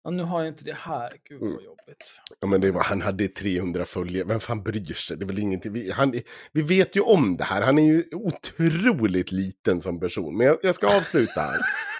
Ja, 0.03 0.09
nu 0.11 0.23
har 0.23 0.39
jag 0.39 0.47
inte 0.47 0.63
det 0.65 0.73
här. 0.77 1.13
Gud 1.29 1.39
vad 1.39 1.49
Mm. 1.49 1.63
jobbigt. 1.63 2.21
Ja, 2.39 2.47
men 2.47 2.61
det 2.61 2.71
var, 2.71 2.83
han 2.83 3.01
hade 3.01 3.27
300 3.27 3.85
följare. 3.85 4.27
Vem 4.27 4.39
fan 4.39 4.63
bryr 4.63 4.93
sig? 4.93 5.17
Det 5.17 5.23
är 5.23 5.27
väl 5.27 5.39
ingenting. 5.39 5.73
Vi, 5.73 5.91
han, 5.91 6.13
vi 6.51 6.61
vet 6.61 6.95
ju 6.95 7.01
om 7.01 7.37
det 7.37 7.43
här. 7.43 7.61
Han 7.61 7.79
är 7.79 7.83
ju 7.83 8.03
otroligt 8.13 9.31
liten 9.31 9.81
som 9.81 9.99
person. 9.99 10.37
Men 10.37 10.47
jag, 10.47 10.57
jag 10.63 10.75
ska 10.75 10.97
avsluta 10.97 11.41
här. 11.41 11.59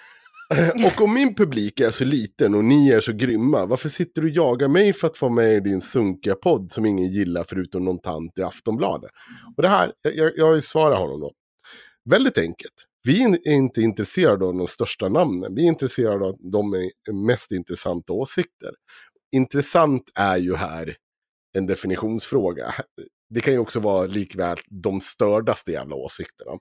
och 0.86 1.02
om 1.02 1.14
min 1.14 1.36
publik 1.36 1.80
är 1.80 1.92
så 1.92 2.06
liten 2.06 2.56
och 2.56 2.64
ni 2.64 2.90
är 2.90 3.02
så 3.02 3.14
grymma, 3.14 3.66
varför 3.66 3.90
sitter 3.90 4.22
du 4.22 4.28
och 4.28 4.36
jagar 4.36 4.68
mig 4.68 4.94
för 4.94 5.08
att 5.08 5.18
få 5.18 5.30
med 5.30 5.58
i 5.58 5.60
din 5.60 5.82
sunkiga 5.82 6.36
podd 6.36 6.72
som 6.72 6.86
ingen 6.86 7.12
gillar 7.12 7.46
förutom 7.50 7.86
någon 7.86 8.00
tant 8.00 8.40
i 8.40 8.42
Aftonbladet? 8.42 9.12
Och 9.58 9.64
det 9.64 9.70
här, 9.70 9.94
jag, 10.02 10.32
jag, 10.36 10.64
svarar 10.64 10.98
honom 10.98 11.20
då. 11.20 11.32
Väldigt 12.10 12.38
enkelt. 12.38 12.74
Vi 13.04 13.24
är 13.24 13.48
inte 13.48 13.82
intresserade 13.82 14.46
av 14.46 14.56
de 14.56 14.68
största 14.68 15.10
namnen. 15.10 15.56
Vi 15.56 15.64
är 15.64 15.68
intresserade 15.68 16.26
av 16.26 16.36
de 16.52 16.90
mest 17.26 17.52
intressanta 17.52 18.14
åsikter. 18.14 18.72
Intressant 19.32 20.04
är 20.16 20.38
ju 20.38 20.56
här 20.56 20.96
en 21.58 21.66
definitionsfråga. 21.66 22.74
Det 23.30 23.42
kan 23.42 23.54
ju 23.54 23.60
också 23.60 23.80
vara 23.80 24.06
likväl 24.06 24.58
de 24.70 25.02
stördaste 25.02 25.72
jävla 25.72 25.96
åsikterna. 25.96 26.52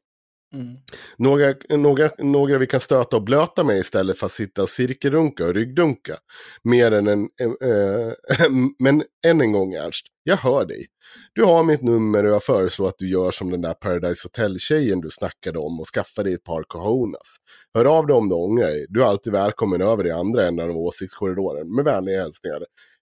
Mm. 0.55 0.77
Några, 1.17 1.55
några, 1.69 2.11
några 2.19 2.59
vi 2.59 2.67
kan 2.67 2.81
stöta 2.81 3.17
och 3.17 3.23
blöta 3.23 3.65
med 3.65 3.79
istället 3.79 4.19
för 4.19 4.27
att 4.27 4.33
sitta 4.33 4.63
och 4.63 4.69
cirkelrunka 4.69 5.47
och 5.47 5.55
ryggdunka. 5.55 6.17
Mer 6.63 6.93
än 6.93 7.07
en... 7.07 7.29
äh, 7.41 8.49
men 8.79 9.03
än 9.27 9.41
en 9.41 9.53
gång 9.53 9.75
Ernst, 9.75 10.07
jag 10.23 10.37
hör 10.37 10.65
dig. 10.65 10.87
Du 11.35 11.45
har 11.45 11.65
mitt 11.65 11.83
nummer 11.83 12.25
och 12.25 12.33
jag 12.33 12.43
föreslår 12.43 12.89
att 12.89 12.99
du 12.99 13.11
gör 13.11 13.31
som 13.31 13.51
den 13.51 13.61
där 13.61 13.75
Paradise 13.75 14.25
Hotel-tjejen 14.25 15.01
du 15.01 15.11
snackade 15.11 15.59
om 15.59 15.81
och 15.81 15.87
skaffar 15.87 16.25
dig 16.25 16.35
ett 16.35 16.45
par 16.45 16.63
cojones. 16.63 17.37
Hör 17.75 17.85
av 17.85 18.07
dig 18.07 18.17
om 18.17 18.29
du 18.29 18.35
ångrar 18.35 18.67
dig. 18.67 18.87
Du 18.89 19.03
är 19.03 19.07
alltid 19.07 19.33
välkommen 19.33 19.83
över 19.83 20.07
i 20.07 20.11
andra 20.11 20.47
änden 20.47 20.71
av 20.71 20.77
åsiktskorridoren. 20.77 21.75
Med 21.75 21.85
vänliga 21.85 22.23
hälsningar. 22.23 22.59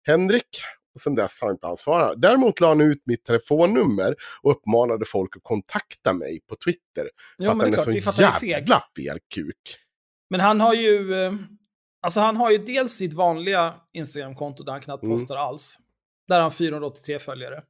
Henrik. 0.07 0.49
Och 0.97 1.01
sen 1.01 1.15
dess 1.15 1.41
har 1.41 1.51
inte 1.51 1.67
han 1.67 1.77
svarat. 1.77 2.23
Däremot 2.23 2.61
la 2.61 2.69
han 2.69 2.81
ut 2.81 3.03
mitt 3.07 3.25
telefonnummer 3.25 4.15
och 4.43 4.51
uppmanade 4.51 5.05
folk 5.05 5.37
att 5.37 5.43
kontakta 5.43 6.13
mig 6.13 6.41
på 6.49 6.57
Twitter. 6.65 7.11
Ja, 7.37 7.51
för 7.51 7.57
men 7.57 7.67
att 7.67 7.73
det 7.73 7.79
är 7.79 7.79
han 7.79 7.79
är 7.79 7.83
klart, 7.83 7.85
så 7.85 7.91
det 7.91 7.99
är 7.99 8.03
för 8.03 8.11
att 8.11 8.17
han 8.17 8.35
är 8.35 8.41
feg. 8.41 8.51
jävla 8.51 8.83
fel 8.97 9.19
kuk. 9.35 9.77
Men 10.31 10.41
han 10.41 10.61
har 10.61 10.75
ju... 10.75 11.15
eh, 11.25 11.33
Alltså 12.03 12.21
han 12.21 12.37
har 12.37 12.51
ju 12.51 12.59
dels 12.59 12.93
sitt 12.93 13.15
vanliga 13.15 13.75
Instagram-konto 13.93 14.63
där 14.65 14.73
han 14.73 14.81
knappt 14.81 15.03
Mm. 15.03 15.17
postar 15.17 15.37
alls. 15.37 15.77
Där 16.29 16.35
har 16.37 16.43
han 16.43 16.51
483 16.53 17.19
följare. 17.19 17.63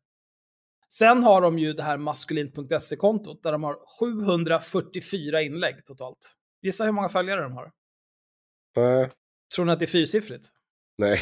Sen 0.93 1.23
har 1.23 1.41
de 1.41 1.59
ju 1.59 1.73
det 1.73 1.83
här 1.83 1.97
maskulint.se-kontot 1.99 3.43
där 3.43 3.53
de 3.53 3.63
har 3.63 3.77
744 4.01 5.43
inlägg 5.43 5.85
totalt. 5.85 6.35
Gissa 6.63 6.85
hur 6.85 6.93
många 6.93 7.09
följare 7.09 7.43
de 7.43 7.53
har? 7.53 7.71
Nej, 8.77 9.11
Tror 9.55 9.65
ni 9.65 9.73
att 9.73 9.79
det 9.79 9.85
är 9.85 9.87
fyrsiffrigt? 9.87 10.47
nej, 10.99 11.21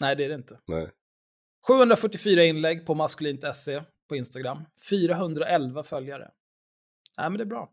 Nej, 0.00 0.16
det 0.16 0.24
är 0.24 0.28
det 0.28 0.34
inte. 0.34 0.60
nej. 0.66 0.88
744 1.66 2.44
inlägg 2.44 2.86
på 2.86 2.94
maskulint.se 2.94 3.82
på 4.08 4.16
Instagram. 4.16 4.64
411 4.90 5.82
följare. 5.82 6.30
Nej, 7.18 7.30
men 7.30 7.38
det 7.38 7.44
är 7.44 7.46
bra. 7.46 7.70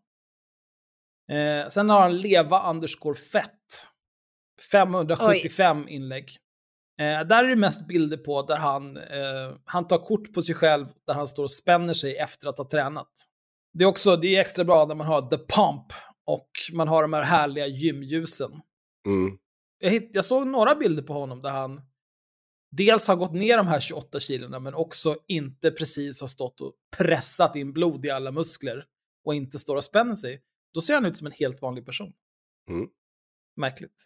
Eh, 1.31 1.69
sen 1.69 1.89
har 1.89 2.01
han 2.01 2.17
leva 2.17 2.69
underscore 2.69 3.15
fett. 3.15 3.87
575 4.71 5.87
inlägg. 5.87 6.31
Eh, 6.99 7.27
där 7.27 7.43
är 7.43 7.47
det 7.49 7.55
mest 7.55 7.87
bilder 7.87 8.17
på 8.17 8.41
där 8.41 8.57
han, 8.57 8.97
eh, 8.97 9.55
han 9.65 9.87
tar 9.87 9.97
kort 9.97 10.33
på 10.33 10.41
sig 10.41 10.55
själv 10.55 10.87
där 11.07 11.13
han 11.13 11.27
står 11.27 11.43
och 11.43 11.51
spänner 11.51 11.93
sig 11.93 12.17
efter 12.17 12.47
att 12.47 12.57
ha 12.57 12.69
tränat. 12.69 13.11
Det 13.73 13.83
är 13.83 13.87
också 13.87 14.15
det 14.15 14.35
är 14.35 14.41
extra 14.41 14.63
bra 14.63 14.85
när 14.85 14.95
man 14.95 15.07
har 15.07 15.21
the 15.21 15.37
pump 15.37 15.93
och 16.25 16.49
man 16.73 16.87
har 16.87 17.01
de 17.01 17.13
här 17.13 17.23
härliga 17.23 17.67
gymljusen. 17.67 18.51
Mm. 19.07 19.37
Jag, 19.79 19.89
hitt, 19.89 20.09
jag 20.13 20.25
såg 20.25 20.47
några 20.47 20.75
bilder 20.75 21.03
på 21.03 21.13
honom 21.13 21.41
där 21.41 21.49
han 21.49 21.81
dels 22.77 23.07
har 23.07 23.15
gått 23.15 23.33
ner 23.33 23.57
de 23.57 23.67
här 23.67 23.79
28 23.79 24.19
kilona 24.19 24.59
men 24.59 24.73
också 24.73 25.17
inte 25.27 25.71
precis 25.71 26.21
har 26.21 26.27
stått 26.27 26.61
och 26.61 26.73
pressat 26.97 27.55
in 27.55 27.73
blod 27.73 28.05
i 28.05 28.09
alla 28.09 28.31
muskler 28.31 28.85
och 29.25 29.35
inte 29.35 29.59
står 29.59 29.75
och 29.75 29.83
spänner 29.83 30.15
sig. 30.15 30.41
Då 30.73 30.81
ser 30.81 30.93
han 30.93 31.05
ut 31.05 31.17
som 31.17 31.27
en 31.27 31.33
helt 31.33 31.61
vanlig 31.61 31.85
person. 31.85 32.13
Mm. 32.69 32.87
Märkligt. 33.55 34.05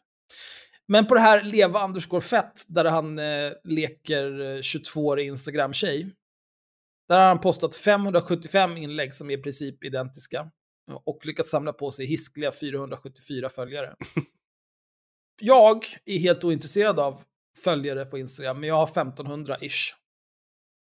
Men 0.88 1.08
på 1.08 1.14
det 1.14 1.20
här 1.20 1.44
leva 1.44 1.86
underscore 1.86 2.22
fett, 2.22 2.64
där 2.68 2.86
han 2.86 3.20
eh, 3.20 3.54
leker 3.64 4.32
22-årig 4.62 5.28
Instagram-tjej, 5.28 6.16
där 7.08 7.20
har 7.20 7.28
han 7.28 7.40
postat 7.40 7.76
575 7.76 8.78
inlägg 8.78 9.14
som 9.14 9.30
är 9.30 9.38
i 9.38 9.42
princip 9.42 9.84
identiska 9.84 10.52
och 11.06 11.26
lyckats 11.26 11.50
samla 11.50 11.74
på 11.74 11.92
sig 11.92 12.06
hiskliga 12.06 12.52
474 12.52 13.50
följare. 13.50 13.96
jag 15.42 15.86
är 16.06 16.20
helt 16.20 16.44
ointresserad 16.44 17.00
av 17.00 17.24
följare 17.64 18.06
på 18.06 18.18
Instagram, 18.18 18.60
men 18.60 18.70
jag 18.70 18.76
har 18.76 18.88
1500-ish. 18.88 19.94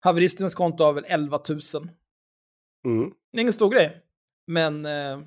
Haveristens 0.01 0.55
konto 0.55 0.85
har 0.85 0.93
väl 0.93 1.05
11 1.09 1.41
000. 1.49 1.61
Mm. 2.87 3.11
Det 3.33 3.39
är 3.39 3.41
ingen 3.41 3.53
stor 3.53 3.71
grej, 3.71 4.03
men 4.47 4.87
eh, 4.87 5.19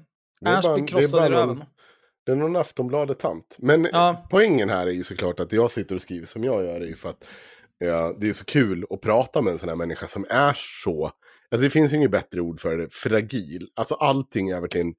Ernst 0.46 0.74
blir 0.76 0.88
krossad 0.88 1.32
i 1.32 1.36
röven. 1.36 1.64
Det 2.26 2.32
är 2.32 2.36
någon 2.36 2.56
Aftonbladet-tant. 2.56 3.56
Men 3.60 3.90
Ja. 3.94 4.28
poängen 4.32 4.70
här 4.70 4.88
är 4.88 4.92
ju 4.92 5.04
såklart 5.04 5.40
att 5.40 5.52
jag 5.54 5.72
sitter 5.72 5.96
och 5.96 6.02
skriver 6.02 6.28
som 6.28 6.44
jag 6.44 6.64
gör 6.66 6.82
är 6.82 6.86
ju 6.86 6.96
för 6.96 7.10
att 7.10 7.28
ja, 7.78 8.16
det 8.20 8.30
är 8.30 8.34
så 8.34 8.46
kul 8.46 8.86
att 8.90 9.02
prata 9.02 9.42
med 9.42 9.54
en 9.54 9.60
sån 9.60 9.70
här 9.70 9.76
människa 9.76 10.08
som 10.08 10.26
är 10.30 10.54
så, 10.84 11.06
alltså 11.06 11.64
det 11.64 11.70
finns 11.70 11.94
ju 11.94 11.98
inget 11.98 12.12
bättre 12.12 12.42
ord 12.42 12.60
för 12.60 12.78
det, 12.78 12.94
fragil. 12.94 13.70
Alltså 13.76 13.96
allting 13.96 14.50
är 14.50 14.62
verkligen, 14.62 14.94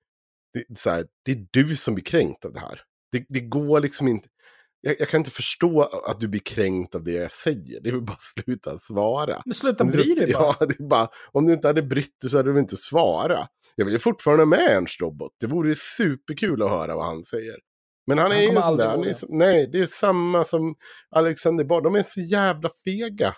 det, 0.53 0.79
så 0.79 0.91
här, 0.91 1.07
det 1.25 1.33
är 1.33 1.47
du 1.51 1.77
som 1.77 1.95
blir 1.95 2.05
kränkt 2.05 2.45
av 2.45 2.53
det 2.53 2.61
här. 2.61 2.81
Det, 3.13 3.25
det 3.29 3.41
går 3.41 3.81
liksom 3.81 4.09
inte, 4.09 4.29
jag, 4.81 4.97
jag 4.99 5.09
kan 5.09 5.21
inte 5.21 5.31
förstå 5.31 5.83
att 5.83 6.21
du 6.21 6.29
blir 6.29 6.41
kränkt 6.41 6.95
av 6.95 7.05
det 7.05 7.13
jag 7.13 7.33
säger. 7.33 7.81
Det 7.81 7.89
är 7.89 7.93
väl 7.93 8.03
bara 8.03 8.13
att 8.13 8.45
sluta 8.45 8.79
svara. 8.79 9.43
Men 9.45 9.55
sluta 9.55 9.85
bry 9.85 10.15
dig 10.15 10.33
bara. 10.33 10.57
Ja, 10.61 10.67
det 10.67 10.81
är 10.81 10.89
bara, 10.89 11.09
om 11.33 11.47
du 11.47 11.53
inte 11.53 11.67
hade 11.67 11.83
brytt 11.83 12.21
dig 12.21 12.31
så 12.31 12.37
hade 12.37 12.53
du 12.53 12.61
inte 12.61 12.77
svara. 12.77 13.49
Jag 13.77 13.85
vill 13.85 13.95
ju 13.95 13.99
fortfarande 13.99 14.47
med 14.47 14.59
Ernst 14.59 15.01
Robot. 15.01 15.33
Det 15.41 15.47
vore 15.47 15.75
superkul 15.75 16.63
att 16.63 16.71
höra 16.71 16.97
vad 16.97 17.07
han 17.07 17.25
säger. 17.25 17.57
Men 18.07 18.19
han, 18.19 18.31
Han 18.31 18.39
är 18.39 18.43
ju 18.43 18.49
kommer 18.49 18.61
sån 18.61 18.71
aldrig 18.71 18.89
där, 18.89 18.97
han 18.97 19.05
är 19.05 19.13
så, 19.13 19.27
nej, 19.31 19.69
det 19.73 19.79
är 19.79 19.87
samma 19.87 20.45
som 20.45 20.75
Alexander 21.11 21.65
Bard. 21.65 21.85
De 21.85 21.95
är 21.95 22.03
så 22.03 22.21
jävla 22.21 22.71
fega. 22.85 23.35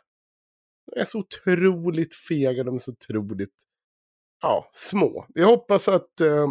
De 0.86 1.00
är 1.00 1.04
så 1.04 1.18
otroligt 1.18 2.14
fega, 2.14 2.64
de 2.64 2.74
är 2.74 2.78
så 2.78 2.92
otroligt 2.92 3.54
ja, 4.42 4.68
små. 4.72 5.26
Jag 5.28 5.46
hoppas 5.46 5.88
att 5.88 6.20
eh, 6.20 6.48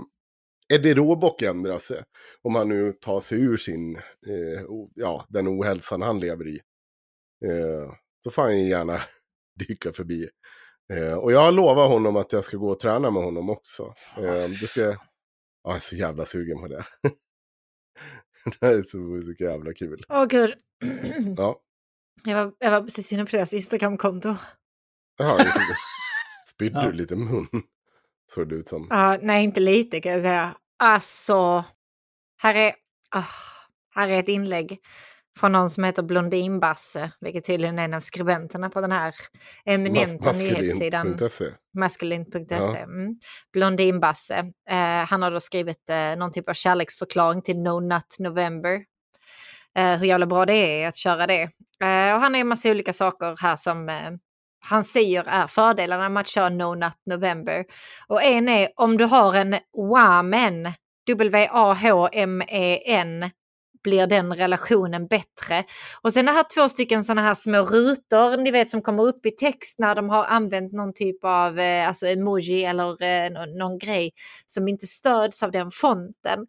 Eddie 0.72 0.93
Råbock 0.93 1.41
sig. 1.78 2.03
Om 2.41 2.55
han 2.55 2.69
nu 2.69 2.93
tar 2.93 3.19
sig 3.19 3.41
ur 3.41 3.57
sin, 3.57 3.95
eh, 3.97 4.61
ja, 4.95 5.26
den 5.30 5.47
ohälsan 5.47 6.01
han 6.01 6.19
lever 6.19 6.47
i. 6.47 6.59
Eh, 7.45 7.93
så 8.24 8.32
får 8.32 8.41
han 8.41 8.63
gärna 8.67 8.99
dyka 9.67 9.93
förbi. 9.93 10.30
Eh, 10.93 11.13
och 11.17 11.32
jag 11.32 11.53
lovar 11.53 11.88
honom 11.88 12.15
att 12.15 12.34
jag 12.34 12.43
ska 12.43 12.57
gå 12.57 12.69
och 12.69 12.80
träna 12.80 13.11
med 13.11 13.24
honom 13.24 13.49
också. 13.49 13.93
Eh, 14.17 14.24
det 14.49 14.67
ska. 14.67 14.82
Ja, 14.82 14.95
jag 15.63 15.76
är 15.76 15.80
så 15.80 15.95
jävla 15.95 16.26
sugen 16.26 16.59
på 16.59 16.67
det. 16.67 16.84
det 18.59 18.65
här 18.67 18.74
är 18.74 18.84
så, 18.84 19.22
så 19.38 19.43
jävla 19.43 19.74
kul. 19.74 20.03
Åh 20.09 20.26
gud. 20.26 20.53
Ja, 21.38 21.61
Jag 22.26 22.36
var, 22.45 22.53
jag 22.59 22.72
var 22.72 22.82
precis 22.82 23.13
inne 23.13 23.26
på 23.26 23.32
deras 23.32 23.53
Instagramkonto. 23.53 24.36
jaha. 25.17 25.45
Spydde 26.53 26.80
Ja. 26.80 26.86
du 26.86 26.91
lite 26.91 27.15
mun? 27.15 27.47
Såg 28.34 28.49
det 28.49 28.55
ut 28.55 28.67
som. 28.67 28.88
Ja, 28.89 29.17
nej, 29.21 29.43
inte 29.43 29.59
lite 29.59 30.01
kan 30.01 30.11
jag 30.11 30.21
säga. 30.21 30.55
Alltså, 30.79 31.65
här 32.38 32.55
är, 32.55 32.73
ah, 33.09 33.23
här 33.95 34.09
är 34.09 34.19
ett 34.19 34.27
inlägg 34.27 34.79
från 35.39 35.51
någon 35.51 35.69
som 35.69 35.84
heter 35.84 36.03
Blondinbasse, 36.03 37.11
vilket 37.21 37.45
tydligen 37.45 37.79
är 37.79 37.84
en 37.84 37.93
av 37.93 37.99
skribenterna 37.99 38.69
på 38.69 38.82
den 38.82 38.91
här 38.91 39.15
eminenta 39.65 40.32
nyhetssidan. 40.32 41.17
Maskulint.se. 41.77 42.55
Ja. 42.55 42.77
Mm. 42.77 43.15
Blondinbasse. 43.53 44.36
Eh, 44.69 45.05
han 45.07 45.21
har 45.21 45.32
då 45.32 45.39
skrivit 45.39 45.89
eh, 45.89 46.15
någon 46.17 46.32
typ 46.32 46.49
av 46.49 46.53
kärleksförklaring 46.53 47.41
till 47.41 47.57
No 47.57 47.79
Nut 47.79 48.15
November. 48.19 48.84
Eh, 49.77 49.97
hur 49.97 50.05
jävla 50.05 50.25
bra 50.25 50.45
det 50.45 50.84
är 50.84 50.88
att 50.88 50.97
köra 50.97 51.27
det. 51.27 51.41
Eh, 51.84 52.15
och 52.15 52.21
han 52.21 52.34
har 52.34 52.41
en 52.41 52.47
massa 52.47 52.71
olika 52.71 52.93
saker 52.93 53.36
här 53.41 53.55
som 53.55 53.89
eh, 53.89 54.11
han 54.66 54.84
säger 54.84 55.24
är 55.28 55.47
fördelarna 55.47 56.09
med 56.09 56.22
att 56.22 56.28
köra 56.28 56.49
No 56.49 56.76
Nut 56.76 57.01
November. 57.05 57.66
Och 58.07 58.24
en 58.24 58.49
är 58.49 58.70
om 58.76 58.97
du 58.97 59.05
har 59.05 59.34
en 59.34 59.55
WAMen, 59.91 60.74
W-A-H-M-E-N, 61.07 62.12
blir 63.84 64.07
den 64.07 64.36
relationen 64.36 65.07
bättre. 65.07 65.64
Och 66.01 66.14
sen 66.14 66.26
det 66.26 66.32
här 66.32 66.45
två 66.55 66.70
stycken 66.70 67.03
sådana 67.03 67.22
här 67.22 67.34
små 67.34 67.57
rutor, 67.57 68.38
ni 68.38 68.51
vet 68.51 68.70
som 68.70 68.82
kommer 68.82 69.03
upp 69.03 69.26
i 69.26 69.32
text 69.32 69.80
när 69.80 69.95
de 69.95 70.09
har 70.09 70.26
använt 70.26 70.74
någon 70.74 70.93
typ 70.93 71.24
av 71.24 71.59
eh, 71.59 71.88
alltså 71.88 72.07
emoji 72.07 72.66
eller 72.66 73.03
eh, 73.03 73.32
någon, 73.32 73.57
någon 73.57 73.78
grej 73.78 74.12
som 74.45 74.68
inte 74.68 74.88
stöds 74.88 75.43
av 75.43 75.51
den 75.51 75.72
fonten. 75.72 76.39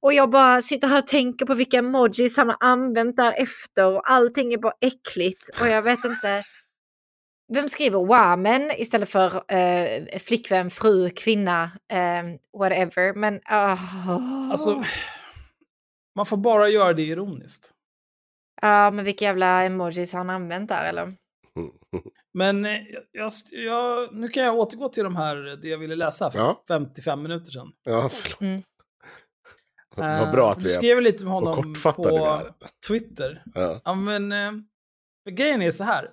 Och 0.00 0.12
jag 0.12 0.30
bara 0.30 0.62
sitter 0.62 0.88
här 0.88 0.98
och 0.98 1.06
tänker 1.06 1.46
på 1.46 1.54
vilka 1.54 1.78
emojis 1.78 2.36
han 2.36 2.48
har 2.48 2.56
använt 2.60 3.16
därefter 3.16 3.86
och 3.96 4.10
allting 4.10 4.52
är 4.52 4.58
bara 4.58 4.74
äckligt 4.80 5.60
och 5.60 5.68
jag 5.68 5.82
vet 5.82 6.04
inte. 6.04 6.42
Vem 7.52 7.68
skriver 7.68 8.06
wamen 8.06 8.70
istället 8.76 9.08
för 9.08 9.52
eh, 9.52 10.18
flickvän, 10.18 10.70
fru, 10.70 11.10
kvinna, 11.10 11.70
eh, 11.92 12.22
whatever. 12.58 13.14
Men... 13.14 13.34
Uh, 13.34 14.50
Alltså, 14.50 14.84
man 16.16 16.26
får 16.26 16.36
bara 16.36 16.68
göra 16.68 16.92
det 16.92 17.02
ironiskt. 17.02 17.70
Ja, 18.62 18.90
men 18.90 19.04
vilka 19.04 19.24
jävla 19.24 19.64
emojis 19.64 20.12
har 20.12 20.18
han 20.20 20.30
använt 20.30 20.68
där 20.68 20.88
eller? 20.88 21.14
Men 22.34 22.64
eh, 22.64 22.80
jag, 23.12 23.32
jag, 23.50 24.14
nu 24.14 24.28
kan 24.28 24.42
jag 24.42 24.54
återgå 24.56 24.88
till 24.88 25.04
de 25.04 25.16
här, 25.16 25.36
det 25.36 25.68
jag 25.68 25.78
ville 25.78 25.96
läsa 25.96 26.30
för 26.30 26.38
Ja. 26.38 26.62
55 26.68 27.22
minuter 27.22 27.52
sedan. 27.52 27.72
Ja, 27.84 28.08
förlåt. 28.08 28.40
Mm. 28.40 28.62
Vad 29.96 30.30
bra 30.32 30.50
att 30.50 30.60
Du 30.60 30.66
vi 30.66 30.72
är. 30.72 30.76
skrev 30.76 31.00
lite 31.00 31.24
med 31.24 31.32
honom 31.34 31.74
på. 31.82 32.40
Twitter. 32.88 33.42
Ja. 33.54 33.80
Ja, 33.84 33.94
men 33.94 34.32
eh, 34.32 34.52
för 35.24 35.30
grejen 35.30 35.62
är 35.62 35.70
så 35.70 35.84
här. 35.84 36.10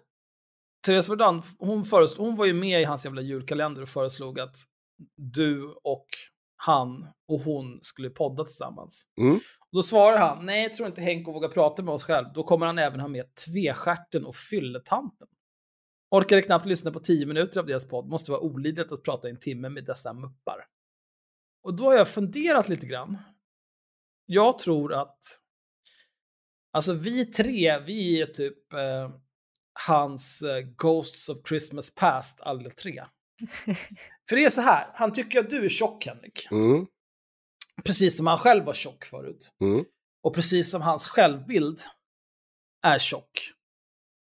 Therese 0.90 1.10
Verdun, 1.10 1.42
hon, 1.60 1.86
föreslog, 1.86 2.28
hon 2.28 2.36
var 2.36 2.46
ju 2.46 2.54
med 2.54 2.82
i 2.82 2.84
hans 2.84 3.06
jävla 3.06 3.22
julkalender 3.22 3.82
och 3.82 3.90
föreslog 3.90 4.40
att 4.40 4.58
du 5.16 5.64
och 5.84 6.08
han 6.56 7.08
och 7.28 7.40
hon 7.40 7.80
skulle 7.82 8.10
podda 8.10 8.44
tillsammans. 8.44 9.06
Mm. 9.22 9.36
Och 9.36 9.72
då 9.72 9.84
svarar 9.84 10.18
han, 10.18 10.46
nej 10.46 10.64
jag 10.64 10.74
tror 10.74 10.88
inte 10.88 11.02
Henko 11.02 11.32
vågar 11.32 11.50
prata 11.50 11.84
med 11.84 11.94
oss 11.94 12.04
själv. 12.04 12.26
Då 12.34 12.44
kommer 12.44 12.66
han 12.66 12.80
även 12.80 13.00
ha 13.00 13.08
med 13.08 13.26
tvestjärten 13.36 14.26
och 14.26 14.36
fylletanten. 14.36 15.28
Orkade 16.12 16.42
knappt 16.42 16.66
lyssna 16.66 16.92
på 16.92 17.00
tio 17.00 17.26
minuter 17.26 17.60
av 17.60 17.66
deras 17.66 17.88
podd. 17.88 18.10
Måste 18.10 18.32
vara 18.32 18.42
olidligt 18.42 18.92
att 18.92 19.04
prata 19.04 19.28
i 19.28 19.32
en 19.32 19.40
timme 19.40 19.70
med 19.70 19.86
dessa 19.86 20.14
muppar. 20.14 20.66
Och 21.64 21.74
då 21.74 21.84
har 21.84 21.96
jag 21.96 22.08
funderat 22.08 22.70
lite 22.70 22.88
grann. 22.88 23.18
Jag 24.26 24.60
tror 24.60 24.94
att 24.94 25.20
Alltså 26.72 26.94
vi 26.94 27.26
tre, 27.26 27.80
vi 27.80 28.22
är 28.22 28.26
typ 28.26 28.74
eh, 28.74 29.10
hans 29.88 30.42
eh, 30.42 30.60
Ghosts 30.60 31.30
of 31.30 31.38
Christmas 31.48 31.96
Past 31.96 32.42
alla 32.42 32.70
tre. 32.70 33.04
För 34.30 34.36
det 34.36 34.46
är 34.46 34.50
så 34.50 34.62
här, 34.62 34.92
han 34.94 35.12
tycker 35.12 35.40
att 35.40 35.50
du 35.50 35.66
är 35.66 35.70
tjock 35.70 36.06
Henrik. 36.06 36.48
Mm. 36.52 36.88
Precis 37.86 38.18
som 38.18 38.28
han 38.28 38.38
själv 38.38 38.66
var 38.66 38.74
tjock 38.74 39.06
förut. 39.06 39.56
Mm. 39.62 39.86
Och 40.24 40.36
precis 40.36 40.72
som 40.72 40.82
hans 40.82 41.10
självbild 41.10 41.80
är 42.86 43.00
tjock. 43.00 43.54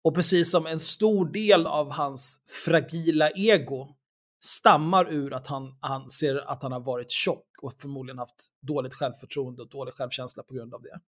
Och 0.03 0.15
precis 0.15 0.51
som 0.51 0.65
en 0.65 0.79
stor 0.79 1.25
del 1.31 1.67
av 1.67 1.91
hans 1.91 2.41
fragila 2.65 3.29
ego 3.29 3.95
stammar 4.43 5.13
ur 5.13 5.33
att 5.33 5.47
han 5.47 5.77
anser 5.81 6.35
att 6.35 6.63
han 6.63 6.71
har 6.71 6.79
varit 6.79 7.11
tjock 7.11 7.47
och 7.61 7.73
förmodligen 7.81 8.17
haft 8.17 8.47
dåligt 8.67 8.93
självförtroende 8.93 9.61
och 9.61 9.69
dålig 9.69 9.93
självkänsla 9.93 10.43
på 10.43 10.53
grund 10.53 10.73
av 10.73 10.81
det. 10.81 10.99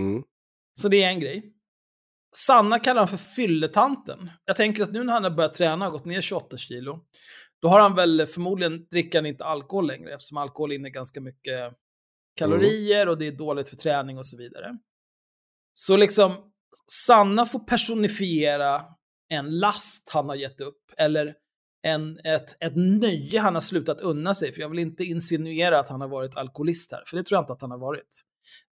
Mm. 0.00 0.24
Så 0.80 0.88
det 0.88 1.02
är 1.02 1.08
en 1.08 1.20
grej. 1.20 1.52
Sanna 2.36 2.78
kallar 2.78 3.00
han 3.00 3.08
för 3.08 3.16
fylletanten. 3.16 4.30
Jag 4.44 4.56
tänker 4.56 4.82
att 4.82 4.92
nu 4.92 5.04
när 5.04 5.12
han 5.12 5.24
har 5.24 5.30
börjat 5.30 5.54
träna 5.54 5.86
och 5.86 5.92
gått 5.92 6.04
ner 6.04 6.20
28 6.20 6.56
kilo, 6.56 7.00
då 7.62 7.68
har 7.68 7.80
han 7.80 7.94
väl 7.94 8.26
förmodligen, 8.26 8.86
dricker 8.90 9.18
han 9.18 9.26
inte 9.26 9.44
alkohol 9.44 9.86
längre 9.86 10.14
eftersom 10.14 10.36
alkohol 10.36 10.72
innehåller 10.72 10.90
ganska 10.90 11.20
mycket 11.20 11.72
kalorier 12.36 13.08
och 13.08 13.18
det 13.18 13.26
är 13.26 13.32
dåligt 13.32 13.68
för 13.68 13.76
träning 13.76 14.18
och 14.18 14.26
så 14.26 14.36
vidare. 14.36 14.78
Så 15.74 15.96
liksom, 15.96 16.52
Sanna 17.06 17.46
får 17.46 17.58
personifiera 17.58 18.82
en 19.28 19.58
last 19.58 20.10
han 20.12 20.28
har 20.28 20.36
gett 20.36 20.60
upp, 20.60 20.92
eller 20.98 21.34
en, 21.82 22.18
ett, 22.18 22.62
ett 22.62 22.76
nöje 22.76 23.40
han 23.40 23.54
har 23.54 23.60
slutat 23.60 24.00
unna 24.00 24.34
sig, 24.34 24.52
för 24.52 24.60
jag 24.60 24.68
vill 24.68 24.78
inte 24.78 25.04
insinuera 25.04 25.78
att 25.78 25.88
han 25.88 26.00
har 26.00 26.08
varit 26.08 26.36
alkoholist 26.36 26.92
här, 26.92 27.02
för 27.06 27.16
det 27.16 27.22
tror 27.22 27.36
jag 27.36 27.42
inte 27.42 27.52
att 27.52 27.62
han 27.62 27.70
har 27.70 27.78
varit. 27.78 28.22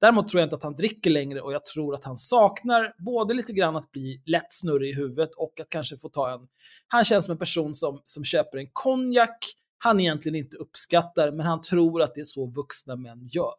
Däremot 0.01 0.29
tror 0.29 0.41
jag 0.41 0.47
inte 0.47 0.57
att 0.57 0.63
han 0.63 0.75
dricker 0.75 1.11
längre 1.11 1.41
och 1.41 1.53
jag 1.53 1.65
tror 1.65 1.95
att 1.95 2.05
han 2.05 2.17
saknar 2.17 2.95
både 3.05 3.35
lite 3.35 3.53
grann 3.53 3.77
att 3.77 3.93
bli 3.93 4.23
lätt 4.27 4.53
snurrig 4.53 4.91
i 4.91 4.95
huvudet 4.95 5.35
och 5.37 5.61
att 5.61 5.69
kanske 5.69 5.99
få 5.99 6.09
ta 6.09 6.33
en... 6.33 6.41
Han 6.89 7.05
känns 7.05 7.25
som 7.25 7.33
en 7.33 7.39
person 7.39 7.75
som, 7.75 8.01
som 8.05 8.25
köper 8.25 8.59
en 8.59 8.69
konjak 8.73 9.39
han 9.79 10.01
egentligen 10.01 10.37
inte 10.37 10.57
uppskattar, 10.57 11.33
men 11.33 11.47
han 11.47 11.61
tror 11.61 12.03
att 12.03 12.15
det 12.15 12.21
är 12.21 12.25
så 12.25 12.47
vuxna 12.47 12.97
män 12.97 13.29
gör. 13.29 13.55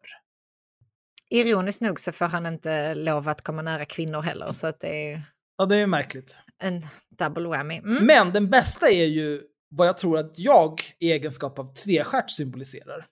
Ironiskt 1.30 1.82
nog 1.82 2.00
så 2.00 2.12
får 2.12 2.26
han 2.26 2.46
inte 2.46 2.96
lov 2.96 3.30
att 3.30 3.42
komma 3.42 3.62
nära 3.62 3.86
kvinnor 3.86 4.22
heller, 4.22 4.52
så 4.52 4.68
att 4.68 4.80
det 4.80 5.12
är 5.12 5.24
Ja, 5.58 5.66
det 5.66 5.76
är 5.76 5.88
märkligt. 5.88 6.36
en 6.60 6.82
double 7.10 7.48
whammy. 7.48 7.78
Mm. 7.78 8.06
Men 8.06 8.32
den 8.32 8.50
bästa 8.50 8.90
är 8.90 9.06
ju 9.06 9.44
vad 9.70 9.88
jag 9.88 9.98
tror 9.98 10.18
att 10.18 10.40
jag 10.40 10.82
i 11.00 11.12
egenskap 11.12 11.60
av 11.60 11.74
tvestjärt 11.74 12.32
symboliserar. 12.32 13.06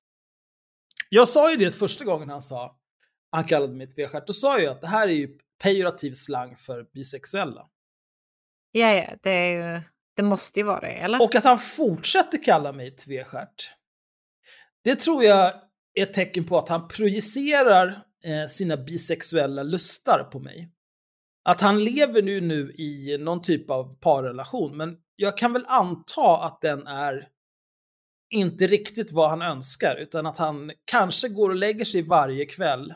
Jag 1.09 1.27
sa 1.27 1.51
ju 1.51 1.57
det 1.57 1.71
första 1.71 2.05
gången 2.05 2.29
han 2.29 2.41
sa, 2.41 2.75
han 3.33 3.43
kallade 3.43 3.73
mig 3.73 3.87
tvestjärt, 3.87 4.27
då 4.27 4.33
sa 4.33 4.59
jag 4.59 4.71
att 4.71 4.81
det 4.81 4.87
här 4.87 5.07
är 5.07 5.13
ju 5.13 5.37
pejorativ 5.63 6.13
slang 6.13 6.55
för 6.55 6.83
bisexuella. 6.93 7.67
Ja, 8.71 8.93
ja, 8.93 9.15
det, 9.23 9.29
är, 9.29 9.75
ju- 9.75 9.81
det 10.15 10.23
måste 10.23 10.59
ju 10.59 10.63
vara 10.65 10.79
det, 10.79 10.87
eller? 10.91 11.21
Och 11.21 11.35
att 11.35 11.43
han 11.43 11.59
fortsätter 11.59 12.43
kalla 12.43 12.71
mig 12.71 12.95
tvestjärt, 12.95 13.73
det 14.83 14.95
tror 14.95 15.23
jag 15.23 15.53
är 15.93 16.03
ett 16.03 16.13
tecken 16.13 16.43
på 16.43 16.57
att 16.57 16.69
han 16.69 16.87
projicerar 16.87 17.87
eh, 18.25 18.47
sina 18.49 18.77
bisexuella 18.77 19.63
lustar 19.63 20.23
på 20.23 20.39
mig. 20.39 20.69
Att 21.45 21.61
han 21.61 21.83
lever 21.83 22.21
nu, 22.21 22.41
nu 22.41 22.73
i 22.77 23.17
någon 23.17 23.41
typ 23.41 23.69
av 23.69 23.99
parrelation, 23.99 24.77
men 24.77 24.97
jag 25.15 25.37
kan 25.37 25.53
väl 25.53 25.65
anta 25.67 26.37
att 26.43 26.61
den 26.61 26.87
är 26.87 27.27
inte 28.29 28.67
riktigt 28.67 29.11
vad 29.11 29.29
han 29.29 29.41
önskar, 29.41 29.95
utan 29.95 30.25
att 30.25 30.37
han 30.37 30.71
kanske 30.85 31.29
går 31.29 31.49
och 31.49 31.55
lägger 31.55 31.85
sig 31.85 32.01
varje 32.01 32.45
kväll 32.45 32.93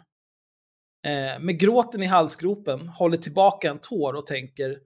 eh, 1.05 1.39
med 1.39 1.59
gråten 1.59 2.03
i 2.03 2.05
halsgropen, 2.05 2.87
håller 2.87 3.17
tillbaka 3.17 3.69
en 3.69 3.79
tår 3.79 4.13
och 4.13 4.27
tänker 4.27 4.77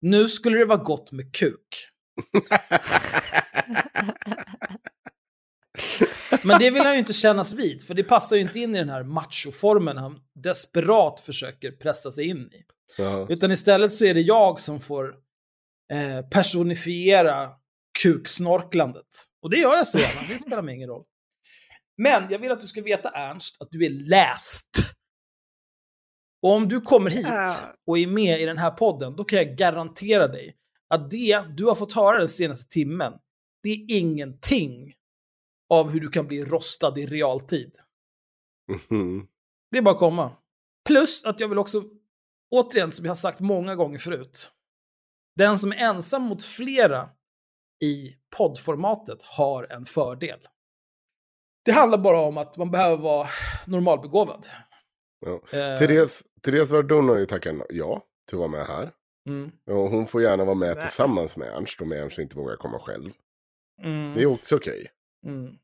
nu 0.00 0.28
skulle 0.28 0.58
det 0.58 0.64
vara 0.64 0.82
gott 0.82 1.12
med 1.12 1.34
kuk. 1.34 1.88
Men 6.42 6.58
det 6.58 6.70
vill 6.70 6.82
han 6.82 6.92
ju 6.92 6.98
inte 6.98 7.12
kännas 7.12 7.52
vid, 7.52 7.82
för 7.82 7.94
det 7.94 8.04
passar 8.04 8.36
ju 8.36 8.42
inte 8.42 8.60
in 8.60 8.74
i 8.74 8.78
den 8.78 8.88
här 8.88 9.02
machoformen 9.02 9.96
han 9.96 10.20
desperat 10.44 11.20
försöker 11.20 11.72
pressa 11.72 12.10
sig 12.10 12.24
in 12.28 12.38
i. 12.52 12.64
Ja. 12.98 13.26
Utan 13.28 13.50
istället 13.50 13.92
så 13.92 14.04
är 14.04 14.14
det 14.14 14.20
jag 14.20 14.60
som 14.60 14.80
får 14.80 15.14
eh, 15.92 16.28
personifiera 16.28 17.50
kuksnorklandet. 18.02 19.06
Och 19.42 19.50
det 19.50 19.56
gör 19.56 19.74
jag 19.74 19.86
så 19.86 19.98
gärna, 19.98 20.20
det 20.28 20.38
spelar 20.38 20.62
mig 20.62 20.74
ingen 20.74 20.88
roll. 20.88 21.04
Men 21.96 22.26
jag 22.30 22.38
vill 22.38 22.50
att 22.52 22.60
du 22.60 22.66
ska 22.66 22.82
veta, 22.82 23.10
Ernst, 23.10 23.56
att 23.60 23.68
du 23.70 23.86
är 23.86 23.90
läst. 23.90 24.95
Och 26.46 26.52
om 26.52 26.68
du 26.68 26.80
kommer 26.80 27.10
hit 27.10 27.66
och 27.86 27.98
är 27.98 28.06
med 28.06 28.40
i 28.40 28.44
den 28.44 28.58
här 28.58 28.70
podden, 28.70 29.16
då 29.16 29.24
kan 29.24 29.38
jag 29.38 29.56
garantera 29.56 30.28
dig 30.28 30.56
att 30.88 31.10
det 31.10 31.44
du 31.56 31.64
har 31.64 31.74
fått 31.74 31.92
höra 31.92 32.18
den 32.18 32.28
senaste 32.28 32.68
timmen, 32.68 33.12
det 33.62 33.68
är 33.68 33.84
ingenting 33.88 34.94
av 35.74 35.90
hur 35.90 36.00
du 36.00 36.08
kan 36.08 36.26
bli 36.26 36.44
rostad 36.44 36.98
i 36.98 37.06
realtid. 37.06 37.72
Mhm. 38.90 39.26
Det 39.70 39.78
är 39.78 39.82
bara 39.82 39.94
att 39.94 39.98
komma. 39.98 40.36
Plus 40.84 41.24
att 41.24 41.40
jag 41.40 41.48
vill 41.48 41.58
också, 41.58 41.84
återigen 42.50 42.92
som 42.92 43.04
jag 43.04 43.10
har 43.10 43.16
sagt 43.16 43.40
många 43.40 43.74
gånger 43.74 43.98
förut, 43.98 44.50
den 45.36 45.58
som 45.58 45.72
är 45.72 45.76
ensam 45.76 46.22
mot 46.22 46.44
flera 46.44 47.08
i 47.84 48.16
poddformatet 48.36 49.22
har 49.22 49.72
en 49.72 49.84
fördel. 49.84 50.38
Det 51.64 51.72
handlar 51.72 51.98
bara 51.98 52.20
om 52.20 52.38
att 52.38 52.56
man 52.56 52.70
behöver 52.70 52.96
vara 52.96 53.28
normalbegåvad. 53.66 54.46
Ja. 55.26 55.58
Eh, 55.58 55.78
Therese, 55.78 56.24
Therese 56.42 56.70
Verdun 56.70 57.08
har 57.08 57.16
ju 57.16 57.26
tackat 57.26 57.56
ja 57.68 58.02
till 58.28 58.36
att 58.36 58.38
vara 58.38 58.48
med 58.48 58.66
här. 58.66 58.90
Mm, 59.28 59.50
Och 59.70 59.90
hon 59.90 60.06
får 60.06 60.22
gärna 60.22 60.44
vara 60.44 60.54
med 60.54 60.76
Nej. 60.76 60.84
tillsammans 60.86 61.36
med 61.36 61.48
Ernst 61.48 61.80
om 61.80 61.92
Ernst 61.92 62.18
inte 62.18 62.36
vågar 62.36 62.56
komma 62.56 62.78
själv. 62.78 63.12
mm, 63.82 64.14
Det 64.14 64.22
är 64.22 64.26
också 64.26 64.56
okej. 64.56 64.86
mm. 65.26 65.54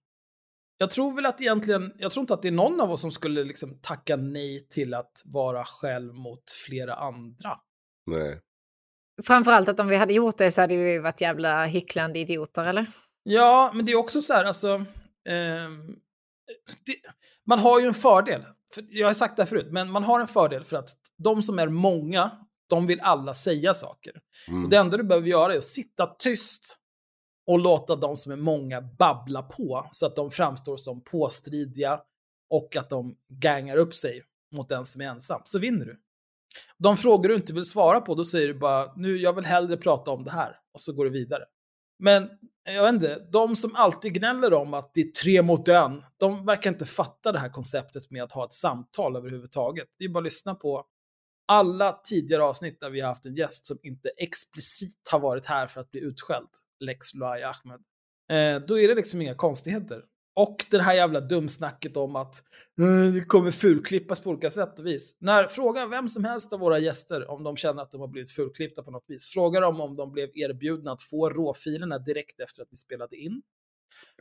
Jag 0.78 0.90
tror 0.90 1.14
väl 1.14 1.26
att 1.26 1.40
egentligen, 1.40 1.92
jag 1.98 2.10
tror 2.12 2.20
inte 2.22 2.34
att 2.34 2.42
det 2.42 2.48
är 2.48 2.52
någon 2.52 2.80
av 2.80 2.90
oss 2.90 3.00
som 3.00 3.10
skulle 3.12 3.44
liksom 3.44 3.78
tacka 3.82 4.16
nej 4.16 4.68
till 4.68 4.94
att 4.94 5.22
vara 5.24 5.64
själv 5.64 6.14
mot 6.14 6.50
flera 6.66 6.94
andra. 6.94 7.58
Nej. 8.06 8.40
Framförallt 9.26 9.68
att 9.68 9.80
om 9.80 9.88
vi 9.88 9.96
hade 9.96 10.12
gjort 10.14 10.38
det 10.38 10.50
så 10.50 10.60
hade 10.60 10.76
vi 10.76 10.98
varit 10.98 11.20
jävla 11.20 11.64
hycklande 11.64 12.18
idioter, 12.18 12.64
eller? 12.64 12.86
Ja, 13.22 13.70
men 13.74 13.86
det 13.86 13.92
är 13.92 13.96
också 13.96 14.20
så 14.20 14.32
här, 14.32 14.44
alltså... 14.44 14.68
ehm, 15.28 15.86
det, 16.86 16.94
man 17.46 17.58
har 17.58 17.80
ju 17.80 17.86
en 17.86 17.94
fördel. 17.94 18.44
Jag 18.90 19.06
har 19.06 19.14
sagt 19.14 19.36
det 19.36 19.42
här 19.42 19.48
förut, 19.48 19.68
men 19.70 19.90
man 19.90 20.04
har 20.04 20.20
en 20.20 20.28
fördel 20.28 20.64
för 20.64 20.76
att 20.76 20.88
de 21.18 21.42
som 21.42 21.58
är 21.58 21.68
många, 21.68 22.30
de 22.68 22.86
vill 22.86 23.00
alla 23.00 23.34
säga 23.34 23.74
saker. 23.74 24.12
Mm. 24.48 24.64
Och 24.64 24.70
det 24.70 24.76
enda 24.76 24.96
du 24.96 25.04
behöver 25.04 25.28
göra 25.28 25.54
är 25.54 25.58
att 25.58 25.64
sitta 25.64 26.06
tyst 26.06 26.78
och 27.46 27.58
låta 27.58 27.96
de 27.96 28.16
som 28.16 28.32
är 28.32 28.36
många 28.36 28.82
babbla 28.82 29.42
på 29.42 29.88
så 29.92 30.06
att 30.06 30.16
de 30.16 30.30
framstår 30.30 30.76
som 30.76 31.04
påstridiga 31.04 32.00
och 32.50 32.76
att 32.76 32.90
de 32.90 33.16
gangar 33.28 33.76
upp 33.76 33.94
sig 33.94 34.22
mot 34.54 34.68
den 34.68 34.86
som 34.86 35.00
är 35.00 35.06
ensam. 35.06 35.42
Så 35.44 35.58
vinner 35.58 35.86
du. 35.86 36.00
De 36.78 36.96
frågor 36.96 37.28
du 37.28 37.34
inte 37.34 37.52
vill 37.52 37.64
svara 37.64 38.00
på, 38.00 38.14
då 38.14 38.24
säger 38.24 38.48
du 38.48 38.54
bara 38.54 38.92
nu, 38.96 39.16
jag 39.16 39.32
vill 39.32 39.44
hellre 39.44 39.76
prata 39.76 40.10
om 40.10 40.24
det 40.24 40.30
här 40.30 40.56
och 40.74 40.80
så 40.80 40.92
går 40.92 41.04
du 41.04 41.10
vidare. 41.10 41.44
Men 42.02 42.28
jag 42.64 42.82
vet 42.82 42.94
inte, 42.94 43.28
de 43.32 43.56
som 43.56 43.74
alltid 43.74 44.14
gnäller 44.14 44.54
om 44.54 44.74
att 44.74 44.94
det 44.94 45.00
är 45.00 45.10
tre 45.10 45.42
mot 45.42 45.68
en, 45.68 46.04
de 46.16 46.46
verkar 46.46 46.70
inte 46.70 46.84
fatta 46.84 47.32
det 47.32 47.38
här 47.38 47.48
konceptet 47.48 48.10
med 48.10 48.22
att 48.22 48.32
ha 48.32 48.44
ett 48.44 48.52
samtal 48.52 49.16
överhuvudtaget. 49.16 49.88
Det 49.98 50.04
är 50.04 50.08
bara 50.08 50.18
att 50.18 50.24
lyssna 50.24 50.54
på 50.54 50.84
alla 51.48 52.00
tidigare 52.04 52.42
avsnitt 52.42 52.80
där 52.80 52.90
vi 52.90 53.00
har 53.00 53.08
haft 53.08 53.26
en 53.26 53.34
gäst 53.34 53.66
som 53.66 53.78
inte 53.82 54.08
explicit 54.08 55.08
har 55.10 55.20
varit 55.20 55.46
här 55.46 55.66
för 55.66 55.80
att 55.80 55.90
bli 55.90 56.00
utskälld, 56.00 56.48
Lex 56.80 57.14
Luai 57.14 57.42
Ahmed. 57.42 57.80
Eh, 58.30 58.66
då 58.66 58.78
är 58.78 58.88
det 58.88 58.94
liksom 58.94 59.22
inga 59.22 59.34
konstigheter. 59.34 60.02
Och 60.34 60.66
det 60.70 60.82
här 60.82 60.94
jävla 60.94 61.20
dumsnacket 61.20 61.96
om 61.96 62.16
att 62.16 62.34
eh, 62.80 63.14
det 63.14 63.20
kommer 63.24 63.50
fulklippas 63.50 64.20
på 64.20 64.30
olika 64.30 64.50
sätt 64.50 64.78
och 64.78 64.86
vis. 64.86 65.16
När 65.20 65.46
fråga 65.46 65.86
vem 65.86 66.08
som 66.08 66.24
helst 66.24 66.52
av 66.52 66.60
våra 66.60 66.78
gäster 66.78 67.30
om 67.30 67.42
de 67.42 67.56
känner 67.56 67.82
att 67.82 67.90
de 67.90 68.00
har 68.00 68.08
blivit 68.08 68.30
fulklippta 68.30 68.82
på 68.82 68.90
något 68.90 69.04
vis. 69.08 69.30
Fråga 69.30 69.60
dem 69.60 69.80
om 69.80 69.96
de 69.96 70.12
blev 70.12 70.28
erbjudna 70.34 70.92
att 70.92 71.02
få 71.02 71.30
råfilerna 71.30 71.98
direkt 71.98 72.40
efter 72.40 72.62
att 72.62 72.68
vi 72.70 72.76
spelade 72.76 73.16
in. 73.16 73.42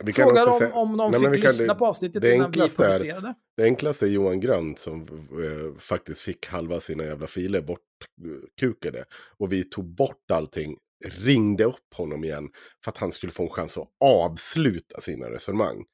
Vi 0.04 0.12
Fråga 0.12 0.44
dem 0.44 0.58
säga- 0.58 0.72
om 0.74 0.96
de 0.96 1.10
Nej, 1.10 1.34
fick 1.34 1.44
lyssna 1.44 1.74
på 1.74 1.86
avsnittet 1.86 2.22
det 2.22 2.34
innan 2.34 2.50
vi 2.50 2.60
enklaste 2.60 2.84
är- 2.84 2.86
publicerade. 2.92 3.34
Det 3.56 3.62
enklaste 3.64 4.06
är 4.06 4.10
Johan 4.10 4.40
Grönt 4.40 4.78
som 4.78 5.02
eh, 5.02 5.78
faktiskt 5.78 6.20
fick 6.20 6.46
halva 6.46 6.80
sina 6.80 7.04
jävla 7.04 7.26
filer 7.26 7.62
bortkukade. 7.62 9.04
Och 9.38 9.52
vi 9.52 9.64
tog 9.64 9.84
bort 9.94 10.30
allting, 10.32 10.76
ringde 11.04 11.64
upp 11.64 11.94
honom 11.96 12.24
igen 12.24 12.48
för 12.84 12.90
att 12.90 12.98
han 12.98 13.12
skulle 13.12 13.32
få 13.32 13.42
en 13.42 13.48
chans 13.48 13.78
att 13.78 13.88
avsluta 14.04 15.00
sina 15.00 15.30
resonemang. 15.30 15.84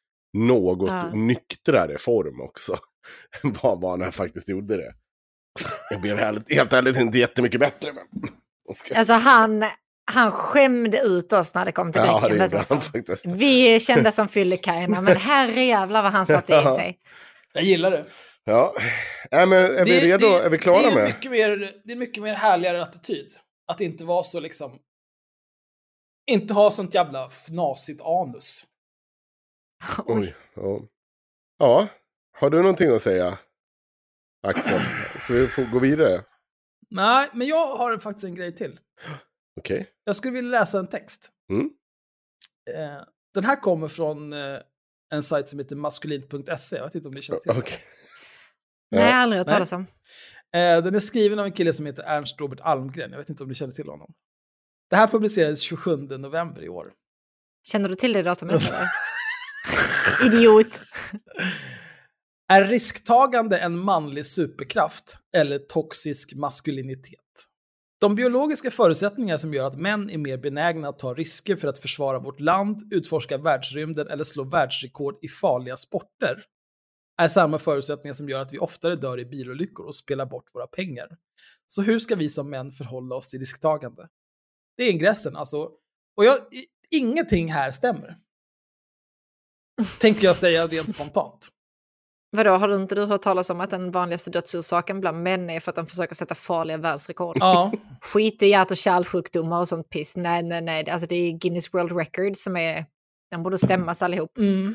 Något 0.46 0.90
Ja. 0.90 1.10
nyktrare 1.14 1.98
form 1.98 2.40
också. 2.40 2.78
än 3.44 3.52
vad 3.62 4.00
han 4.02 4.12
faktiskt 4.12 4.48
gjorde 4.48 4.76
det. 4.76 4.92
Jag 5.90 6.00
blev 6.00 6.18
helt, 6.18 6.52
helt 6.52 6.72
ärligt 6.72 6.96
inte 6.96 7.18
jättemycket 7.18 7.60
bättre. 7.60 7.92
Men... 7.92 8.04
Alltså 8.98 9.12
han, 9.12 9.64
han 10.12 10.30
skämde 10.30 10.98
ut 11.00 11.32
oss 11.32 11.54
när 11.54 11.64
det 11.64 11.72
kom 11.72 11.92
till 11.92 12.02
Ja, 12.04 12.30
gjorde 12.30 12.58
alltså. 12.58 12.80
Vi 13.28 13.80
kände 13.80 14.12
som 14.12 14.28
fyllekajerna, 14.28 15.00
men 15.00 15.16
herrejävlar 15.16 16.02
vad 16.02 16.12
han 16.12 16.26
satte 16.26 16.52
i 16.54 16.62
sig. 16.62 16.98
Jag 17.52 17.62
gillar 17.64 17.90
det. 17.90 18.06
Ja, 18.44 18.72
äh, 19.30 19.46
men 19.46 19.58
är 19.64 19.84
vi 19.84 20.00
Det- 20.00 20.06
redo? 20.06 20.28
det- 20.28 20.44
är 20.44 20.50
vi 20.50 20.58
klara 20.58 20.82
det 20.82 20.88
är 20.88 20.94
med? 20.94 21.04
Mycket 21.04 21.30
mer, 21.30 21.72
det 21.84 21.92
är 21.92 21.96
mycket 21.96 22.22
mer 22.22 22.34
härligare 22.34 22.82
attityd. 22.82 23.26
Att 23.72 23.80
inte 23.80 24.04
vara 24.04 24.22
så 24.22 24.40
liksom... 24.40 24.78
Inte 26.30 26.54
ha 26.54 26.70
sånt 26.70 26.94
jävla 26.94 27.26
fnasigt 27.30 28.00
anus. 28.02 28.64
Oj, 30.06 30.36
ja. 30.54 30.80
ja, 31.58 31.88
har 32.32 32.50
du 32.50 32.62
någonting 32.62 32.90
att 32.90 33.02
säga? 33.02 33.38
Axel, 34.42 34.80
ska 35.18 35.32
vi 35.32 35.48
få 35.48 35.64
gå 35.72 35.78
vidare? 35.78 36.24
Nej, 36.90 37.30
men 37.34 37.46
jag 37.46 37.76
har 37.76 37.98
faktiskt 37.98 38.24
en 38.24 38.34
grej 38.34 38.54
till. 38.54 38.80
Okej. 39.60 39.88
Jag 40.04 40.16
skulle 40.16 40.34
vilja 40.34 40.60
läsa 40.60 40.78
en 40.78 40.86
text. 40.86 41.30
Mm. 41.50 41.70
Eh, 42.70 43.02
den 43.34 43.44
här 43.44 43.60
kommer 43.60 43.88
från 43.88 44.32
eh, 44.32 44.58
en 45.12 45.22
sajt 45.22 45.48
som 45.48 45.58
heter 45.58 45.76
maskulint.se. 45.76 46.76
Jag 46.76 46.84
vet 46.84 46.94
inte 46.94 47.08
om 47.08 47.14
ni 47.14 47.22
känner 47.22 47.40
till 47.40 47.52
den. 47.52 47.60
Okej. 47.60 47.78
Nej, 48.90 49.12
aldrig 49.12 49.38
hört 49.38 49.48
talas 49.48 49.72
om. 49.72 49.86
Eh, 50.54 50.82
den 50.84 50.94
är 50.94 51.00
skriven 51.00 51.38
av 51.38 51.46
en 51.46 51.52
kille 51.52 51.72
som 51.72 51.86
heter 51.86 52.02
Ernst 52.02 52.40
Robert 52.40 52.60
Almgren. 52.60 53.10
Jag 53.10 53.18
vet 53.18 53.30
inte 53.30 53.42
om 53.42 53.48
ni 53.48 53.54
känner 53.54 53.74
till 53.74 53.88
honom. 53.88 54.14
Det 54.90 54.96
här 54.96 55.06
publicerades 55.06 55.60
27 55.60 55.96
november 55.96 56.64
i 56.64 56.68
år. 56.68 56.92
Känner 57.62 57.88
du 57.88 57.94
till 57.94 58.12
det 58.12 58.22
datumet? 58.22 58.62
Idiot. 60.26 60.80
Är 62.52 62.64
risktagande 62.64 63.58
en 63.58 63.78
manlig 63.78 64.24
superkraft 64.24 65.18
eller 65.36 65.58
toxisk 65.58 66.34
maskulinitet? 66.34 67.20
De 68.00 68.14
biologiska 68.14 68.70
förutsättningar 68.70 69.36
som 69.36 69.54
gör 69.54 69.66
att 69.66 69.78
män 69.78 70.10
är 70.10 70.18
mer 70.18 70.38
benägna 70.38 70.88
att 70.88 70.98
ta 70.98 71.14
risker 71.14 71.56
för 71.56 71.68
att 71.68 71.78
försvara 71.78 72.18
vårt 72.18 72.40
land, 72.40 72.78
utforska 72.90 73.38
världsrymden 73.38 74.08
eller 74.08 74.24
slå 74.24 74.44
världsrekord 74.44 75.18
i 75.22 75.28
farliga 75.28 75.76
sporter 75.76 76.44
är 77.18 77.28
samma 77.28 77.58
förutsättningar 77.58 78.14
som 78.14 78.28
gör 78.28 78.42
att 78.42 78.52
vi 78.52 78.58
oftare 78.58 78.96
dör 78.96 79.20
i 79.20 79.24
bilolyckor 79.24 79.86
och 79.86 79.94
spelar 79.94 80.26
bort 80.26 80.54
våra 80.54 80.66
pengar. 80.66 81.08
Så 81.66 81.82
hur 81.82 81.98
ska 81.98 82.16
vi 82.16 82.28
som 82.28 82.50
män 82.50 82.72
förhålla 82.72 83.14
oss 83.16 83.30
till 83.30 83.40
risktagande? 83.40 84.08
Det 84.76 84.82
är 84.82 84.90
ingressen, 84.90 85.36
alltså. 85.36 85.58
Och 86.16 86.24
jag, 86.24 86.38
ingenting 86.90 87.52
här 87.52 87.70
stämmer. 87.70 88.16
Tänker 90.00 90.24
jag 90.24 90.36
säga 90.36 90.66
rent 90.66 90.94
spontant. 90.94 91.48
Vadå, 92.30 92.50
har 92.50 92.68
du 92.68 92.76
inte 92.76 92.94
du 92.94 93.04
hört 93.04 93.22
talas 93.22 93.50
om 93.50 93.60
att 93.60 93.70
den 93.70 93.90
vanligaste 93.90 94.30
dödsorsaken 94.30 95.00
bland 95.00 95.22
män 95.22 95.50
är 95.50 95.60
för 95.60 95.70
att 95.70 95.76
de 95.76 95.86
försöker 95.86 96.14
sätta 96.14 96.34
farliga 96.34 96.76
världsrekord? 96.76 97.36
Ja, 97.40 97.72
Skit 98.00 98.42
i 98.42 98.46
hjärt 98.46 98.70
och 98.70 98.76
kärlsjukdomar 98.76 99.60
och 99.60 99.68
sånt 99.68 99.90
piss. 99.90 100.16
Nej, 100.16 100.42
nej, 100.42 100.62
nej. 100.62 100.90
Alltså 100.90 101.06
det 101.06 101.16
är 101.16 101.32
Guinness 101.32 101.74
World 101.74 101.92
Record 101.92 102.36
som 102.36 102.56
är... 102.56 102.86
Den 103.30 103.42
borde 103.42 103.58
stämmas 103.58 104.02
allihop. 104.02 104.38
mm. 104.38 104.74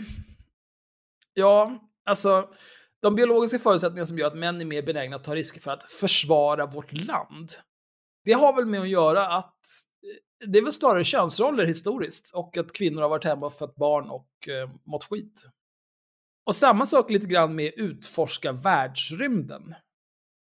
ja, 1.34 1.80
alltså 2.06 2.49
de 3.01 3.16
biologiska 3.16 3.60
förutsättningar 3.60 4.06
som 4.06 4.18
gör 4.18 4.28
att 4.28 4.38
män 4.38 4.62
är 4.62 4.66
mer 4.66 4.82
benägna 4.82 5.16
att 5.16 5.24
ta 5.24 5.36
risker 5.36 5.62
för 5.62 5.72
att 5.72 5.84
försvara 5.84 6.66
vårt 6.66 6.91
land. 6.91 7.49
Det 8.26 8.34
har 8.34 8.54
väl 8.56 8.66
med 8.66 8.82
att 8.82 8.89
göra 8.89 9.28
att 9.28 9.60
det 10.48 10.60
är 10.60 10.64
väl 10.64 10.72
snarare 10.72 11.04
könsroller 11.04 11.66
historiskt 11.66 12.32
och 12.34 12.58
att 12.58 12.74
kvinnor 12.74 13.02
har 13.02 13.10
varit 13.10 13.26
hemma 13.26 13.46
och 13.46 13.54
fött 13.54 13.76
barn 13.76 14.10
och 14.10 14.28
eh, 14.50 14.70
mått 14.86 15.04
skit. 15.04 15.50
Och 16.46 16.56
samma 16.56 16.86
sak 16.86 17.10
lite 17.10 17.28
grann 17.28 17.56
med 17.56 17.74
utforska 17.76 18.52
världsrymden. 18.52 19.76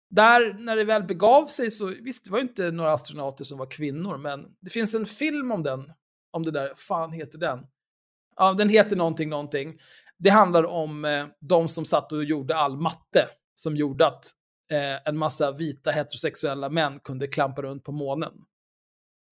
Där, 0.10 0.54
när 0.54 0.76
det 0.76 0.84
väl 0.84 1.04
begav 1.04 1.45
sig 1.45 1.72
så, 1.72 1.86
visst, 1.86 2.26
det 2.26 2.32
var 2.32 2.39
ju 2.39 2.45
inte 2.48 2.72
några 2.72 2.93
astronauter 2.93 3.43
som 3.43 3.58
var 3.58 3.72
kvinnor, 3.72 4.18
men 4.18 4.45
det 4.62 4.70
finns 4.70 4.95
en 4.95 5.06
film 5.06 5.52
om 5.52 5.64
den, 5.64 5.91
om 6.32 6.43
det 6.43 6.52
där, 6.52 6.74
fan 6.78 7.12
heter 7.12 7.38
den? 7.38 7.60
Ja, 8.36 8.54
den 8.54 8.70
heter 8.70 8.95
någonting, 8.95 9.30
någonting. 9.30 9.80
Det 10.18 10.30
handlar 10.30 10.64
om 10.64 11.06
eh, 11.06 11.26
de 11.39 11.68
som 11.68 11.86
satt 11.86 12.12
och 12.12 12.24
gjorde 12.24 12.58
all 12.58 12.78
matte, 12.78 13.30
som 13.56 13.76
gjorde 13.76 14.08
att 14.08 14.26
eh, 14.72 15.10
en 15.10 15.18
massa 15.18 15.52
vita 15.52 15.91
heterosexuella 15.91 16.70
män 16.70 17.00
kunde 17.00 17.28
klampa 17.28 17.62
runt 17.62 17.84
på 17.84 17.91
månen. 17.91 18.34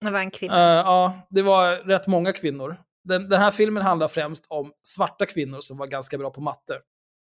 Det 0.00 0.10
var 0.10 0.20
en 0.20 0.30
kvinna. 0.30 0.54
Eh, 0.54 0.76
ja, 0.86 1.26
det 1.30 1.42
var 1.42 1.76
rätt 1.76 2.06
många 2.06 2.32
kvinnor. 2.32 2.76
Den, 3.04 3.28
den 3.28 3.40
här 3.40 3.50
filmen 3.50 3.82
handlar 3.82 4.08
främst 4.08 4.46
om 4.48 4.72
svarta 4.82 5.26
kvinnor 5.26 5.60
som 5.60 5.78
var 5.78 5.86
ganska 5.86 6.18
bra 6.18 6.30
på 6.30 6.40
matte. 6.40 6.80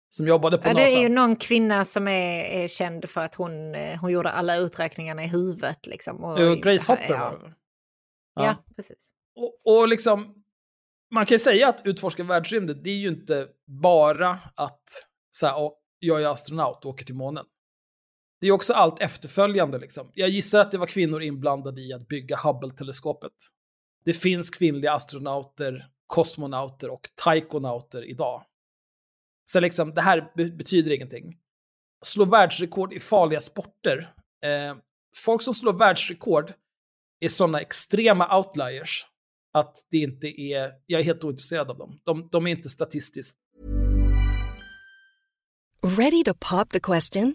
Som 0.09 0.27
jobbade 0.27 0.59
på 0.59 0.69
Ja, 0.69 0.73
NASA. 0.73 0.85
det 0.85 0.93
är 0.93 1.03
ju 1.03 1.09
någon 1.09 1.37
kvinna 1.37 1.85
som 1.85 2.09
är, 2.09 2.45
är 2.45 2.69
känd 2.69 3.11
för 3.11 3.21
att 3.21 3.35
hon, 3.35 3.75
eh, 3.75 4.01
hon 4.01 4.11
gjorde 4.13 4.31
alla 4.31 4.57
uträkningarna 4.57 5.25
i 5.25 5.27
huvudet. 5.27 5.87
Liksom, 5.87 6.25
och, 6.25 6.41
Eh, 6.41 6.55
Grace 6.55 6.93
Hopper 6.93 7.11
ja. 7.15 7.19
var 7.19 7.31
det 7.33 7.43
väl? 7.43 7.53
Ja. 8.35 8.57
precis. 8.77 9.11
Och, 9.37 9.77
och 9.79 9.89
liksom, 9.89 10.35
man 11.15 11.27
kan 11.27 11.35
ju 11.35 11.39
säga 11.39 11.69
att 11.69 11.81
utforska 11.85 12.23
världsrymden, 12.25 12.81
det 12.83 12.91
är 12.91 12.95
ju 12.97 13.09
inte 13.09 13.47
bara 13.83 14.39
att 14.55 14.83
så 15.31 15.47
här, 15.47 15.55
"Åh, 15.59 15.73
jag 15.99 16.23
är 16.23 16.27
astronaut 16.27 16.85
och 16.85 16.91
åker 16.91 17.05
till 17.05 17.15
månen. 17.15 17.45
Det 18.41 18.47
är 18.47 18.53
också 18.53 18.73
allt 18.73 19.01
efterföljande. 19.01 19.79
Liksom. 19.79 20.11
Jag 20.15 20.29
gissar 20.29 20.61
att 20.61 20.71
det 20.71 20.79
var 20.79 20.87
kvinnor 20.87 21.23
inblandade 21.23 21.81
i 21.81 21.93
att 21.93 22.09
bygga 22.09 22.37
Hubble-teleskopet. 22.37 23.33
Det 24.05 24.13
finns 24.13 24.51
kvinnliga 24.51 24.93
astronauter, 24.93 25.87
kosmonauter 26.07 26.91
och 26.91 27.09
taikonauter 27.25 28.05
idag. 28.11 28.45
Så 29.45 29.61
liksom, 29.61 29.95
det 29.95 30.01
här 30.01 30.33
betyder 30.57 30.91
ingenting. 30.91 31.37
Slå 32.03 32.25
världsrekord 32.25 32.93
i 32.93 33.01
farliga 33.01 33.41
sporter. 33.41 34.15
Eh, 34.45 34.77
folk 35.17 35.43
som 35.43 35.55
slår 35.55 35.73
världsrekord 35.73 36.53
är 37.21 37.29
sådana 37.29 37.61
extrema 37.61 38.39
outliers 38.39 39.07
att 39.53 39.87
det 39.91 39.99
inte 39.99 40.41
är, 40.41 40.73
jag 40.87 41.01
är 41.01 41.05
helt 41.05 41.25
ointresserad 41.25 41.71
av 41.71 41.79
dem. 41.79 42.01
De, 42.05 42.29
de 42.33 42.47
är 42.47 42.51
inte 42.51 42.69
statistiskt. 42.69 43.37
Ready 45.83 46.25
to 46.25 46.35
pop 46.35 46.71
the 46.71 46.81
question? 46.81 47.35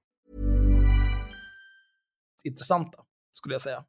Intressanta, 2.45 3.03
skulle 3.31 3.53
jag 3.53 3.61
säga. 3.61 3.85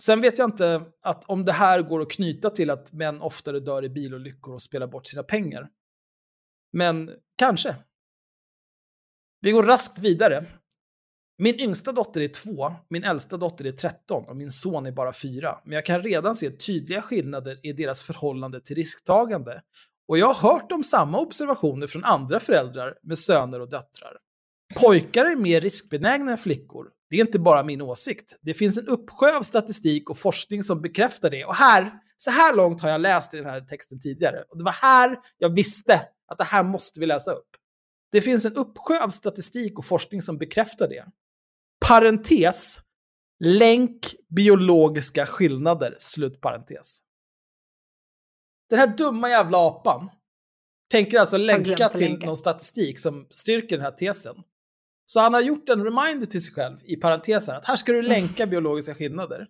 Sen 0.00 0.20
vet 0.20 0.38
jag 0.38 0.48
inte 0.48 0.82
att 1.02 1.24
om 1.24 1.44
det 1.44 1.52
här 1.52 1.82
går 1.82 2.02
att 2.02 2.10
knyta 2.10 2.50
till 2.50 2.70
att 2.70 2.92
män 2.92 3.20
oftare 3.20 3.60
dör 3.60 3.84
i 3.84 3.88
bilolyckor 3.88 4.54
och 4.54 4.62
spelar 4.62 4.86
bort 4.86 5.06
sina 5.06 5.22
pengar. 5.22 5.68
Men 6.72 7.10
kanske. 7.36 7.76
Vi 9.40 9.50
går 9.50 9.62
raskt 9.62 9.98
vidare. 9.98 10.46
Min 11.38 11.60
yngsta 11.60 11.92
dotter 11.92 12.20
är 12.20 12.28
två, 12.28 12.74
min 12.90 13.04
äldsta 13.04 13.36
dotter 13.36 13.66
är 13.66 13.72
13 13.72 14.24
och 14.28 14.36
min 14.36 14.50
son 14.50 14.86
är 14.86 14.92
bara 14.92 15.12
fyra. 15.12 15.60
Men 15.64 15.72
jag 15.72 15.86
kan 15.86 16.02
redan 16.02 16.36
se 16.36 16.50
tydliga 16.50 17.02
skillnader 17.02 17.58
i 17.62 17.72
deras 17.72 18.02
förhållande 18.02 18.60
till 18.60 18.76
risktagande. 18.76 19.62
Och 20.08 20.18
jag 20.18 20.26
har 20.32 20.50
hört 20.50 20.72
om 20.72 20.82
samma 20.82 21.18
observationer 21.18 21.86
från 21.86 22.04
andra 22.04 22.40
föräldrar 22.40 22.98
med 23.02 23.18
söner 23.18 23.60
och 23.60 23.70
döttrar. 23.70 24.16
Pojkar 24.74 25.24
är 25.24 25.36
mer 25.36 25.60
riskbenägna 25.60 26.32
än 26.32 26.38
flickor. 26.38 26.90
Det 27.10 27.16
är 27.16 27.20
inte 27.20 27.38
bara 27.38 27.62
min 27.62 27.82
åsikt. 27.82 28.38
Det 28.42 28.54
finns 28.54 28.78
en 28.78 28.86
uppsjö 28.86 29.36
av 29.36 29.42
statistik 29.42 30.10
och 30.10 30.18
forskning 30.18 30.62
som 30.62 30.82
bekräftar 30.82 31.30
det. 31.30 31.44
Och 31.44 31.54
här, 31.54 31.92
så 32.16 32.30
här 32.30 32.54
långt 32.56 32.80
har 32.80 32.90
jag 32.90 33.00
läst 33.00 33.34
i 33.34 33.36
den 33.36 33.46
här 33.46 33.60
texten 33.60 34.00
tidigare. 34.00 34.44
Och 34.48 34.58
det 34.58 34.64
var 34.64 34.72
här 34.72 35.18
jag 35.38 35.54
visste 35.54 36.02
att 36.28 36.38
det 36.38 36.44
här 36.44 36.62
måste 36.62 37.00
vi 37.00 37.06
läsa 37.06 37.32
upp. 37.32 37.48
Det 38.12 38.20
finns 38.20 38.44
en 38.44 38.54
uppsjö 38.54 39.02
av 39.02 39.08
statistik 39.08 39.78
och 39.78 39.84
forskning 39.84 40.22
som 40.22 40.38
bekräftar 40.38 40.88
det. 40.88 41.04
Parentes. 41.86 42.80
Länk 43.40 44.14
biologiska 44.28 45.26
skillnader. 45.26 45.96
Slut 45.98 46.40
Den 48.70 48.78
här 48.78 48.96
dumma 48.96 49.28
jävla 49.28 49.58
apan 49.58 50.10
tänker 50.90 51.18
alltså 51.18 51.36
länka 51.36 51.88
till 51.88 52.18
någon 52.18 52.36
statistik 52.36 52.98
som 52.98 53.26
styrker 53.30 53.76
den 53.76 53.84
här 53.84 53.92
tesen. 53.92 54.36
Så 55.10 55.20
han 55.20 55.34
har 55.34 55.40
gjort 55.40 55.68
en 55.68 55.84
reminder 55.84 56.26
till 56.26 56.42
sig 56.44 56.54
själv 56.54 56.76
i 56.84 56.96
parentesen 56.96 57.56
att 57.56 57.64
här 57.66 57.76
ska 57.76 57.92
du 57.92 58.02
länka 58.02 58.46
biologiska 58.46 58.94
skillnader. 58.94 59.46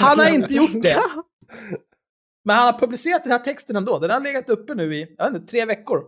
Han 0.00 0.18
har 0.18 0.34
inte 0.34 0.54
gjort 0.54 0.82
det. 0.82 1.02
Men 2.44 2.56
han 2.56 2.66
har 2.72 2.78
publicerat 2.78 3.22
den 3.22 3.32
här 3.32 3.38
texten 3.38 3.76
ändå. 3.76 3.98
Den 3.98 4.10
har 4.10 4.20
legat 4.20 4.50
uppe 4.50 4.74
nu 4.74 4.94
i, 4.94 5.14
jag 5.18 5.30
vet 5.30 5.40
inte, 5.40 5.50
tre 5.50 5.64
veckor. 5.64 6.04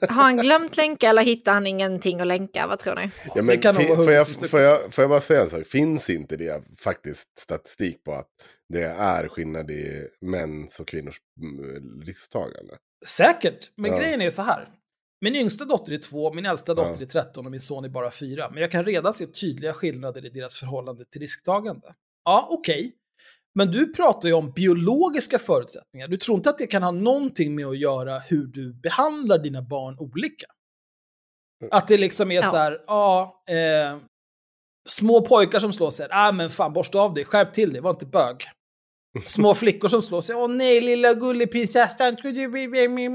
Har 0.00 0.22
han 0.22 0.36
glömt 0.36 0.76
länka 0.76 1.08
eller 1.08 1.22
hittar 1.22 1.52
han 1.54 1.66
ingenting 1.66 2.20
att 2.20 2.26
länka? 2.26 2.66
Vad 2.66 2.78
tror 2.78 2.94
ni? 2.94 3.10
Ja, 3.34 3.42
men 3.42 3.60
kan 3.60 3.74
nog 3.74 3.84
fi- 3.84 3.88
vara 3.88 4.04
får, 4.04 4.12
jag, 4.12 4.50
får, 4.50 4.60
jag, 4.60 4.94
får 4.94 5.02
jag 5.02 5.10
bara 5.10 5.20
säga 5.20 5.42
en 5.42 5.50
sak? 5.50 5.66
Finns 5.66 6.10
inte 6.10 6.36
det 6.36 6.62
faktiskt 6.80 7.38
statistik 7.38 8.04
på 8.04 8.14
att 8.14 8.28
det 8.68 8.82
är 8.84 9.28
skillnad 9.28 9.70
i 9.70 10.08
mäns 10.20 10.80
och 10.80 10.88
kvinnors 10.88 11.16
mm, 11.40 12.02
risktagande? 12.02 12.74
Säkert, 13.06 13.70
men 13.76 13.90
Ja. 13.90 13.98
grejen 13.98 14.20
är 14.20 14.30
så 14.30 14.42
här. 14.42 14.68
Min 15.20 15.36
yngsta 15.36 15.64
dotter 15.64 15.92
är 15.92 15.98
två, 15.98 16.32
min 16.32 16.46
äldsta 16.46 16.74
dotter 16.74 16.94
Ja. 17.00 17.02
är 17.02 17.06
13 17.06 17.44
och 17.46 17.50
min 17.50 17.60
son 17.60 17.84
är 17.84 17.88
bara 17.88 18.10
fyra. 18.10 18.50
Men 18.50 18.60
jag 18.60 18.70
kan 18.70 18.84
redan 18.84 19.14
se 19.14 19.26
tydliga 19.26 19.72
skillnader 19.74 20.26
i 20.26 20.28
deras 20.28 20.56
förhållande 20.56 21.04
till 21.04 21.20
risktagande. 21.20 21.94
Ja, 22.24 22.46
okej. 22.50 22.92
Men 23.54 23.70
du 23.70 23.92
pratar 23.92 24.28
ju 24.28 24.34
om 24.34 24.52
biologiska 24.52 25.38
förutsättningar. 25.38 26.08
Du 26.08 26.16
tror 26.16 26.36
inte 26.36 26.50
att 26.50 26.58
det 26.58 26.66
kan 26.66 26.82
ha 26.82 26.90
någonting 26.90 27.54
med 27.54 27.66
att 27.66 27.78
göra 27.78 28.18
hur 28.18 28.46
du 28.46 28.72
behandlar 28.74 29.38
dina 29.38 29.62
barn 29.62 29.96
olika? 29.98 30.46
Att 31.70 31.88
det 31.88 31.98
liksom 31.98 32.30
är 32.30 32.34
Ja. 32.34 32.42
så 32.42 32.56
här, 32.56 32.78
ja, 32.86 33.42
eh, 33.48 33.98
små 34.88 35.20
pojkar 35.26 35.58
som 35.58 35.72
slår 35.72 35.90
sig, 35.90 36.06
ah 36.10 36.32
men 36.32 36.50
fan 36.50 36.72
borsta 36.72 36.98
av 37.00 37.14
dig, 37.14 37.24
skärp 37.24 37.52
till 37.52 37.72
dig, 37.72 37.80
var 37.82 37.90
inte 37.90 38.06
bög. 38.06 38.36
Små 39.26 39.54
flickor 39.54 39.88
som 39.88 40.02
slår 40.02 40.20
sig. 40.20 40.36
Åh 40.36 40.48
nej, 40.48 40.80
lilla 40.80 41.14
gullig 41.14 41.52
prinsessan. 41.52 42.16
Skulle 42.16 42.32
du 42.32 42.48
bli 42.48 42.88
min? 42.88 43.12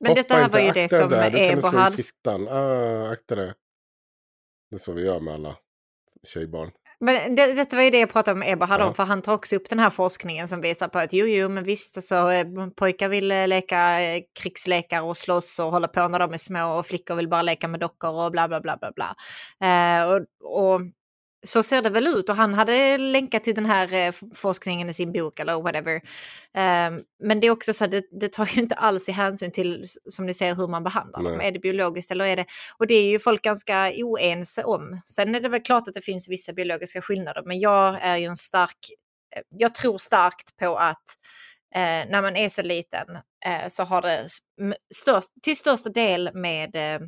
Men 0.00 0.14
detta 0.14 0.34
här 0.34 0.48
var 0.48 0.60
ju 0.60 0.70
det 0.70 0.88
som 0.88 1.08
där. 1.08 1.36
är 1.36 1.60
på 1.60 1.66
hals... 1.66 2.10
Ah, 2.50 3.08
akta 3.10 3.34
det. 3.34 3.54
Det 4.70 4.76
är 4.76 4.78
så 4.78 4.92
vi 4.92 5.04
gör 5.04 5.20
med 5.20 5.34
alla 5.34 5.56
tjejbarn. 6.26 6.70
Men 7.00 7.34
det, 7.34 7.52
detta 7.52 7.76
var 7.76 7.82
ju 7.82 7.90
det 7.90 7.98
jag 7.98 8.12
pratade 8.12 8.38
med 8.38 8.52
Eberhard 8.52 8.80
om, 8.80 8.94
för 8.94 9.02
han 9.02 9.22
tar 9.22 9.34
också 9.34 9.56
upp 9.56 9.68
den 9.68 9.78
här 9.78 9.90
forskningen 9.90 10.48
som 10.48 10.60
visar 10.60 10.88
på 10.88 10.98
att 10.98 11.12
jo, 11.12 11.26
jo, 11.26 11.48
men 11.48 11.64
visst, 11.64 11.96
alltså, 11.96 12.14
eh, 12.32 12.46
pojkar 12.76 13.08
vill 13.08 13.30
eh, 13.30 13.48
leka 13.48 14.02
eh, 14.02 14.22
krigslekar 14.40 15.02
och 15.02 15.16
slåss 15.16 15.58
och 15.58 15.72
hålla 15.72 15.88
på 15.88 16.08
när 16.08 16.18
de 16.18 16.32
är 16.32 16.36
små 16.36 16.78
och 16.78 16.86
flickor 16.86 17.14
vill 17.14 17.28
bara 17.28 17.42
leka 17.42 17.68
med 17.68 17.80
dockor 17.80 18.10
och 18.10 18.32
bla, 18.32 18.48
bla, 18.48 18.60
bla, 18.60 18.76
bla, 18.76 18.92
bla. 18.92 19.14
Eh, 19.68 20.10
och, 20.10 20.20
och 20.62 20.80
så 21.46 21.62
ser 21.62 21.82
det 21.82 21.90
väl 21.90 22.06
ut 22.06 22.28
och 22.28 22.36
han 22.36 22.54
hade 22.54 22.98
länkat 22.98 23.44
till 23.44 23.54
den 23.54 23.66
här 23.66 23.92
eh, 23.92 24.12
forskningen 24.34 24.88
i 24.88 24.92
sin 24.92 25.12
bok 25.12 25.40
eller 25.40 25.62
whatever. 25.62 25.94
Eh, 26.54 27.00
men 27.22 27.40
det 27.40 27.46
är 27.46 27.50
också 27.50 27.72
så 27.72 27.84
att 27.84 27.90
det, 27.90 28.04
det 28.20 28.32
tar 28.32 28.46
ju 28.46 28.60
inte 28.60 28.74
alls 28.74 29.08
i 29.08 29.12
hänsyn 29.12 29.52
till, 29.52 29.84
som 30.10 30.26
ni 30.26 30.34
säger, 30.34 30.54
hur 30.54 30.68
man 30.68 30.84
behandlar 30.84 31.22
dem. 31.22 31.32
Nej. 31.38 31.48
Är 31.48 31.52
det 31.52 31.58
biologiskt 31.58 32.10
eller 32.10 32.24
är 32.24 32.36
det... 32.36 32.46
Och 32.78 32.86
det 32.86 32.94
är 32.94 33.06
ju 33.06 33.18
folk 33.18 33.42
ganska 33.42 33.92
oense 33.96 34.64
om. 34.64 35.00
Sen 35.04 35.34
är 35.34 35.40
det 35.40 35.48
väl 35.48 35.62
klart 35.62 35.88
att 35.88 35.94
det 35.94 36.02
finns 36.02 36.28
vissa 36.28 36.52
biologiska 36.52 37.02
skillnader, 37.02 37.42
men 37.46 37.58
jag 37.58 37.98
är 38.02 38.16
ju 38.16 38.24
en 38.26 38.36
stark... 38.36 38.78
eh, 39.36 39.42
Jag 39.50 39.74
tror 39.74 39.98
starkt 39.98 40.56
på 40.56 40.76
att 40.76 41.04
eh, 41.74 42.10
när 42.10 42.22
man 42.22 42.36
är 42.36 42.48
så 42.48 42.62
liten 42.62 43.06
eh, 43.46 43.68
så 43.68 43.82
har 43.82 44.02
det 44.02 44.26
störst, 44.94 45.28
till 45.42 45.56
största 45.56 45.88
del 45.88 46.30
med 46.34 46.76
eh, 46.76 47.06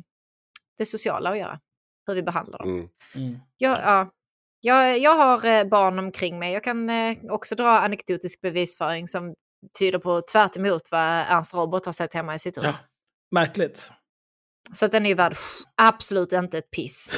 det 0.77 0.85
sociala 0.85 1.29
att 1.29 1.37
göra. 1.37 1.59
Hur 2.07 2.15
vi 2.15 2.23
behandlar 2.23 2.59
dem. 2.59 2.69
Mm. 2.69 2.89
Mm. 3.15 3.39
Jag, 3.57 3.77
ja, 3.77 4.09
jag, 4.61 4.99
jag 4.99 5.15
har 5.15 5.45
eh, 5.45 5.63
barn 5.63 5.99
omkring 5.99 6.39
mig. 6.39 6.53
Jag 6.53 6.63
kan 6.63 6.89
eh, 6.89 7.17
också 7.29 7.55
dra 7.55 7.79
anekdotisk 7.79 8.41
bevisföring 8.41 9.07
som 9.07 9.33
tyder 9.79 9.99
på 9.99 10.21
tvärt 10.21 10.57
emot 10.57 10.91
vad 10.91 11.01
Ernst 11.01 11.53
Robert 11.53 11.85
har 11.85 11.93
sett 11.93 12.13
hemma 12.13 12.35
i 12.35 12.39
sitt 12.39 12.57
hus. 12.57 12.63
Ja. 12.65 12.73
Märkligt. 13.31 13.91
Så 14.73 14.87
den 14.87 15.05
är 15.05 15.09
ju 15.09 15.15
värd 15.15 15.35
absolut 15.75 16.31
inte 16.31 16.57
ett 16.57 16.71
piss. 16.71 17.11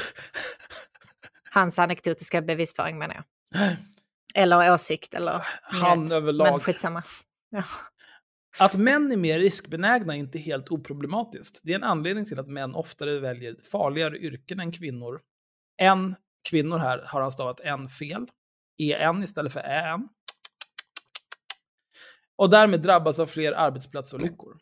Hans 1.52 1.80
anekdotiska 1.80 2.42
bevisföring 2.42 2.98
menar 2.98 3.16
jag. 3.16 3.26
Eller 4.36 4.74
åsikt 4.74 5.14
eller... 5.14 5.42
Han 5.62 6.04
vet. 6.04 6.14
överlag. 6.14 6.52
Men 6.52 6.60
skitsamma. 6.60 7.04
Ja. 7.54 7.64
Att 8.60 8.76
män 8.76 9.12
är 9.12 9.18
mer 9.18 9.40
riskbenägna 9.40 10.14
är 10.16 10.18
inte 10.18 10.40
helt 10.40 10.72
oproblematiskt. 10.72 11.62
Det 11.64 11.72
är 11.72 11.76
en 11.76 11.84
anledning 11.84 12.26
till 12.26 12.40
att 12.40 12.48
män 12.48 12.76
oftare 12.76 13.20
väljer 13.20 13.56
farligare 13.72 14.18
yrken 14.18 14.60
än 14.60 14.72
kvinnor. 14.72 15.22
En 15.78 16.16
kvinnor 16.50 16.78
här 16.78 17.04
har 17.08 17.22
han 17.22 17.32
stavat 17.32 17.60
en 17.60 17.90
fel. 17.90 18.28
En 18.78 19.24
istället 19.24 19.54
för 19.54 19.60
än. 19.60 20.08
Och 22.36 22.50
därmed 22.50 22.82
drabbas 22.82 23.20
av 23.20 23.26
fler 23.28 23.54
arbetsplatsolyckor. 23.54 24.58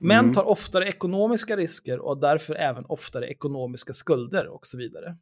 Män 0.00 0.18
Mm. 0.18 0.34
tar 0.34 0.48
oftare 0.48 0.88
ekonomiska 0.88 1.56
risker 1.56 1.98
och 1.98 2.20
därför 2.20 2.54
även 2.54 2.84
oftare 2.88 3.26
ekonomiska 3.26 3.92
skulder 3.92 4.46
och 4.46 4.66
så 4.66 4.78
vidare. 4.78 5.16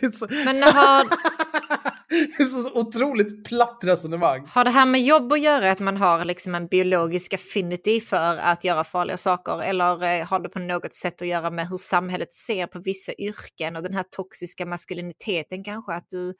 så... 0.12 0.26
Men 0.44 0.62
har, 0.62 1.06
det 2.38 2.42
är 2.42 2.46
så 2.46 2.80
otroligt 2.80 3.44
platt 3.44 3.80
resonemang. 3.84 4.46
har 4.46 4.64
det 4.64 4.70
här 4.70 4.86
med 4.86 5.02
jobb 5.02 5.32
att 5.32 5.40
göra, 5.40 5.70
att 5.70 5.80
man 5.80 5.96
har 5.96 6.24
liksom 6.24 6.54
en 6.54 6.66
biologisk 6.66 7.34
affinity 7.34 8.00
för 8.00 8.36
att 8.36 8.64
göra 8.64 8.84
farliga 8.84 9.16
saker? 9.16 9.62
Eller 9.62 10.04
eh, 10.04 10.26
har 10.26 10.40
det 10.40 10.48
på 10.48 10.58
något 10.58 10.94
sätt 10.94 11.22
att 11.22 11.28
göra 11.28 11.50
med 11.50 11.68
hur 11.68 11.76
samhället 11.76 12.34
ser 12.34 12.66
på 12.66 12.78
vissa 12.78 13.12
yrken 13.18 13.76
och 13.76 13.82
den 13.82 13.94
här 13.94 14.04
toxiska 14.10 14.66
maskuliniteten 14.66 15.64
kanske? 15.64 15.92
Att 15.92 16.10
du 16.10 16.34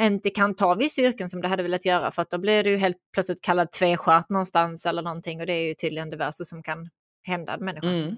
inte 0.00 0.30
kan 0.30 0.54
ta 0.54 0.74
vissa 0.74 1.02
yrken 1.02 1.28
som 1.28 1.40
du 1.40 1.48
hade 1.48 1.62
velat 1.62 1.84
göra 1.84 2.10
för 2.10 2.22
att 2.22 2.30
då 2.30 2.38
blir 2.38 2.64
du 2.64 2.76
helt 2.76 2.96
plötsligt 3.12 3.42
kallad 3.42 3.72
tvestjärt 3.72 4.28
någonstans 4.28 4.86
eller 4.86 5.02
någonting 5.02 5.40
och 5.40 5.46
det 5.46 5.52
är 5.52 5.68
ju 5.68 5.74
tydligen 5.74 6.10
det 6.10 6.16
värsta 6.16 6.44
som 6.44 6.62
kan 6.62 6.88
hända 7.22 7.54
en 7.54 7.64
människa. 7.64 7.86
Mm. 7.86 8.16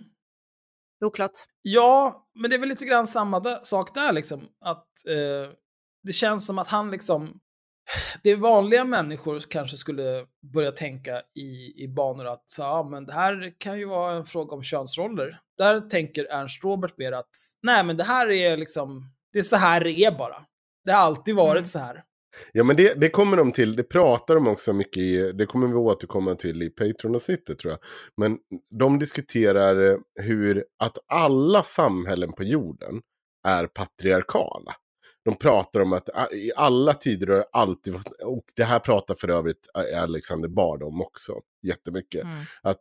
Oklart. 1.05 1.33
Ja, 1.63 2.27
men 2.35 2.51
det 2.51 2.57
är 2.57 2.61
väl 2.61 2.69
lite 2.69 2.85
grann 2.85 3.07
samma 3.07 3.45
sak 3.63 3.95
där 3.95 4.13
liksom. 4.13 4.41
Att 4.61 4.87
eh, 5.07 5.53
det 6.03 6.13
känns 6.13 6.47
som 6.47 6.59
att 6.59 6.69
han 6.69 6.91
liksom... 6.91 7.41
Det 8.23 8.31
är 8.31 8.37
vanliga 8.37 8.85
människor 8.85 9.41
kanske 9.49 9.77
skulle 9.77 10.27
börja 10.55 10.73
tänka 10.73 11.23
i, 11.35 11.85
i 11.85 11.89
banor 11.89 12.27
att 12.27 12.43
så, 12.47 12.63
ja, 12.63 12.89
men 12.91 13.07
det 13.07 13.13
här 13.13 13.53
kan 13.59 13.79
ju 13.79 13.85
vara 13.85 14.17
en 14.17 14.25
fråga 14.25 14.55
om 14.55 14.63
könsroller. 14.63 15.41
Där 15.59 15.81
tänker 15.81 16.25
Ernst 16.25 16.65
Robert 16.65 16.93
mer 16.97 17.13
att 17.13 17.31
nej, 17.63 17.85
men 17.85 17.97
det 17.97 18.05
här 18.05 18.31
är 18.31 18.57
liksom, 18.57 19.13
det 19.33 19.39
är 19.39 19.43
så 19.43 19.57
här 19.57 19.81
det 19.81 19.93
är 19.93 20.19
bara. 20.19 20.45
Det 20.85 20.93
har 20.93 21.01
alltid 21.01 21.35
varit 21.35 21.51
Mm. 21.51 21.65
så 21.65 21.79
här. 21.79 22.05
Ja 22.53 22.65
men 22.65 22.77
det, 22.77 23.01
det 23.01 23.09
kommer 23.09 23.37
de 23.37 23.53
till, 23.53 23.77
det 23.77 23.83
pratar 23.83 24.35
de 24.35 24.49
också 24.49 24.73
mycket 24.73 24.97
i, 24.97 25.33
det 25.33 25.47
kommer 25.47 25.67
vi 25.67 25.75
återkomma 25.75 26.35
till 26.35 26.63
i 26.63 26.71
Patreon-avsnittet 26.71 27.59
tror 27.59 27.73
jag. 27.73 27.81
Men 28.17 28.39
de 28.79 28.99
diskuterar 28.99 29.99
hur 30.21 30.65
att 30.83 30.99
alla 31.07 31.63
samhällen 31.63 32.33
på 32.33 32.45
jorden 32.45 33.01
är 33.49 33.67
patriarkala. 33.67 34.75
De 35.25 35.37
pratar 35.37 35.81
om 35.81 35.93
att 35.93 36.11
ah, 36.15 36.31
i 36.33 36.53
alla 36.57 36.95
tider 36.95 37.27
har 37.27 37.37
det 37.37 37.49
alltid 37.53 37.93
varit, 37.93 38.13
och 38.25 38.45
det 38.57 38.65
här 38.65 38.79
pratar 38.79 39.15
för 39.15 39.29
övrigt 39.29 39.67
eh, 39.93 40.03
Alexander 40.03 40.49
Bard 40.49 40.83
om 40.83 41.01
också 41.01 41.41
jättemycket. 41.63 42.25
Mm. 42.25 42.77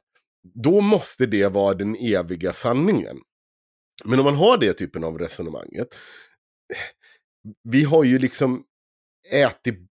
Då 0.53 0.81
måste 0.81 1.25
det 1.25 1.47
vara 1.47 1.73
den 1.73 1.95
eviga 1.95 2.53
sanningen. 2.53 3.17
Men 4.05 4.19
om 4.19 4.25
man 4.25 4.35
har 4.35 4.57
det 4.57 4.73
typen 4.73 5.03
av 5.03 5.19
resonemanget. 5.19 5.87
Vi 7.63 7.83
har 7.83 8.03
ju 8.03 8.19
liksom 8.19 8.63
ätit, 9.31 9.88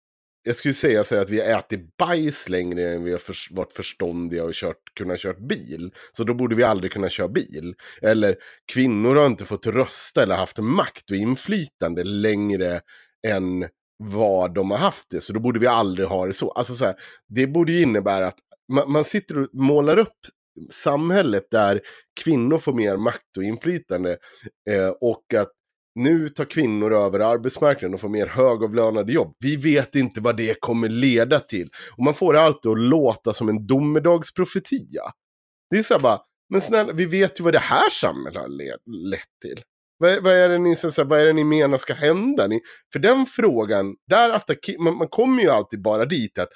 jag 0.46 0.56
skulle 0.56 0.74
säga 0.74 1.04
så 1.04 1.14
här 1.14 1.22
att 1.22 1.30
vi 1.30 1.40
har 1.40 1.58
ätit 1.58 1.96
bajs 1.96 2.48
längre 2.48 2.94
än 2.94 3.04
vi 3.04 3.12
har 3.12 3.18
för, 3.18 3.54
varit 3.54 3.72
förståndiga 3.72 4.44
och 4.44 4.52
kört, 4.52 4.94
kunnat 4.98 5.18
kört 5.18 5.38
bil. 5.38 5.90
Så 6.12 6.24
då 6.24 6.34
borde 6.34 6.54
vi 6.54 6.62
aldrig 6.62 6.92
kunna 6.92 7.08
köra 7.08 7.28
bil. 7.28 7.74
Eller 8.02 8.36
kvinnor 8.72 9.16
har 9.16 9.26
inte 9.26 9.44
fått 9.44 9.66
rösta 9.66 10.22
eller 10.22 10.36
haft 10.36 10.58
makt 10.58 11.10
och 11.10 11.16
inflytande 11.16 12.04
längre 12.04 12.80
än 13.26 13.68
vad 13.98 14.54
de 14.54 14.70
har 14.70 14.78
haft 14.78 15.10
det. 15.10 15.20
Så 15.20 15.32
då 15.32 15.40
borde 15.40 15.58
vi 15.58 15.66
aldrig 15.66 16.08
ha 16.08 16.26
det 16.26 16.32
så. 16.32 16.50
Alltså 16.50 16.74
så 16.74 16.84
här, 16.84 16.94
det 17.28 17.46
borde 17.46 17.72
ju 17.72 17.82
innebära 17.82 18.26
att 18.26 18.38
man, 18.72 18.92
man 18.92 19.04
sitter 19.04 19.38
och 19.38 19.48
målar 19.52 19.98
upp 19.98 20.18
samhället 20.70 21.46
där 21.50 21.80
kvinnor 22.24 22.58
får 22.58 22.72
mer 22.72 22.96
makt 22.96 23.36
och 23.36 23.44
inflytande. 23.44 24.16
Eh, 24.70 24.88
och 25.00 25.34
att 25.34 25.52
nu 25.94 26.28
tar 26.28 26.44
kvinnor 26.44 26.92
över 26.92 27.20
arbetsmarknaden 27.20 27.94
och 27.94 28.00
får 28.00 28.08
mer 28.08 28.26
högavlönade 28.26 29.12
jobb. 29.12 29.34
Vi 29.38 29.56
vet 29.56 29.94
inte 29.94 30.20
vad 30.20 30.36
det 30.36 30.60
kommer 30.60 30.88
leda 30.88 31.40
till. 31.40 31.68
Och 31.96 32.04
man 32.04 32.14
får 32.14 32.32
det 32.32 32.40
alltid 32.40 32.72
att 32.72 32.78
låta 32.78 33.34
som 33.34 33.48
en 33.48 33.66
domedagsprofetia. 33.66 35.02
Det 35.70 35.78
är 35.78 35.82
så 35.82 35.94
här 35.94 36.00
bara, 36.00 36.18
men 36.50 36.60
snälla, 36.60 36.92
vi 36.92 37.04
vet 37.04 37.40
ju 37.40 37.44
vad 37.44 37.52
det 37.52 37.58
här 37.58 37.90
samhället 37.90 38.42
har 38.42 38.48
lett 39.10 39.20
till. 39.42 39.62
Vad, 39.98 40.22
vad, 40.22 40.32
är 40.32 40.48
det 40.48 40.58
ni, 40.58 40.76
så, 40.76 40.90
så, 40.90 41.02
här, 41.02 41.08
vad 41.08 41.20
är 41.20 41.26
det 41.26 41.32
ni 41.32 41.44
menar 41.44 41.78
ska 41.78 41.94
hända? 41.94 42.46
Ni, 42.46 42.60
för 42.92 42.98
den 42.98 43.26
frågan, 43.26 43.94
där 44.10 44.78
man, 44.78 44.96
man 44.96 45.08
kommer 45.08 45.42
ju 45.42 45.48
alltid 45.48 45.82
bara 45.82 46.04
dit 46.04 46.38
att 46.38 46.48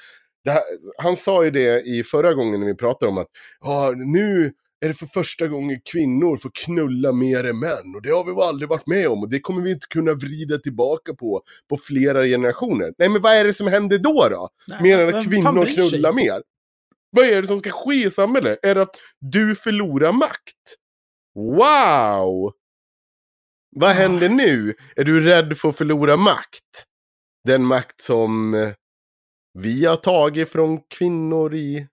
det 0.44 0.50
här, 0.50 0.62
han 1.02 1.16
sa 1.16 1.44
ju 1.44 1.50
det 1.50 1.82
i 1.82 2.02
förra 2.02 2.34
gången 2.34 2.60
när 2.60 2.66
vi 2.66 2.74
pratade 2.74 3.10
om 3.10 3.18
att 3.18 3.28
ja, 3.60 3.92
nu 3.96 4.52
är 4.80 4.88
det 4.88 4.94
för 4.94 5.06
första 5.06 5.48
gången 5.48 5.80
kvinnor 5.92 6.36
får 6.36 6.50
knulla 6.64 7.12
mer 7.12 7.44
än 7.44 7.58
män. 7.58 7.94
Och 7.96 8.02
det 8.02 8.10
har 8.10 8.24
vi 8.24 8.42
aldrig 8.42 8.68
varit 8.68 8.86
med 8.86 9.08
om. 9.08 9.22
Och 9.22 9.30
det 9.30 9.40
kommer 9.40 9.62
vi 9.62 9.72
inte 9.72 9.86
kunna 9.90 10.14
vrida 10.14 10.58
tillbaka 10.58 11.14
på 11.14 11.42
på 11.68 11.76
flera 11.76 12.24
generationer. 12.24 12.92
Nej, 12.98 13.08
men 13.08 13.22
vad 13.22 13.32
är 13.32 13.44
det 13.44 13.54
som 13.54 13.66
händer 13.66 13.98
då 13.98 14.28
då? 14.30 14.48
Nej, 14.68 14.82
Mer 14.82 14.98
än 14.98 15.16
att 15.16 15.24
kvinnor 15.24 15.64
knullar 15.64 16.12
mer? 16.12 16.42
Vad 17.10 17.24
är 17.24 17.42
det 17.42 17.48
som 17.48 17.58
ska 17.58 17.70
ske 17.70 18.06
i 18.06 18.10
samhället? 18.10 18.58
Är 18.62 18.74
det 18.74 18.82
att 18.82 18.96
du 19.20 19.54
förlorar 19.56 20.12
makt? 20.12 20.76
Wow! 21.34 22.52
Vad 23.76 23.90
händer 23.90 24.28
nu? 24.28 24.74
Är 24.96 25.04
du 25.04 25.20
rädd 25.24 25.58
för 25.58 25.68
att 25.68 25.76
förlora 25.76 26.16
makt? 26.16 26.84
Den 27.44 27.64
makt 27.64 28.00
som 28.00 28.54
eh, 28.54 28.68
vi 29.58 29.84
har 29.86 29.96
tagit 29.96 30.48
från 30.48 30.80
kvinnor 30.88 31.54
i... 31.54 31.86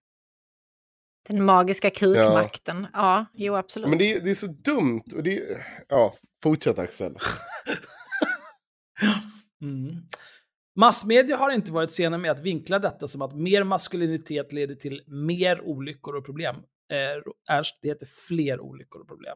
Den 1.28 1.44
magiska 1.46 1.90
kukmakten. 1.90 2.88
Ja, 2.94 3.26
jo 3.34 3.56
absolut. 3.56 3.90
Men 3.90 3.98
det, 3.98 4.14
är- 4.14 4.20
det 4.22 4.32
är 4.32 4.36
så 4.36 4.48
dumt. 4.48 5.04
Och 5.16 5.24
det, 5.24 5.38
är- 5.38 5.86
ja, 5.90 6.16
fortsätt 6.44 6.80
Axel. 6.80 7.16
Mm. 9.62 9.96
Massmedia 10.76 11.38
har 11.38 11.52
inte 11.52 11.72
varit 11.72 11.92
sena 11.92 12.18
med 12.18 12.32
att 12.32 12.42
vinkla 12.42 12.80
detta 12.80 13.08
som 13.08 13.22
att 13.22 13.36
mer 13.36 13.64
maskulinitet 13.64 14.54
leder 14.54 14.76
till 14.76 15.02
mer 15.08 15.62
olyckor 15.62 16.16
och 16.16 16.26
problem. 16.26 16.56
Eh, 16.92 17.62
det 17.82 17.88
heter 17.88 18.08
fler 18.28 18.60
olyckor 18.60 19.02
och 19.02 19.08
problem. 19.08 19.36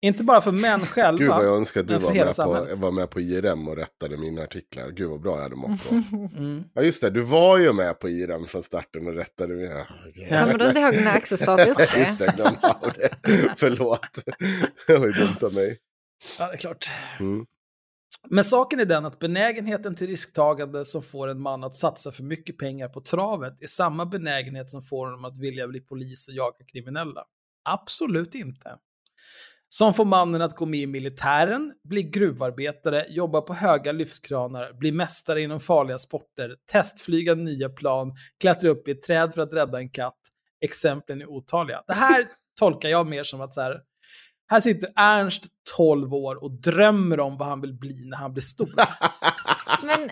Inte 0.00 0.24
bara 0.24 0.40
för 0.40 0.52
män 0.52 0.86
själva. 0.86 1.18
Gud 1.18 1.28
vad 1.28 1.44
jag 1.44 1.56
önskar 1.56 1.80
att 1.80 1.88
du 1.88 1.98
var 1.98 2.14
med, 2.14 2.36
på, 2.36 2.76
var 2.76 2.92
med 2.92 3.10
på 3.10 3.20
IRM 3.20 3.68
och 3.68 3.76
rättade 3.76 4.16
mina 4.16 4.42
artiklar. 4.42 4.90
Gud 4.90 5.10
vad 5.10 5.20
bra 5.20 5.36
jag 5.36 5.42
hade 5.42 5.56
mått 5.56 5.88
på. 5.88 5.94
Mm. 6.38 6.64
Ja 6.74 6.82
just 6.82 7.02
det, 7.02 7.10
du 7.10 7.20
var 7.20 7.58
ju 7.58 7.72
med 7.72 7.98
på 7.98 8.08
IRM 8.08 8.46
från 8.46 8.62
starten 8.62 9.06
och 9.06 9.14
rättade 9.14 9.54
mina. 9.54 9.86
Kommer 10.28 10.58
du 10.58 10.66
inte 10.66 10.80
ihåg 10.80 10.94
när 10.94 11.16
Axel 11.16 11.38
startade 11.38 11.70
upp 11.70 11.78
Ja, 11.78 11.98
just 11.98 12.18
det? 12.18 12.24
det, 12.24 12.24
jag 12.26 12.36
glömde 12.36 12.68
av 12.68 12.92
det. 12.92 13.54
Förlåt. 13.56 14.24
Det 14.86 14.96
var 14.96 15.06
ju 15.06 15.12
dumt 15.12 15.36
av 15.42 15.54
mig. 15.54 15.78
Ja, 16.38 16.46
det 16.46 16.52
är 16.52 16.56
klart. 16.56 16.90
Mm. 17.20 17.46
Men 18.30 18.44
saken 18.44 18.80
är 18.80 18.84
den 18.84 19.04
att 19.06 19.18
benägenheten 19.18 19.94
till 19.94 20.06
risktagande 20.06 20.84
som 20.84 21.02
får 21.02 21.28
en 21.28 21.40
man 21.40 21.64
att 21.64 21.74
satsa 21.74 22.12
för 22.12 22.22
mycket 22.22 22.58
pengar 22.58 22.88
på 22.88 23.00
travet 23.00 23.62
är 23.62 23.66
samma 23.66 24.06
benägenhet 24.06 24.70
som 24.70 24.82
får 24.82 25.06
honom 25.06 25.24
att 25.24 25.38
vilja 25.38 25.68
bli 25.68 25.80
polis 25.80 26.28
och 26.28 26.34
jaga 26.34 26.64
kriminella. 26.72 27.24
Absolut 27.64 28.34
inte. 28.34 28.78
Som 29.70 29.94
får 29.94 30.04
mannen 30.04 30.42
att 30.42 30.56
gå 30.56 30.66
med 30.66 30.80
i 30.80 30.86
militären, 30.86 31.72
bli 31.84 32.02
gruvarbetare, 32.02 33.06
jobba 33.08 33.40
på 33.40 33.54
höga 33.54 33.92
lyftkranar, 33.92 34.72
bli 34.72 34.92
mästare 34.92 35.42
inom 35.42 35.60
farliga 35.60 35.98
sporter, 35.98 36.56
testflyga 36.72 37.34
nya 37.34 37.68
plan, 37.68 38.12
klättra 38.40 38.68
upp 38.68 38.88
i 38.88 38.90
ett 38.90 39.02
träd 39.02 39.34
för 39.34 39.42
att 39.42 39.52
rädda 39.52 39.78
en 39.78 39.90
katt. 39.90 40.18
Exemplen 40.60 41.22
är 41.22 41.26
otaliga. 41.26 41.82
Det 41.86 41.94
här 41.94 42.26
tolkar 42.60 42.88
jag 42.88 43.06
mer 43.06 43.22
som 43.22 43.40
att 43.40 43.54
så 43.54 43.60
här, 43.60 43.80
här 44.50 44.60
sitter 44.60 44.88
Ernst, 44.96 45.46
12 45.76 46.14
år, 46.14 46.44
och 46.44 46.60
drömmer 46.60 47.20
om 47.20 47.36
vad 47.36 47.48
han 47.48 47.60
vill 47.60 47.74
bli 47.74 48.04
när 48.04 48.16
han 48.16 48.32
blir 48.32 48.42
stor. 48.42 48.74
Men 49.82 50.10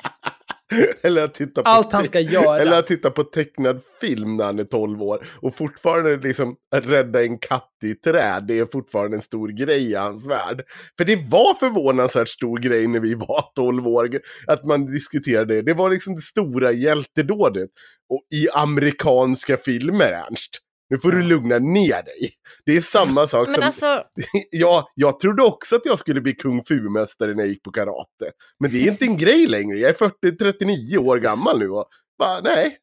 Eller 1.02 1.24
att 1.24 1.34
titta 1.34 1.62
på 1.62 1.68
Allt 1.68 1.93
han 1.93 2.05
ska 2.05 2.20
göra. 2.20 2.59
Eller 2.59 2.78
att 2.78 2.86
titta 2.86 3.10
på 3.10 3.24
tecknad 3.24 3.80
film 4.01 4.36
när 4.36 4.44
han 4.44 4.59
är 4.59 4.64
12 4.64 5.02
år. 5.02 5.26
Och 5.43 5.56
fortfarande 5.56 6.16
liksom 6.16 6.56
att 6.76 6.86
rädda 6.86 7.22
en 7.22 7.38
katt 7.38 7.72
i 7.84 7.94
träd. 7.94 8.44
Det 8.48 8.59
är 8.59 8.66
fortfarande 8.66 9.16
en 9.16 9.22
stor 9.22 9.48
grej 9.48 9.90
i 9.90 9.94
hans 9.94 10.26
värld. 10.26 10.62
För 10.97 11.05
det 11.05 11.16
var 11.30 11.55
förvånansvärt 11.55 12.28
stor 12.28 12.59
grej 12.59 12.86
när 12.86 13.01
vi 13.01 13.14
var 13.14 13.44
12 13.55 13.86
år. 13.88 14.09
Att 14.47 14.64
man 14.64 14.86
diskuterade 14.86 15.55
det. 15.55 15.62
Det 15.62 15.74
var 15.74 15.90
liksom 15.90 16.14
det 16.14 16.22
stora 16.22 16.72
hjältedådet. 16.72 17.70
Och 18.09 18.26
i 18.34 18.48
amerikanska 18.55 19.56
filmer, 19.56 20.12
Ernst. 20.12 20.51
Nu 20.90 20.98
får 20.98 21.12
du 21.12 21.22
lugna 21.22 21.58
ner 21.58 22.02
dig. 22.02 22.30
Det 22.64 22.76
är 22.76 22.80
samma 22.80 23.26
sak 23.26 23.46
men 23.48 23.54
som... 23.54 23.62
alltså, 23.64 24.02
Ja, 24.50 24.88
jag 24.94 25.20
trodde 25.20 25.42
också 25.42 25.76
att 25.76 25.82
jag 25.86 25.98
skulle 25.98 26.20
bli 26.20 26.32
kung 26.34 26.64
fu-mästare 26.64 27.34
när 27.34 27.42
jag 27.42 27.48
gick 27.48 27.62
på 27.62 27.70
karate. 27.72 28.30
Men 28.60 28.70
det 28.70 28.78
är 28.78 28.90
inte 28.90 29.04
en 29.04 29.16
grej 29.24 29.46
längre. 29.46 29.78
Jag 29.78 29.90
är 29.90 29.94
40, 29.94 30.36
39 30.36 30.98
år 30.98 31.18
gammal 31.18 31.58
nu 31.58 31.70
och 31.70 31.86
bara, 32.18 32.40
nej. 32.40 32.78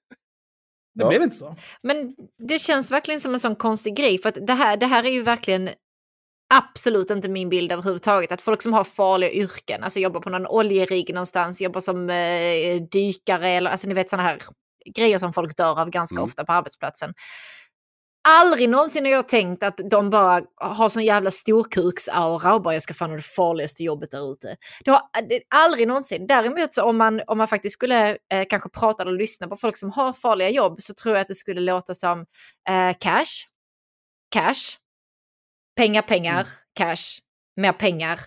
Det 0.95 1.03
Ja. 1.03 1.09
blev 1.09 1.21
inte 1.21 1.35
så. 1.35 1.55
men 1.83 2.15
det 2.47 2.59
känns 2.59 2.91
verkligen 2.91 3.19
som 3.19 3.33
en 3.33 3.39
sån 3.39 3.55
konstig 3.55 3.95
grej. 3.95 4.17
För 4.21 4.29
att 4.29 4.47
det 4.47 4.53
här, 4.53 4.77
det 4.77 4.85
här 4.85 5.03
är 5.05 5.11
ju 5.11 5.21
verkligen 5.21 5.69
absolut 6.55 7.09
inte 7.09 7.29
min 7.29 7.49
bild 7.49 7.71
överhuvudtaget. 7.71 8.31
Att 8.31 8.41
folk 8.41 8.61
som 8.61 8.73
har 8.73 8.83
farliga 8.83 9.31
yrken, 9.31 9.83
alltså 9.83 9.99
jobbar 9.99 10.19
på 10.21 10.29
någon 10.29 10.47
oljerigg 10.47 11.13
någonstans, 11.13 11.61
jobbar 11.61 11.81
som 11.81 12.09
eh, 12.09 12.81
dykare 12.91 13.49
eller 13.49 13.71
alltså 13.71 13.87
ni 13.87 13.93
vet 13.93 14.09
sådana 14.09 14.27
här 14.29 14.41
grejer 14.95 15.19
som 15.19 15.33
folk 15.33 15.57
dör 15.57 15.81
av 15.81 15.89
ganska 15.89 16.15
Mm. 16.15 16.23
ofta 16.23 16.45
på 16.45 16.51
arbetsplatsen. 16.53 17.13
Aldrig 18.29 18.69
någonsin 18.69 19.05
har 19.05 19.11
jag 19.11 19.27
tänkt 19.27 19.63
att 19.63 19.79
de 19.91 20.09
bara 20.09 20.41
har 20.55 20.89
sån 20.89 21.03
jävla 21.03 21.31
storkuksaura 21.31 22.55
och 22.55 22.61
bara 22.61 22.73
jag 22.73 22.83
ska 22.83 22.93
fan 22.93 23.09
ha 23.09 23.15
det 23.17 23.21
farligaste 23.23 23.83
jobbet 23.83 24.11
där 24.11 24.31
ute. 24.31 24.57
Det 24.85 24.91
har 24.91 25.01
det, 25.29 25.41
aldrig 25.55 25.87
någonsin. 25.87 26.27
Däremot 26.27 26.73
så 26.73 26.83
om 26.83 26.97
man, 26.97 27.21
om 27.27 27.37
man 27.37 27.47
faktiskt 27.47 27.73
skulle 27.73 28.17
eh, 28.33 28.45
kanske 28.49 28.69
prata 28.69 29.03
eller 29.03 29.11
lyssna 29.11 29.47
på 29.47 29.55
folk 29.57 29.77
som 29.77 29.91
har 29.91 30.13
farliga 30.13 30.49
jobb 30.49 30.81
så 30.81 30.93
tror 30.93 31.15
jag 31.15 31.21
att 31.21 31.27
det 31.27 31.35
skulle 31.35 31.61
låta 31.61 31.93
som 31.95 32.19
eh, 32.69 32.95
cash, 32.99 33.45
cash, 34.35 34.77
pengar, 35.77 36.01
pengar, 36.01 36.33
Mm. 36.41 36.47
cash, 36.75 37.19
mer 37.57 37.73
pengar. 37.73 38.19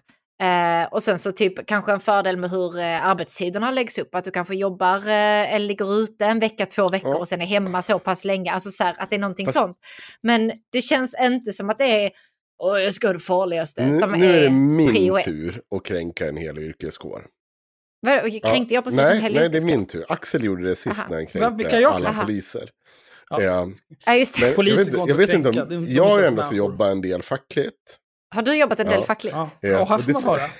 Eh, 0.42 0.88
och 0.92 1.02
sen 1.02 1.18
så 1.18 1.32
typ 1.32 1.66
kanske 1.66 1.92
en 1.92 2.00
fördel 2.00 2.36
med 2.36 2.50
hur 2.50 2.78
eh, 2.78 3.06
arbetstiderna 3.08 3.70
läggs 3.70 3.98
upp. 3.98 4.14
Att 4.14 4.24
du 4.24 4.30
kanske 4.30 4.54
jobbar 4.54 4.96
eh, 4.96 5.54
eller 5.54 5.66
ligger 5.66 5.98
ute 6.00 6.24
en 6.26 6.38
vecka, 6.40 6.66
två 6.66 6.88
veckor 6.88 7.10
Ja. 7.10 7.16
och 7.18 7.28
sen 7.28 7.40
är 7.42 7.46
hemma 7.46 7.82
så 7.82 7.98
pass 7.98 8.24
länge. 8.24 8.52
Alltså 8.52 8.70
så 8.70 8.84
här, 8.84 8.94
att 8.98 9.10
det 9.10 9.16
är 9.16 9.20
någonting 9.20 9.46
Fast- 9.46 9.58
sånt. 9.58 9.76
Men 10.22 10.52
det 10.72 10.80
känns 10.82 11.14
inte 11.20 11.52
som 11.52 11.70
att 11.70 11.78
det 11.78 12.04
är 12.04 12.10
Åh, 12.62 12.80
jag 12.82 12.94
ska 12.94 13.06
ha 13.08 13.12
det 13.12 13.18
farligaste. 13.18 13.86
Nu, 13.86 13.94
som 13.94 14.12
nu 14.12 14.26
är 14.26 14.42
det 14.42 14.50
min 14.50 14.92
prio 14.92 15.18
tur 15.20 15.60
att 15.76 15.84
kränka 15.84 16.28
en 16.28 16.36
hel 16.36 16.58
yrkeskår. 16.58 17.26
Vadå, 18.00 18.40
Kränkte 18.44 18.74
jag 18.74 18.84
precis 18.84 19.00
nej, 19.00 19.10
som 19.14 19.22
hel 19.22 19.32
Nej, 19.32 19.40
det 19.40 19.44
är 19.44 19.48
yrkeskår? 19.60 19.66
min 19.76 19.86
tur. 19.86 20.04
Axel 20.08 20.44
gjorde 20.44 20.68
det 20.68 20.76
sist 20.76 20.98
Aha. 21.00 21.06
när 21.08 21.16
han 21.16 21.26
kränkte 21.26 21.76
jag 21.80 21.92
alla 21.92 22.04
kränkte? 22.08 22.26
poliser. 22.26 22.70
Ja. 23.30 23.42
Ja. 23.42 23.68
Ja, 24.06 24.14
just 24.14 24.34
det. 24.40 24.46
Men 24.46 24.54
Poliser 24.54 24.96
jag 24.98 25.08
går 25.08 25.14
vet, 25.16 25.28
inte 25.34 25.48
jag 25.48 25.62
att 25.62 25.70
vet 25.70 25.70
inte 25.70 25.76
kränka. 25.76 25.76
om, 25.76 25.86
jag 25.88 26.04
har 26.16 26.22
ändå 26.22 26.42
så 26.42 26.54
jobbat 26.54 26.90
en 26.92 27.00
del 27.00 27.22
fackligt. 27.22 27.96
Har 28.34 28.42
du 28.42 28.58
jobbat 28.58 28.80
en 28.80 28.86
del 28.86 28.94
Ja. 29.00 29.02
fackligt? 29.06 29.36
Ja, 29.36 29.50
Ja, 29.60 29.80
och 29.82 29.96
det 29.98 30.02
får 30.04 30.12
man 30.12 30.22
höra. 30.24 30.50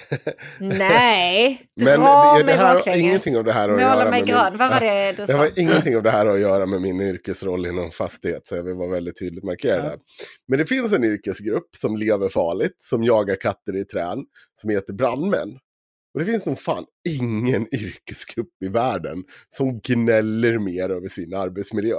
Nej, 0.61 1.63
Men 1.77 2.01
dra 2.01 2.33
det, 2.35 2.41
det 2.41 2.45
mig 2.47 2.55
här 2.55 2.75
har 2.75 2.97
ingenting 2.99 3.37
av 3.37 3.45
det 3.45 3.53
här 3.53 3.69
att 3.69 3.75
Måla 3.75 3.83
göra 3.83 4.11
mig 4.11 4.21
med 4.21 4.29
grön. 4.29 4.51
min, 4.53 4.59
Vad 4.59 4.71
var 4.71 4.81
det 4.81 5.13
du 5.13 5.17
det 5.17 5.27
sa? 5.27 5.39
har 5.39 5.51
ingenting 5.59 5.97
av 5.97 6.03
det 6.03 6.11
här 6.11 6.27
att 6.27 6.41
göra 6.41 6.67
med 6.67 6.81
min 6.83 7.01
yrkesroll 7.01 7.67
inom 7.67 7.91
fastighet, 7.91 8.47
så 8.47 8.57
jag 8.57 8.63
vill 8.63 8.75
vara 8.75 8.89
väldigt 8.91 9.19
tydligt 9.19 9.45
markera 9.45 9.77
Ja. 9.77 9.83
där. 9.83 9.99
Men 10.49 10.59
det 10.59 10.67
finns 10.67 10.93
en 10.93 11.05
yrkesgrupp 11.05 11.69
som 11.77 11.97
lever 11.97 12.29
farligt, 12.29 12.75
som 12.79 13.05
jagar 13.05 13.37
katter 13.37 13.77
i 13.77 13.85
trän, 13.85 14.19
som 14.61 14.71
heter 14.71 14.93
brandmän. 14.93 15.59
Och 16.15 16.21
det 16.21 16.27
finns 16.27 16.47
nog 16.47 16.59
fan 16.59 16.85
ingen 17.09 17.67
yrkesgrupp 17.75 18.49
i 18.65 18.69
världen 18.69 19.25
som 19.49 19.81
gnäller 19.81 20.59
mer 20.59 20.89
över 20.91 21.09
sin 21.09 21.35
arbetsmiljö. 21.35 21.97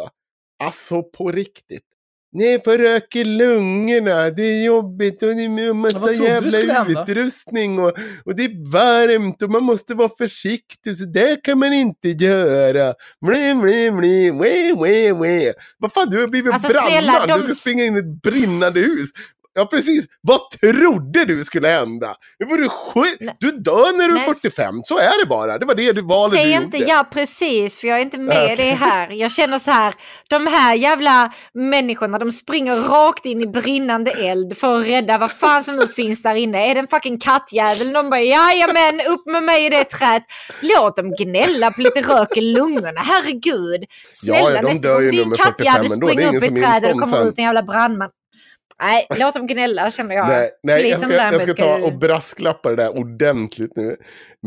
Alltså 0.64 1.04
på 1.04 1.32
riktigt. 1.32 1.84
Nej, 2.32 2.62
för 2.64 2.78
rök 2.78 3.16
i 3.16 3.24
lungorna, 3.24 4.30
det 4.30 4.42
är 4.42 4.66
jobbigt 4.66 5.24
och 5.24 5.30
det 5.30 5.44
är 5.44 5.74
massa 5.74 6.12
jävla 6.12 7.02
utrustning 7.02 7.80
och, 7.80 7.94
och 8.26 8.36
det 8.36 8.44
är 8.44 8.72
varmt 8.72 9.42
och 9.42 9.52
man 9.52 9.64
måste 9.64 9.94
vara 9.94 10.10
försiktig 10.18 10.98
så 10.98 11.06
där 11.06 11.44
kan 11.44 11.60
man 11.60 11.74
inte 11.74 12.10
göra. 12.10 12.94
Mli, 13.22 13.56
mli, 13.56 13.92
mli, 13.92 14.32
wee, 14.32 14.76
wee, 14.84 15.14
wee. 15.14 15.54
Vad 15.78 15.94
fan, 15.94 16.10
du 16.10 16.22
har 16.22 16.28
blivit 16.28 16.54
Alltså, 16.54 16.70
snälla, 16.70 17.12
brandman, 17.12 17.28
de 17.28 17.42
du 17.42 17.48
ska 17.48 17.56
springa 17.56 17.86
in 17.86 17.96
i 17.96 18.00
ett 18.00 18.22
brinnande 18.22 18.80
hus. 18.80 19.10
Ja, 19.58 19.66
precis. 19.66 20.06
Vad 20.22 20.50
trodde 20.50 21.26
du 21.26 21.44
skulle 21.44 21.68
hända? 21.68 22.16
Nu 22.40 22.46
får 22.46 22.58
du 22.58 22.70
skit. 22.70 23.32
Du 23.40 23.52
dör 23.52 23.98
när 23.98 24.08
du 24.08 24.14
är 24.14 24.18
Nej, 24.18 24.34
45, 24.34 24.82
så 24.84 24.98
är 24.98 25.24
det 25.24 25.30
bara. 25.30 25.58
Det 25.58 25.66
var 25.66 25.76
det 25.76 25.92
du 25.92 26.02
valet 26.02 26.40
Säg 26.40 26.46
du 26.46 26.52
inte 26.52 26.78
gjorde. 26.78 26.92
ja 26.92 27.08
precis, 27.14 27.80
för 27.80 27.88
jag 27.88 27.98
är 27.98 28.02
inte 28.02 28.18
med 28.18 28.44
Okej. 28.44 28.56
det 28.58 28.86
här. 28.86 29.12
Jag 29.12 29.32
känner 29.32 29.60
så 29.60 29.72
här, 29.72 29.94
de 30.30 30.48
här 30.48 30.76
jävla 30.76 31.34
människorna, 31.54 32.20
de 32.20 32.32
springer 32.32 32.76
rakt 32.76 33.26
in 33.26 33.42
i 33.42 33.48
brinnande 33.48 34.12
eld 34.12 34.58
för 34.58 34.76
att 34.76 34.88
rädda 34.88 35.18
vad 35.18 35.32
fan 35.32 35.64
som 35.64 35.76
nu 35.76 35.88
finns 35.88 36.24
där 36.24 36.36
inne. 36.36 36.72
Är 36.72 36.74
det 36.74 36.80
en 36.80 36.88
fucking 36.88 37.20
kattjävel? 37.20 37.94
De 37.94 38.10
bara, 38.10 38.22
jajamän, 38.22 39.02
upp 39.10 39.26
med 39.26 39.44
mig 39.44 39.66
i 39.66 39.70
det 39.70 39.84
träet. 39.84 40.24
Låt 40.62 40.96
dem 40.96 41.16
gnälla 41.20 41.72
på 41.72 41.82
lite 41.82 42.02
rök 42.02 42.38
i 42.38 42.42
lungorna, 42.42 43.02
herregud. 43.02 43.86
Snälla, 44.12 44.52
ja, 44.52 44.62
de 44.62 44.68
nästa 44.68 44.94
gång 44.94 45.02
din 45.02 45.16
nummer 45.20 45.36
45 45.36 45.66
kattjävel 45.66 45.90
springer 45.90 46.38
upp 46.38 46.44
i 46.44 46.62
trädet 46.62 46.94
och 46.96 47.02
kommer 47.02 47.28
ut 47.28 47.38
en 47.38 47.44
jävla 47.44 47.64
brandman. 47.64 48.10
Nej, 48.82 49.08
låt 49.16 49.34
dem 49.34 49.48
gnälla 49.48 49.92
känner 49.92 50.16
jag. 50.16 50.28
Nej, 50.28 50.50
nej 50.64 50.90
jag, 50.90 51.00
ska, 51.00 51.14
jag 51.14 51.42
ska 51.42 51.54
ta 51.54 51.78
och 51.78 51.94
brasklappa 51.98 52.70
det 52.70 52.76
där 52.76 52.98
ordentligt 52.98 53.76
nu. 53.76 53.96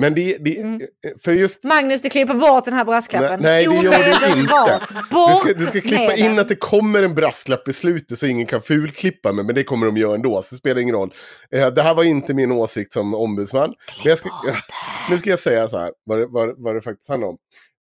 Men 0.01 0.15
det, 0.15 0.37
det 0.41 0.59
Mm. 0.59 0.81
för 1.25 1.33
just 1.33 1.65
Magnus, 1.65 2.03
du 2.03 2.11
klipper 2.11 2.35
bort 2.35 2.65
den 2.65 2.75
här 2.75 2.85
brasklappen. 2.85 3.41
Nej, 3.43 3.67
nej, 3.67 3.79
det 3.79 3.85
gör 3.85 3.93
du 3.93 4.11
inte. 4.11 4.27
Omedelbart. 4.33 4.89
Du 4.89 5.15
Bort 5.15 5.45
ska, 5.45 5.53
du 5.55 5.67
ska 5.67 5.81
klippa 5.81 6.15
in 6.17 6.39
att 6.39 6.49
det 6.49 6.57
kommer 6.57 7.03
en 7.03 7.15
brasklapp 7.15 7.69
i 7.69 7.73
slutet 7.73 8.19
så 8.19 8.27
ingen 8.27 8.47
kan 8.47 8.63
fulklippa 8.63 9.33
mig, 9.33 9.45
men 9.45 9.55
det 9.55 9.65
kommer 9.65 9.87
de 9.87 9.97
göra 9.97 10.15
ändå, 10.15 10.43
så 10.43 10.55
det 10.55 10.59
spelar 10.59 10.81
ingen 10.81 10.95
roll. 10.95 11.15
Eh, 11.55 11.67
Det 11.67 11.83
här 11.83 11.95
var 11.95 12.05
inte 12.05 12.35
min 12.35 12.53
åsikt 12.53 12.93
som 12.93 13.15
ombudsman. 13.15 13.75
Men 14.03 14.09
jag 14.11 14.19
ska, 14.19 14.29
nu 15.11 15.19
ska 15.19 15.31
jag 15.31 15.39
säga 15.39 15.69
så 15.69 15.79
här, 15.79 15.91
vad 16.05 16.19
det, 16.19 16.27
vad, 16.27 16.63
vad 16.63 16.75
det 16.75 16.83
faktiskt 16.83 17.09
handlar 17.09 17.29
om. 17.29 17.37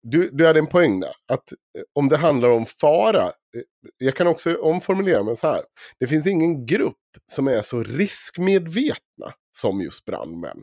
Du, 0.03 0.30
du 0.34 0.48
hade 0.48 0.60
en 0.60 0.68
poäng 0.68 0.99
där, 0.99 1.14
att 1.32 1.52
eh, 1.52 1.82
om 1.95 2.10
det 2.10 2.18
handlar 2.18 2.49
om 2.49 2.65
fara, 2.65 3.24
eh, 3.26 3.32
jag 3.98 4.15
kan 4.15 4.28
också 4.28 4.56
omformulera 4.56 5.24
mig 5.24 5.38
så 5.38 5.48
här. 5.48 5.61
Det 5.99 6.07
finns 6.07 6.28
ingen 6.28 6.65
grupp 6.65 6.95
som 7.32 7.48
är 7.48 7.61
så 7.61 7.84
riskmedvetna 7.84 9.34
som 9.57 9.82
just 9.82 10.06
brandmän. 10.06 10.57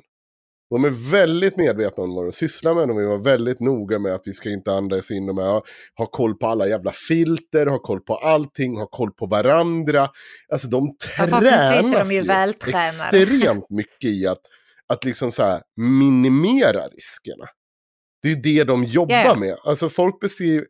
De 0.70 0.84
är 0.84 1.10
väldigt 1.10 1.56
medvetna 1.56 2.04
om 2.04 2.14
vad 2.14 2.24
de 2.24 2.32
sysslar 2.32 2.74
med. 2.74 2.88
De 2.88 2.96
vill 2.96 3.06
vara 3.06 3.18
väldigt 3.18 3.60
noga 3.60 3.98
med 3.98 4.14
att 4.14 4.22
vi 4.24 4.32
ska 4.32 4.50
inte 4.50 4.72
andas 4.72 5.10
in 5.10 5.28
och 5.28 5.34
med 5.34 5.62
ha, 5.96 6.06
koll 6.06 6.34
på 6.34 6.46
alla 6.46 6.68
jävla 6.68 6.92
filter, 6.92 7.66
ha 7.66 7.78
koll 7.78 8.00
på 8.00 8.16
allting, 8.16 8.76
ha 8.76 8.86
koll 8.86 9.12
på 9.12 9.26
varandra. 9.26 10.08
Alltså 10.52 10.68
de 10.68 10.94
Ja, 11.18 11.26
tränas 11.40 11.92
de 12.08 12.14
ju 12.14 12.22
vältränade. 12.22 13.18
extremt 13.22 13.70
mycket 13.70 14.10
i 14.10 14.26
att, 14.26 14.40
att 14.88 15.04
liksom 15.04 15.32
så 15.32 15.42
här 15.42 15.62
minimera 15.76 16.88
riskerna. 16.88 17.44
Det 18.24 18.32
är 18.32 18.36
det 18.36 18.64
de 18.64 18.84
jobbar 18.84 19.24
ja. 19.24 19.34
med. 19.34 19.56
Alltså 19.64 19.88
folk 19.88 20.20
beskriver... 20.20 20.66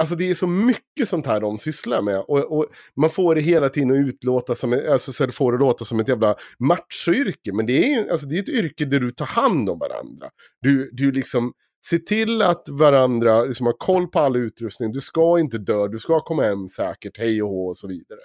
Alltså 0.00 0.14
det 0.14 0.30
är 0.30 0.34
så 0.34 0.46
mycket 0.46 1.08
sånt 1.08 1.26
här 1.26 1.40
de 1.40 1.58
sysslar 1.58 2.02
med. 2.02 2.18
Och, 2.18 2.58
och 2.58 2.66
man 2.96 3.10
får 3.10 3.34
det 3.34 3.40
hela 3.40 3.68
tiden 3.68 3.90
att 3.90 4.08
utlåta 4.08 4.54
som, 4.54 4.80
alltså 4.90 5.12
så 5.12 5.26
det 5.26 5.32
får 5.32 5.52
det 5.52 5.58
låta 5.58 5.84
som 5.84 6.00
ett 6.00 6.08
jävla 6.08 6.36
machoyrke. 6.58 7.52
Men 7.52 7.66
det 7.66 7.84
är 7.84 7.88
ju 7.88 8.10
alltså 8.10 8.26
det 8.26 8.36
är 8.36 8.42
ett 8.42 8.48
yrke 8.48 8.84
där 8.84 9.00
du 9.00 9.10
tar 9.10 9.26
hand 9.26 9.70
om 9.70 9.78
varandra. 9.78 10.30
Du, 10.60 10.90
du 10.92 11.12
liksom 11.12 11.52
ser 11.90 11.98
till 11.98 12.42
att 12.42 12.68
varandra 12.68 13.44
liksom 13.44 13.66
har 13.66 13.76
koll 13.78 14.06
på 14.06 14.18
all 14.18 14.36
utrustning. 14.36 14.92
Du 14.92 15.00
ska 15.00 15.38
inte 15.38 15.58
dö, 15.58 15.88
du 15.88 15.98
ska 15.98 16.20
komma 16.20 16.42
hem 16.42 16.68
säkert, 16.68 17.18
hej 17.18 17.42
och 17.42 17.48
hå 17.48 17.68
och 17.68 17.76
så 17.76 17.88
vidare. 17.88 18.20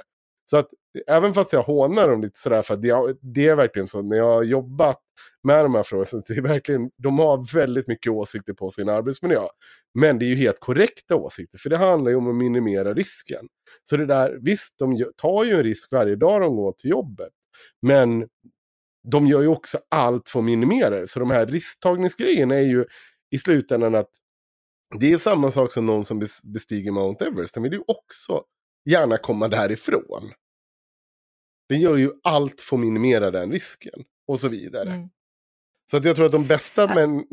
Så 0.51 0.57
att 0.57 0.67
även 1.07 1.33
fast 1.33 1.53
jag 1.53 1.63
hånar 1.63 2.07
dem 2.07 2.21
lite 2.21 2.39
sådär, 2.39 2.61
för 2.61 2.77
det, 2.77 3.15
det 3.21 3.47
är 3.47 3.55
verkligen 3.55 3.87
så 3.87 4.01
när 4.01 4.17
jag 4.17 4.25
har 4.25 4.43
jobbat 4.43 4.99
med 5.43 5.65
de 5.65 5.75
här 5.75 5.83
frågorna, 5.83 6.05
så 6.05 6.23
det 6.27 6.33
är 6.33 6.41
verkligen, 6.41 6.89
de 6.97 7.19
har 7.19 7.53
väldigt 7.53 7.87
mycket 7.87 8.11
åsikter 8.11 8.53
på 8.53 8.69
sin 8.69 8.89
arbetsmiljö. 8.89 9.47
Men 9.99 10.19
det 10.19 10.25
är 10.25 10.27
ju 10.27 10.35
helt 10.35 10.59
korrekta 10.59 11.15
åsikter, 11.15 11.59
för 11.59 11.69
det 11.69 11.77
handlar 11.77 12.11
ju 12.11 12.17
om 12.17 12.27
att 12.27 12.35
minimera 12.35 12.93
risken. 12.93 13.47
Så 13.83 13.97
det 13.97 14.05
där, 14.05 14.39
visst, 14.41 14.79
de 14.79 15.05
tar 15.17 15.43
ju 15.43 15.51
en 15.51 15.63
risk 15.63 15.91
varje 15.91 16.15
dag 16.15 16.41
de 16.41 16.55
går 16.55 16.71
till 16.71 16.89
jobbet. 16.89 17.31
Men 17.81 18.27
de 19.11 19.27
gör 19.27 19.41
ju 19.41 19.47
också 19.47 19.79
allt 19.89 20.29
för 20.29 20.39
att 20.39 20.45
minimera 20.45 20.89
det. 20.89 21.07
Så 21.07 21.19
de 21.19 21.31
här 21.31 21.45
risktagningsgrejerna 21.45 22.55
är 22.55 22.61
ju 22.61 22.85
i 23.31 23.37
slutändan 23.37 23.95
att 23.95 24.09
det 24.99 25.13
är 25.13 25.17
samma 25.17 25.51
sak 25.51 25.71
som 25.71 25.85
någon 25.85 26.05
som 26.05 26.27
bestiger 26.43 26.91
Mount 26.91 27.25
Everest. 27.25 27.53
Den 27.53 27.63
vill 27.63 27.73
ju 27.73 27.83
också 27.87 28.43
gärna 28.89 29.17
komma 29.17 29.47
därifrån. 29.47 30.31
Den 31.69 31.81
gör 31.81 31.97
ju 31.97 32.11
allt 32.23 32.61
för 32.61 32.75
att 32.75 32.79
minimera 32.79 33.31
den 33.31 33.51
risken. 33.51 34.03
Och 34.27 34.39
så 34.39 34.49
vidare. 34.49 34.89
Mm. 34.89 35.09
Så 35.91 35.97
att 35.97 36.05
jag 36.05 36.15
tror 36.15 36.25
att 36.25 36.31
de 36.31 36.47
bästa 36.47 36.95
män, 36.95 37.25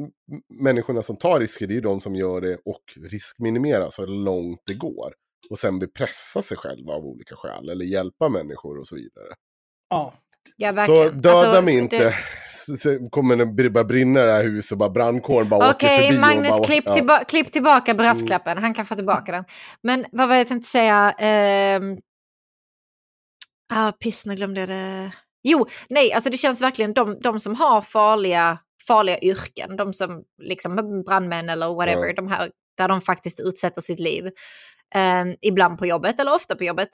människorna 0.48 1.02
som 1.02 1.16
tar 1.16 1.40
risker, 1.40 1.66
det 1.66 1.76
är 1.76 1.80
de 1.80 2.00
som 2.00 2.14
gör 2.14 2.40
det 2.40 2.58
och 2.64 2.82
riskminimerar 3.10 3.90
så 3.90 4.06
långt 4.06 4.60
det 4.66 4.74
går. 4.74 5.14
Och 5.50 5.58
sen 5.58 5.78
bepressa 5.78 6.42
sig 6.42 6.56
själva 6.56 6.92
av 6.92 7.04
olika 7.04 7.36
skäl, 7.36 7.68
eller 7.68 7.84
hjälpa 7.84 8.28
människor 8.28 8.78
och 8.78 8.86
så 8.86 8.96
vidare. 8.96 9.34
Ja. 9.90 10.14
Ja, 10.56 10.86
Så 10.86 11.08
döda 11.10 11.30
Alltså, 11.30 11.62
mig 11.62 11.74
det- 11.74 11.80
inte, 11.80 12.14
så 12.52 12.76
så 12.76 13.08
kommer 13.10 13.36
det 13.62 13.70
bara 13.70 13.84
brinna 13.84 14.22
det 14.22 14.32
här 14.32 14.42
huset 14.42 14.72
och 14.72 14.78
bara 14.78 14.90
brandkåren 14.90 15.48
bara 15.48 15.70
åker 15.70 15.86
Okej, 15.86 16.06
förbi. 16.06 16.20
Magnus, 16.20 16.50
och 16.52 16.56
bara, 16.58 16.66
klipp, 16.66 16.84
ja. 16.86 16.92
Mm. 16.92 16.98
tillba- 17.06 17.24
klipp 17.24 17.52
tillbaka 17.52 17.94
brasklappen. 17.94 18.58
Han 18.58 18.74
kan 18.74 18.84
få 18.86 18.94
tillbaka 18.94 19.32
den. 19.32 19.44
Men 19.82 20.06
vad 20.12 20.28
var 20.28 20.34
det 20.34 20.40
jag 20.40 20.48
tänkte 20.48 20.70
säga? 20.70 21.10
Ehm... 21.18 21.98
Ah, 23.74 23.92
piss, 23.92 24.26
nu 24.26 24.34
glömde 24.34 24.60
jag 24.60 24.68
det. 24.68 25.12
Jo, 25.42 25.66
nej, 25.88 26.12
alltså 26.12 26.30
det 26.30 26.36
känns 26.36 26.62
verkligen 26.62 26.92
de, 26.92 27.20
de 27.20 27.40
som 27.40 27.54
har 27.54 27.82
farliga, 27.82 28.58
farliga 28.86 29.18
yrken, 29.18 29.76
de 29.76 29.92
som 29.92 30.22
liksom 30.42 31.02
brandmän 31.06 31.48
eller 31.48 31.74
whatever, 31.74 32.06
Ja. 32.06 32.12
de 32.14 32.28
här 32.28 32.50
där 32.78 32.88
de 32.88 33.00
faktiskt 33.00 33.40
utsätter 33.40 33.80
sitt 33.80 34.00
liv, 34.00 34.26
eh, 34.94 35.24
ibland 35.40 35.78
på 35.78 35.86
jobbet 35.86 36.20
eller 36.20 36.34
ofta 36.34 36.56
på 36.56 36.64
jobbet, 36.64 36.88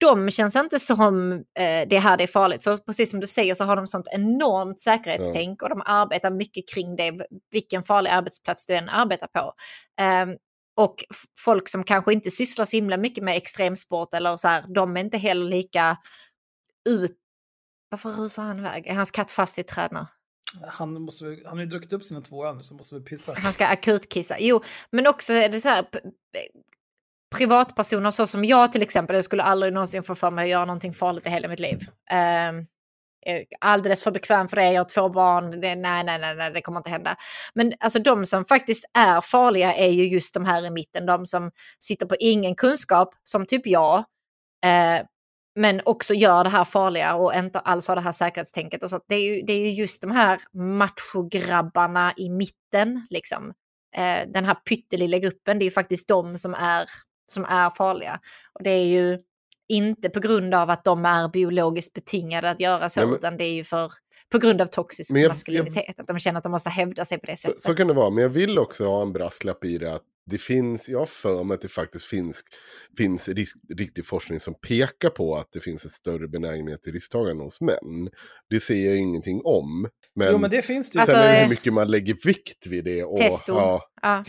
de 0.00 0.30
känns 0.30 0.56
inte 0.56 0.78
som 0.78 1.32
eh, 1.32 1.88
det 1.88 1.98
här 1.98 2.16
det 2.16 2.22
är 2.22 2.28
farligt. 2.28 2.64
För 2.64 2.76
precis 2.76 3.10
som 3.10 3.20
du 3.20 3.26
säger 3.26 3.54
så 3.54 3.64
har 3.64 3.76
de 3.76 3.86
sånt 3.86 4.08
enormt 4.12 4.80
säkerhetstänk 4.80 5.62
och 5.62 5.68
de 5.68 5.82
arbetar 5.84 6.30
mycket 6.30 6.68
kring 6.74 6.96
det, 6.96 7.26
vilken 7.50 7.82
farlig 7.82 8.10
arbetsplats 8.10 8.66
du 8.66 8.74
än 8.74 8.88
arbetar 8.88 9.26
på. 9.26 9.52
Ehm, 10.00 10.36
och 10.76 11.04
folk 11.38 11.68
som 11.68 11.84
kanske 11.84 12.12
inte 12.12 12.30
sysslar 12.30 12.64
så 12.64 12.76
himla 12.76 12.96
mycket 12.96 13.24
med 13.24 13.36
extremsport 13.36 14.14
eller 14.14 14.36
så 14.36 14.48
här, 14.48 14.64
de 14.74 14.96
är 14.96 15.00
inte 15.00 15.18
heller 15.18 15.46
lika 15.46 15.96
ut... 16.88 17.16
Varför 17.90 18.10
rusar 18.10 18.42
han 18.42 18.58
iväg? 18.58 18.86
Är 18.86 18.94
hans 18.94 19.10
katt 19.10 19.30
fast 19.30 19.58
i 19.58 19.60
ett 19.60 19.68
träd 19.68 19.88
nu? 19.92 20.06
Han, 20.68 21.02
måste, 21.02 21.24
han 21.24 21.56
har 21.56 21.64
ju 21.64 21.66
druckit 21.66 21.92
upp 21.92 22.04
sina 22.04 22.20
två 22.20 22.46
öl 22.46 22.56
nu 22.56 22.62
så 22.62 22.74
måste 22.74 22.94
väl 22.94 23.04
pissa. 23.04 23.34
Han 23.36 23.52
ska 23.52 23.66
akutkissa. 23.66 24.36
Jo, 24.38 24.60
men 24.90 25.06
också 25.06 25.32
är 25.32 25.48
det 25.48 25.60
så 25.60 25.68
här... 25.68 25.86
Privatpersoner 27.36 28.10
så 28.10 28.26
som 28.26 28.44
jag 28.44 28.72
till 28.72 28.82
exempel, 28.82 29.16
jag 29.16 29.24
skulle 29.24 29.42
aldrig 29.42 29.72
någonsin 29.72 30.02
få 30.02 30.14
för 30.14 30.30
mig 30.30 30.42
att 30.42 30.50
göra 30.50 30.64
någonting 30.64 30.94
farligt 30.94 31.26
i 31.26 31.30
hela 31.30 31.48
mitt 31.48 31.60
liv. 31.60 31.78
Um, 32.50 32.66
alldeles 33.60 34.02
för 34.02 34.10
bekväm 34.10 34.48
för 34.48 34.56
det, 34.56 34.72
jag 34.72 34.80
har 34.80 34.84
två 34.94 35.08
barn, 35.08 35.50
det, 35.50 35.74
nej, 35.74 36.04
nej, 36.04 36.18
nej, 36.18 36.36
nej, 36.36 36.50
det 36.50 36.60
kommer 36.60 36.80
inte 36.80 36.90
hända. 36.90 37.16
Men 37.54 37.72
alltså 37.80 37.98
de 37.98 38.24
som 38.26 38.44
faktiskt 38.44 38.84
är 38.98 39.20
farliga 39.20 39.74
är 39.74 39.90
ju 39.90 40.04
just 40.04 40.34
de 40.34 40.44
här 40.44 40.66
i 40.66 40.70
mitten, 40.70 41.06
de 41.06 41.26
som 41.26 41.50
sitter 41.78 42.06
på 42.06 42.16
ingen 42.20 42.54
kunskap, 42.54 43.14
som 43.24 43.46
typ 43.46 43.66
jag, 43.66 43.98
eh, 44.64 45.02
men 45.58 45.80
också 45.84 46.14
gör 46.14 46.44
det 46.44 46.50
här 46.50 46.64
farliga 46.64 47.14
och 47.14 47.34
inte 47.34 47.58
alls 47.58 47.88
har 47.88 47.96
det 47.96 48.02
här 48.02 48.12
säkerhetstänket. 48.12 48.82
Och 48.82 48.90
så 48.90 49.00
det, 49.08 49.14
är 49.14 49.22
ju, 49.22 49.42
det 49.42 49.52
är 49.52 49.60
ju 49.60 49.70
just 49.70 50.02
de 50.02 50.10
här 50.10 50.40
machograbbarna 50.52 52.12
i 52.16 52.30
mitten, 52.30 53.06
liksom. 53.10 53.52
Eh, 53.96 54.28
den 54.28 54.44
här 54.44 54.54
pyttelilla 54.54 55.18
gruppen, 55.18 55.58
det 55.58 55.62
är 55.62 55.66
ju 55.66 55.70
faktiskt 55.70 56.08
de 56.08 56.38
som 56.38 56.54
är, 56.54 56.88
som 57.30 57.44
är 57.44 57.70
farliga. 57.70 58.20
Och 58.52 58.62
det 58.62 58.70
är 58.70 58.84
ju 58.86 59.18
inte 59.68 60.08
på 60.08 60.20
grund 60.20 60.54
av 60.54 60.70
att 60.70 60.84
de 60.84 61.04
är 61.04 61.28
biologiskt 61.28 61.94
betingade 61.94 62.50
att 62.50 62.60
göra 62.60 62.88
så, 62.88 63.00
Nej, 63.00 63.06
men- 63.08 63.16
utan 63.18 63.36
det 63.36 63.44
är 63.44 63.52
ju 63.54 63.64
för, 63.64 63.92
på 64.32 64.38
grund 64.38 64.60
av 64.60 64.66
toxisk 64.66 65.10
jag- 65.16 65.28
maskulinitet. 65.28 66.00
Att 66.00 66.06
de 66.06 66.18
känner 66.18 66.38
att 66.38 66.42
de 66.44 66.52
måste 66.52 66.70
hävda 66.70 67.04
sig 67.04 67.18
på 67.18 67.26
det 67.26 67.36
Så, 67.36 67.46
sättet. 67.48 67.62
så 67.62 67.74
kan 67.74 67.86
det 67.86 67.94
vara, 67.94 68.10
men 68.10 68.22
jag 68.22 68.30
vill 68.30 68.58
också 68.58 68.84
ha 68.86 69.02
en 69.02 69.12
brasklapp 69.12 69.64
i 69.64 69.78
det 69.78 69.94
att 69.94 70.02
det 70.30 70.38
finns, 70.38 70.88
jag 70.88 70.98
har 70.98 71.06
för 71.06 71.44
mig 71.44 71.54
att 71.54 71.60
det 71.62 71.68
faktiskt 71.68 72.04
finns, 72.04 72.42
finns 72.98 73.28
risk, 73.28 73.56
riktig 73.78 74.06
forskning 74.06 74.40
som 74.40 74.54
pekar 74.54 75.10
på 75.10 75.36
att 75.36 75.48
det 75.52 75.60
finns 75.60 75.84
en 75.84 75.90
större 75.90 76.28
benägenhet 76.28 76.82
till 76.82 76.92
risktagande 76.92 77.44
hos 77.44 77.60
män. 77.60 78.10
Det 78.50 78.60
ser 78.60 78.86
jag 78.86 78.96
ingenting 78.96 79.40
om. 79.44 79.88
Men, 80.14 80.28
jo 80.32 80.38
men 80.38 80.50
det 80.50 80.62
finns 80.62 80.90
det 80.90 80.96
ju. 80.96 81.00
Alltså, 81.00 81.14
sen 81.16 81.22
är 81.24 81.28
det 81.28 81.36
eh, 81.36 81.42
hur 81.42 81.48
mycket 81.48 81.72
man 81.72 81.90
lägger 81.90 82.16
vikt 82.24 82.66
vid 82.66 82.84
det. 82.84 83.04
Och, 83.04 83.18
Testo. 83.18 83.52
Ja, 83.52 83.82
Ja. 84.02 84.24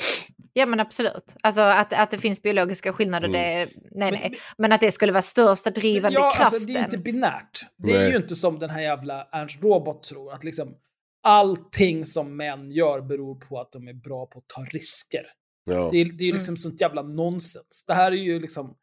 Ja, 0.60 0.66
men 0.66 0.80
absolut. 0.80 1.36
Alltså 1.44 1.62
att, 1.62 1.94
att 1.94 2.12
det 2.12 2.18
finns 2.18 2.42
biologiska 2.42 2.94
skillnader, 2.94 3.28
Mm. 3.28 3.42
det, 3.42 3.70
nej, 3.92 4.12
nej. 4.12 4.40
Men 4.58 4.72
att 4.72 4.80
det 4.82 4.92
skulle 4.92 5.12
vara 5.12 5.22
största 5.22 5.70
drivande 5.70 6.20
ja, 6.20 6.32
kraften. 6.36 6.46
Alltså, 6.60 6.74
det 6.74 6.80
är 6.80 6.84
inte 6.84 6.98
binärt. 6.98 7.60
Det 7.78 7.92
är 7.92 8.00
Nej. 8.00 8.10
ju 8.12 8.16
inte 8.18 8.36
som 8.36 8.60
den 8.60 8.70
här 8.70 8.82
jävla 8.82 9.28
Ernst 9.32 9.64
Robot 9.64 10.04
tror, 10.04 10.34
att 10.34 10.44
liksom 10.44 10.76
allting 11.24 12.06
som 12.06 12.38
män 12.38 12.72
gör 12.72 13.02
beror 13.02 13.36
på 13.36 13.60
att 13.60 13.72
de 13.72 13.88
är 13.88 13.94
bra 13.94 14.26
på 14.26 14.40
att 14.40 14.48
ta 14.48 14.64
risker. 14.66 15.26
ja. 15.66 15.90
Det 15.92 15.98
är, 15.98 16.06
det 16.06 16.24
är 16.24 16.28
ju 16.28 16.34
liksom 16.34 16.58
sånt 16.58 16.82
jävla 16.82 17.02
nonsens. 17.02 17.84
Det 17.88 17.94
här 17.94 18.12
är 18.12 18.16
ju 18.16 18.40
liksom, 18.40 18.76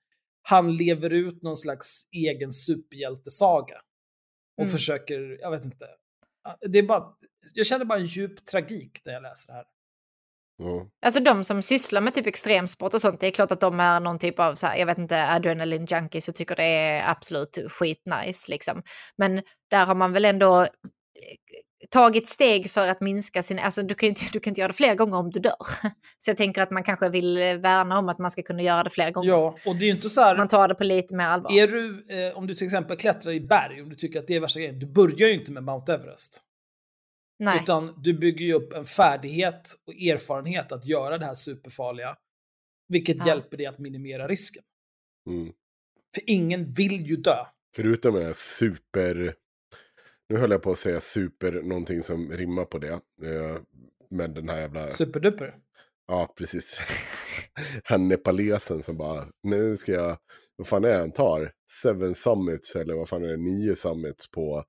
han 0.43 0.77
lever 0.77 1.11
ut 1.13 1.43
någon 1.43 1.57
slags 1.57 2.03
egen 2.13 2.53
superhjältesaga. 2.53 3.77
Och 4.59 4.65
Mm. 4.65 4.73
försöker, 4.73 5.39
jag 5.41 5.51
vet 5.51 5.65
inte. 5.65 5.87
Det 6.69 6.79
är 6.79 6.83
bara, 6.83 7.05
jag 7.55 7.67
känner 7.67 7.85
bara 7.85 7.99
en 7.99 8.05
djup 8.07 8.47
tragik 8.47 9.01
när 9.05 9.13
jag 9.13 9.23
läser 9.23 9.47
det 9.47 9.55
här. 9.55 9.65
Ja. 10.59 10.87
Alltså 11.07 11.21
de 11.21 11.45
som 11.45 11.63
sysslar 11.63 12.01
med 12.01 12.15
typ 12.15 12.27
extremsport 12.27 12.95
och 12.95 13.01
sånt, 13.01 13.21
det 13.21 13.27
är 13.27 13.31
klart 13.31 13.51
att 13.51 13.61
de 13.61 13.81
är 13.81 14.01
någon 14.01 14.19
typ 14.19 14.39
av, 14.39 14.55
så 14.55 14.67
här, 14.67 14.77
jag 14.77 14.87
vet 14.87 14.99
inte, 14.99 15.29
adrenalin 15.29 15.87
junkies 15.87 16.29
och 16.29 16.35
tycker 16.35 16.57
det 16.57 16.65
är 16.65 17.11
absolut 17.11 17.59
skitnice 17.69 18.51
liksom. 18.51 18.83
Men 19.19 19.43
där 19.71 19.87
har 19.87 19.95
man 19.95 20.13
väl 20.13 20.25
ändå 20.25 20.63
eh, 20.63 20.69
tagit 21.91 22.29
steg 22.29 22.71
för 22.71 22.89
att 22.89 23.01
minska 23.01 23.43
sin, 23.43 23.59
alltså 23.59 23.83
du 23.83 23.95
kan 23.95 24.07
ju 24.07 24.09
inte, 24.09 24.25
du 24.33 24.41
kan 24.41 24.51
inte 24.51 24.61
göra 24.61 24.69
det 24.69 24.77
fler 24.77 24.95
gånger 24.95 25.17
om 25.17 25.31
du 25.31 25.41
dör. 25.41 25.57
Så 26.19 26.31
jag 26.31 26.37
tänker 26.37 26.63
att 26.63 26.71
man 26.71 26.85
kanske 26.85 27.09
vill 27.09 27.39
värna 27.39 27.99
om 27.99 28.09
att 28.09 28.19
man 28.19 28.31
ska 28.31 28.43
kunna 28.43 28.63
göra 28.63 28.83
det 28.83 28.91
fler 28.91 29.11
gånger. 29.11 29.29
Ja, 29.29 29.57
och 29.67 29.77
det 29.77 29.85
är 29.85 29.87
ju 29.87 29.95
inte 29.95 30.11
så 30.11 30.21
här, 30.21 30.37
Man 30.37 30.49
tar 30.49 30.69
det 30.69 30.75
på 30.75 30.85
lite 30.85 31.15
mer 31.15 31.25
allvar. 31.25 31.53
är 31.53 31.69
du, 31.69 32.07
eh, 32.11 32.39
om 32.39 32.47
du 32.47 32.55
till 32.55 32.65
exempel 32.65 32.97
klättrar 32.97 33.33
i 33.33 33.41
berg, 33.41 33.83
om 33.83 33.89
du 33.89 33.95
tycker 33.97 34.19
att 34.19 34.27
det 34.27 34.35
är 34.35 34.41
värsta 34.41 34.61
grejen, 34.61 34.79
du 34.79 34.87
börjar 34.87 35.29
ju 35.29 35.35
inte 35.35 35.53
med 35.53 35.63
Mount 35.63 35.93
Everest. 35.93 36.43
Nej. 37.39 37.61
Utan 37.63 38.03
du 38.03 38.13
bygger 38.19 38.47
ju 38.47 38.53
upp 38.53 38.73
en 38.73 38.85
färdighet 38.85 39.75
och 39.87 39.95
erfarenhet 39.95 40.73
att 40.73 40.87
göra 40.87 41.19
det 41.19 41.27
här 41.27 41.35
superfarliga. 41.35 42.17
Vilket 42.89 43.17
Ja. 43.17 43.27
hjälper 43.27 43.57
dig 43.57 43.67
att 43.67 43.79
minimera 43.79 44.29
risken. 44.29 44.63
Mm. 45.31 45.53
För 46.15 46.23
ingen 46.27 46.73
vill 46.73 47.07
ju 47.07 47.17
dö. 47.17 47.37
Förutom 47.77 48.15
den 48.15 48.25
här 48.25 48.33
super... 48.33 49.35
Nu 50.29 50.37
höll 50.37 50.51
jag 50.51 50.63
på 50.63 50.71
att 50.71 50.79
säga 50.79 51.01
super, 51.01 51.53
någonting 51.53 52.03
som 52.03 52.33
rimmar 52.33 52.65
på 52.65 52.79
det. 52.79 52.93
Eh, 52.93 53.57
Men 54.11 54.35
den 54.35 54.49
här 54.49 54.59
jävla... 54.61 54.89
Superduper. 54.89 55.55
Ja, 56.09 56.35
precis. 56.39 56.81
Han 57.85 58.09
nepalesen 58.09 58.83
som 58.83 58.97
bara, 58.97 59.25
nu 59.43 59.77
ska 59.77 59.93
jag, 59.93 60.19
vad 60.57 60.67
fan 60.67 60.85
är 60.85 60.89
det 60.89 60.99
han 60.99 61.13
tar? 61.13 61.53
Seven 61.83 62.15
summits 62.15 62.77
eller 62.77 62.95
vad 62.95 63.09
fan 63.09 63.25
är 63.25 63.29
det, 63.29 63.37
nio 63.37 63.77
summits 63.77 64.31
på 64.31 64.65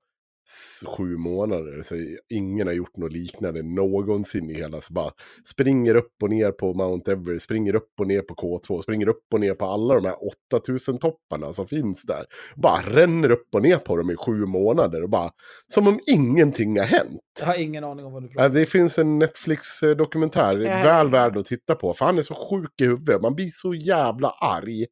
sju 0.86 1.16
månader. 1.16 1.82
Så 1.82 1.94
ingen 2.28 2.66
har 2.66 2.74
gjort 2.74 2.96
något 2.96 3.12
liknande 3.12 3.62
någonsin 3.62 4.50
i 4.50 4.54
hela, 4.54 4.80
så 4.80 4.92
bara 4.92 5.10
springer 5.50 5.94
upp 5.94 6.12
och 6.22 6.30
ner 6.30 6.50
på 6.50 6.74
Mount 6.74 7.12
Everest, 7.12 7.44
springer 7.44 7.74
upp 7.74 7.92
och 8.00 8.06
ner 8.06 8.20
på 8.20 8.34
K2, 8.34 8.82
springer 8.82 9.08
upp 9.08 9.24
och 9.32 9.40
ner 9.40 9.54
på 9.54 9.64
alla 9.66 9.94
de 9.94 10.04
här 10.04 10.16
8000 10.56 10.98
topparna 10.98 11.52
som 11.52 11.66
finns 11.66 12.02
där. 12.02 12.24
Bara 12.56 12.82
ränner 12.82 13.30
upp 13.30 13.48
och 13.54 13.62
ner 13.62 13.76
på 13.76 13.96
dem 13.96 14.10
i 14.10 14.16
sju 14.16 14.32
månader 14.46 15.02
och 15.02 15.10
bara, 15.10 15.30
som 15.66 15.88
om 15.88 16.00
ingenting 16.06 16.78
har 16.78 16.86
hänt. 16.86 17.20
Jag 17.40 17.46
har 17.46 17.54
ingen 17.54 17.84
aning 17.84 18.06
om 18.06 18.12
vad 18.12 18.22
du 18.22 18.28
pratar 18.28 18.42
Ja, 18.42 18.48
om. 18.48 18.54
det 18.54 18.66
finns 18.66 18.98
en 18.98 19.18
Netflix-dokumentär, 19.18 20.58
Ja. 20.58 20.82
väl 20.82 21.10
värd 21.10 21.36
att 21.36 21.46
titta 21.46 21.74
på. 21.74 21.94
För 21.94 22.04
han 22.04 22.18
är 22.18 22.22
så 22.22 22.34
sjuk 22.34 22.80
i 22.80 22.84
huvudet, 22.84 23.22
man 23.22 23.34
blir 23.34 23.48
så 23.48 23.74
jävla 23.74 24.28
arg. 24.30 24.86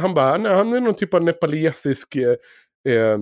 Han 0.00 0.14
bara, 0.14 0.38
nej, 0.38 0.54
han 0.54 0.72
är 0.72 0.80
någon 0.80 0.94
typ 0.94 1.14
av 1.14 1.22
nepalesisk 1.22 2.16
eh, 2.16 2.30
eh, 2.94 3.18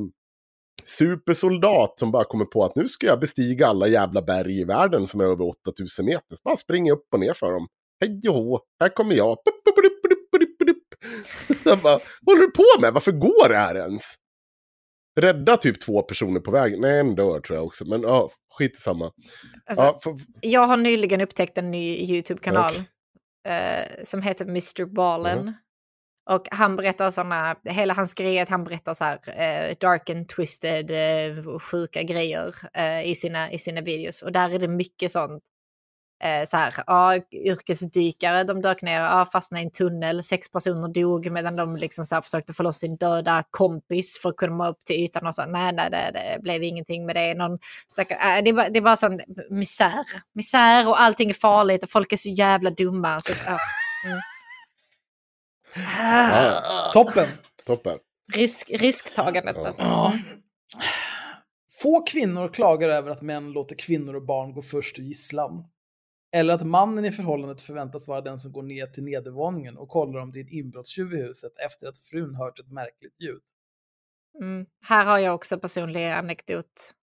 supersoldat 0.85 1.99
som 1.99 2.11
bara 2.13 2.25
kommer 2.25 2.45
på 2.45 2.65
att 2.65 2.77
nu 2.77 2.89
ska 2.89 3.07
jag 3.07 3.21
bestiga 3.21 3.67
alla 3.67 3.89
jävla 3.89 4.23
berg 4.23 4.61
i 4.61 4.65
världen 4.65 5.07
som 5.07 5.21
är 5.21 5.25
över 5.25 5.45
8000 5.69 6.05
meter. 6.07 6.35
Så 6.37 6.41
bara 6.45 6.57
springer 6.57 6.93
upp 6.93 7.07
och 7.13 7.21
ner 7.21 7.35
för 7.35 7.53
dem. 7.53 7.67
Hej 8.01 8.29
och 8.31 8.65
här 8.81 8.89
kommer 8.89 9.15
jag. 9.17 9.37
Bara, 11.65 11.99
vad 12.23 12.37
håller 12.37 12.41
du 12.43 12.51
på 12.51 12.81
med? 12.81 12.93
Varför 12.93 13.13
går 13.13 13.49
det 13.49 13.57
här 13.57 13.75
ens? 13.75 14.03
Rädda 15.21 15.57
typ 15.57 15.81
två 15.81 16.03
personer 16.03 16.41
på 16.41 16.51
vägen. 16.51 16.81
Nej, 16.81 17.01
en 17.01 17.15
dör 17.15 17.41
tror 17.41 17.57
jag 17.59 17.67
också. 17.67 17.85
Men 17.89 18.03
ja, 18.03 18.31
skit 18.59 18.73
i 18.73 18.81
samma. 18.81 19.05
Alltså, 19.67 19.85
Ja, 19.85 20.01
för, 20.03 20.15
Jag 20.43 20.67
har 20.67 20.77
nyligen 20.77 21.21
upptäckt 21.21 21.59
en 21.59 21.71
ny 21.71 21.97
YouTube-kanal 21.97 22.71
Okej. 22.71 23.55
eh, 23.55 24.05
som 24.05 24.23
heter 24.23 24.45
Mr. 24.45 24.85
Ballen. 24.95 25.55
Och 26.31 26.49
han 26.51 26.77
berättar 26.77 27.11
sådana, 27.11 27.57
hela 27.65 27.95
hans 27.95 28.15
grej 28.15 28.39
att 28.39 28.49
han 28.49 28.65
berättar 28.65 28.95
så 28.95 29.05
här 29.05 29.19
eh, 29.27 29.77
dark 29.81 30.11
and 30.11 30.29
twisted, 30.29 30.91
eh, 30.91 31.59
sjuka 31.59 32.03
grejer 32.03 32.55
eh, 32.75 33.11
i, 33.11 33.15
sina, 33.15 33.53
i 33.53 33.59
sina 33.59 33.81
videos. 33.81 34.23
Och 34.23 34.33
där 34.33 34.55
är 34.55 34.59
det 34.59 34.69
mycket 34.69 35.11
sånt 35.11 35.43
eh, 36.25 36.45
så 36.45 36.57
här, 36.57 36.75
ja, 36.87 37.21
yrkesdykare, 37.33 38.45
de 38.45 38.63
dök 38.63 38.83
ner, 38.83 39.01
ja, 39.01 39.27
fastnade 39.33 39.63
i 39.63 39.65
en 39.65 39.71
tunnel, 39.71 40.23
sex 40.23 40.51
personer 40.51 40.89
dog 40.89 41.31
medan 41.31 41.57
de 41.57 41.77
liksom 41.77 42.05
så 42.05 42.15
här, 42.15 42.23
försökte 42.23 42.53
få 42.53 42.63
loss 42.63 42.79
sin 42.79 42.97
döda 42.97 43.45
kompis 43.51 44.19
för 44.23 44.29
att 44.29 44.37
komma 44.37 44.69
upp 44.69 44.85
till 44.87 44.97
ytan 44.97 45.27
och 45.27 45.35
så, 45.35 45.47
nej, 45.47 45.73
nej, 45.73 45.91
det, 45.91 46.11
det 46.13 46.43
blev 46.43 46.63
ingenting 46.63 47.07
med 47.07 47.17
det. 47.17 47.35
Någon, 47.35 47.59
stackar, 47.93 48.17
äh, 48.17 48.37
eh, 48.37 48.45
det, 48.45 48.51
är 48.51 48.55
bara, 48.55 48.69
det 48.69 48.79
är 48.79 48.83
bara 48.83 48.97
sån 48.97 49.21
misär, 49.51 50.05
misär 50.35 50.89
och 50.89 51.01
allting 51.01 51.31
är 51.31 51.35
farligt 51.35 51.83
och 51.83 51.91
folk 51.91 52.13
är 52.13 52.17
så 52.17 52.31
jävla 52.31 52.71
dumma. 52.71 53.21
Så, 53.21 53.33
ja. 53.47 53.59
mm. 54.07 54.21
Ja, 55.99 56.91
Toppen. 56.93 57.29
toppen. 57.67 57.99
Risk, 58.35 58.71
risktagandet 58.71 59.57
alltså. 59.57 59.83
Ja. 59.83 60.13
Få 61.83 62.03
kvinnor 62.03 62.49
klagar 62.49 62.89
över 62.89 63.11
att 63.11 63.23
män 63.23 63.53
låter 63.53 63.77
kvinnor 63.77 64.15
och 64.15 64.27
barn 64.27 64.53
gå 64.53 64.63
först 64.63 64.99
ur 64.99 65.03
gisslan. 65.03 65.65
Eller 66.33 66.55
att 66.55 66.67
mannen 66.67 67.05
i 67.05 67.13
förhållandet 67.13 67.61
förväntas 67.61 68.09
vara 68.09 68.21
den 68.21 68.39
som 68.39 68.53
går 68.53 68.63
ner 68.63 68.87
till 68.87 69.05
nedervåningen 69.05 69.77
och 69.77 69.89
kollar 69.89 70.21
om 70.21 70.33
det 70.33 70.39
är 70.39 70.43
en 70.45 70.53
inbrottstjuv 70.53 71.15
i 71.15 71.23
huset 71.23 71.53
efter 71.67 71.87
att 71.87 71.99
frun 71.99 72.35
hört 72.35 72.59
ett 72.59 72.71
märkligt 72.71 73.21
ljud. 73.21 73.43
Mm. 74.41 74.67
Här 74.87 75.05
har 75.05 75.19
jag 75.19 75.35
också 75.35 75.59
personliga 75.59 76.17
anekdot, 76.17 76.95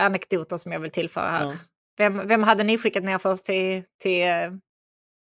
anekdoter 0.00 0.56
som 0.56 0.72
jag 0.72 0.80
vill 0.80 0.90
tillföra 0.90 1.28
här. 1.28 1.44
Ja. 1.44 1.54
Vem, 1.96 2.28
vem 2.28 2.42
hade 2.42 2.64
ni 2.64 2.78
skickat 2.78 3.04
ner 3.04 3.18
först 3.18 3.44
till, 3.44 3.82
till 4.00 4.22
eh, 4.22 4.50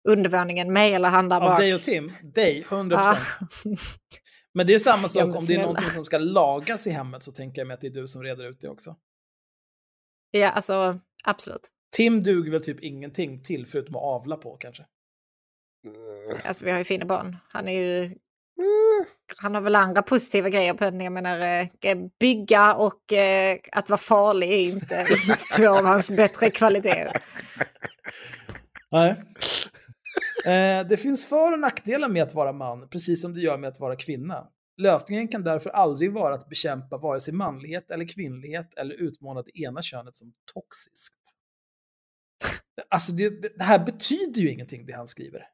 undervåningen? 0.09 0.73
Mig 0.73 0.95
eller 0.95 1.09
han 1.09 1.29
där 1.29 1.37
Av 1.37 1.43
bak? 1.43 1.59
dig 1.59 1.75
och 1.75 1.83
Tim? 1.83 2.13
Dig, 2.23 2.65
100%. 2.69 2.91
Ja. 2.91 3.17
Men 4.55 4.67
det 4.67 4.75
är 4.75 4.79
samma 4.79 5.09
sak, 5.09 5.25
om 5.25 5.45
det 5.49 5.55
är 5.55 5.61
någonting 5.61 5.91
som 5.91 6.05
ska 6.05 6.19
lagas 6.19 6.87
i 6.87 6.91
hemmet 6.91 7.23
så 7.23 7.33
tänker 7.33 7.61
jag 7.61 7.67
mig 7.67 7.75
att 7.75 7.81
det 7.81 7.87
är 7.87 7.91
du 8.03 8.09
som 8.09 8.23
reder 8.23 8.51
ut 8.51 8.61
det 8.61 8.69
också. 8.69 8.97
ja, 10.31 10.51
alltså 10.51 11.01
absolut. 11.25 11.71
Tim 11.97 12.23
duger 12.23 12.53
väl 12.53 12.63
typ 12.63 12.81
ingenting 12.81 13.43
till 13.43 13.67
förutom 13.67 13.97
att 13.97 14.03
avla 14.03 14.37
på 14.37 14.57
kanske. 14.57 14.85
Alltså 16.45 16.65
vi 16.65 16.71
har 16.71 16.79
ju 16.79 16.85
fina 16.85 17.05
barn. 17.05 17.37
Han 17.49 17.69
är 17.69 17.81
ju... 17.81 18.05
Mm. 18.05 19.05
Han 19.43 19.55
har 19.55 19.63
väl 19.63 19.77
andra 19.77 20.03
positiva 20.03 20.49
grejer 20.49 20.75
på 20.75 20.85
den. 20.85 21.01
Jag 21.01 21.13
menar, 21.13 21.39
eh, 21.83 21.97
bygga 22.21 22.75
och 22.75 23.13
eh, 23.13 23.59
att 23.73 23.89
vara 23.89 23.99
farlig 23.99 24.51
är 24.53 24.59
inte, 24.59 25.07
inte 25.11 25.45
två 25.57 25.69
av 25.69 25.85
hans 25.85 26.11
bättre 26.11 26.51
kvaliteter. 26.51 27.23
Nej. 28.91 29.25
Eh, 30.45 30.87
det 30.89 30.97
finns 30.97 31.27
för 31.27 31.53
och 31.53 31.59
nackdelar 31.59 32.09
med 32.09 32.23
att 32.23 32.35
vara 32.35 32.53
man, 32.53 32.89
precis 32.89 33.23
som 33.23 33.35
det 33.35 33.41
gör 33.41 33.59
med 33.59 33.69
att 33.69 33.81
vara 33.81 33.97
kvinna. 33.97 34.49
Lösningen 34.77 35.29
kan 35.29 35.45
därför 35.45 35.71
aldrig 35.71 36.13
vara 36.13 36.35
att 36.35 36.49
bekämpa 36.49 36.99
vare 36.99 37.21
sig 37.21 37.35
manlighet 37.35 37.91
eller 37.91 38.09
kvinnlighet 38.09 38.75
eller 38.75 38.95
utmana 38.95 39.43
det 39.43 39.61
ena 39.61 39.83
könet 39.83 40.17
som 40.17 40.33
toxiskt. 40.55 41.21
Alltså 42.89 43.13
det, 43.13 43.43
det 43.43 43.49
det 43.59 43.65
här 43.65 43.85
betyder 43.85 44.41
ju 44.41 44.51
ingenting 44.51 44.87
det 44.87 44.93
han 44.93 45.09
skriver. 45.09 45.47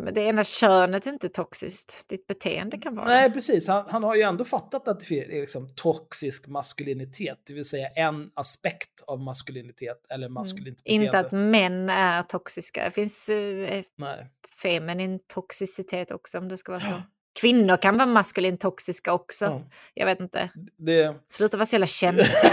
Men 0.00 0.14
det 0.14 0.20
ena 0.20 0.44
könet 0.44 1.06
är 1.06 1.10
inte 1.10 1.28
toxiskt. 1.28 2.08
Ditt 2.08 2.26
beteende 2.26 2.78
kan 2.78 2.96
vara 2.96 3.06
Nej, 3.06 3.32
precis. 3.32 3.68
Han, 3.68 3.84
han 3.88 4.02
har 4.04 4.14
ju 4.14 4.22
ändå 4.22 4.44
fattat 4.44 4.88
att 4.88 5.00
det 5.00 5.20
är 5.20 5.40
liksom 5.40 5.74
toxisk 5.74 6.46
maskulinitet, 6.46 7.38
det 7.46 7.54
vill 7.54 7.64
säga 7.64 7.88
en 7.88 8.30
aspekt 8.34 9.02
av 9.06 9.20
maskulinitet 9.20 10.06
eller 10.10 10.28
maskulint 10.28 10.84
beteende. 10.84 11.04
Inte 11.06 11.18
att 11.18 11.32
män 11.32 11.90
är 11.90 12.22
toxiska. 12.22 12.84
Det 12.84 12.90
finns 12.90 13.28
uh, 13.28 13.68
Nej. 13.96 14.30
feminin 14.62 15.18
toxicitet 15.26 16.10
också 16.10 16.38
om 16.38 16.48
det 16.48 16.56
ska 16.56 16.72
vara 16.72 16.82
så. 16.82 17.02
Kvinnor 17.40 17.76
kan 17.76 17.96
vara 17.96 18.06
maskulin 18.06 18.58
toxiska 18.58 19.12
också. 19.12 19.44
Ja. 19.44 19.62
Jag 19.94 20.06
vet 20.06 20.20
inte. 20.20 20.50
Det... 20.78 21.16
Sluta 21.28 21.56
vara 21.56 21.66
så 21.66 21.74
jävla 21.74 21.86
känslig. 21.86 22.52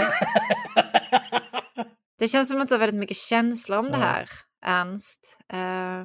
det 2.18 2.28
känns 2.28 2.48
som 2.48 2.60
att 2.60 2.68
du 2.68 2.74
har 2.74 2.78
väldigt 2.78 3.00
mycket 3.00 3.16
känslor 3.16 3.78
om 3.78 3.86
det 3.86 3.92
Ja. 3.92 3.98
här, 3.98 4.28
Ernst. 4.64 5.38
Eh, 5.52 6.04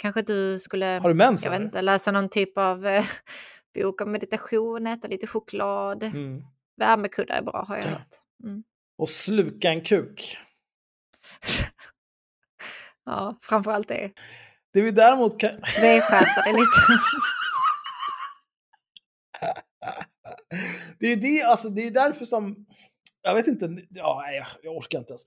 kanske 0.00 0.22
du 0.22 0.58
skulle 0.58 0.86
Har 1.02 1.08
du 1.08 1.14
mens? 1.14 1.44
jag 1.44 1.50
vet 1.50 1.60
inte, 1.60 1.82
läsa 1.82 2.12
någon 2.12 2.28
typ 2.28 2.58
av 2.58 2.86
eh, 2.86 3.04
bok 3.74 4.00
om 4.00 4.12
meditation, 4.12 4.86
äta 4.86 5.08
lite 5.08 5.26
choklad. 5.26 6.02
Mm. 6.02 6.42
Värmekuddar 6.76 7.34
är 7.34 7.42
bra 7.42 7.64
har 7.68 7.76
jag 7.76 7.86
Ja. 7.86 7.90
hört. 7.90 8.08
Mm. 8.44 8.62
Och 8.98 9.08
sluka 9.08 9.68
en 9.68 9.80
kuk. 9.84 10.36
Ja, 13.04 13.38
framförallt 13.42 13.88
det. 13.88 14.10
Det 14.72 14.82
vi 14.82 14.90
däremot 14.90 15.40
kan... 15.40 15.50
Tvestjärtar 15.80 16.42
är 16.48 16.52
lite... 16.52 17.02
det 20.98 21.06
är 21.06 21.10
ju 21.10 21.16
det, 21.16 21.42
alltså 21.42 21.68
det 21.68 21.80
är 21.80 21.90
därför 21.90 22.24
som... 22.24 22.66
Jag 23.22 23.34
vet 23.34 23.46
inte, 23.46 23.76
ja, 23.90 24.30
jag, 24.32 24.46
jag 24.62 24.76
orkar 24.76 24.98
inte 24.98 25.12
ens. 25.12 25.24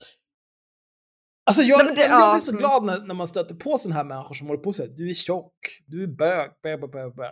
Alltså 1.46 1.62
jag, 1.62 1.84
Nej, 1.84 1.94
det- 1.94 2.00
jag, 2.02 2.10
ja, 2.20 2.32
blir 2.32 2.40
så 2.40 2.56
glad 2.56 2.84
när, 2.84 2.98
när 3.06 3.14
man 3.14 3.26
stöter 3.26 3.54
på 3.54 3.78
sådana 3.78 3.96
här 3.96 4.04
människor 4.04 4.34
som 4.34 4.46
håller 4.46 4.60
på 4.60 4.68
och 4.68 4.76
säger 4.76 4.90
du 4.96 5.10
är 5.10 5.14
tjock, 5.14 5.52
du 5.86 6.02
är 6.02 6.06
bög, 6.06 6.50
bö, 6.62 6.76
bö, 6.76 6.86
bö, 6.86 7.10
bö. 7.10 7.24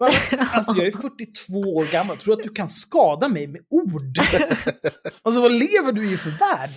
Men, 0.00 0.10
Alltså 0.52 0.72
jag 0.76 0.86
är 0.86 0.90
42 0.92 1.52
år 1.76 1.92
gammal, 1.92 2.16
tror 2.16 2.36
du 2.36 2.42
att 2.42 2.48
du 2.48 2.54
kan 2.54 2.68
skada 2.68 3.28
mig 3.28 3.46
med 3.46 3.60
ord? 3.70 4.18
Alltså 5.22 5.40
vad 5.40 5.52
lever 5.52 5.92
du 5.92 6.12
i 6.12 6.16
för 6.16 6.30
värld? 6.30 6.70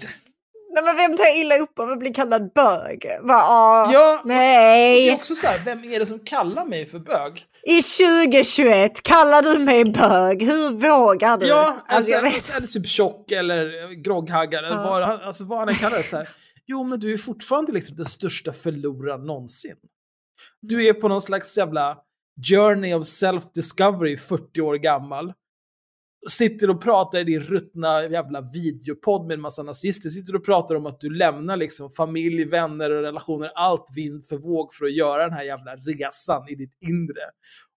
Nej 0.73 0.83
men 0.83 0.95
vem 0.95 1.17
tar 1.17 1.37
illa 1.39 1.57
upp 1.57 1.79
av 1.79 1.89
att 1.91 1.99
bli 1.99 2.13
kallad 2.13 2.51
bög? 2.55 3.05
Va, 3.21 3.89
Ja, 3.93 4.21
Det 4.25 4.33
är 4.33 4.37
nej! 4.37 5.13
också 5.13 5.35
så 5.35 5.47
här, 5.47 5.59
vem 5.65 5.83
är 5.83 5.99
det 5.99 6.05
som 6.05 6.19
kallar 6.19 6.65
mig 6.65 6.85
för 6.85 6.99
bög? 6.99 7.45
I 7.67 7.81
2021 7.81 9.03
kallar 9.03 9.41
du 9.41 9.59
mig 9.59 9.85
bög? 9.85 10.43
Hur 10.43 10.69
vågar 10.71 11.37
du? 11.37 11.47
Ja, 11.47 11.85
alltså, 11.87 12.11
jag 12.11 12.21
vet. 12.21 12.33
alltså, 12.33 12.53
eller 12.53 12.67
typ 12.67 12.87
tjock 12.87 13.31
eller 13.31 13.93
grogghaggare, 14.03 14.67
Ja. 14.67 15.19
alltså, 15.23 15.43
vad 15.45 15.59
han 15.59 15.75
kallar 15.75 15.97
det. 15.97 16.03
Så 16.03 16.17
här. 16.17 16.29
Jo, 16.67 16.83
men 16.83 16.99
du 16.99 17.13
är 17.13 17.17
fortfarande 17.17 17.71
liksom 17.71 17.95
den 17.95 18.05
största 18.05 18.53
förloraren 18.53 19.25
någonsin. 19.25 19.75
Du 20.61 20.87
är 20.87 20.93
på 20.93 21.07
någon 21.07 21.21
slags 21.21 21.57
jävla 21.57 21.97
journey 22.49 22.93
of 22.93 23.03
self-discovery, 23.03 24.17
40 24.17 24.61
år 24.61 24.75
gammal. 24.75 25.33
Sitter 26.29 26.69
och 26.69 26.81
pratar 26.81 27.19
i 27.19 27.23
din 27.23 27.39
ruttna 27.39 28.03
jävla 28.03 28.41
videopodd 28.41 29.27
med 29.27 29.33
en 29.33 29.41
massa 29.41 29.63
nazister. 29.63 30.09
Sitter 30.09 30.35
och 30.35 30.45
pratar 30.45 30.75
om 30.75 30.85
att 30.85 30.99
du 30.99 31.09
lämnar 31.09 31.57
liksom 31.57 31.89
familj, 31.89 32.45
vänner 32.45 32.89
och 32.89 33.01
relationer, 33.01 33.51
allt 33.55 33.85
vind 33.95 34.25
för 34.25 34.37
våg 34.37 34.73
för 34.73 34.85
att 34.85 34.95
göra 34.95 35.23
den 35.23 35.33
här 35.33 35.43
jävla 35.43 35.75
resan 35.75 36.49
i 36.49 36.55
ditt 36.55 36.77
inre. 36.81 37.23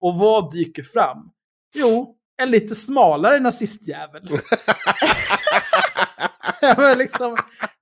Och 0.02 0.16
vad 0.16 0.52
dyker 0.52 0.84
fram? 0.84 1.18
Jo, 1.76 2.18
en 2.41 2.52
lite 2.52 2.76
smalare 2.76 3.40
nazistjävel. 3.40 4.24
men 6.78 6.98
liksom, 6.98 7.38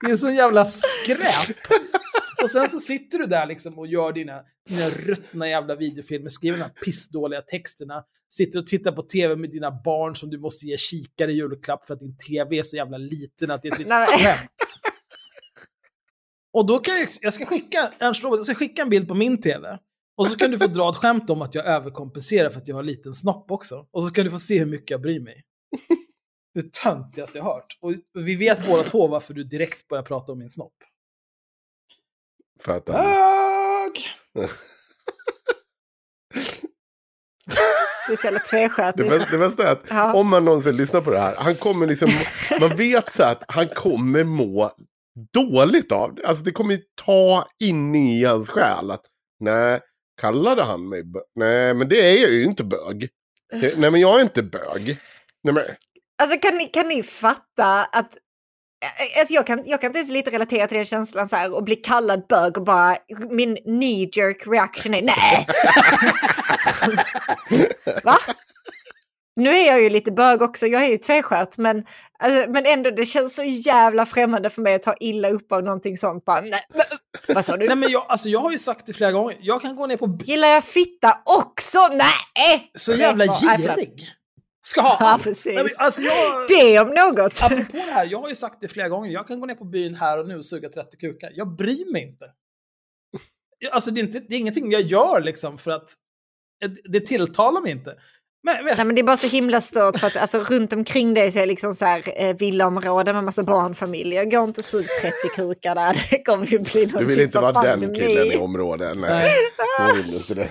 det 0.05 0.11
är 0.11 0.15
så 0.15 0.29
jävla 0.29 0.65
skräp. 0.65 1.57
Och 2.43 2.49
sen 2.49 2.69
så 2.69 2.79
sitter 2.79 3.17
du 3.17 3.25
där 3.25 3.45
liksom 3.45 3.79
och 3.79 3.87
gör 3.87 4.13
dina, 4.13 4.41
dina 4.69 4.89
ruttna 4.89 5.49
jävla 5.49 5.75
videofilmer, 5.75 6.29
skriver 6.29 6.57
de 6.57 6.63
här 6.63 6.71
pissdåliga 6.85 7.41
texterna, 7.41 8.03
sitter 8.29 8.59
och 8.59 8.67
tittar 8.67 8.91
på 8.91 9.03
tv 9.03 9.35
med 9.35 9.49
dina 9.51 9.71
barn 9.71 10.15
som 10.15 10.29
du 10.29 10.39
måste 10.39 10.65
ge 10.65 10.77
kikare 10.77 11.31
i 11.31 11.35
julklapp 11.35 11.85
för 11.85 11.93
att 11.93 11.99
din 11.99 12.17
tv 12.17 12.59
är 12.59 12.63
så 12.63 12.75
jävla 12.75 12.97
liten 12.97 13.51
att 13.51 13.61
det 13.61 13.67
är 13.67 13.71
ett 13.71 13.79
litet 13.79 14.09
skämt. 14.09 14.49
Och 16.53 16.65
då 16.65 16.79
kan 16.79 16.99
jag, 16.99 17.07
jag 17.21 17.33
ska 17.33 17.45
skicka, 17.45 17.93
Ernst 17.99 18.23
Robert, 18.23 18.37
jag 18.37 18.45
ska 18.45 18.55
skicka 18.55 18.81
en 18.81 18.89
bild 18.89 19.07
på 19.07 19.13
min 19.13 19.41
tv. 19.41 19.79
Och 20.17 20.27
så 20.27 20.37
kan 20.37 20.51
du 20.51 20.57
få 20.57 20.67
dra 20.67 20.89
ett 20.89 20.95
skämt 20.95 21.29
om 21.29 21.41
att 21.41 21.55
jag 21.55 21.65
överkompenserar 21.65 22.49
för 22.49 22.57
att 22.57 22.67
jag 22.67 22.75
har 22.75 22.81
en 22.81 22.87
liten 22.87 23.13
snopp 23.13 23.51
också. 23.51 23.85
Och 23.91 24.03
så 24.03 24.11
kan 24.11 24.25
du 24.25 24.31
få 24.31 24.39
se 24.39 24.59
hur 24.59 24.65
mycket 24.65 24.89
jag 24.89 25.01
bryr 25.01 25.19
mig. 25.19 25.43
Det 26.61 26.73
töntigaste 26.73 27.37
jag 27.37 27.45
hört. 27.45 27.77
Och 27.81 27.93
vi 28.25 28.35
vet 28.35 28.67
båda 28.67 28.83
två 28.83 29.07
varför 29.07 29.33
du 29.33 29.43
direkt 29.43 29.87
börjar 29.87 30.03
prata 30.03 30.31
om 30.31 30.39
min 30.39 30.49
snopp. 30.49 30.73
För 32.63 32.77
att. 32.77 32.85
Bög! 32.85 34.07
Det 38.07 38.13
är 38.13 38.17
så 38.17 38.27
jävla 38.27 38.39
Det, 38.39 38.45
tvestjärtigt. 38.45 39.09
bästa, 39.09 39.31
det 39.31 39.37
bästa 39.37 39.67
är 39.67 39.71
att 39.71 39.83
Ja. 39.89 40.13
om 40.13 40.27
man 40.27 40.45
någonsin 40.45 40.75
lyssnar 40.77 41.01
på 41.01 41.11
det 41.11 41.19
här, 41.19 41.35
han 41.37 41.55
kommer 41.55 41.87
liksom, 41.87 42.09
man 42.59 42.75
vet 42.75 43.13
så 43.13 43.23
att 43.23 43.43
han 43.47 43.67
kommer 43.67 44.23
må 44.23 44.71
dåligt 45.33 45.91
av 45.91 46.15
det. 46.15 46.27
Alltså 46.27 46.43
det 46.43 46.51
kommer 46.51 46.73
ju 46.75 46.81
ta 47.05 47.47
in 47.63 47.95
i 47.95 48.25
hans 48.25 48.49
själ 48.49 48.91
att 48.91 49.05
nej, 49.39 49.79
kallade 50.21 50.63
han 50.63 50.89
mig 50.89 51.03
bög? 51.03 51.23
Nej, 51.35 51.73
men 51.73 51.89
det 51.89 51.95
är 51.95 52.21
jag 52.21 52.31
ju 52.31 52.43
inte 52.43 52.63
bög. 52.63 53.09
Nej, 53.53 53.91
men 53.91 53.99
jag 54.01 54.17
är 54.19 54.21
inte 54.23 54.43
bög. 54.43 54.97
Nej, 55.43 55.53
men, 55.53 55.63
Alltså 56.19 56.39
kan 56.39 56.57
ni, 56.57 56.65
kan 56.65 56.87
ni 56.87 57.03
fatta 57.03 57.83
att... 57.83 58.17
Alltså 59.19 59.33
jag, 59.33 59.47
kan, 59.47 59.63
jag 59.65 59.81
kan 59.81 59.87
inte 59.87 59.99
ens 59.99 60.11
lite 60.11 60.31
relatera 60.31 60.67
till 60.67 60.77
den 60.77 60.85
känslan 60.85 61.29
så 61.29 61.35
här 61.35 61.53
och 61.53 61.63
bli 61.63 61.75
kallad 61.75 62.27
bög 62.29 62.57
och 62.57 62.63
bara 62.63 62.97
min 63.29 63.55
knee 63.55 64.09
jerk 64.13 64.47
reaction 64.47 64.93
är 64.93 65.01
nej. 65.01 65.47
Va? 68.03 68.17
Nu 69.35 69.49
är 69.49 69.67
jag 69.67 69.81
ju 69.81 69.89
lite 69.89 70.11
bög 70.11 70.41
också, 70.41 70.67
jag 70.67 70.83
är 70.83 70.87
ju 70.87 70.97
tvestjärt 70.97 71.57
men, 71.57 71.85
alltså, 72.19 72.51
men 72.51 72.65
ändå 72.65 72.91
det 72.91 73.05
känns 73.05 73.35
så 73.35 73.43
jävla 73.43 74.05
främmande 74.05 74.49
för 74.49 74.61
mig 74.61 74.75
att 74.75 74.83
ta 74.83 74.95
illa 74.99 75.29
upp 75.29 75.51
av 75.51 75.63
någonting 75.63 75.97
sånt. 75.97 76.25
Bara, 76.25 76.41
nej, 76.41 76.61
men, 76.73 76.85
vad 77.35 77.45
sa 77.45 77.57
du? 77.57 77.67
Nej 77.67 77.75
men 77.75 77.91
jag, 77.91 78.05
alltså 78.09 78.29
jag 78.29 78.39
har 78.39 78.51
ju 78.51 78.59
sagt 78.59 78.85
det 78.85 78.93
flera 78.93 79.11
gånger, 79.11 79.37
jag 79.39 79.61
kan 79.61 79.75
gå 79.75 79.87
ner 79.87 79.97
på 79.97 80.17
Gillar 80.23 80.47
jag 80.47 80.63
fitta 80.63 81.21
också? 81.25 81.87
Nej! 81.87 82.71
så 82.75 82.93
jävla 82.93 83.25
girig. 83.25 84.18
Ska 84.61 84.81
ha 84.81 84.97
Ja, 84.99 85.19
precis. 85.23 85.45
Nej, 85.45 85.63
men 85.63 85.69
Alltså 85.77 86.01
jag, 86.01 86.47
Det 86.47 86.79
om 86.79 86.87
något. 86.89 87.43
apropå 87.43 87.63
det 87.71 87.79
här, 87.91 88.05
jag 88.05 88.21
har 88.21 88.29
ju 88.29 88.35
sagt 88.35 88.61
det 88.61 88.67
flera 88.67 88.89
gånger. 88.89 89.11
Jag 89.11 89.27
kan 89.27 89.39
gå 89.39 89.45
ner 89.45 89.55
på 89.55 89.65
byn 89.65 89.95
här 89.95 90.19
och 90.19 90.27
nu 90.27 90.37
och 90.37 90.45
suga 90.45 90.69
30 90.69 90.97
kukar. 90.97 91.31
Jag 91.35 91.55
bryr 91.55 91.91
mig 91.91 92.01
inte. 92.01 92.25
Alltså 93.71 93.91
det 93.91 94.01
är, 94.01 94.03
inte, 94.03 94.19
det 94.19 94.35
är 94.35 94.39
ingenting 94.39 94.71
jag 94.71 94.81
gör 94.81 95.21
liksom 95.21 95.57
för 95.57 95.71
att 95.71 95.93
det 96.91 96.99
tilltalar 96.99 97.61
mig 97.61 97.71
inte. 97.71 97.95
Men, 98.43 98.65
men 98.65 98.75
Nej, 98.77 98.85
men 98.85 98.95
det 98.95 99.01
är 99.01 99.03
bara 99.03 99.17
så 99.17 99.27
himla 99.27 99.61
stört 99.61 99.97
för 99.99 100.07
att 100.07 100.17
alltså, 100.17 100.39
runt 100.43 100.73
omkring 100.73 101.13
dig 101.13 101.31
så 101.31 101.39
är 101.39 101.45
liksom 101.45 101.73
så 101.73 101.85
här 101.85 102.03
eh, 102.21 102.35
villaområden 102.35 103.15
med 103.15 103.23
massa 103.23 103.43
barnfamiljer. 103.43 104.25
Gå 104.25 104.43
inte 104.43 104.61
och 104.61 104.65
sug 104.65 104.85
30 105.01 105.15
kukar 105.35 105.75
där, 105.75 106.07
det 106.09 106.23
kommer 106.23 106.45
ju 106.45 106.59
bli 106.59 106.85
någon 106.85 107.01
Du 107.01 107.05
vill 107.05 107.15
typ 107.15 107.25
inte 107.25 107.39
av 107.39 107.53
vara 107.53 107.63
den 107.63 107.79
pandemi. 107.79 107.95
killen 108.07 108.27
i 108.31 108.37
området. 108.37 108.97
Nej, 108.97 109.29
Nej. 109.79 110.15
inte 110.15 110.33
det. 110.33 110.49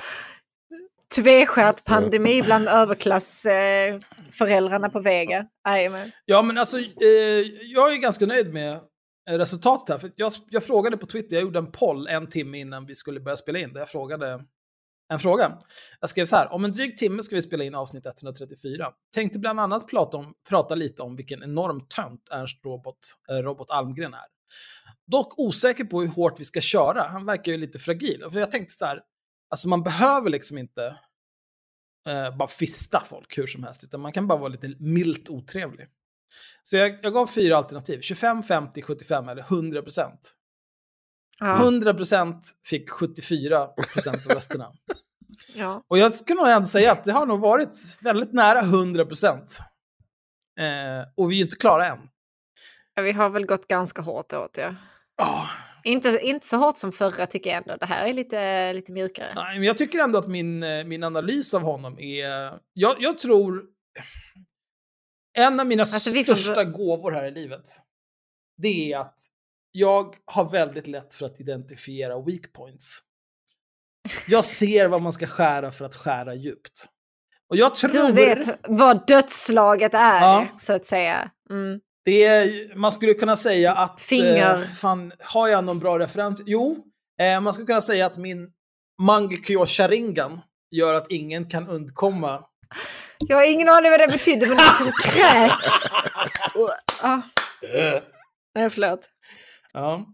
Tveskärt 1.14 1.84
pandemi 1.84 2.42
bland 2.42 2.68
överklassföräldrarna 2.68 4.86
eh, 4.86 4.92
på 4.92 5.00
Vega. 5.00 5.46
Jajamän. 5.68 6.10
Ja, 6.24 6.42
men 6.42 6.58
alltså, 6.58 6.78
eh, 6.78 6.84
jag 7.62 7.92
är 7.92 7.96
ganska 7.96 8.26
nöjd 8.26 8.52
med 8.52 8.72
eh, 9.30 9.38
resultatet 9.38 9.88
här. 9.88 9.98
För 9.98 10.12
jag, 10.16 10.32
jag 10.50 10.64
frågade 10.64 10.96
på 10.96 11.06
Twitter, 11.06 11.36
jag 11.36 11.42
gjorde 11.42 11.58
en 11.58 11.72
poll 11.72 12.06
en 12.06 12.26
timme 12.26 12.58
innan 12.58 12.86
vi 12.86 12.94
skulle 12.94 13.20
börja 13.20 13.36
spela 13.36 13.58
in, 13.58 13.72
där 13.72 13.80
jag 13.80 13.88
frågade 13.88 14.44
en 15.12 15.18
fråga. 15.18 15.58
Jag 16.00 16.10
skrev 16.10 16.26
så 16.26 16.36
här, 16.36 16.52
om 16.52 16.64
en 16.64 16.72
dryg 16.72 16.96
timme 16.96 17.22
ska 17.22 17.36
vi 17.36 17.42
spela 17.42 17.64
in 17.64 17.74
avsnitt 17.74 18.06
134. 18.06 18.92
Tänkte 19.14 19.38
bland 19.38 19.60
annat 19.60 19.88
prata, 19.88 20.16
om, 20.16 20.34
prata 20.48 20.74
lite 20.74 21.02
om 21.02 21.16
vilken 21.16 21.42
enorm 21.42 21.80
tönt 21.80 22.28
Ernst 22.30 22.64
Robot, 22.64 22.98
eh, 23.30 23.34
Robot 23.34 23.70
Almgren 23.70 24.14
är. 24.14 24.26
Dock 25.06 25.38
osäker 25.38 25.84
på 25.84 26.00
hur 26.00 26.08
hårt 26.08 26.40
vi 26.40 26.44
ska 26.44 26.60
köra, 26.60 27.08
han 27.08 27.26
verkar 27.26 27.52
ju 27.52 27.58
lite 27.58 27.78
fragil. 27.78 28.24
För 28.32 28.40
jag 28.40 28.50
tänkte 28.50 28.74
så 28.74 28.84
här, 28.84 29.00
alltså 29.50 29.68
man 29.68 29.82
behöver 29.82 30.30
liksom 30.30 30.58
inte 30.58 30.96
eh, 32.06 32.36
bara 32.36 32.48
fista 32.48 33.00
folk 33.00 33.38
hur 33.38 33.46
som 33.46 33.64
helst, 33.64 33.84
utan 33.84 34.00
man 34.00 34.12
kan 34.12 34.26
bara 34.26 34.38
vara 34.38 34.48
lite 34.48 34.74
milt 34.78 35.30
otrevlig. 35.30 35.88
Så 36.62 36.76
jag, 36.76 36.98
jag 37.02 37.12
gav 37.12 37.26
fyra 37.26 37.56
alternativ, 37.56 38.00
25, 38.00 38.42
50, 38.42 38.82
75 38.82 39.28
eller 39.28 39.42
100 39.42 39.82
procent. 39.82 40.34
Ja. 41.38 41.56
100 41.56 41.94
procent 41.94 42.44
fick 42.64 42.90
74 42.90 43.66
procent 43.66 44.26
av 44.26 44.32
rösterna. 44.32 44.72
Ja. 45.54 45.84
Och 45.88 45.98
jag 45.98 46.14
skulle 46.14 46.40
nog 46.40 46.50
ändå 46.50 46.66
säga 46.68 46.92
att 46.92 47.04
det 47.04 47.12
har 47.12 47.26
nog 47.26 47.40
varit 47.40 47.98
väldigt 48.00 48.32
nära 48.32 48.60
100 48.60 49.04
procent. 49.04 49.58
Eh, 50.60 51.08
och 51.16 51.30
vi 51.30 51.34
är 51.34 51.36
ju 51.36 51.42
inte 51.42 51.56
klara 51.56 51.86
än. 51.86 51.98
Ja, 52.94 53.02
Vi 53.02 53.12
har 53.12 53.30
väl 53.30 53.46
gått 53.46 53.68
ganska 53.68 54.02
hårt 54.02 54.32
åt 54.32 54.54
det. 54.54 54.76
Ja, 55.16 55.48
Inte, 55.88 56.20
inte 56.22 56.46
så 56.46 56.56
hårt 56.56 56.78
som 56.78 56.92
förra 56.92 57.26
tycker 57.26 57.50
jag 57.50 57.56
ändå. 57.56 57.76
Det 57.76 57.86
här 57.86 58.06
är 58.06 58.12
lite, 58.12 58.72
lite 58.72 58.92
mjukare. 58.92 59.32
nej, 59.34 59.58
men 59.58 59.66
jag 59.66 59.76
tycker 59.76 59.98
ändå 59.98 60.18
att 60.18 60.28
min, 60.28 60.62
eh, 60.62 60.84
min 60.84 61.04
analys 61.04 61.54
av 61.54 61.62
honom 61.62 61.98
är... 61.98 62.58
Jag, 62.72 62.96
jag 63.02 63.18
tror... 63.18 63.62
En 65.38 65.60
av 65.60 65.66
mina 65.66 65.80
Alltså, 65.80 66.10
vi 66.10 66.24
får- 66.24 66.34
största 66.34 66.64
gåvor 66.64 67.10
här 67.12 67.24
i 67.24 67.30
livet, 67.30 67.68
det 68.62 68.92
är 68.92 68.98
att 68.98 69.18
jag 69.72 70.14
har 70.24 70.50
väldigt 70.50 70.86
lätt 70.86 71.14
för 71.14 71.26
att 71.26 71.40
identifiera 71.40 72.20
weak 72.22 72.52
points. 72.52 72.98
Jag 74.28 74.44
ser 74.44 74.88
vad 74.88 75.02
man 75.02 75.12
ska 75.12 75.26
skära 75.26 75.70
för 75.70 75.84
att 75.84 75.94
skära 75.94 76.34
djupt. 76.34 76.86
Och 77.50 77.56
jag 77.56 77.74
tror... 77.74 77.90
Du 77.92 78.12
vet 78.12 78.58
vad 78.68 79.06
dödslaget 79.06 79.94
är, 79.94 80.20
Ja. 80.20 80.46
så 80.58 80.72
att 80.72 80.86
säga. 80.86 81.30
Mm. 81.50 81.80
Det 82.08 82.24
är, 82.24 82.74
man 82.76 82.92
skulle 82.92 83.14
kunna 83.14 83.36
säga 83.36 83.74
att... 83.74 84.00
Finger. 84.00 84.54
Eh, 84.54 84.70
fan, 84.74 85.12
har 85.18 85.48
jag 85.48 85.64
någon 85.64 85.78
bra 85.78 85.98
referens? 85.98 86.42
Jo, 86.46 86.84
eh, 87.20 87.40
man 87.40 87.52
skulle 87.52 87.66
kunna 87.66 87.80
säga 87.80 88.06
att 88.06 88.16
min 88.16 88.48
Mangekyo 89.02 89.66
Sharingan 89.66 90.40
gör 90.70 90.94
att 90.94 91.10
ingen 91.10 91.48
kan 91.48 91.68
undkomma. 91.68 92.44
Jag 93.18 93.36
har 93.36 93.52
ingen 93.52 93.68
aning 93.68 93.90
vad 93.90 94.00
det 94.00 94.08
betyder, 94.08 94.46
men 94.46 94.56
det 94.56 94.92
kräk. 95.04 95.52
Ah. 97.00 97.20
Nej, 98.54 98.70
förlåt. 98.70 99.00
Ja. 99.72 100.04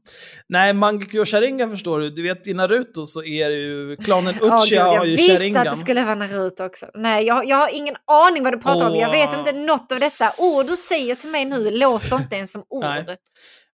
Nej, 0.48 0.74
Mangekyo 0.74 1.24
Sharingan 1.24 1.70
förstår 1.70 2.00
du. 2.00 2.10
Du 2.10 2.22
vet 2.22 2.46
i 2.46 2.54
Naruto 2.54 3.06
så 3.06 3.24
är 3.24 3.50
det 3.50 3.56
ju 3.56 3.96
klanen 3.96 4.34
Uchiha 4.34 4.64
gud, 4.70 4.78
har 4.78 4.94
jag 4.94 5.06
ju 5.06 5.16
visste 5.16 5.38
Sharingan. 5.38 5.66
att 5.68 5.74
det 5.74 5.80
skulle 5.80 6.04
vara 6.04 6.14
Naruto 6.14 6.64
också. 6.64 6.86
Nej, 6.94 7.26
jag, 7.26 7.46
jag 7.48 7.56
har 7.56 7.74
ingen 7.74 7.94
aning 8.06 8.42
vad 8.44 8.52
du 8.52 8.58
pratar 8.58 8.90
om. 8.90 8.96
Jag 8.96 9.10
vet 9.10 9.38
inte 9.38 9.52
något 9.52 9.92
av 9.92 9.98
detta. 9.98 10.24
Ord 10.38 10.66
du 10.66 10.76
säger 10.76 11.14
till 11.14 11.30
mig 11.30 11.44
nu 11.44 11.70
låter 11.70 12.16
inte 12.16 12.36
ens 12.36 12.52
som 12.52 12.64
ord. 12.68 12.84
Nej. 12.84 13.16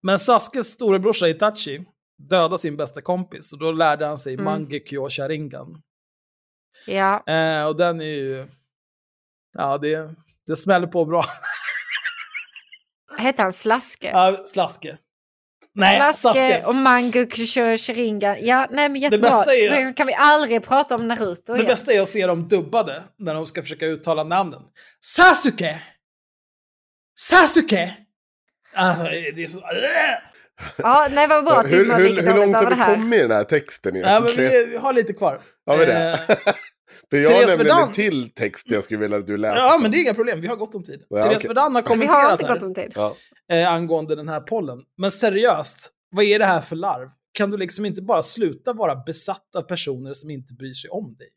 Men 0.03 0.19
Saskes 0.19 0.67
storebrorsa 0.67 1.27
Itachi 1.27 1.85
dödade 2.29 2.59
sin 2.59 2.77
bästa 2.77 3.01
kompis 3.01 3.53
och 3.53 3.59
då 3.59 3.71
lärde 3.71 4.05
han 4.05 4.17
sig 4.17 4.33
Mm. 4.33 4.45
Mangekyo 4.45 5.09
Sharingan. 5.09 5.81
Ja. 6.87 7.23
Eh, 7.27 7.65
och 7.67 7.75
den 7.75 8.01
är 8.01 8.05
ju... 8.05 8.47
Ja, 9.57 9.77
det, 9.77 10.15
det 10.47 10.55
smäller 10.55 10.87
på 10.87 11.05
bra. 11.05 11.25
Hette 13.17 13.41
han 13.41 13.53
Slaske? 13.53 14.07
Ja, 14.07 14.43
slaske. 14.45 14.97
Nej, 15.79 16.13
Slaske 16.13 16.39
Sasuke. 16.39 16.63
och 16.65 16.75
Mango 16.75 17.25
kör 17.45 17.77
Sharingan. 17.77 18.35
Ja, 18.41 18.67
nej 18.71 18.89
men 18.89 19.01
jättebra. 19.01 19.29
bästa 19.29 19.55
är- 19.55 19.69
Men 19.69 19.93
kan 19.93 20.07
vi 20.07 20.13
aldrig 20.13 20.63
prata 20.65 20.95
om 20.95 21.07
Naruto 21.07 21.53
Det 21.53 21.59
igen? 21.59 21.67
bästa 21.67 21.93
är 21.93 22.01
att 22.01 22.09
se 22.09 22.27
dem 22.27 22.47
dubbade 22.47 23.01
när 23.19 23.33
de 23.33 23.45
ska 23.45 23.61
försöka 23.61 23.85
uttala 23.85 24.23
namnen. 24.23 24.61
Sasuke! 25.05 25.81
Sasuke! 27.19 27.95
Ah, 28.73 28.93
det 29.35 29.43
är 29.43 29.47
så... 29.47 29.59
Ja, 30.77 31.07
nej 31.11 31.27
vad 31.27 31.45
bra. 31.45 31.61
hur, 31.61 31.79
Typ 31.79 31.87
man 31.87 32.01
hur, 32.01 32.07
hur 32.09 32.15
dåligt 32.15 32.35
långt 32.35 32.55
har 32.55 32.69
det 32.69 32.75
vi 32.75 32.95
kommit 32.95 33.19
i 33.19 33.21
den 33.21 33.31
här 33.31 33.43
texten 33.43 33.95
Ja, 33.95 34.19
men 34.19 34.23
egentligen? 34.29 34.51
vi, 34.51 34.65
vi 34.71 34.77
har 34.77 34.93
lite 34.93 35.13
kvar. 35.13 35.41
Har 35.65 35.77
vi 35.77 35.85
det? 35.85 36.19
För 37.09 37.17
jag 37.17 37.29
har 37.29 37.35
Therese 37.35 37.57
nämligen 37.57 37.77
Verdun- 37.77 37.87
en 37.87 37.93
till 37.93 38.29
text 38.33 38.63
jag 38.69 38.83
skulle 38.83 38.99
vilja 38.99 39.17
att 39.17 39.27
du 39.27 39.37
läser. 39.37 39.57
ja, 39.57 39.77
men 39.81 39.91
det 39.91 39.97
är 39.97 40.01
inga 40.01 40.13
problem. 40.13 40.41
Vi 40.41 40.47
har 40.47 40.55
gott 40.55 40.75
om 40.75 40.83
tid. 40.83 41.03
Ja, 41.09 41.21
Therese 41.21 41.37
okej. 41.37 41.47
Verdun 41.47 41.63
har 41.63 41.69
Vi 41.71 41.75
har 41.75 41.81
kommenterat 41.81 42.31
inte 42.31 42.45
här. 42.45 42.53
gått 42.53 42.63
om 42.63 42.73
tid. 42.73 42.91
Ja. 42.95 43.15
eh, 43.51 43.73
angående 43.73 44.15
den 44.15 44.29
här 44.29 44.41
pollen. 44.41 44.79
Men 44.97 45.11
seriöst, 45.11 45.91
vad 46.09 46.25
är 46.25 46.39
det 46.39 46.45
här 46.45 46.61
för 46.61 46.75
larv? 46.75 47.09
Kan 47.31 47.49
du 47.51 47.57
liksom 47.57 47.85
inte 47.85 48.01
bara 48.01 48.21
sluta 48.23 48.73
vara 48.73 48.95
besatt 48.95 49.55
av 49.55 49.61
personer 49.61 50.13
som 50.13 50.29
inte 50.29 50.53
bryr 50.53 50.73
sig 50.73 50.89
om 50.89 51.15
dig? 51.15 51.29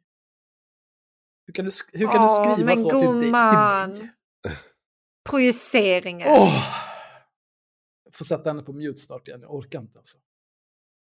Hur 1.47 1.55
kan 1.55 1.65
du, 1.65 1.71
sk- 1.71 1.91
hur 1.93 2.07
kan 2.07 2.15
du 2.15 2.21
Åh, 2.23 2.55
skriva 2.55 2.67
men 2.67 2.77
så 2.83 2.91
till, 2.91 2.99
dig, 2.99 3.07
till 3.09 3.21
gumman. 3.23 3.91
mig? 3.91 4.11
Projiceringar. 5.31 6.27
Åh! 6.31 6.65
Jag 8.05 8.15
får 8.15 8.25
sätta 8.25 8.51
henne 8.51 8.63
på 8.63 8.73
mute 8.73 9.01
snart 9.01 9.29
igen, 9.29 9.41
jag 9.43 9.55
orkar 9.55 9.81
inte 9.81 9.99
alltså. 9.99 10.19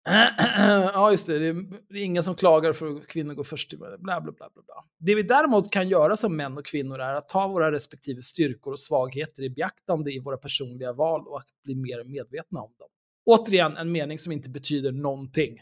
Ja, 0.05 1.11
just 1.11 1.27
det. 1.27 1.39
Det 1.39 1.47
är, 1.47 2.03
ingen 2.03 2.23
som 2.23 2.35
klagar 2.35 2.73
för 2.73 2.95
att 2.95 3.07
kvinnor 3.07 3.33
går 3.33 3.43
först 3.43 3.73
bla, 3.73 3.97
bla, 3.97 4.21
bla, 4.21 4.31
bla, 4.31 4.49
bla. 4.53 4.85
Det 4.99 5.15
vi 5.15 5.23
däremot 5.23 5.71
kan 5.71 5.89
göra 5.89 6.15
som 6.15 6.35
män 6.35 6.57
och 6.57 6.65
kvinnor 6.65 6.99
är 6.99 7.15
att 7.15 7.29
ta 7.29 7.47
våra 7.47 7.71
respektive 7.71 8.21
styrkor 8.21 8.71
och 8.71 8.79
svagheter 8.79 9.43
i 9.43 9.49
beaktande 9.49 10.11
i 10.11 10.19
våra 10.19 10.37
personliga 10.37 10.93
val 10.93 11.27
och 11.27 11.37
att 11.37 11.47
bli 11.63 11.75
mer 11.75 12.03
medvetna 12.03 12.59
om 12.59 12.73
dem. 12.79 12.87
Återigen, 13.25 13.77
en 13.77 13.91
mening 13.91 14.19
som 14.19 14.33
inte 14.33 14.49
betyder 14.49 14.91
någonting. 14.91 15.59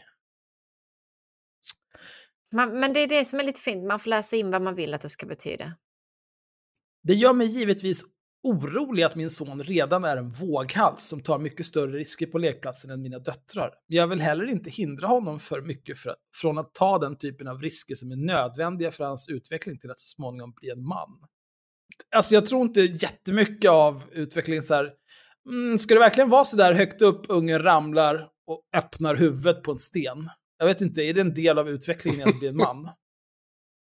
Man, 2.52 2.80
men 2.80 2.92
det 2.92 3.00
är 3.00 3.08
det 3.08 3.24
som 3.24 3.40
är 3.40 3.44
lite 3.44 3.60
fint. 3.60 3.84
Man 3.84 4.00
får 4.00 4.10
läsa 4.10 4.36
in 4.36 4.50
vad 4.50 4.62
man 4.62 4.74
vill 4.74 4.94
att 4.94 5.00
det 5.00 5.08
ska 5.08 5.26
betyda. 5.26 5.72
Det 7.02 7.14
gör 7.14 7.32
mig 7.32 7.46
givetvis 7.46 8.04
orolig 8.44 9.02
att 9.02 9.14
min 9.14 9.30
son 9.30 9.62
redan 9.62 10.04
är 10.04 10.16
en 10.16 10.30
våghals 10.30 11.04
som 11.04 11.20
tar 11.20 11.38
mycket 11.38 11.66
större 11.66 11.98
risker 11.98 12.26
på 12.26 12.38
lekplatsen 12.38 12.90
än 12.90 13.02
mina 13.02 13.18
döttrar. 13.18 13.70
Men 13.88 13.96
jag 13.96 14.06
vill 14.06 14.20
heller 14.20 14.50
inte 14.50 14.70
hindra 14.70 15.06
honom 15.06 15.40
för 15.40 15.60
mycket 15.60 15.98
för, 15.98 16.14
från 16.40 16.58
att 16.58 16.74
ta 16.74 16.98
den 16.98 17.18
typen 17.18 17.48
av 17.48 17.62
risker 17.62 17.94
som 17.94 18.10
är 18.10 18.16
nödvändiga 18.16 18.90
för 18.90 19.04
hans 19.04 19.28
utveckling 19.28 19.78
till 19.78 19.90
att 19.90 19.98
så 19.98 20.08
småningom 20.08 20.52
bli 20.60 20.70
en 20.70 20.86
man. 20.86 21.08
Alltså 22.16 22.34
jag 22.34 22.46
tror 22.46 22.62
inte 22.62 22.80
jättemycket 22.80 23.70
av 23.70 24.02
utvecklingen 24.12 24.62
så 24.62 24.74
här, 24.74 24.92
mm, 25.50 25.78
ska 25.78 25.94
det 25.94 26.00
verkligen 26.00 26.30
vara 26.30 26.44
så 26.44 26.56
där 26.56 26.72
högt 26.72 27.02
upp, 27.02 27.26
ungen 27.28 27.62
ramlar 27.62 28.28
och 28.46 28.62
öppnar 28.76 29.16
huvudet 29.16 29.62
på 29.62 29.72
en 29.72 29.78
sten? 29.78 30.30
Jag 30.58 30.66
vet 30.66 30.80
inte, 30.80 31.02
är 31.02 31.14
det 31.14 31.20
en 31.20 31.34
del 31.34 31.58
av 31.58 31.68
utvecklingen 31.68 32.28
att 32.28 32.38
bli 32.38 32.48
en 32.48 32.56
man? 32.56 32.90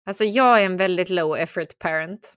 Alltså 0.09 0.25
jag 0.25 0.61
är 0.61 0.67
en 0.67 0.77
väldigt 0.77 1.11
low 1.11 1.37
effort 1.37 1.79
parent. 1.79 2.35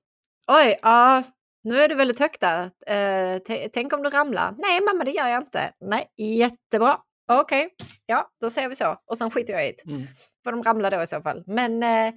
Oj, 0.47 0.79
ja, 0.81 1.23
nu 1.63 1.83
är 1.83 1.87
det 1.87 1.95
väldigt 1.95 2.19
högt 2.19 2.41
där. 2.41 2.71
Eh, 2.87 3.41
tänk 3.73 3.93
om 3.93 4.03
du 4.03 4.09
ramlar? 4.09 4.55
Nej 4.57 4.81
mamma, 4.81 5.03
det 5.03 5.11
gör 5.11 5.27
jag 5.27 5.41
inte. 5.41 5.71
Nej, 5.85 6.05
jättebra. 6.17 6.97
Okej, 7.31 7.69
ja, 8.05 8.29
då 8.41 8.49
säger 8.49 8.69
vi 8.69 8.75
så. 8.75 8.97
Och 9.05 9.17
sen 9.17 9.31
skiter 9.31 9.53
jag 9.53 9.67
i 9.67 9.73
det. 9.85 9.91
Mm. 9.91 10.07
För 10.43 10.51
de 10.51 10.63
ramlar 10.63 10.91
då 10.91 11.01
i 11.01 11.07
så 11.07 11.21
fall. 11.21 11.43
Men 11.47 11.83
eh, 11.83 12.13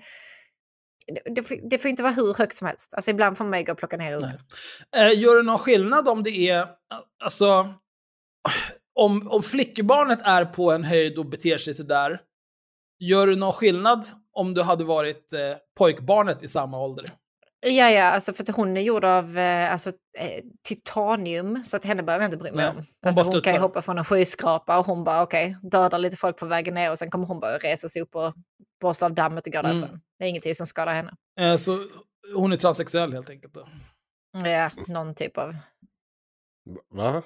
det, 1.07 1.35
det, 1.35 1.43
får, 1.43 1.71
det 1.71 1.79
får 1.79 1.89
inte 1.89 2.03
vara 2.03 2.13
hur 2.13 2.35
högt 2.35 2.57
som 2.57 2.67
helst. 2.67 2.95
Alltså 2.95 3.11
ibland 3.11 3.37
får 3.39 3.45
man 3.45 3.59
ju 3.59 3.65
gå 3.65 3.73
och 3.73 3.79
plocka 3.79 3.97
ner 3.97 4.17
ungen. 4.17 4.39
Eh, 4.97 5.21
gör 5.21 5.37
det 5.37 5.43
någon 5.43 5.59
skillnad 5.59 6.09
om 6.09 6.23
det 6.23 6.49
är, 6.51 6.69
alltså, 7.25 7.75
om, 8.95 9.29
om 9.29 9.43
flickbarnet 9.43 10.21
är 10.25 10.45
på 10.45 10.73
en 10.73 10.85
höjd 10.85 11.19
och 11.19 11.27
beter 11.27 11.59
sig 11.59 11.75
sådär, 11.75 12.21
gör 12.99 13.27
det 13.27 13.37
någon 13.37 13.53
skillnad 13.53 14.05
om 14.33 14.55
du 14.55 14.63
hade 14.63 14.85
varit 14.85 15.33
eh, 15.33 15.41
pojkbarnet 15.79 16.43
i 16.43 16.49
samma 16.49 16.81
ålder? 16.81 17.05
Ja, 17.67 17.91
ja, 17.91 18.05
alltså 18.05 18.33
för 18.33 18.43
att 18.43 18.57
hon 18.57 18.77
är 18.77 18.81
gjord 18.81 19.05
av 19.05 19.39
eh, 19.39 19.73
alltså, 19.73 19.91
eh, 20.19 20.45
titanium 20.63 21.65
så 21.65 21.77
att 21.77 21.85
henne 21.85 22.03
behöver 22.03 22.23
jag 22.25 22.29
inte 22.29 22.37
bry 22.37 22.51
mig 22.51 22.57
Nej, 22.65 22.69
om. 22.69 22.77
hon 22.77 22.85
Alltså, 23.09 23.23
bara 23.23 23.35
hon 23.35 23.43
kan 23.43 23.53
ju 23.55 23.59
hoppa 23.61 23.83
från 23.83 23.99
en 23.99 24.05
skyskrapa 24.05 24.79
och 24.79 24.87
hon 24.87 25.05
bara 25.05 25.23
okej, 25.23 25.57
dödar 25.63 25.99
lite 25.99 26.17
folk 26.17 26.37
på 26.37 26.47
vägen 26.47 26.75
ner 26.75 26.91
och 26.91 26.99
sen 26.99 27.11
kommer 27.11 27.27
hon 27.27 27.41
bara 27.41 27.59
resa 27.59 27.89
sig 27.89 28.03
upp 28.03 28.15
och 28.15 28.35
borsta 28.81 29.07
av 29.07 29.15
dammet 29.15 29.47
och 29.47 29.53
gå 29.53 29.59
Mm. 29.59 29.73
därifrån. 29.81 30.01
Det 30.19 30.25
är 30.25 30.29
ingenting 30.29 30.55
som 30.55 30.67
skadar 30.67 30.95
henne. 30.95 31.15
Eh, 31.41 31.57
så 31.57 31.89
hon 32.35 32.53
är 32.53 32.57
transsexuell 32.57 33.13
helt 33.13 33.31
enkelt. 33.31 33.55
Då. 33.55 33.69
Ja, 34.45 34.71
någon 34.87 35.15
typ 35.15 35.39
av... 35.39 35.57
Va? 36.95 37.23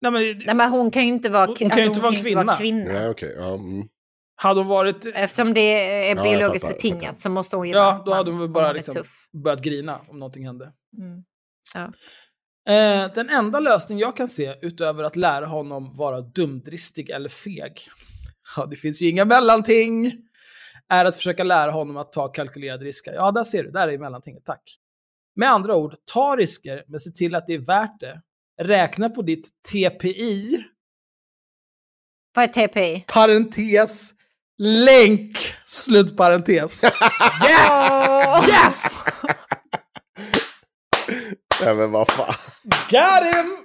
Nej, 0.00 0.12
men, 0.12 0.22
Nej, 0.46 0.54
men 0.54 0.70
hon 0.70 0.90
kan 0.90 1.02
ju 1.02 1.08
inte 1.08 1.28
vara, 1.28 1.46
Hon 1.46 1.56
kan 1.56 1.78
ju 1.78 1.84
inte 1.84 2.00
vara 2.00 2.16
kvinna. 2.16 2.42
Nej. 2.92 3.14
Ja, 3.36 3.54
mm. 3.54 3.88
Hade 4.42 4.60
hon 4.60 4.68
varit... 4.68 5.06
Eftersom 5.14 5.54
det 5.54 5.60
är 6.10 6.22
biologiskt 6.22 6.64
fattar, 6.64 6.74
betingat 6.74 7.02
fattar. 7.02 7.14
så 7.14 7.30
måste 7.30 7.56
hon 7.56 7.68
ju 7.68 7.74
Ja, 7.74 8.02
då 8.06 8.14
hade 8.14 8.30
hon 8.30 8.40
väl 8.40 8.48
bara 8.48 8.72
liksom 8.72 9.02
börjat 9.44 9.62
grina 9.62 10.00
om 10.08 10.18
någonting 10.18 10.46
hände. 10.46 10.72
Mm. 10.98 11.24
Ja. 11.74 11.92
Eh, 12.74 13.12
den 13.14 13.28
enda 13.28 13.60
lösning 13.60 13.98
jag 13.98 14.16
kan 14.16 14.30
se, 14.30 14.54
utöver 14.62 15.04
att 15.04 15.16
lära 15.16 15.46
honom 15.46 15.96
vara 15.96 16.20
dumdristig 16.20 17.10
eller 17.10 17.28
feg, 17.28 17.80
ja, 18.56 18.66
det 18.66 18.76
finns 18.76 19.02
ju 19.02 19.08
inga 19.08 19.24
mellanting, 19.24 20.12
är 20.88 21.04
att 21.04 21.16
försöka 21.16 21.44
lära 21.44 21.70
honom 21.70 21.96
att 21.96 22.12
ta 22.12 22.28
kalkylerade 22.28 22.84
risker. 22.84 23.12
Ja, 23.12 23.30
där 23.30 23.44
ser 23.44 23.64
du, 23.64 23.70
där 23.70 23.88
är 23.88 23.98
mellantinget, 23.98 24.44
tack. 24.44 24.76
Med 25.36 25.50
andra 25.50 25.76
ord, 25.76 25.94
ta 26.12 26.36
risker, 26.36 26.84
men 26.88 27.00
se 27.00 27.10
till 27.10 27.34
att 27.34 27.46
det 27.46 27.54
är 27.54 27.58
värt 27.58 28.00
det. 28.00 28.22
Räkna 28.62 29.08
på 29.10 29.22
ditt 29.22 29.48
TPI, 29.72 30.64
Vad 32.34 32.44
är 32.44 32.68
TPI? 32.68 33.04
parentes, 33.12 34.14
länk, 34.60 35.38
slutparentes. 35.66 36.84
Yes! 37.48 38.48
Yes! 38.48 39.04
Nej, 41.64 41.74
men 41.74 41.90
vad 41.90 42.10
fan. 42.10 42.34
Got 42.90 43.34
him! 43.34 43.56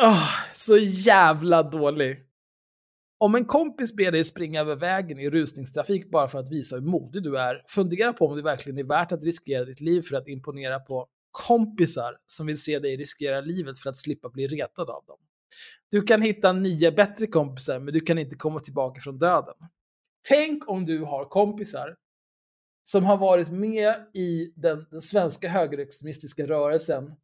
Ah, 0.00 0.28
så 0.54 0.76
jävla 0.78 1.62
dålig. 1.62 2.22
Om 3.18 3.34
en 3.34 3.44
kompis 3.44 3.96
ber 3.96 4.12
dig 4.12 4.24
springa 4.24 4.60
över 4.60 4.76
vägen 4.76 5.18
i 5.18 5.30
rusningstrafik 5.30 6.10
bara 6.10 6.28
för 6.28 6.38
att 6.38 6.52
visa 6.52 6.76
hur 6.76 6.82
modig 6.82 7.22
du 7.22 7.38
är, 7.38 7.62
fundera 7.68 8.12
på 8.12 8.26
om 8.26 8.36
det 8.36 8.42
verkligen 8.42 8.78
är 8.78 8.84
värt 8.84 9.12
att 9.12 9.24
riskera 9.24 9.64
ditt 9.64 9.80
liv 9.80 10.02
för 10.02 10.16
att 10.16 10.28
imponera 10.28 10.78
på 10.78 11.06
kompisar 11.30 12.16
som 12.26 12.46
vill 12.46 12.62
se 12.62 12.78
dig 12.78 12.96
riskera 12.96 13.40
livet 13.40 13.78
för 13.78 13.90
att 13.90 13.98
slippa 13.98 14.28
bli 14.28 14.46
retad 14.46 14.90
av 14.90 15.04
dem. 15.06 15.18
Du 15.90 16.02
kan 16.02 16.22
hitta 16.22 16.52
nya 16.52 16.92
bättre 16.92 17.26
kompisar, 17.26 17.80
men 17.80 17.94
du 17.94 18.00
kan 18.00 18.18
inte 18.18 18.36
komma 18.36 18.60
tillbaka 18.60 19.00
från 19.00 19.18
döden. 19.18 19.54
Tänk 20.28 20.68
om 20.68 20.84
du 20.84 21.04
har 21.04 21.24
kompisar 21.24 21.96
som 22.84 23.04
har 23.04 23.16
varit 23.16 23.50
med 23.50 23.94
i 24.14 24.52
den, 24.56 24.86
den 24.90 25.00
svenska 25.00 25.48
högerextremistiska 25.48 26.46
rörelsen 26.46 27.14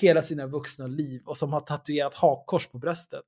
hela 0.00 0.22
sina 0.22 0.46
vuxna 0.46 0.86
liv 0.86 1.22
och 1.26 1.36
som 1.36 1.52
har 1.52 1.60
tatuerat 1.60 2.14
hakkors 2.14 2.66
på 2.66 2.78
bröstet. 2.78 3.24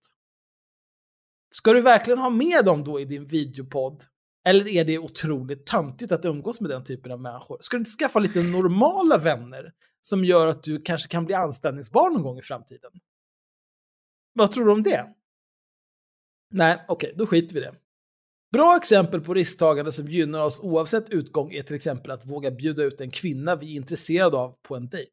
Ska 1.50 1.72
du 1.72 1.80
verkligen 1.80 2.18
ha 2.18 2.30
med 2.30 2.64
dem 2.64 2.84
då 2.84 3.00
i 3.00 3.04
din 3.04 3.26
videopodd? 3.26 4.02
Eller 4.46 4.68
är 4.68 4.84
det 4.84 4.98
otroligt 4.98 5.66
töntigt 5.66 6.12
att 6.12 6.24
umgås 6.24 6.60
med 6.60 6.70
den 6.70 6.84
typen 6.84 7.12
av 7.12 7.20
människor? 7.20 7.58
Ska 7.60 7.76
du 7.76 7.78
inte 7.78 7.90
skaffa 7.90 8.18
lite 8.18 8.42
normala 8.42 9.18
vänner 9.18 9.72
som 10.02 10.24
gör 10.24 10.46
att 10.46 10.62
du 10.62 10.82
kanske 10.82 11.08
kan 11.10 11.24
bli 11.24 11.34
anställningsbar 11.34 12.10
någon 12.10 12.22
gång 12.22 12.38
i 12.38 12.42
framtiden? 12.42 12.90
Vad 14.34 14.50
tror 14.50 14.64
du 14.64 14.72
om 14.72 14.82
det? 14.82 15.06
Nej, 16.50 16.84
okej, 16.88 17.14
då 17.16 17.26
skiter 17.26 17.54
vi 17.54 17.60
i 17.60 17.64
det. 17.64 17.74
Bra 18.52 18.76
exempel 18.76 19.20
på 19.20 19.34
risktagande 19.34 19.92
som 19.92 20.08
gynnar 20.08 20.40
oss 20.40 20.60
oavsett 20.60 21.08
utgång 21.08 21.52
är 21.52 21.62
till 21.62 21.76
exempel 21.76 22.10
att 22.10 22.26
våga 22.26 22.50
bjuda 22.50 22.82
ut 22.82 23.00
en 23.00 23.10
kvinna 23.10 23.56
vi 23.56 23.72
är 23.72 23.76
intresserade 23.76 24.36
av 24.36 24.56
på 24.62 24.76
en 24.76 24.88
dejt. 24.88 25.10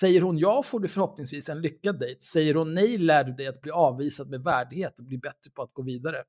Säger 0.00 0.20
hon 0.20 0.38
ja 0.38 0.62
får 0.62 0.80
du 0.80 0.88
förhoppningsvis 0.88 1.48
en 1.48 1.60
lyckad 1.60 1.98
dejt. 1.98 2.20
Säger 2.20 2.54
hon 2.54 2.74
nej 2.74 2.98
lär 2.98 3.24
du 3.24 3.32
dig 3.32 3.46
att 3.46 3.60
bli 3.60 3.70
avvisad 3.70 4.30
med 4.30 4.42
värdighet 4.42 4.98
och 4.98 5.04
bli 5.04 5.18
bättre 5.18 5.50
på 5.54 5.62
att 5.62 5.72
gå 5.72 5.82
vidare. 5.82 6.22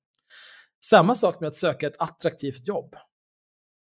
Samma 0.85 1.15
sak 1.15 1.39
med 1.39 1.47
att 1.47 1.55
söka 1.55 1.87
ett 1.87 2.01
attraktivt 2.01 2.67
jobb. 2.67 2.95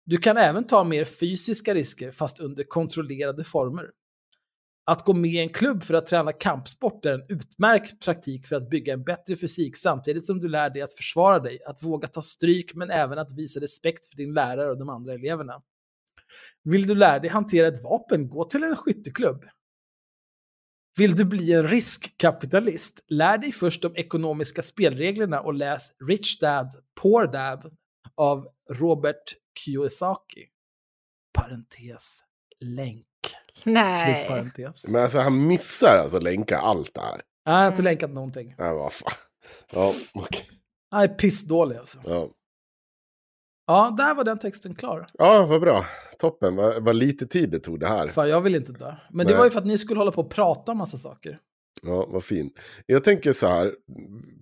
Du 0.05 0.19
kan 0.19 0.37
även 0.37 0.67
ta 0.67 0.85
mer 0.85 1.05
fysiska 1.05 1.75
risker 1.75 2.11
fast 2.11 2.41
under 2.41 2.65
kontrollerade 2.65 3.45
former. 3.45 3.91
Att 4.89 5.05
gå 5.05 5.15
med 5.15 5.31
i 5.31 5.39
en 5.39 5.49
klubb 5.49 5.85
för 5.85 5.95
att 5.95 6.07
träna 6.07 6.33
kampsport 6.33 7.07
är 7.07 7.15
en 7.15 7.27
utmärkt 7.29 8.05
praktik 8.05 8.47
för 8.47 8.57
att 8.57 8.71
bygga 8.71 8.93
en 8.93 9.05
bättre 9.05 9.37
fysik 9.37 9.77
samtidigt 9.77 10.27
som 10.27 10.41
du 10.41 10.49
lär 10.49 10.71
dig 10.71 10.83
att 10.83 10.97
försvara 10.97 11.39
dig, 11.39 11.59
att 11.67 11.83
våga 11.83 12.09
ta 12.09 12.23
stryk 12.23 12.75
men 12.75 12.91
även 12.91 13.19
att 13.19 13.33
visa 13.37 13.61
respekt 13.61 14.07
för 14.07 14.17
din 14.17 14.35
lärare 14.35 14.71
och 14.71 14.79
de 14.79 14.89
andra 14.89 15.15
eleverna. 15.15 15.63
Vill 16.65 16.87
du 16.87 16.95
lära 16.95 17.19
dig 17.19 17.31
hantera 17.31 17.69
ett 17.69 17.83
vapen, 17.83 18.29
gå 18.29 18.45
till 18.45 18.63
en 18.63 18.77
skytteklubb. 18.77 19.45
Vill 20.99 21.15
du 21.15 21.25
bli 21.25 21.53
en 21.53 21.69
riskkapitalist, 21.69 23.05
lär 23.09 23.39
dig 23.39 23.53
först 23.53 23.83
de 23.83 23.97
ekonomiska 23.97 24.63
spelreglerna 24.63 25.41
och 25.41 25.55
läs 25.55 25.91
Rich 26.09 26.39
Dad, 26.39 26.73
Poor 27.01 27.33
Dad 27.33 27.77
av 28.15 28.49
Robert 28.71 29.35
Kiyosaki. 29.59 30.47
Parentes, 31.33 32.21
länk. 32.61 33.07
Nej. 33.65 34.51
Men 34.89 35.03
alltså 35.03 35.19
han 35.19 35.47
missar 35.47 35.99
alltså 35.99 36.19
länka 36.19 36.59
allt 36.59 36.95
det 36.95 37.01
här. 37.01 37.23
Jag 37.45 37.53
har 37.53 37.69
inte 37.69 37.83
länkat 37.83 38.11
någonting. 38.11 38.55
Nej, 38.59 38.75
vad 38.75 38.93
fan. 38.93 39.13
Ja, 39.73 39.93
okej. 40.15 40.47
Jag 40.91 41.03
är 41.03 41.09
pissdålig 41.09 41.77
alltså. 41.77 41.99
Ja. 42.05 42.31
Ja, 43.67 43.95
där 43.99 44.15
var 44.15 44.25
den 44.25 44.39
texten 44.39 44.75
klar. 44.75 45.07
ja, 45.13 45.47
vad 45.47 45.61
bra. 45.61 45.85
Toppen. 46.19 46.57
Vad, 46.57 46.85
vad 46.85 46.97
lite 46.97 47.27
tid 47.27 47.51
det 47.51 47.59
tog 47.59 47.81
det 47.81 47.87
här. 47.89 48.09
Fan, 48.09 48.29
jag 48.29 48.41
vill 48.41 48.55
inte 48.55 48.73
dö. 48.73 48.95
Men 49.11 49.27
det 49.27 49.33
Nej. 49.33 49.39
var 49.39 49.45
ju 49.45 49.51
för 49.51 49.59
att 49.59 49.67
ni 49.67 49.79
skulle 49.79 50.01
hålla 50.01 50.13
på 50.13 50.21
och 50.21 50.31
prata 50.31 50.73
om 50.73 50.79
massa 50.79 50.99
saker. 50.99 51.39
Ja, 51.83 52.07
vad 52.11 52.25
fint. 52.25 52.59
Jag 52.87 53.05
tänker 53.05 53.33
så 53.33 53.47
här. 53.47 53.75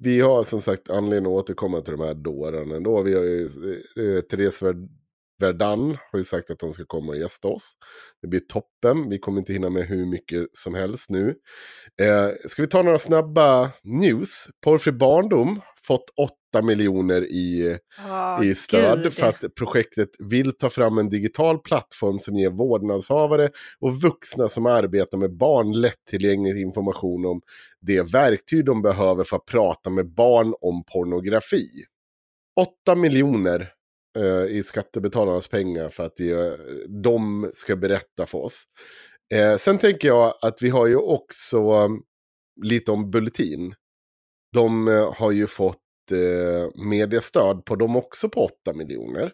Vi 0.01 0.21
har 0.21 0.43
som 0.43 0.61
sagt 0.61 0.91
anledning 0.91 1.33
att 1.33 1.39
återkomma 1.43 1.81
till 1.81 1.97
de 1.97 2.01
här 2.05 2.15
dårarna. 2.15 2.81
Då 2.81 3.03
vi 3.03 3.15
har 3.15 3.23
ju, 3.23 3.45
eh, 4.17 4.21
Therese 4.21 4.63
Ver- 4.63 4.89
Verdun 5.41 5.97
har 6.13 6.19
ju 6.19 6.25
sagt 6.25 6.51
att 6.51 6.59
de 6.59 6.73
ska 6.73 6.85
komma 6.87 7.13
och 7.13 7.19
gästa 7.19 7.49
oss. 7.49 7.73
Det 8.23 8.29
blir 8.29 8.41
toppen. 8.41 9.11
Vi 9.11 9.19
kommer 9.19 9.39
inte 9.39 9.53
hinna 9.53 9.71
med 9.71 9.87
hur 9.87 10.07
mycket 10.07 10.47
som 10.53 10.75
helst 10.75 11.11
nu. 11.11 11.35
Eh, 12.03 12.49
ska 12.49 12.63
vi 12.63 12.69
ta 12.69 12.83
några 12.83 12.99
snabba 12.99 13.71
news? 13.83 14.49
Porrfri 14.65 14.93
barndom 14.93 15.61
fått 15.87 16.11
8 16.55 16.63
miljoner 16.63 17.23
i 17.23 17.79
Åh, 18.09 18.39
i 18.43 18.55
stöd 18.55 19.03
gud. 19.03 19.13
för 19.13 19.27
att 19.27 19.45
projektet 19.59 20.09
vill 20.19 20.53
ta 20.59 20.71
fram 20.71 20.99
en 20.99 21.09
digital 21.09 21.59
plattform 21.59 22.19
som 22.19 22.37
ger 22.37 22.51
vårdnadshavare 22.51 23.51
och 23.81 23.93
vuxna 23.93 24.49
som 24.49 24.67
arbetar 24.67 25.19
med 25.19 25.37
barn 25.37 25.73
lättillgänglig 25.73 26.61
information 26.61 27.27
om 27.27 27.41
det 27.81 28.03
verktyg 28.03 28.65
de 28.65 28.83
behöver 28.83 29.25
för 29.25 29.37
att 29.37 29.45
prata 29.47 29.91
med 29.91 30.15
barn 30.15 30.55
om 30.61 30.85
pornografi. 30.93 31.67
8 32.87 32.95
miljoner 32.95 33.73
i 34.51 34.63
skattebetalarnas 34.63 35.49
pengar 35.49 35.89
för 35.89 36.07
att 36.07 36.17
det, 36.17 36.59
de 37.03 37.51
ska 37.55 37.77
berätta 37.77 38.27
för 38.27 38.39
oss. 38.39 38.65
Eh, 39.35 39.57
sen 39.59 39.79
tänker 39.79 40.09
jag 40.09 40.35
att 40.43 40.63
vi 40.63 40.69
har 40.69 40.87
ju 40.87 40.97
också 40.97 41.73
um, 41.73 42.03
lite 42.63 42.91
om 42.91 43.11
Bulletin. 43.11 43.75
De 44.53 44.89
eh, 44.89 45.13
har 45.15 45.31
ju 45.31 45.47
fått 45.47 45.79
eh, 46.13 46.83
mediestöd 46.89 47.65
på 47.65 47.77
dem 47.77 47.97
också 47.97 48.29
på 48.29 48.45
8 48.45 48.73
miljoner. 48.75 49.33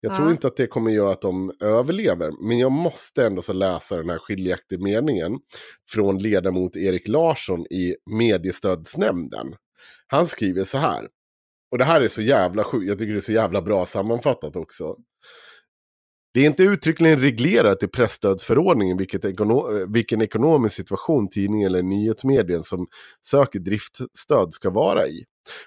Jag 0.00 0.12
Ja. 0.12 0.16
tror 0.16 0.30
inte 0.30 0.46
att 0.46 0.56
det 0.56 0.66
kommer 0.66 0.90
göra 0.90 1.12
att 1.12 1.20
de 1.22 1.52
överlever, 1.60 2.48
men 2.48 2.58
jag 2.58 2.72
måste 2.72 3.26
ändå 3.26 3.42
så 3.42 3.52
läsa 3.52 3.96
den 3.96 4.10
här 4.10 4.18
skiljaktiga 4.18 4.78
meningen 4.80 5.38
från 5.90 6.18
ledamot 6.18 6.76
Erik 6.76 7.08
Larsson 7.08 7.66
i 7.66 7.94
mediestödsnämnden. 8.10 9.46
Han 10.06 10.26
skriver 10.28 10.64
så 10.64 10.78
här, 10.78 11.08
och 11.74 11.78
det 11.78 11.84
här 11.84 12.00
är 12.00 12.08
så 12.08 12.22
jävla 12.22 12.64
sjukt, 12.64 12.88
jag 12.88 12.98
tycker 12.98 13.12
det 13.12 13.18
är 13.18 13.20
så 13.20 13.32
jävla 13.32 13.62
bra 13.62 13.86
sammanfattat 13.86 14.56
också. 14.56 14.96
Det 16.34 16.40
är 16.40 16.46
inte 16.46 16.62
uttryckligen 16.62 17.20
reglerat 17.20 17.82
i 17.82 17.88
pressstödsförordningen 17.88 18.96
vilket 18.96 19.24
ekono 19.24 19.86
vilken 19.92 20.22
ekonomisk 20.22 20.76
situation 20.76 21.28
tidningen 21.28 21.66
eller 21.66 21.82
nyhetsmedien 21.82 22.62
som 22.62 22.86
söker 23.20 23.58
driftstöd 23.58 24.52
ska 24.52 24.70
vara 24.70 25.06
i. 25.06 25.24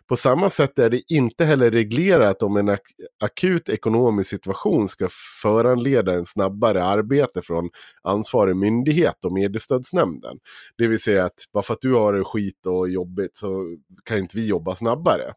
På 0.10 0.16
samma 0.16 0.50
sätt 0.50 0.80
är 0.80 0.90
det 0.90 1.02
inte 1.08 1.46
heller 1.46 1.72
reglerat 1.72 2.44
om 2.44 2.58
en 2.58 2.70
ak 2.70 2.82
akut 3.24 3.70
ekonomisk 3.70 4.30
situation 4.30 4.88
ska 4.88 5.08
föranleda 5.42 6.14
en 6.14 6.26
snabbare 6.26 6.84
arbete 6.84 7.42
från 7.42 7.70
ansvarig 8.04 8.56
myndighet 8.56 9.26
och 9.26 9.34
mediestödsnämnden. 9.34 10.38
Det 10.78 10.88
vill 10.88 11.00
säga 11.00 11.26
att 11.26 11.46
bara 11.54 11.64
för 11.64 11.74
att 11.74 11.82
du 11.82 11.94
har 11.94 12.14
det 12.14 12.24
skit 12.24 12.66
och 12.66 12.90
jobbigt 12.90 13.38
så 13.38 13.78
kan 14.04 14.18
inte 14.18 14.38
vi 14.38 14.48
jobba 14.48 14.76
snabbare. 14.76 15.34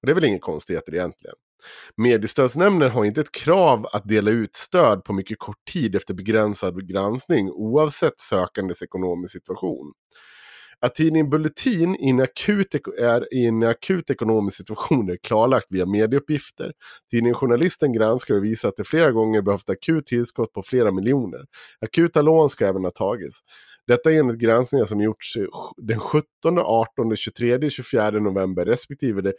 Och 0.00 0.06
det 0.06 0.12
är 0.12 0.14
väl 0.14 0.24
inga 0.24 0.38
konstigheter 0.38 0.94
egentligen. 0.94 1.36
Mediestödsnämnden 1.96 2.90
har 2.90 3.04
inte 3.04 3.20
ett 3.20 3.32
krav 3.32 3.86
att 3.92 4.08
dela 4.08 4.30
ut 4.30 4.56
stöd 4.56 5.04
på 5.04 5.12
mycket 5.12 5.38
kort 5.38 5.64
tid 5.72 5.96
efter 5.96 6.14
begränsad 6.14 6.88
granskning 6.88 7.50
oavsett 7.50 8.20
sökandes 8.20 8.82
ekonomisk 8.82 9.32
situation. 9.32 9.92
Att 10.84 10.94
tidningen 10.94 11.30
Bulletin 11.30 11.96
i 11.96 12.10
en 12.10 12.20
akut, 12.20 12.74
är 12.98 13.34
i 13.34 13.46
en 13.46 13.62
akut 13.62 14.10
ekonomisk 14.10 14.56
situation 14.56 15.10
är 15.10 15.16
klarlagt 15.16 15.66
via 15.70 15.86
medieuppgifter. 15.86 16.72
Tidningen 17.10 17.34
Journalisten 17.34 17.92
granskar 17.92 18.34
och 18.34 18.44
visar 18.44 18.68
att 18.68 18.76
det 18.76 18.84
flera 18.84 19.10
gånger 19.10 19.42
behövt 19.42 19.70
akut 19.70 20.06
tillskott 20.06 20.52
på 20.52 20.62
flera 20.62 20.92
miljoner. 20.92 21.40
Akuta 21.80 22.22
lån 22.22 22.48
ska 22.48 22.66
även 22.66 22.84
ha 22.84 22.90
tagits. 22.90 23.38
Detta 23.86 24.12
är 24.12 24.18
enligt 24.18 24.38
granskningar 24.38 24.86
som 24.86 25.00
gjorts 25.00 25.36
den 25.76 25.98
17, 25.98 26.24
18, 26.58 27.16
23, 27.16 27.70
24 27.70 28.10
november 28.10 28.64
respektive 28.64 29.20
den 29.20 29.32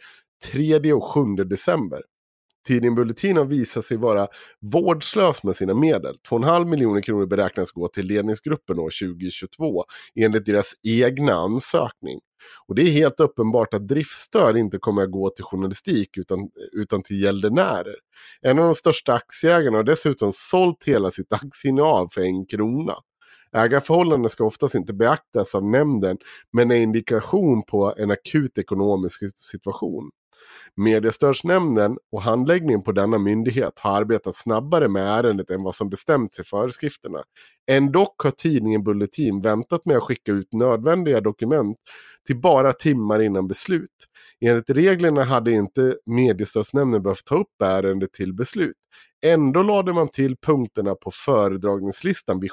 3 0.52 0.92
och 0.92 1.04
7 1.04 1.20
december. 1.44 2.02
Tidningen 2.66 2.94
Bulletin 2.94 3.36
har 3.36 3.44
visat 3.44 3.84
sig 3.84 3.96
vara 3.96 4.28
vårdslös 4.60 5.44
med 5.44 5.56
sina 5.56 5.74
medel. 5.74 6.16
2,5 6.30 6.66
miljoner 6.66 7.00
kronor 7.00 7.26
beräknas 7.26 7.72
gå 7.72 7.88
till 7.88 8.06
ledningsgruppen 8.06 8.78
år 8.78 8.90
2022 9.06 9.84
enligt 10.14 10.46
deras 10.46 10.72
egna 10.82 11.32
ansökning. 11.32 12.20
Och 12.66 12.74
det 12.74 12.82
är 12.82 12.90
helt 12.90 13.20
uppenbart 13.20 13.74
att 13.74 13.88
driftstöd 13.88 14.56
inte 14.56 14.78
kommer 14.78 15.02
att 15.02 15.10
gå 15.10 15.30
till 15.30 15.44
journalistik 15.44 16.18
utan, 16.18 16.50
utan 16.72 17.02
till 17.02 17.22
gäldenärer. 17.22 17.96
En 18.40 18.58
av 18.58 18.64
de 18.64 18.74
största 18.74 19.12
aktieägarna 19.14 19.76
har 19.76 19.84
dessutom 19.84 20.32
sålt 20.32 20.84
hela 20.84 21.10
sitt 21.10 21.32
aktieinnehav 21.32 22.08
för 22.12 22.20
en 22.20 22.46
krona. 22.46 22.94
Ägarförhållanden 23.56 24.30
ska 24.30 24.44
oftast 24.44 24.74
inte 24.74 24.94
beaktas 24.94 25.54
av 25.54 25.64
nämnden 25.64 26.18
men 26.52 26.70
är 26.70 26.76
indikation 26.76 27.62
på 27.62 27.94
en 27.96 28.10
akut 28.10 28.58
ekonomisk 28.58 29.20
situation. 29.36 30.10
Mediestödsnämnden 30.76 31.98
och 32.12 32.22
handläggningen 32.22 32.82
på 32.82 32.92
denna 32.92 33.18
myndighet 33.18 33.80
har 33.80 34.00
arbetat 34.00 34.36
snabbare 34.36 34.88
med 34.88 35.02
ärendet 35.02 35.50
än 35.50 35.62
vad 35.62 35.74
som 35.74 35.90
bestämts 35.90 36.40
i 36.40 36.44
föreskrifterna. 36.44 37.22
Ändock 37.70 38.22
har 38.22 38.30
tidningen 38.30 38.84
Bulletin 38.84 39.40
väntat 39.40 39.84
med 39.84 39.96
att 39.96 40.02
skicka 40.02 40.32
ut 40.32 40.52
nödvändiga 40.52 41.20
dokument 41.20 41.76
till 42.26 42.40
bara 42.40 42.72
timmar 42.72 43.22
innan 43.22 43.48
beslut. 43.48 43.90
Enligt 44.40 44.70
reglerna 44.70 45.22
hade 45.22 45.52
inte 45.52 45.96
mediestödsnämnden 46.06 47.02
behövt 47.02 47.24
ta 47.24 47.34
upp 47.36 47.62
ärendet 47.62 48.12
till 48.12 48.34
beslut. 48.34 48.76
Ändå 49.26 49.62
lade 49.62 49.92
man 49.92 50.08
till 50.08 50.36
punkterna 50.36 50.94
på 50.94 51.10
föredragningslistan 51.10 52.40
vid 52.40 52.50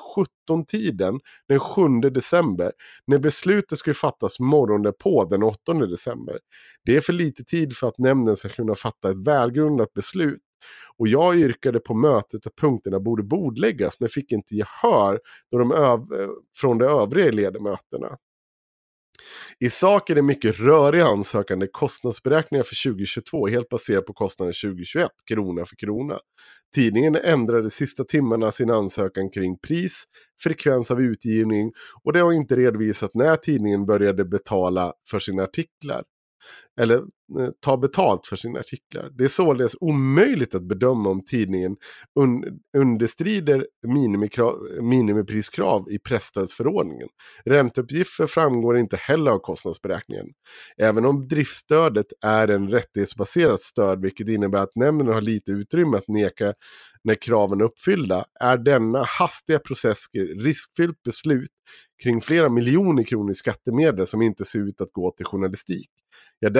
17-tiden 0.50 1.20
den 1.48 1.60
7 1.60 1.82
december 2.00 2.72
när 3.08 3.20
beslutet 3.20 3.78
skulle 3.78 3.94
fattas 3.94 4.40
morgonen 4.40 4.94
på 5.00 5.26
den 5.26 5.44
8 5.44 5.74
december. 5.74 6.40
Det 6.86 6.96
är 6.96 7.02
för 7.02 7.14
lite 7.14 7.44
tid 7.44 7.78
för 7.78 7.88
att 7.88 7.98
nämnden 7.98 8.36
ska 8.36 8.50
kunna 8.50 8.76
fatta 8.76 9.10
ett 9.12 9.28
välgrundat 9.28 9.94
beslut 9.94 10.42
och 10.98 11.08
jag 11.08 11.36
yrkade 11.40 11.80
på 11.80 11.94
mötet 11.94 12.48
att 12.48 12.56
punkterna 12.56 13.00
borde 13.00 13.24
bordläggas 13.24 14.00
men 14.00 14.10
fick 14.10 14.32
inte 14.32 14.56
gehör 14.56 15.20
de 15.52 16.08
från 16.56 16.78
de 16.78 16.86
övriga 16.86 17.32
ledamöterna. 17.32 18.18
I 19.60 19.70
sak 19.70 20.10
är 20.10 20.16
det 20.16 20.22
mycket 20.22 20.60
röriga 20.60 21.06
ansökan 21.06 21.60
där 21.60 21.68
kostnadsberäkningar 21.72 22.64
för 22.64 22.92
2022 22.92 23.48
helt 23.48 23.70
baserat 23.70 24.06
på 24.06 24.14
kostnaden 24.14 24.54
2021, 24.64 25.10
krona 25.30 25.66
för 25.66 25.76
krona. 25.76 26.20
Tidningen 26.76 27.16
ändrade 27.16 27.70
sista 27.70 28.04
timmarna 28.04 28.52
sin 28.52 28.72
ansökan 28.72 29.30
kring 29.30 29.58
pris, 29.58 30.04
frekvens 30.44 30.92
av 30.92 31.02
utgivning 31.02 31.72
och 32.04 32.14
det 32.14 32.20
har 32.20 32.34
inte 32.34 32.56
redovisat 32.56 33.12
när 33.14 33.36
tidningen 33.36 33.86
började 33.86 34.26
betala 34.26 34.94
för 35.10 35.20
sina 35.20 35.44
artiklar. 35.44 36.04
Eller 36.82 37.04
Eh, 37.40 37.50
ta 37.60 37.78
betalt 37.78 38.28
för 38.28 38.36
sina 38.36 38.60
artiklar. 38.60 39.10
Det 39.18 39.24
är 39.24 39.28
således 39.28 39.76
omöjligt 39.80 40.56
att 40.56 40.64
bedöma 40.64 41.10
om 41.10 41.26
tidningen 41.26 41.76
un 42.20 42.60
understrider 42.78 43.68
minimipriskrav 44.82 45.92
i 45.92 46.00
pressstödsförordningen. 46.00 47.08
Ränteuppgifter 47.46 48.28
framgår 48.28 48.78
inte 48.78 48.98
heller 48.98 49.32
av 49.32 49.40
kostnadsberäkningen. 49.40 50.26
Även 50.78 51.06
om 51.06 51.28
driftstödet 51.28 52.08
är 52.22 52.48
en 52.48 52.70
rättighetsbaserat 52.70 53.62
stöd, 53.62 54.02
vilket 54.02 54.28
innebär 54.28 54.60
att 54.60 54.76
nämnden 54.76 55.08
har 55.08 55.22
lite 55.22 55.52
utrymme 55.52 55.98
att 55.98 56.08
neka 56.08 56.54
när 57.04 57.16
kraven 57.16 57.62
är 57.62 57.66
uppfyllda, 57.66 58.26
är 58.40 58.58
denna 58.58 59.04
hastiga 59.04 59.60
process 59.60 59.98
riskfyllt 60.38 61.04
beslut 61.04 61.50
kring 62.04 62.22
flera 62.22 62.50
miljoner 62.50 63.04
kronor 63.04 63.32
i 63.32 63.36
skattemedel 63.36 64.08
som 64.08 64.22
inte 64.22 64.46
ser 64.46 64.60
ut 64.60 64.82
att 64.82 64.92
gå 64.92 65.12
till 65.12 65.26
journalistik. 65.26 65.90
Jag 66.44 66.58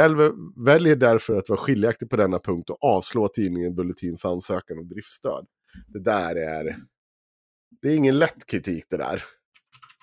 väljer 0.66 0.96
därför 0.96 1.36
att 1.36 1.50
vara 1.50 1.60
skiljaktig 1.60 2.10
på 2.10 2.18
denna 2.18 2.40
punkt 2.40 2.70
och 2.70 2.84
avslå 2.84 3.28
tidningen 3.28 3.76
Bulletins 3.76 4.26
ansökan 4.26 4.80
om 4.80 4.88
driftstöd. 4.88 5.46
Det 5.88 6.00
där 6.00 6.36
är... 6.36 6.78
Det 7.82 7.88
är 7.88 7.96
ingen 7.96 8.20
lätt 8.20 8.46
kritik 8.46 8.86
det 8.90 8.98
där. 8.98 9.24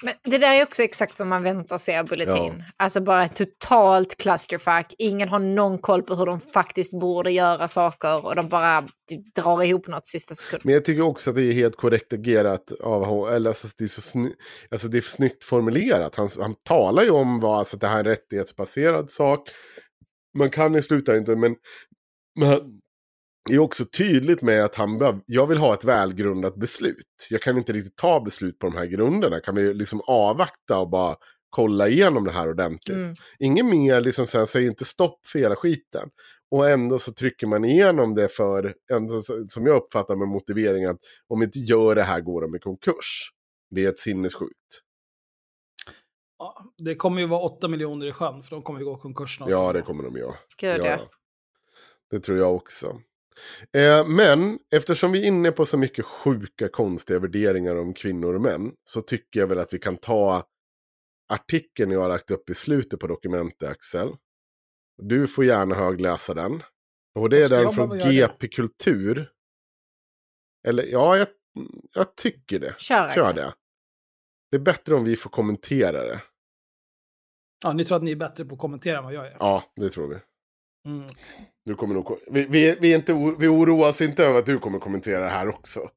Men 0.02 0.14
det 0.24 0.38
där 0.38 0.54
är 0.54 0.62
också 0.62 0.82
exakt 0.82 1.18
vad 1.18 1.28
man 1.28 1.42
väntar 1.42 1.78
sig 1.78 1.98
av 1.98 2.06
Bulletin. 2.06 2.54
Ja. 2.58 2.64
Alltså 2.76 3.00
bara 3.00 3.24
ett 3.24 3.36
totalt 3.36 4.16
clusterfuck. 4.16 4.94
Ingen 4.98 5.28
har 5.28 5.38
någon 5.38 5.78
koll 5.78 6.02
på 6.02 6.14
hur 6.14 6.26
de 6.26 6.40
faktiskt 6.40 7.00
borde 7.00 7.30
göra 7.30 7.68
saker 7.68 8.26
och 8.26 8.34
de 8.34 8.48
bara 8.48 8.84
drar 9.34 9.62
ihop 9.62 9.86
något 9.86 10.06
sista 10.06 10.34
sekund. 10.34 10.62
Men 10.64 10.74
jag 10.74 10.84
tycker 10.84 11.02
också 11.02 11.30
att 11.30 11.36
det 11.36 11.42
är 11.42 11.52
helt 11.52 11.76
korrekt 11.76 12.12
agerat 12.12 12.72
av 12.72 13.04
honom. 13.04 13.34
Eller 13.34 13.50
alltså, 13.50 13.68
det 13.78 13.84
är 13.84 13.88
så 13.88 14.00
sny- 14.00 14.34
alltså, 14.70 14.88
det 14.88 14.98
är 14.98 15.02
snyggt 15.02 15.44
formulerat. 15.44 16.16
Han, 16.16 16.28
han 16.38 16.54
talar 16.64 17.02
ju 17.02 17.10
om 17.10 17.40
vad 17.40 17.58
alltså, 17.58 17.76
det 17.76 17.86
här 17.86 17.94
är 17.94 17.98
en 17.98 18.04
rättighetsbaserad 18.04 19.10
sak. 19.10 19.48
Man 20.38 20.50
kan 20.50 20.76
i 20.76 20.82
slutändan 20.82 21.20
inte, 21.20 21.36
men, 21.36 21.56
men 22.40 22.60
är 23.54 23.58
också 23.58 23.84
tydligt 23.84 24.42
med 24.42 24.64
att 24.64 24.74
han 24.74 24.98
behöver, 24.98 25.20
jag 25.26 25.46
vill 25.46 25.58
ha 25.58 25.74
ett 25.74 25.84
välgrundat 25.84 26.56
beslut. 26.56 27.26
Jag 27.30 27.42
kan 27.42 27.58
inte 27.58 27.72
riktigt 27.72 27.96
ta 27.96 28.20
beslut 28.20 28.58
på 28.58 28.66
de 28.66 28.76
här 28.76 28.86
grunderna. 28.86 29.40
Kan 29.40 29.54
vi 29.54 29.74
liksom 29.74 30.00
avvakta 30.06 30.78
och 30.78 30.90
bara 30.90 31.16
kolla 31.50 31.88
igenom 31.88 32.24
det 32.24 32.30
här 32.30 32.48
ordentligt. 32.48 32.96
Mm. 32.96 33.14
Ingen 33.38 33.70
mer 33.70 34.00
liksom 34.00 34.26
sen 34.26 34.46
säger 34.46 34.68
inte 34.68 34.84
stopp 34.84 35.26
för 35.26 35.38
hela 35.38 35.56
skiten. 35.56 36.10
Och 36.50 36.70
ändå 36.70 36.98
så 36.98 37.12
trycker 37.12 37.46
man 37.46 37.64
igenom 37.64 38.14
det 38.14 38.28
för, 38.28 38.74
som 39.48 39.66
jag 39.66 39.76
uppfattar 39.76 40.16
med 40.16 40.28
motiveringen 40.28 40.90
att 40.90 41.00
om 41.28 41.40
vi 41.40 41.44
inte 41.44 41.58
gör 41.58 41.94
det 41.94 42.02
här 42.02 42.20
går 42.20 42.42
de 42.42 42.54
i 42.54 42.58
konkurs. 42.58 43.30
Det 43.70 43.84
är 43.84 43.88
ett 43.88 43.98
sinnessjukt. 43.98 44.82
Ja, 46.38 46.64
det 46.78 46.94
kommer 46.94 47.20
ju 47.20 47.26
vara 47.26 47.40
8 47.40 47.68
miljoner 47.68 48.06
i 48.06 48.12
sjön, 48.12 48.42
för 48.42 48.50
de 48.50 48.62
kommer 48.62 48.80
ju 48.80 48.86
gå 48.86 48.94
i 48.94 49.00
konkurs 49.00 49.40
någon 49.40 49.50
Ja, 49.50 49.72
det 49.72 49.82
kommer 49.82 50.04
de 50.04 50.16
göra. 50.16 50.34
Gud, 50.60 50.80
ja. 50.84 51.08
Det 52.10 52.20
tror 52.20 52.38
jag 52.38 52.54
också. 52.54 53.00
Eh, 53.76 54.06
men 54.06 54.58
eftersom 54.74 55.12
vi 55.12 55.22
är 55.22 55.26
inne 55.26 55.52
på 55.52 55.66
så 55.66 55.78
mycket 55.78 56.04
sjuka 56.04 56.68
konstiga 56.68 57.18
värderingar 57.18 57.76
om 57.76 57.94
kvinnor 57.94 58.34
och 58.34 58.40
män 58.40 58.72
så 58.84 59.00
tycker 59.00 59.40
jag 59.40 59.46
väl 59.46 59.58
att 59.58 59.74
vi 59.74 59.78
kan 59.78 59.96
ta 59.96 60.44
artikeln 61.28 61.90
jag 61.90 62.00
har 62.00 62.08
lagt 62.08 62.30
upp 62.30 62.50
i 62.50 62.54
slutet 62.54 63.00
på 63.00 63.06
dokumentet 63.06 63.68
Axel. 63.68 64.16
Du 65.02 65.26
får 65.26 65.44
gärna 65.44 65.74
högläsa 65.74 66.34
den. 66.34 66.62
Och 67.14 67.30
det 67.30 67.42
är 67.42 67.48
den 67.48 67.72
från? 67.72 67.98
GP 67.98 68.48
Kultur. 68.48 69.30
Eller 70.68 70.86
ja, 70.86 71.16
jag, 71.16 71.28
jag 71.94 72.16
tycker 72.16 72.60
det. 72.60 72.78
Kör, 72.78 73.14
Kör 73.14 73.32
det. 73.32 73.54
Det 74.50 74.56
är 74.56 74.60
bättre 74.60 74.94
om 74.94 75.04
vi 75.04 75.16
får 75.16 75.30
kommentera 75.30 76.02
det. 76.04 76.22
Ja, 77.64 77.72
ni 77.72 77.84
tror 77.84 77.96
att 77.96 78.02
ni 78.02 78.10
är 78.10 78.16
bättre 78.16 78.44
på 78.44 78.54
att 78.54 78.60
kommentera 78.60 78.98
än 78.98 79.04
vad 79.04 79.14
jag 79.14 79.26
är? 79.26 79.36
Ja, 79.38 79.64
det 79.76 79.88
tror 79.88 80.08
vi. 80.08 80.18
Mm. 80.90 81.08
Du 81.68 81.74
kommer 81.74 81.94
nog, 81.94 82.18
vi, 82.30 82.46
vi, 82.50 82.76
vi, 82.80 82.92
är 82.92 82.96
inte, 82.96 83.12
vi 83.38 83.48
oroar 83.48 83.88
oss 83.88 84.00
inte 84.00 84.24
över 84.24 84.38
att 84.38 84.46
du 84.46 84.58
kommer 84.58 84.78
kommentera 84.78 85.24
det 85.24 85.30
här 85.30 85.48
också. 85.48 85.80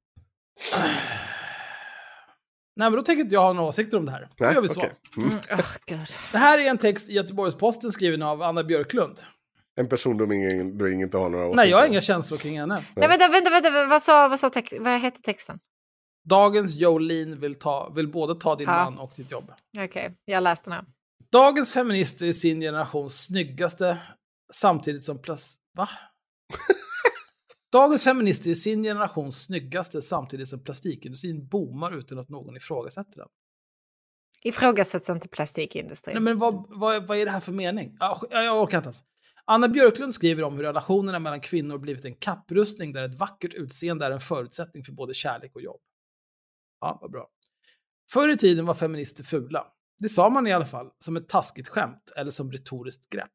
Nej, 2.75 2.89
men 2.89 2.91
då 2.91 3.01
tänker 3.01 3.23
inte 3.23 3.35
jag 3.35 3.41
ha 3.41 3.53
några 3.53 3.69
åsikter 3.69 3.97
om 3.97 4.05
det 4.05 4.11
här. 4.11 4.21
Då 4.21 4.45
Nej, 4.45 4.53
gör 4.53 4.61
vi 4.61 4.69
så. 4.69 4.79
okej. 4.79 4.91
Mm. 5.17 5.29
Mm, 5.29 5.39
åh, 5.51 5.65
Gud. 5.85 6.07
Det 6.31 6.37
här 6.37 6.59
är 6.59 6.63
en 6.69 6.77
text 6.77 7.09
i 7.09 7.13
Göteborgs-Posten 7.13 7.91
skriven 7.91 8.21
av 8.21 8.41
Anna 8.41 8.63
Björklund. 8.63 9.19
En 9.79 9.89
person 9.89 10.17
du 10.17 10.35
ingen, 10.35 10.77
du 10.77 10.93
inte 10.93 11.17
har 11.17 11.29
några 11.29 11.45
åsikter 11.45 11.63
Nej, 11.63 11.69
jag 11.69 11.77
har 11.77 11.87
inga 11.87 12.01
känslor 12.01 12.37
kring 12.37 12.59
henne. 12.59 12.85
Nej, 12.95 13.07
vänta, 13.07 13.27
vänta, 13.27 13.49
vänta, 13.49 13.85
vad 13.85 14.01
sa, 14.01 14.27
vad 14.27 14.39
sa 14.39 14.49
tex- 14.49 14.79
vad 14.79 15.01
hette 15.01 15.21
texten? 15.21 15.59
Dagens 16.29 16.75
Jolene 16.75 17.35
vill, 17.35 17.55
ta, 17.55 17.89
vill 17.95 18.07
både 18.11 18.35
ta 18.35 18.55
din 18.55 18.67
Ja. 18.69 18.83
man 18.83 18.97
och 18.99 19.13
ditt 19.17 19.31
jobb. 19.31 19.51
Okej, 19.79 20.15
jag 20.25 20.43
läste 20.43 20.69
den 20.69 20.73
här. 20.73 20.85
Dagens 21.31 21.73
feminister 21.73 22.27
är 22.27 22.31
sin 22.31 22.61
generations 22.61 23.23
snyggaste 23.25 23.97
samtidigt 24.53 25.05
som 25.05 25.21
plast... 25.21 25.60
Va? 25.73 25.89
Dagens 27.71 28.03
feminister 28.03 28.49
är 28.49 28.53
sin 28.53 28.83
generations 28.83 29.43
snyggaste 29.43 30.01
samtidigt 30.01 30.49
som 30.49 30.63
plastikindustrin 30.63 31.47
boomar 31.47 31.97
utan 31.97 32.19
att 32.19 32.29
någon 32.29 32.55
ifrågasätter 32.55 33.17
den. 33.17 33.27
Ifrågasätts 34.43 35.09
inte 35.09 35.27
plastikindustrin. 35.27 36.13
Nej, 36.13 36.23
men 36.23 36.39
vad, 36.39 36.65
vad, 36.69 37.07
vad 37.07 37.17
är 37.17 37.25
det 37.25 37.31
här 37.31 37.39
för 37.39 37.51
mening? 37.51 37.97
Jag, 37.99 38.17
jag 38.29 38.61
orkar 38.61 38.77
inte 38.77 38.87
ens. 38.87 39.03
Anna 39.45 39.67
Björklund 39.67 40.13
skriver 40.13 40.43
om 40.43 40.55
hur 40.55 40.63
relationerna 40.63 41.19
mellan 41.19 41.41
kvinnor 41.41 41.77
blivit 41.77 42.05
en 42.05 42.15
kapprustning 42.15 42.93
där 42.93 43.03
ett 43.03 43.15
vackert 43.15 43.53
utseende 43.53 44.05
är 44.05 44.11
en 44.11 44.19
förutsättning 44.19 44.83
för 44.83 44.91
både 44.91 45.13
kärlek 45.13 45.55
och 45.55 45.61
jobb. 45.61 45.81
Ja, 46.79 46.97
vad 47.01 47.11
bra. 47.11 47.27
Förr 48.11 48.29
i 48.29 48.37
tiden 48.37 48.65
var 48.65 48.73
feminister 48.73 49.23
fula. 49.23 49.67
Det 49.99 50.09
sa 50.09 50.29
man 50.29 50.47
i 50.47 50.53
alla 50.53 50.65
fall 50.65 50.91
som 50.97 51.17
ett 51.17 51.29
taskigt 51.29 51.67
skämt 51.67 52.11
eller 52.17 52.31
som 52.31 52.51
retoriskt 52.51 53.09
grepp. 53.09 53.31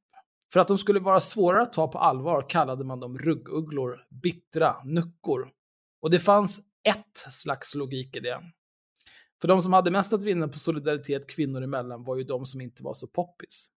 För 0.52 0.60
att 0.60 0.68
de 0.68 0.78
skulle 0.78 1.00
vara 1.00 1.20
svårare 1.20 1.62
att 1.62 1.72
ta 1.72 1.88
på 1.88 1.98
allvar 1.98 2.46
kallade 2.48 2.84
man 2.84 3.00
dem 3.00 3.18
ruggugglor, 3.18 3.98
bittra, 4.22 4.76
nuckor. 4.84 5.48
Och 6.02 6.10
det 6.10 6.18
fanns 6.18 6.60
ett 6.88 7.32
slags 7.32 7.74
logik 7.74 8.16
i 8.16 8.20
det. 8.20 8.42
För 9.40 9.48
de 9.48 9.62
som 9.62 9.72
hade 9.72 9.90
mest 9.90 10.12
att 10.12 10.22
vinna 10.22 10.48
på 10.48 10.58
solidaritet 10.58 11.30
kvinnor 11.30 11.62
emellan 11.62 12.04
var 12.04 12.16
ju 12.16 12.24
de 12.24 12.46
som 12.46 12.60
inte 12.60 12.82
var 12.82 12.94
så 12.94 13.06
poppis. 13.06 13.70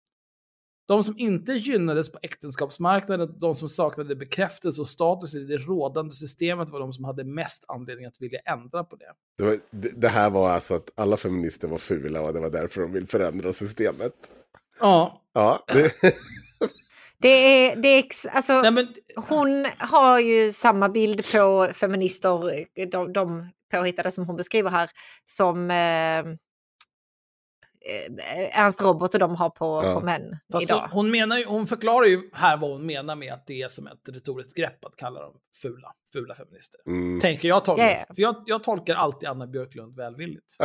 De 0.89 1.05
som 1.05 1.19
inte 1.19 1.53
gynnades 1.53 2.13
på 2.13 2.19
äktenskapsmarknaden, 2.23 3.39
de 3.39 3.55
som 3.55 3.69
saknade 3.69 4.17
bekräftelse 4.17 4.81
och 4.81 4.89
status 4.89 5.35
i 5.35 5.39
det 5.39 5.57
rådande 5.57 6.13
systemet 6.13 6.71
var 6.71 6.81
de 6.81 6.93
som 6.93 7.05
hade 7.05 7.25
mest 7.25 7.65
anledning 7.69 8.07
att 8.07 8.21
vilja 8.21 8.39
ändra 8.39 8.85
på 8.85 8.97
det. 8.97 9.15
Det, 9.39 9.45
var, 9.45 9.59
det, 9.71 9.89
det 9.89 10.09
här 10.09 10.31
var 10.31 10.51
alltså 10.51 10.75
att 10.75 10.91
alla 10.95 11.17
feminister 11.17 11.69
var 11.69 11.79
fula 11.79 12.21
och 12.21 12.33
det 12.33 12.41
var 12.41 12.51
därför 12.51 12.81
de 12.81 12.93
vill 12.93 13.07
förändra 13.07 13.53
systemet. 13.53 14.31
Ja, 14.81 15.23
Ja, 15.33 15.65
det, 15.67 15.93
Det 17.21 17.29
är, 17.29 17.77
det 17.77 17.89
är 17.89 17.99
ex, 17.99 18.27
alltså, 18.27 18.63
Nej, 18.63 18.71
men, 18.71 18.89
hon 19.17 19.67
har 19.79 20.19
ju 20.19 20.53
samma 20.53 20.89
bild 20.89 21.33
på 21.33 21.69
feminister, 21.75 22.65
de, 22.91 23.13
de 23.13 23.49
påhittade 23.73 24.11
som 24.11 24.27
hon 24.27 24.37
beskriver 24.37 24.71
här, 24.71 24.91
som 25.25 25.71
eh, 25.71 26.19
eh, 26.19 26.25
Ernst 28.61 28.83
Robert 28.83 29.15
och 29.15 29.21
de 29.21 29.35
har 29.37 29.51
på, 29.51 29.83
Ja. 29.85 29.95
på 29.95 30.01
män 30.01 30.37
fast 30.53 30.71
idag. 30.71 30.81
hon, 30.81 30.91
hon, 30.91 31.11
menar 31.11 31.39
ju, 31.39 31.45
hon 31.45 31.67
förklarar 31.67 32.07
ju 32.07 32.31
här 32.33 32.57
vad 32.57 32.71
hon 32.71 32.87
menar 32.87 33.17
med 33.17 33.33
att 33.33 33.47
det 33.47 33.63
är 33.63 33.69
som 33.69 33.87
ett 33.87 34.09
retoriskt 34.09 34.57
grepp 34.57 34.85
att 34.85 34.97
kalla 34.97 35.21
dem 35.21 35.35
fula, 35.63 35.93
fula 36.13 36.35
feminister. 36.35 36.81
Mm. 36.87 37.21
Tänker 37.21 37.49
jag 37.49 37.65
tolka. 37.65 37.91
Ja. 37.91 38.05
För 38.15 38.23
jag, 38.23 38.43
jag 38.47 38.63
tolkar 38.63 38.95
alltid 38.95 39.29
Anna 39.29 39.47
Björklund 39.47 39.97
välvilligt. 39.97 40.57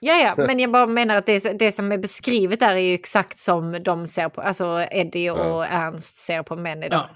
Ja, 0.00 0.18
ja, 0.18 0.46
men 0.46 0.58
jag 0.58 0.72
bara 0.72 0.86
menar 0.86 1.16
att 1.16 1.26
det, 1.26 1.58
det 1.58 1.72
som 1.72 1.92
är 1.92 1.98
beskrivet 1.98 2.60
där 2.60 2.74
är 2.74 2.80
ju 2.80 2.94
exakt 2.94 3.38
som 3.38 3.82
de 3.82 4.06
ser 4.06 4.28
på, 4.28 4.40
alltså 4.40 4.86
Eddie 4.90 5.30
och 5.30 5.66
Ernst 5.66 6.16
ser 6.16 6.42
på 6.42 6.56
män 6.56 6.82
idag. 6.82 7.08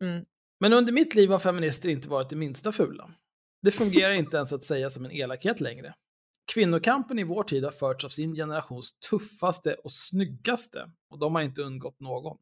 Ja. 0.00 0.06
Mm. 0.06 0.24
Men 0.60 0.72
under 0.72 0.92
mitt 0.92 1.14
liv 1.14 1.30
har 1.30 1.38
feminister 1.38 1.88
inte 1.88 2.08
varit 2.08 2.30
det 2.30 2.36
minsta 2.36 2.72
fula. 2.72 3.10
Det 3.62 3.70
fungerar 3.70 4.12
inte 4.12 4.36
ens 4.36 4.52
att 4.52 4.64
säga 4.64 4.90
som 4.90 5.04
en 5.04 5.12
elakhet 5.12 5.60
längre. 5.60 5.94
Kvinnokampen 6.54 7.18
i 7.18 7.24
vår 7.24 7.42
tid 7.42 7.64
har 7.64 7.70
förts 7.70 8.04
av 8.04 8.08
sin 8.08 8.34
generations 8.34 8.92
tuffaste 9.10 9.74
och 9.74 9.92
snyggaste, 9.92 10.90
och 11.10 11.18
de 11.18 11.34
har 11.34 11.42
inte 11.42 11.62
undgått 11.62 12.00
någon. 12.00 12.36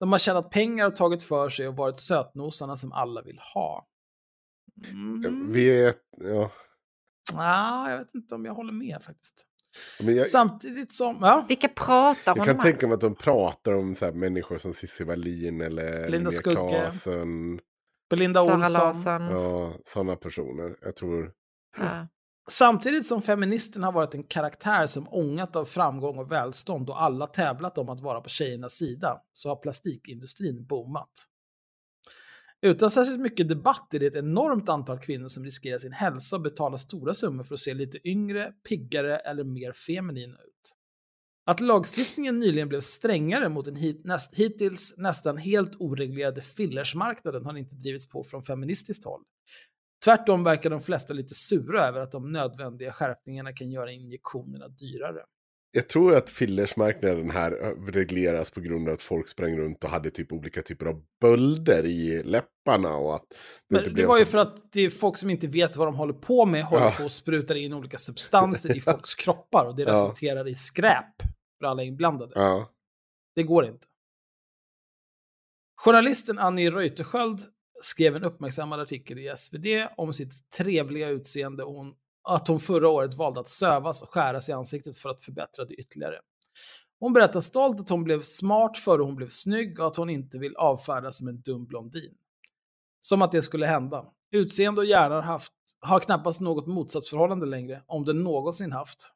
De 0.00 0.12
har 0.12 0.18
tjänat 0.18 0.50
pengar 0.50 0.86
och 0.86 0.96
tagit 0.96 1.22
för 1.22 1.48
sig 1.48 1.68
och 1.68 1.76
varit 1.76 2.00
sötnosarna 2.00 2.76
som 2.76 2.92
alla 2.92 3.22
vill 3.22 3.38
ha. 3.54 3.86
Mm. 4.92 5.52
Vi 5.52 5.82
är... 5.82 5.94
Ja. 6.16 6.50
Ah, 7.34 7.90
jag 7.90 7.98
vet 7.98 8.14
inte 8.14 8.34
om 8.34 8.44
jag 8.44 8.54
håller 8.54 8.72
med 8.72 9.02
faktiskt. 9.02 9.46
Men 10.00 10.16
jag, 10.16 10.28
Samtidigt 10.28 10.92
som... 10.94 11.18
Ja, 11.20 11.44
Vilka 11.48 11.68
pratar 11.68 12.32
hon 12.32 12.36
jag 12.36 12.46
kan 12.46 12.56
om? 12.56 12.62
tänka 12.62 12.86
mig 12.86 12.94
att 12.94 13.00
de 13.00 13.14
pratar 13.14 13.72
om 13.72 13.94
så 13.94 14.04
här, 14.04 14.12
människor 14.12 14.58
som 14.58 14.72
Cissi 14.72 15.04
Wallin 15.04 15.60
eller 15.60 16.08
Linda 16.08 16.30
Skugge. 16.30 16.90
Belinda 18.10 18.40
Sara 18.40 18.56
Olsson. 18.56 18.82
Larsson. 18.82 19.22
Ja, 19.22 19.74
sådana 19.84 20.16
personer. 20.16 20.76
Jag 20.82 20.96
tror... 20.96 21.32
Ja. 21.78 22.08
Samtidigt 22.48 23.06
som 23.06 23.22
feministen 23.22 23.82
har 23.82 23.92
varit 23.92 24.14
en 24.14 24.22
karaktär 24.22 24.86
som 24.86 25.08
ångat 25.08 25.56
av 25.56 25.64
framgång 25.64 26.18
och 26.18 26.32
välstånd 26.32 26.90
och 26.90 27.02
alla 27.02 27.26
tävlat 27.26 27.78
om 27.78 27.88
att 27.88 28.00
vara 28.00 28.20
på 28.20 28.28
tjejernas 28.28 28.72
sida, 28.72 29.18
så 29.32 29.48
har 29.48 29.56
plastikindustrin 29.56 30.66
boomat. 30.66 31.10
Utan 32.66 32.90
särskilt 32.90 33.20
mycket 33.20 33.48
debatt 33.48 33.94
är 33.94 33.98
det 33.98 34.06
ett 34.06 34.16
enormt 34.16 34.68
antal 34.68 34.98
kvinnor 34.98 35.28
som 35.28 35.44
riskerar 35.44 35.78
sin 35.78 35.92
hälsa 35.92 36.36
och 36.36 36.42
betalar 36.42 36.76
stora 36.76 37.14
summor 37.14 37.44
för 37.44 37.54
att 37.54 37.60
se 37.60 37.74
lite 37.74 38.08
yngre, 38.08 38.52
piggare 38.68 39.18
eller 39.18 39.44
mer 39.44 39.72
feminina 39.72 40.34
ut. 40.34 40.74
Att 41.46 41.60
lagstiftningen 41.60 42.38
nyligen 42.38 42.68
blev 42.68 42.80
strängare 42.80 43.48
mot 43.48 43.64
den 43.64 43.76
hit, 43.76 44.04
näst, 44.04 44.34
hittills 44.34 44.94
nästan 44.96 45.36
helt 45.36 45.76
oreglerade 45.78 46.40
fillersmarknaden 46.40 47.44
har 47.44 47.56
inte 47.56 47.74
drivits 47.74 48.08
på 48.08 48.24
från 48.24 48.42
feministiskt 48.42 49.04
håll. 49.04 49.22
Tvärtom 50.04 50.44
verkar 50.44 50.70
de 50.70 50.80
flesta 50.80 51.14
lite 51.14 51.34
sura 51.34 51.86
över 51.88 52.00
att 52.00 52.12
de 52.12 52.32
nödvändiga 52.32 52.92
skärpningarna 52.92 53.52
kan 53.52 53.70
göra 53.70 53.92
injektionerna 53.92 54.68
dyrare. 54.68 55.20
Jag 55.76 55.88
tror 55.88 56.14
att 56.14 56.30
fillersmarknaden 56.30 57.30
här 57.30 57.50
regleras 57.92 58.50
på 58.50 58.60
grund 58.60 58.88
av 58.88 58.94
att 58.94 59.02
folk 59.02 59.28
sprang 59.28 59.58
runt 59.58 59.84
och 59.84 59.90
hade 59.90 60.10
typ 60.10 60.32
olika 60.32 60.62
typer 60.62 60.86
av 60.86 61.02
bölder 61.20 61.86
i 61.86 62.22
läpparna 62.22 62.96
och 62.96 63.14
att 63.14 63.24
det 63.70 63.80
det 63.84 63.90
blev 63.90 64.06
var 64.08 64.18
ju 64.18 64.24
så- 64.24 64.30
för 64.30 64.38
att 64.38 64.72
det 64.72 64.80
är 64.80 64.90
folk 64.90 65.18
som 65.18 65.30
inte 65.30 65.46
vet 65.46 65.76
vad 65.76 65.86
de 65.88 65.94
håller 65.94 66.12
på 66.14 66.46
med, 66.46 66.64
håller 66.64 66.84
Ja. 66.84 66.94
på 66.98 67.04
och 67.04 67.12
sprutar 67.12 67.54
in 67.54 67.72
olika 67.72 67.98
substanser 67.98 68.76
i 68.76 68.80
folks 68.90 69.14
kroppar 69.14 69.66
och 69.66 69.76
det 69.76 69.82
Ja. 69.82 69.90
resulterar 69.92 70.48
i 70.48 70.54
skräp 70.54 71.22
för 71.60 71.66
alla 71.66 71.82
inblandade. 71.82 72.32
Ja. 72.34 72.70
Det 73.34 73.42
går 73.42 73.66
inte. 73.66 73.86
Journalisten 75.80 76.38
Annie 76.38 76.70
Reuterskiöld 76.70 77.40
skrev 77.82 78.16
en 78.16 78.24
uppmärksammad 78.24 78.80
artikel 78.80 79.18
i 79.18 79.34
SvD 79.36 79.66
om 79.96 80.12
sitt 80.14 80.50
trevliga 80.50 81.08
utseende 81.08 81.64
och 81.64 81.74
hon, 81.74 81.94
att 82.26 82.48
hon 82.48 82.60
förra 82.60 82.88
året 82.88 83.14
valde 83.14 83.40
att 83.40 83.48
sövas 83.48 84.02
och 84.02 84.08
skäras 84.08 84.48
i 84.48 84.52
ansiktet 84.52 84.98
för 84.98 85.08
att 85.08 85.24
förbättra 85.24 85.64
det 85.64 85.74
ytterligare. 85.74 86.20
Hon 87.00 87.12
berättar 87.12 87.40
stolt 87.40 87.80
att 87.80 87.88
hon 87.88 88.04
blev 88.04 88.22
smart 88.22 88.78
före 88.78 89.02
hon 89.02 89.16
blev 89.16 89.28
snygg 89.28 89.80
och 89.80 89.86
att 89.86 89.96
hon 89.96 90.10
inte 90.10 90.38
vill 90.38 90.56
avfärdas 90.56 91.18
som 91.18 91.28
en 91.28 91.40
dum 91.40 91.66
blondin. 91.66 92.14
Som 93.00 93.22
att 93.22 93.32
det 93.32 93.42
skulle 93.42 93.66
hända. 93.66 94.06
Utseende 94.30 94.80
och 94.80 94.86
hjärna 94.86 95.14
har, 95.14 95.22
haft, 95.22 95.52
har 95.80 96.00
knappast 96.00 96.40
något 96.40 96.66
motsatsförhållande 96.66 97.46
längre, 97.46 97.82
om 97.86 98.04
den 98.04 98.22
någonsin 98.22 98.72
haft. 98.72 99.12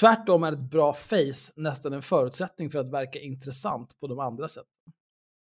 Tvärtom 0.00 0.42
är 0.42 0.52
ett 0.52 0.70
bra 0.70 0.92
face 0.92 1.52
nästan 1.56 1.92
en 1.92 2.02
förutsättning 2.02 2.70
för 2.70 2.78
att 2.78 2.90
verka 2.90 3.20
intressant 3.20 4.00
på 4.00 4.06
de 4.06 4.18
andra 4.18 4.48
sätten. 4.48 4.92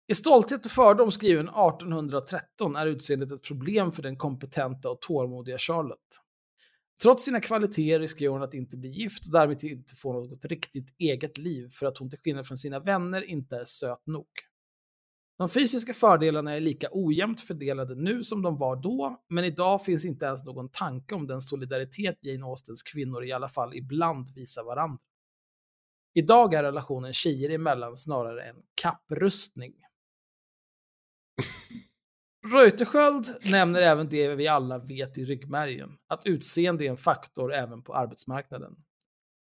I 0.09 0.15
Stolthet 0.15 0.67
och 0.67 0.73
fördom 0.73 1.11
skriven 1.11 1.49
1813 1.49 2.77
är 2.77 2.87
utseendet 2.87 3.31
ett 3.31 3.43
problem 3.43 3.93
för 3.93 4.03
den 4.03 4.17
kompetenta 4.17 4.91
och 4.91 5.01
tålmodiga 5.01 5.59
Charlotte. 5.59 6.21
Trots 7.03 7.25
sina 7.25 7.41
kvaliteter 7.41 8.01
riskerar 8.01 8.33
hon 8.33 8.43
att 8.43 8.55
inte 8.55 8.77
bli 8.77 8.89
gift 8.89 9.27
och 9.27 9.33
därmed 9.33 9.65
inte 9.65 9.97
få 9.97 10.13
något 10.13 10.45
riktigt 10.45 10.95
eget 10.99 11.39
liv 11.39 11.69
för 11.73 11.87
att 11.87 11.99
hon 11.99 12.11
till 12.11 12.19
skillnad 12.19 12.47
från 12.47 12.59
sina 12.59 12.81
vänner 12.81 13.23
inte 13.23 13.57
är 13.57 13.65
söt 13.65 14.07
nog. 14.07 14.29
De 15.39 15.49
fysiska 15.49 15.95
fördelarna 15.95 16.53
är 16.53 16.61
lika 16.61 16.89
ojämnt 16.93 17.41
fördelade 17.41 17.95
nu 17.95 18.25
som 18.25 18.43
de 18.43 18.59
var 18.59 18.77
då, 18.77 19.23
men 19.29 19.45
idag 19.45 19.85
finns 19.85 20.05
inte 20.05 20.27
ens 20.27 20.45
någon 20.45 20.69
tanke 20.69 21.15
om 21.15 21.27
den 21.27 21.43
solidaritet 21.43 22.19
Jane 22.21 22.45
Austens 22.45 22.83
kvinnor 22.83 23.25
i 23.25 23.33
alla 23.33 23.49
fall 23.49 23.75
ibland 23.75 24.35
visar 24.35 24.65
varandra. 24.65 24.99
Idag 26.15 26.55
är 26.55 26.63
relationen 26.63 27.13
tjejer 27.13 27.51
emellan 27.51 27.97
snarare 27.97 28.43
en 28.45 28.57
kapprustning. 28.83 29.75
Reuterskiöld 32.47 33.27
nämner 33.45 33.83
även 33.83 34.09
det 34.09 34.29
vi 34.35 34.49
alla 34.49 34.79
vet 34.79 35.19
i 35.19 35.25
ryggmärgen, 35.25 35.91
att 36.09 36.27
utseende 36.27 36.85
är 36.85 36.91
en 36.91 36.97
faktor 36.97 37.55
även 37.55 37.83
på 37.83 37.95
arbetsmarknaden. 37.95 38.77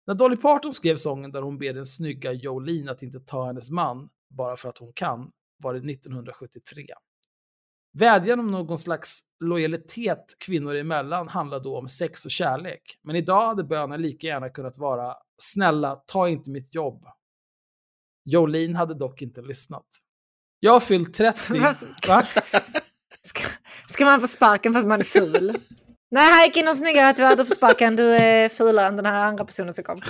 När 0.07 0.15
Dolly 0.15 0.37
Parton 0.37 0.75
skrev 0.75 0.97
sången 0.97 1.33
där 1.33 1.43
hon 1.43 1.59
ber 1.59 1.73
den 1.73 1.87
snygga 1.87 2.33
Jolene 2.33 2.91
att 2.93 3.03
inte 3.03 3.21
ta 3.21 3.47
hennes 3.47 3.71
man 3.71 4.09
bara 4.31 4.57
för 4.57 4.69
att 4.69 4.79
hon 4.79 4.93
kan, 4.93 5.31
var 5.63 5.75
det 5.75 5.93
1973. 5.93 6.87
Vädjan 7.99 8.41
om 8.41 8.51
någon 8.51 8.79
slags 8.79 9.21
lojalitet 9.41 10.25
kvinnor 10.39 10.75
emellan 10.75 11.29
handlar 11.29 11.61
då 11.61 11.79
om 11.79 11.89
sex 11.89 12.25
och 12.25 12.31
kärlek, 12.31 12.99
men 13.03 13.17
idag 13.17 13.47
hade 13.47 13.65
bönen 13.65 14.03
lika 14.03 14.27
gärna 14.27 14.49
kunnat 14.49 14.79
vara 14.79 15.15
“Snälla, 15.39 15.97
ta 16.07 16.29
inte 16.29 16.51
mitt 16.51 16.75
jobb”. 16.75 17.07
Jolene 18.25 18.77
hade 18.79 18.95
dock 18.95 19.23
inte 19.23 19.43
lyssnat. 19.43 19.87
Jag 20.61 20.73
har 20.73 20.81
fyllt 20.81 21.15
30. 21.15 21.59
Vad 21.61 21.77
så- 21.77 21.87
Va? 22.09 22.23
Ska, 23.95 24.05
man 24.05 24.21
få 24.21 24.27
sparken 24.27 24.73
för 24.73 24.81
att 24.81 24.87
man 24.87 25.01
är 25.01 25.05
ful? 25.05 25.57
Nej, 26.11 26.33
här 26.33 26.47
gick 26.47 26.57
in 26.57 26.65
någon 26.65 26.77
snyggare 26.77 27.15
tyvärr, 27.15 27.37
du 27.37 27.45
får 27.45 27.55
sparken. 27.55 27.97
Du 27.97 28.17
är 28.17 28.49
fulare 28.49 28.87
än 28.87 28.97
den 28.97 29.07
här 29.07 29.27
andra 29.27 29.45
personen 29.45 29.75
som 29.75 29.85
kom. 29.85 30.01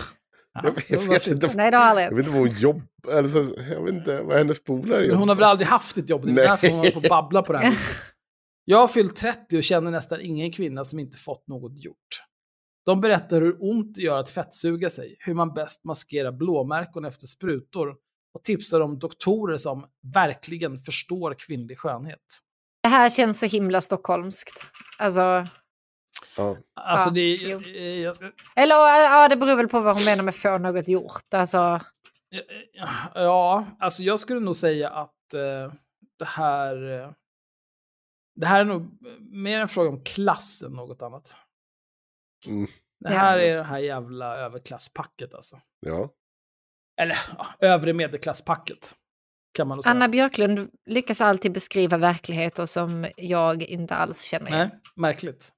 Ja, 0.54 0.60
Jag, 0.64 0.74
det 0.74 0.90
jag, 0.90 1.00
vet 1.00 1.26
inte, 1.26 1.54
Nej, 1.54 1.70
det 1.70 1.76
har 1.76 1.84
aldrig 1.84 2.06
jag 2.06 2.14
vet 2.14 2.26
inte 2.26 2.38
vad 2.38 2.48
hon 2.48 2.58
jobbar... 2.58 2.82
Eller 3.12 3.28
så, 3.28 3.54
jag 3.70 3.84
vet 3.84 3.94
inte 3.94 4.22
vad 4.22 4.38
hennes 4.38 4.64
polare 4.64 4.98
Men 4.98 5.08
jobbar. 5.08 5.18
hon 5.18 5.28
har 5.28 5.36
väl 5.36 5.44
aldrig 5.44 5.68
haft 5.68 5.96
ett 5.96 6.08
jobb, 6.10 6.24
det 6.24 6.30
är 6.30 6.34
Nej. 6.34 6.46
därför 6.46 6.68
hon 6.68 6.78
håller 6.78 6.90
på 6.90 6.98
att 6.98 7.08
babbla 7.08 7.42
på 7.42 7.52
det 7.52 7.58
här. 7.58 7.74
Jag 8.64 8.78
har 8.78 8.88
fyllt 8.88 9.16
30 9.16 9.56
och 9.56 9.64
känner 9.64 9.90
nästan 9.90 10.20
ingen 10.20 10.52
kvinna 10.52 10.84
som 10.84 10.98
inte 10.98 11.18
fått 11.18 11.48
något 11.48 11.84
gjort. 11.84 12.22
De 12.86 13.00
berättar 13.00 13.40
hur 13.40 13.56
ont 13.60 13.94
det 13.94 14.02
gör 14.02 14.20
att 14.20 14.30
fettsuga 14.30 14.90
sig, 14.90 15.16
hur 15.18 15.34
man 15.34 15.54
bäst 15.54 15.84
maskerar 15.84 16.32
blåmärken 16.32 17.04
efter 17.04 17.26
sprutor 17.26 17.94
och 18.34 18.44
tipsar 18.44 18.80
om 18.80 18.98
doktorer 18.98 19.56
som 19.56 19.84
verkligen 20.14 20.78
förstår 20.78 21.34
kvinnlig 21.38 21.78
skönhet. 21.78 22.20
Det 22.84 22.88
här 22.88 23.10
känns 23.10 23.40
så 23.40 23.46
himla 23.46 23.80
stockholmskt. 23.80 24.64
Alltså, 24.98 25.46
Ja. 26.36 26.56
Alltså 26.74 27.08
Ja, 27.08 27.12
det 27.14 27.34
jo. 27.34 27.60
är... 27.60 28.02
jag- 28.04 28.32
eller 28.56 28.74
ja, 28.76 29.28
det 29.28 29.36
beror 29.36 29.56
väl 29.56 29.68
på 29.68 29.80
vad 29.80 29.94
hon 29.94 30.04
menar 30.04 30.24
med 30.24 30.34
få 30.36 30.58
något 30.58 30.88
gjort. 30.88 31.34
Alltså, 31.34 31.80
Ja, 33.14 33.66
alltså 33.78 34.02
jag 34.02 34.20
skulle 34.20 34.40
nog 34.40 34.56
säga 34.56 34.90
att 34.90 35.34
eh, 35.34 35.72
det 36.18 36.24
här... 36.24 37.00
eh, 37.00 37.10
Det 38.36 38.46
här 38.46 38.60
är 38.60 38.64
nog 38.64 38.98
mer 39.20 39.60
en 39.60 39.68
fråga 39.68 39.88
om 39.88 40.00
klass 40.04 40.62
än 40.62 40.72
något 40.72 41.02
annat. 41.02 41.34
Mm. 42.46 42.66
Det 43.00 43.08
här 43.08 43.38
Ja. 43.38 43.44
är 43.44 43.56
det 43.56 43.62
här 43.62 43.78
jävla 43.78 44.36
överklasspacket 44.36 45.34
alltså. 45.34 45.60
ja. 45.80 46.08
Eller 47.00 47.18
ja, 47.38 47.46
övre 47.60 47.92
medelklasspacket. 47.92 48.94
Anna 49.84 50.08
Björklund 50.08 50.68
lyckas 50.86 51.20
alltid 51.20 51.52
beskriva 51.52 51.96
verkligheter 51.96 52.66
som 52.66 53.06
jag 53.16 53.62
inte 53.62 53.94
alls 53.94 54.22
känner 54.22 54.46
igen. 54.54 54.68
Nej, 54.72 54.80
märkligt. 54.96 55.50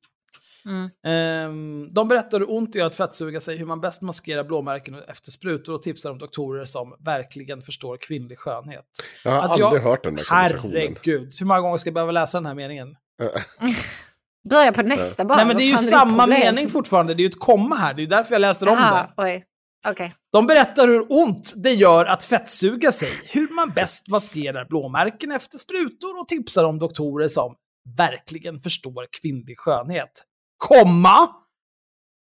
Mm. 0.66 0.90
Ehm, 1.06 1.89
de 1.94 2.09
berättar 2.09 2.39
hur 2.39 2.51
ont 2.55 2.73
det 2.73 2.78
gör 2.78 2.86
att 2.86 2.94
fettsuga 2.94 3.40
sig, 3.40 3.56
hur 3.56 3.66
man 3.66 3.81
bäst 3.81 4.02
maskerar 4.02 4.44
blåmärken 4.44 4.94
efter 5.09 5.31
sprutor 5.31 5.74
och 5.74 5.82
tipsar 5.82 6.10
om 6.10 6.18
doktorer 6.18 6.64
som 6.64 6.94
verkligen 7.05 7.62
förstår 7.62 7.97
kvinnlig 7.97 8.39
skönhet. 8.39 8.85
Jag 9.24 9.31
har 9.31 9.39
Att 9.39 9.51
aldrig 9.51 9.66
jag- 9.66 9.81
hört 9.81 10.02
den 10.05 10.14
där 10.16 10.24
konversationen. 10.24 10.77
Herregud, 10.77 11.32
hur 11.40 11.47
många 11.47 11.60
gånger 11.60 11.77
ska 11.77 11.89
jag 11.89 11.94
behöva 11.94 12.12
läsa 12.12 12.39
den 12.39 12.47
här 12.47 12.55
meningen? 12.55 12.97
Börja 14.51 14.73
på 14.73 14.82
nästa 14.82 15.24
bara. 15.24 15.36
Nej 15.36 15.47
men 15.47 15.56
det 15.56 15.62
är 15.62 15.66
ju 15.70 15.77
samma 15.78 16.27
mening 16.27 16.68
fortfarande, 16.68 17.14
det 17.14 17.20
är 17.20 17.23
ju 17.24 17.28
ett 17.28 17.40
komma 17.40 17.77
här, 17.77 17.94
det 17.94 18.01
är 18.01 18.02
ju 18.02 18.09
därför 18.09 18.32
jag 18.35 18.40
läser 18.40 18.68
om 18.68 18.78
Aha, 18.78 19.12
det. 19.16 19.23
oj. 19.23 19.44
Okej. 19.90 20.14
De 20.32 20.46
berättar 20.46 20.88
hur 20.88 21.06
ont 21.12 21.54
det 21.56 21.72
gör 21.72 22.04
att 22.04 22.24
fettsuga 22.24 22.92
sig, 22.92 23.08
hur 23.24 23.54
man 23.54 23.70
bäst 23.70 24.08
maskerar 24.08 24.64
blåmärken 24.64 25.32
efter 25.32 25.58
sprutor 25.58 26.20
och 26.20 26.28
tipsar 26.28 26.64
om 26.64 26.78
doktorer 26.78 27.28
som 27.28 27.54
verkligen 27.96 28.60
förstår 28.60 29.06
kvinnlig 29.22 29.58
skönhet. 29.58 30.24
Komma! 30.56 31.28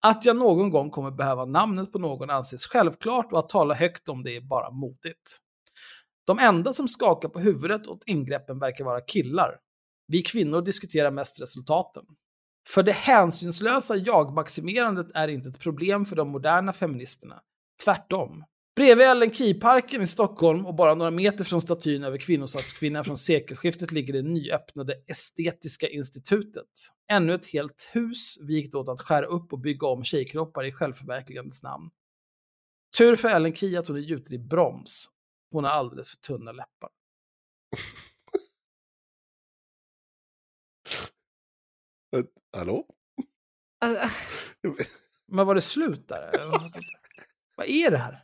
Att 0.07 0.25
jag 0.25 0.37
någon 0.37 0.71
gång 0.71 0.91
kommer 0.91 1.11
behöva 1.11 1.45
namnet 1.45 1.93
på 1.93 1.99
någon 1.99 2.31
anses 2.31 2.67
självklart 2.67 3.33
och 3.33 3.39
att 3.39 3.49
tala 3.49 3.75
högt 3.75 4.09
om 4.09 4.23
det 4.23 4.37
är 4.37 4.41
bara 4.41 4.71
modigt. 4.71 5.39
De 6.27 6.39
enda 6.39 6.73
som 6.73 6.89
skakar 6.89 7.29
på 7.29 7.39
huvudet 7.39 7.87
åt 7.87 8.03
ingreppen 8.07 8.59
verkar 8.59 8.85
vara 8.85 9.01
killar. 9.01 9.57
Vi 10.07 10.23
kvinnor 10.23 10.63
diskuterar 10.63 11.11
mest 11.11 11.41
resultaten. 11.41 12.05
För 12.69 12.83
det 12.83 12.93
hänsynslösa 12.93 13.97
jag-maximerandet 13.97 15.07
är 15.15 15.29
inte 15.29 15.49
ett 15.49 15.61
problem 15.61 16.05
för 16.05 16.17
de 16.17 16.29
moderna 16.29 16.73
feministerna. 16.73 17.41
Tvärtom. 17.85 18.45
Bredvid 18.77 19.07
Ellen 19.07 19.35
Key-parken 19.35 20.03
i 20.03 20.07
Stockholm 20.07 20.67
och 20.67 20.75
bara 20.75 20.95
några 20.95 21.11
meter 21.11 21.45
från 21.45 21.61
statyn 21.61 22.05
över 22.05 22.19
kvinnosakskvinnan 22.19 23.05
från 23.05 23.17
sekelskiftet 23.17 23.93
ligger 23.93 24.13
det 24.13 24.23
nyöppnade 24.23 24.95
Estetiska 25.07 25.89
institutet. 25.89 26.69
Ännu 27.11 27.35
ett 27.35 27.53
helt 27.53 27.91
hus 27.93 28.39
vikt 28.41 28.75
åt 28.75 28.89
att 28.89 29.01
skära 29.01 29.27
upp 29.27 29.53
och 29.53 29.59
bygga 29.59 29.87
om 29.87 30.05
tjejkroppar 30.05 30.65
i 30.65 30.73
självförverkligandets 30.73 31.63
namn. 31.63 31.91
Tur 32.99 33.17
för 33.17 33.29
Ellen 33.29 33.55
Key 33.55 33.77
att 33.77 33.89
hon 33.89 33.97
är 33.97 34.01
gjuten 34.01 34.35
i 34.35 34.39
broms. 34.39 35.11
Hon 35.51 35.65
har 35.65 35.71
alldeles 35.71 36.11
för 36.11 36.17
tunna 36.17 36.53
läppar. 36.53 36.91
Hallå? 42.57 42.85
Alltså, 43.81 44.09
Men 45.33 45.47
var 45.47 45.55
det 45.55 45.61
slut 45.61 46.09
där? 46.09 46.31
Vad 47.57 47.67
är 47.67 47.91
det 47.91 47.99
här? 47.99 48.23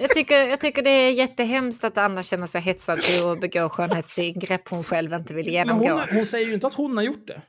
jag, 0.00 0.10
tycker, 0.10 0.46
jag 0.46 0.60
tycker 0.60 0.82
det 0.82 0.90
är 0.90 1.12
jättehemskt 1.12 1.84
att 1.84 1.98
Anna 1.98 2.22
känner 2.22 2.46
sig 2.46 2.60
hetsad 2.60 2.98
till 2.98 3.26
att 3.26 3.40
begå 3.40 3.68
skönhetsingrepp 3.68 4.68
hon 4.68 4.82
själv 4.82 5.12
inte 5.12 5.34
vill 5.34 5.44
Men 5.46 5.52
genomgå. 5.54 5.90
hon, 5.92 6.00
hon 6.12 6.26
säger 6.26 6.46
ju 6.46 6.54
inte 6.54 6.66
att 6.66 6.74
hon 6.74 6.96
har 6.96 7.04
gjort 7.04 7.26
det. 7.26 7.42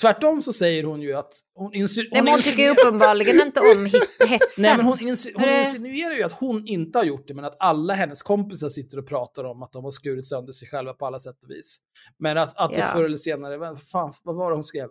Tvärtom 0.00 0.42
så 0.42 0.52
säger 0.52 0.84
hon 0.84 1.00
ju 1.02 1.12
att 1.14 1.32
hon, 1.54 1.72
insi- 1.72 2.08
Nej, 2.12 2.22
men 2.22 2.28
hon 2.32 2.40
tycker 2.42 2.62
ju 2.62 2.68
uppenbarligen 2.70 3.40
inte 3.40 3.60
om 3.60 3.84
hetsen. 4.28 4.62
Nej, 4.62 4.76
men 4.76 4.86
hon, 4.86 4.98
insi- 4.98 5.32
hon 5.34 5.42
det- 5.42 5.58
insinuerar 5.60 6.14
ju 6.14 6.22
att 6.22 6.32
hon 6.32 6.66
inte 6.66 6.98
har 6.98 7.04
gjort 7.04 7.28
det, 7.28 7.34
men 7.34 7.44
att 7.44 7.56
alla 7.58 7.94
hennes 7.94 8.22
kompisar 8.22 8.68
sitter 8.68 8.98
och 8.98 9.08
pratar 9.08 9.44
om 9.44 9.62
att 9.62 9.72
de 9.72 9.84
har 9.84 9.90
skurit 9.90 10.26
sönder 10.26 10.52
sig 10.52 10.68
själva 10.68 10.92
på 10.94 11.06
alla 11.06 11.18
sätt 11.18 11.44
och 11.44 11.50
vis. 11.50 11.76
Men 12.18 12.38
att, 12.38 12.56
att 12.56 12.74
det 12.74 12.80
Ja. 12.80 12.86
förr 12.86 13.04
eller 13.04 13.16
senare, 13.16 13.58
vad, 13.58 13.82
fan, 13.82 14.12
vad 14.24 14.36
var 14.36 14.50
det 14.50 14.56
hon 14.56 14.64
skrev? 14.64 14.88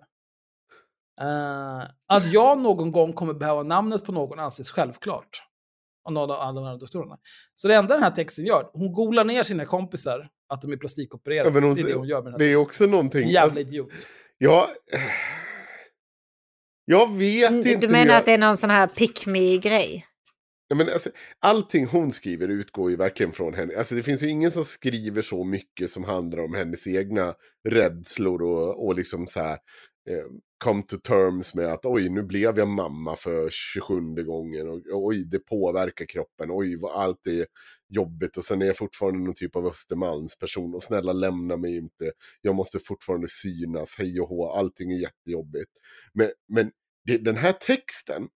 Eh, 1.22 1.82
att 2.08 2.32
jag 2.34 2.60
någon 2.60 2.92
gång 2.92 3.14
kommer 3.14 3.34
behöva 3.34 3.64
namnet 3.64 4.06
på 4.06 4.12
någon 4.12 4.40
anses 4.40 4.70
självklart. 4.72 5.30
Av 6.08 6.14
någon 6.14 6.32
av 6.32 6.40
alla 6.40 6.62
de 6.62 6.68
här 6.68 6.78
doktorerna. 6.78 7.18
Så 7.54 7.68
det 7.68 7.76
enda 7.76 7.94
den 7.94 8.04
här 8.04 8.12
texten 8.12 8.46
gör, 8.46 8.70
hon 8.74 8.94
golar 8.94 9.26
ner 9.26 9.44
sina 9.44 9.66
kompisar 9.66 10.30
att 10.54 10.62
de 10.62 10.72
är 10.72 10.78
plastikopererade. 10.78 11.50
Ja, 11.50 11.54
men 11.54 11.64
hon- 11.64 11.76
det 11.76 11.82
är 11.82 11.86
det 11.86 11.94
hon 11.94 12.08
gör 12.08 12.24
med 12.24 12.26
den 12.26 12.32
här 12.34 12.40
Det 12.40 12.46
är 12.46 12.50
texten. 12.50 12.66
också 12.66 12.86
någonting... 12.86 13.22
En 13.24 13.30
jävla 13.30 13.42
alltså, 13.44 13.60
idiot. 13.60 14.08
jag, 14.38 14.68
jag 16.86 17.18
vet 17.18 17.52
inte 17.52 17.76
Du 17.76 17.88
menar 17.88 18.12
jag, 18.12 18.20
att 18.20 18.26
det 18.26 18.32
är 18.34 18.38
någon 18.38 18.58
sån 18.58 18.70
här 18.70 18.88
pick 18.88 19.26
me-grej? 19.26 20.06
Ja, 20.68 20.76
men 20.76 20.90
alltså, 20.90 21.10
allting 21.40 21.86
hon 21.86 22.12
skriver 22.12 22.48
utgår 22.48 22.92
ju 22.92 22.98
verkligen 22.98 23.32
från 23.32 23.54
henne. 23.54 23.78
Alltså, 23.78 23.96
det 23.96 24.04
finns 24.04 24.24
ju 24.24 24.30
ingen 24.30 24.52
som 24.52 24.66
skriver 24.66 25.22
så 25.22 25.44
mycket 25.44 25.92
som 25.92 26.04
handlar 26.04 26.44
om 26.44 26.54
hennes 26.54 26.88
egna 26.88 27.34
rädslor 27.70 28.42
och, 28.44 28.86
och 28.86 28.96
liksom 28.96 29.28
så 29.28 29.40
här 29.40 29.58
Eh, 30.10 30.26
come 30.64 30.84
to 30.84 30.98
terms 30.98 31.56
med 31.56 31.66
att 31.66 31.86
oj, 31.86 32.10
nu 32.10 32.24
blev 32.24 32.58
jag 32.58 32.68
mamma 32.68 33.16
för 33.16 33.50
27 33.50 34.24
gången 34.24 34.70
och 34.70 34.82
oj, 34.92 35.26
det 35.26 35.40
påverkar 35.40 36.06
kroppen, 36.06 36.50
oj, 36.52 36.76
vad 36.76 37.02
allt 37.02 37.28
är 37.28 37.46
jobbigt 37.90 38.38
och 38.38 38.44
sen 38.44 38.62
är 38.62 38.66
jag 38.66 38.78
fortfarande 38.78 39.20
någon 39.20 39.34
typ 39.34 39.56
av 39.56 39.68
Östermalmsperson 39.68 40.76
och 40.76 40.84
snälla 40.84 41.14
lämna 41.14 41.58
mig 41.58 41.76
inte, 41.76 42.12
jag 42.42 42.56
måste 42.56 42.80
fortfarande 42.80 43.28
synas, 43.30 43.96
hej 43.98 44.22
och 44.22 44.30
hå, 44.30 44.52
allting 44.52 44.92
är 44.92 44.98
jättejobbigt. 44.98 45.72
Men, 46.14 46.32
men 46.48 46.72
det, 47.06 47.18
den 47.18 47.36
här 47.36 47.54
texten, 47.54 48.28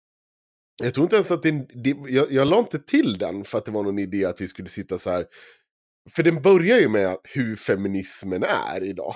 jag 0.83 0.95
tror 0.95 1.05
inte 1.05 1.17
ens 1.17 1.31
att 1.31 1.43
det, 1.43 1.51
det 1.51 1.97
jag, 2.09 2.33
jag 2.33 2.49
la 2.49 2.59
inte 2.59 2.79
till 2.79 3.19
den 3.19 3.45
för 3.45 3.59
att 3.59 3.65
det 3.65 3.73
var 3.73 3.83
någon 3.83 3.99
idé 3.99 4.25
att 4.25 4.41
vi 4.41 4.49
skulle 4.49 4.69
sitta 4.69 4.99
så 4.99 5.11
här. 5.11 5.27
För 6.11 6.23
den 6.23 6.43
börjar 6.43 6.79
ju 6.79 6.89
med 6.89 7.17
hur 7.25 7.57
feminismen 7.57 8.43
är 8.43 8.85
idag. 8.85 9.15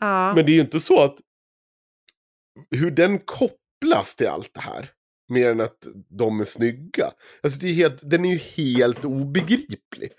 Ja. 0.00 0.34
Men 0.34 0.46
det 0.46 0.52
är 0.52 0.54
ju 0.54 0.60
inte 0.60 0.80
så 0.80 1.02
att 1.02 1.18
hur 2.70 2.90
den 2.90 3.18
kopplas 3.18 4.16
till 4.16 4.28
allt 4.28 4.50
det 4.54 4.60
här. 4.60 4.90
Mer 5.28 5.50
än 5.50 5.60
att 5.60 5.86
de 6.18 6.40
är 6.40 6.44
snygga. 6.44 7.10
Alltså 7.42 7.58
det 7.60 7.68
är 7.68 7.72
helt, 7.72 8.10
den 8.10 8.24
är 8.24 8.30
ju 8.30 8.38
helt 8.38 9.04
obegriplig. 9.04 10.12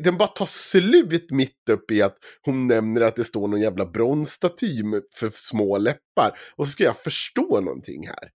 Den 0.00 0.16
bara 0.16 0.28
tar 0.28 0.46
slut 0.46 1.30
mitt 1.30 1.68
upp 1.70 1.90
i 1.90 2.02
att 2.02 2.16
hon 2.42 2.66
nämner 2.66 3.00
att 3.00 3.16
det 3.16 3.24
står 3.24 3.48
någon 3.48 3.60
jävla 3.60 3.86
bronsstaty 3.86 4.82
för 5.14 5.30
små 5.34 5.78
läppar. 5.78 6.38
Och 6.56 6.66
så 6.66 6.72
ska 6.72 6.84
jag 6.84 6.96
förstå 6.96 7.60
någonting 7.60 8.06
här. 8.06 8.30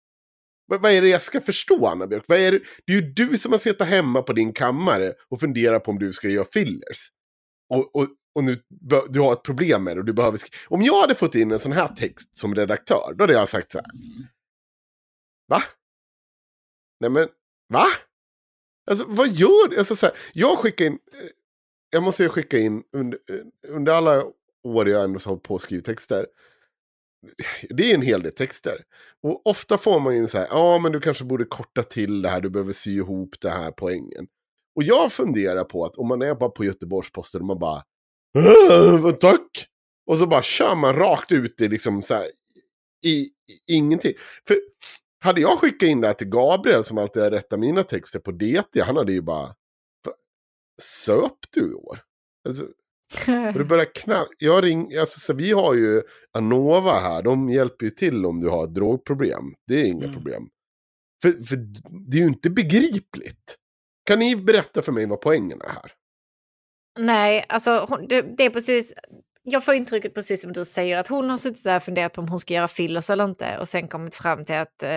Vad, 0.68 0.82
vad 0.82 0.92
är 0.92 1.02
det 1.02 1.10
jag 1.10 1.22
ska 1.22 1.42
förstå, 1.42 1.88
Anna 1.88 2.08
Björk? 2.08 2.24
Vad 2.28 2.40
är 2.40 2.52
det? 2.52 2.60
det 2.86 2.94
är 2.94 3.02
ju 3.02 3.14
du 3.14 3.38
som 3.38 3.52
har 3.52 3.60
suttit 3.60 3.88
hemma 3.88 4.22
på 4.22 4.34
din 4.34 4.54
kammare 4.54 5.14
och 5.30 5.40
funderar 5.40 5.80
på 5.80 5.92
om 5.92 6.00
du 6.00 6.14
ska 6.14 6.30
göra 6.30 6.48
fillers. 6.54 7.10
Och, 7.70 7.96
och, 7.96 8.08
och 8.38 8.44
nu 8.44 8.62
du 9.10 9.20
har 9.20 9.34
ett 9.34 9.44
problem 9.44 9.84
med 9.84 9.96
det 9.96 10.00
och 10.00 10.06
du 10.06 10.14
behöver 10.14 10.40
Om 10.68 10.82
jag 10.82 11.02
hade 11.02 11.16
fått 11.16 11.36
in 11.36 11.52
en 11.52 11.60
sån 11.60 11.72
här 11.72 11.88
text 11.88 12.38
som 12.38 12.56
redaktör, 12.56 13.14
då 13.18 13.24
hade 13.24 13.34
jag 13.34 13.50
sagt 13.50 13.72
så 13.72 13.78
här. 13.78 13.88
Va? 15.48 15.64
Nej 17.00 17.10
men, 17.10 17.28
va? 17.74 17.86
Alltså 18.92 19.06
vad 19.08 19.28
gör 19.28 19.70
du? 19.70 19.78
Alltså, 19.78 19.96
så 19.96 20.06
här, 20.06 20.16
jag 20.34 20.58
skickar 20.58 20.86
in, 20.86 20.94
eh, 20.94 21.30
jag 21.90 22.04
måste 22.04 22.24
ju 22.24 22.30
skicka 22.30 22.58
in 22.58 22.84
under, 22.92 23.20
eh, 23.30 23.76
under 23.76 23.94
alla 23.94 24.24
år 24.64 24.90
jag 24.90 25.04
ändå 25.04 25.20
har 25.20 25.30
hållit 25.30 25.44
på 25.44 25.54
och 25.54 25.62
skrivit 25.62 25.86
texter. 25.86 26.28
Det 27.70 27.92
är 27.92 27.96
en 27.96 28.02
hel 28.02 28.24
del 28.24 28.32
texter. 28.32 28.84
Och 29.24 29.48
ofta 29.48 29.78
får 29.78 30.00
man 30.00 30.16
ju 30.16 30.28
så 30.28 30.38
här, 30.38 30.48
ja 30.50 30.80
men 30.80 30.92
du 30.92 31.00
kanske 31.00 31.24
borde 31.24 31.46
korta 31.46 31.84
till 31.84 32.22
det 32.22 32.30
här, 32.30 32.42
du 32.42 32.50
behöver 32.50 32.74
sy 32.74 32.96
ihop 32.96 33.36
det 33.42 33.50
här 33.50 33.72
poängen. 33.72 34.28
Och 34.76 34.84
jag 34.84 35.12
funderar 35.12 35.64
på 35.64 35.86
att 35.86 35.98
om 35.98 36.08
man 36.08 36.22
är 36.22 36.36
bara 36.36 36.50
på 36.50 36.66
Göteborgs-Posten 36.66 37.42
och 37.42 37.48
man 37.48 37.60
bara 37.60 37.84
tack! 39.20 39.68
Och 40.08 40.18
så 40.18 40.28
bara 40.28 40.42
kör 40.42 40.76
man 40.76 40.96
rakt 40.96 41.32
ut 41.32 41.62
i 41.62 41.68
liksom 41.68 42.04
så 42.04 42.14
här, 42.14 42.26
i, 43.06 43.10
i 43.20 43.30
ingenting. 43.68 44.14
För 44.48 44.58
hade 45.24 45.42
jag 45.42 45.60
skickat 45.60 45.88
in 45.88 46.02
det 46.02 46.08
här 46.08 46.14
till 46.14 46.30
Gabriel 46.30 46.84
som 46.84 46.98
alltid 46.98 47.24
har 47.24 47.32
rättat 47.32 47.60
mina 47.60 47.84
texter 47.84 48.20
på 48.20 48.32
DT, 48.32 48.82
han 48.82 48.96
hade 48.98 49.14
ju 49.14 49.22
bara 49.22 49.48
"Va, 50.06 50.12
Söp 50.82 51.34
du 51.52 51.72
i 51.72 51.74
år? 51.74 52.00
Alltså, 52.48 52.64
och 53.54 53.60
det 53.60 53.66
börjar 53.66 53.96
knall... 53.96 54.28
Jag 54.38 54.64
ring... 54.64 54.96
alltså, 54.98 55.20
så 55.20 55.34
vi 55.34 55.52
har 55.52 55.74
ju 55.74 56.02
Anova 56.32 57.00
här, 57.00 57.24
de 57.24 57.50
hjälper 57.50 57.86
ju 57.86 57.90
till 57.90 58.26
om 58.26 58.42
du 58.42 58.50
har 58.50 58.64
ett 58.64 58.74
drogproblem. 58.74 59.54
Det 59.68 59.82
är 59.82 59.86
inga 59.86 60.04
Mm. 60.06 60.16
problem. 60.16 60.50
För, 61.22 61.32
för 61.32 61.56
det 62.10 62.18
är 62.18 62.22
ju 62.22 62.28
inte 62.28 62.50
begripligt. 62.50 63.56
Kan 64.06 64.20
ni 64.20 64.36
berätta 64.36 64.82
för 64.82 64.92
mig 64.92 65.06
vad 65.06 65.22
poängen 65.22 65.62
är 65.62 65.70
här? 65.70 65.92
Nej, 66.98 67.46
alltså 67.50 67.98
det, 68.10 68.22
det 68.22 68.46
är 68.46 68.50
precis... 68.50 68.94
Jag 69.50 69.64
får 69.64 69.74
intrycket 69.74 70.14
precis 70.14 70.42
som 70.42 70.54
du 70.54 70.66
säger 70.66 70.98
att 70.98 71.08
hon 71.08 71.30
har 71.30 71.38
suttit 71.38 71.64
där 71.64 71.78
och 71.78 71.84
funderat 71.84 72.14
på 72.14 72.22
om 72.22 72.28
hon 72.28 72.40
ska 72.40 72.54
göra 72.54 72.68
fillers 72.68 73.10
eller 73.10 73.24
inte 73.24 73.58
och 73.60 73.68
sen 73.68 73.88
kommit 73.88 74.16
fram 74.16 74.46
till 74.46 74.56
att 74.56 74.84
eh, 74.84 74.90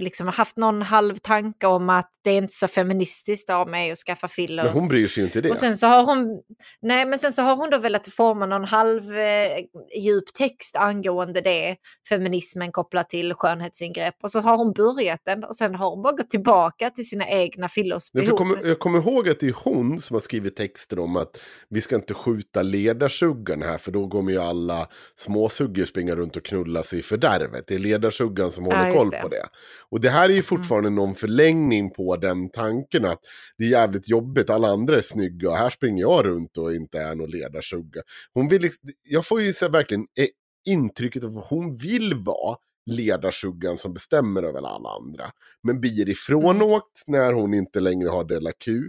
liksom 0.00 0.28
haft 0.28 0.56
någon 0.56 0.82
halv 0.82 1.16
tanke 1.16 1.66
om 1.66 1.90
att 1.90 2.10
det 2.24 2.30
är 2.30 2.38
inte 2.38 2.54
så 2.54 2.68
feministiskt 2.68 3.50
av 3.50 3.68
mig 3.68 3.90
att 3.90 3.98
skaffa 3.98 4.28
fillers. 4.28 4.64
Men 4.64 4.74
hon 4.74 4.88
bryr 4.88 5.08
sig 5.08 5.20
ju 5.20 5.26
inte 5.26 5.40
det. 5.40 5.50
Och 5.50 5.56
sen 5.56 5.78
så 5.78 5.86
har 5.86 6.04
hon, 6.04 6.42
nej 6.82 7.06
men 7.06 7.18
sen 7.18 7.32
så 7.32 7.42
har 7.42 7.56
hon 7.56 7.70
då 7.70 7.78
velat 7.78 8.08
forma 8.08 8.46
någon 8.46 8.64
halv 8.64 9.18
eh, 9.18 9.58
djup 10.00 10.34
text 10.34 10.76
angående 10.76 11.40
det, 11.40 11.76
feminismen 12.08 12.72
kopplat 12.72 13.10
till 13.10 13.34
skönhetsingrepp. 13.34 14.14
Och 14.22 14.30
så 14.30 14.40
har 14.40 14.56
hon 14.56 14.72
börjat 14.72 15.20
den 15.26 15.44
och 15.44 15.56
sen 15.56 15.74
har 15.74 15.90
hon 15.90 16.02
bara 16.02 16.12
gått 16.12 16.30
tillbaka 16.30 16.90
till 16.90 17.08
sina 17.08 17.28
egna 17.28 17.64
Jag, 17.64 17.70
fillersbehov. 17.70 18.28
får 18.28 18.36
komma, 18.36 18.56
jag 18.64 18.78
kommer 18.78 18.98
ihåg 18.98 19.28
att 19.28 19.40
det 19.40 19.48
är 19.48 19.56
hon 19.64 19.98
som 19.98 20.14
har 20.14 20.20
skrivit 20.20 20.56
texter 20.56 20.98
om 20.98 21.16
att 21.16 21.40
vi 21.68 21.80
ska 21.80 21.94
inte 21.96 22.14
skjuta 22.14 22.62
ledarsuggan 22.62 23.62
här 23.62 23.75
för 23.78 23.92
då 23.92 24.08
kommer 24.08 24.32
ju 24.32 24.38
alla 24.38 24.88
småsuggor 25.14 25.84
springa 25.84 26.14
runt 26.14 26.36
och 26.36 26.44
knulla 26.44 26.82
sig 26.82 26.98
i 26.98 27.02
fördärvet. 27.02 27.64
Det 27.66 27.74
är 27.74 27.78
ledarsuggan 27.78 28.50
som 28.52 28.64
håller 28.64 28.86
Ja, 28.86 28.98
koll 28.98 29.10
det. 29.10 29.20
på 29.22 29.28
det. 29.28 29.46
Och 29.90 30.00
det 30.00 30.10
här 30.10 30.28
är 30.30 30.34
ju 30.34 30.42
fortfarande 30.42 30.90
någon 30.90 31.14
förlängning 31.14 31.90
på 31.90 32.16
den 32.16 32.50
tanken 32.50 33.04
att 33.04 33.20
det 33.58 33.64
är 33.64 33.68
jävligt 33.68 34.08
jobbigt, 34.08 34.50
alla 34.50 34.68
andra 34.68 34.96
är 34.96 35.02
snygga 35.02 35.50
och 35.50 35.56
här 35.56 35.70
springer 35.70 36.00
jag 36.02 36.24
runt 36.26 36.58
och 36.58 36.74
inte 36.74 36.98
är 36.98 37.14
någon 37.14 37.30
ledarsugga. 37.30 38.00
Hon 38.32 38.48
vill, 38.48 38.62
liksom- 38.62 38.90
jag 39.02 39.26
får 39.26 39.42
ju 39.42 39.52
så 39.52 39.68
verkligen 39.68 40.02
eh, 40.18 40.26
intrycket 40.68 41.24
av 41.24 41.38
att 41.38 41.46
hon 41.46 41.76
vill 41.76 42.14
vara 42.14 42.56
ledarsuggan 42.90 43.76
som 43.76 43.94
bestämmer 43.94 44.42
över 44.42 44.58
alla 44.58 44.88
andra. 44.88 45.30
Men 45.62 45.80
blir 45.80 46.08
ifrånåkt 46.08 47.02
när 47.06 47.32
hon 47.32 47.54
inte 47.54 47.80
längre 47.80 48.08
har 48.08 48.24
Della 48.24 48.52
Q. 48.52 48.82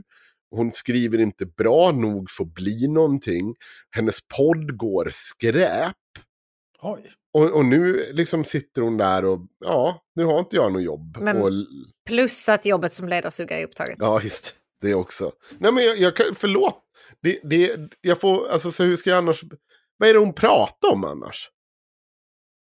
Hon 0.50 0.74
skriver 0.74 1.20
inte 1.20 1.46
bra 1.46 1.92
nog 1.92 2.30
för 2.30 2.44
att 2.44 2.54
bli 2.54 2.88
någonting. 2.88 3.56
Hennes 3.96 4.20
podd 4.38 4.78
går 4.78 5.10
skräp. 5.12 5.96
Oj. 6.82 7.12
Och, 7.34 7.56
och 7.58 7.66
nu 7.66 8.06
liksom 8.14 8.44
sitter 8.44 8.82
hon 8.82 8.98
där 8.98 9.26
och 9.26 9.40
ja, 9.60 10.04
nu 10.16 10.24
har 10.24 10.40
inte 10.40 10.56
jag 10.56 10.74
något 10.74 10.84
jobb. 10.84 11.18
Men- 11.22 11.38
Och, 11.38 11.52
Plus 12.08 12.50
att 12.50 12.66
jobbet 12.66 12.94
som 12.94 13.08
ledarsugare 13.10 13.60
är 13.62 13.64
upptaget. 13.66 13.96
ja, 14.00 14.22
just 14.24 14.56
det 14.82 14.94
också. 14.94 15.32
Nej 15.58 15.72
men 15.72 15.84
jag, 15.84 15.98
jag 15.98 16.16
kan, 16.16 16.36
förlåt. 16.36 16.84
Det, 17.22 17.40
det, 17.44 17.78
jag 18.02 18.20
får, 18.22 18.48
alltså 18.50 18.72
så 18.72 18.84
hur 18.84 18.96
ska 18.96 19.10
jag 19.10 19.18
annars, 19.18 19.44
vad 19.98 20.10
är 20.10 20.14
det 20.14 20.20
hon 20.20 20.34
pratar 20.34 20.92
om 20.92 21.04
annars? 21.04 21.50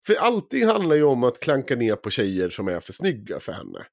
För 0.06 0.15
allting 0.15 0.66
handlar 0.66 0.97
ju 0.97 1.02
om 1.05 1.24
att 1.24 1.40
klanka 1.40 1.77
ner 1.77 1.97
på 1.97 2.11
tjejer 2.11 2.51
som 2.51 2.69
är 2.69 2.81
för 2.81 2.93
snygga 2.93 3.40
för 3.40 3.52
henne. 3.52 3.85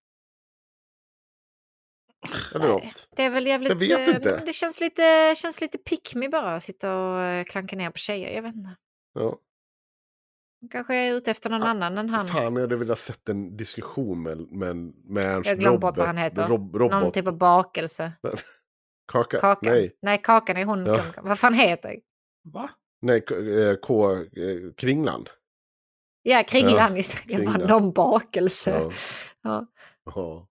Eller 2.56 2.68
Nej, 2.68 2.70
något. 2.70 3.08
Det 3.16 3.24
är 3.24 3.30
väl 3.30 3.48
jävligt... 3.48 3.70
Jag 3.70 3.76
vet 3.76 4.10
eh, 4.10 4.16
inte. 4.16 4.44
Det 4.46 4.54
känns 4.54 4.80
lite, 4.80 5.34
känns 5.38 5.62
lite 5.62 5.78
pick 5.78 6.16
me 6.16 6.30
bara 6.30 6.56
att 6.56 6.64
sitta 6.64 6.96
och 6.96 7.22
eh, 7.22 7.44
klanka 7.44 7.76
ner 7.76 7.90
på 7.90 7.98
tjejer. 7.98 8.36
Jag 8.36 8.42
vet 8.42 8.56
inte. 8.56 8.76
Ja. 9.14 9.38
Kanske 10.72 10.96
är 10.96 11.14
ute 11.14 11.32
efter 11.32 11.50
någon 11.50 11.64
Ah, 11.64 11.68
annan 11.68 11.98
än 11.98 12.10
han. 12.10 12.28
Fan, 12.28 12.54
jag 12.54 12.62
hade 12.62 12.76
velat 12.76 13.00
sett 13.00 13.30
en 13.30 13.58
diskussion 13.58 14.24
med, 14.24 14.38
med, 14.52 14.76
med 15.06 15.26
Ernst 15.26 15.50
Jag 15.50 15.60
glömde 15.60 15.80
bort 15.80 15.98
vad 15.98 16.08
han 16.08 16.18
heter. 16.18 16.48
Rob, 16.48 16.76
robot. 16.76 17.02
Någon 17.02 17.12
typ 17.12 17.28
av 17.28 17.38
bakelse. 17.38 18.12
Kaka? 19.12 19.40
Kakan. 19.40 19.74
Nej, 19.74 19.92
Nej, 20.02 20.22
kakan 20.24 20.58
är 20.58 20.66
hon. 20.66 20.86
Ja. 20.86 21.04
Vad 21.18 21.40
fan 21.40 21.54
heter 21.54 21.96
Va? 22.44 22.70
nej 23.02 23.22
K, 23.22 23.36
eh, 23.36 23.76
K 23.76 24.12
eh, 24.14 24.22
Kringlan. 24.78 25.26
Ja, 26.24 26.44
kringlan 26.48 26.92
Ja, 26.92 26.98
istället. 26.98 27.32
Jag 27.32 27.46
bara, 27.46 27.68
någon 27.68 27.92
bakelse. 27.92 28.92
Ja. 29.44 29.66
Ja. 30.06 30.48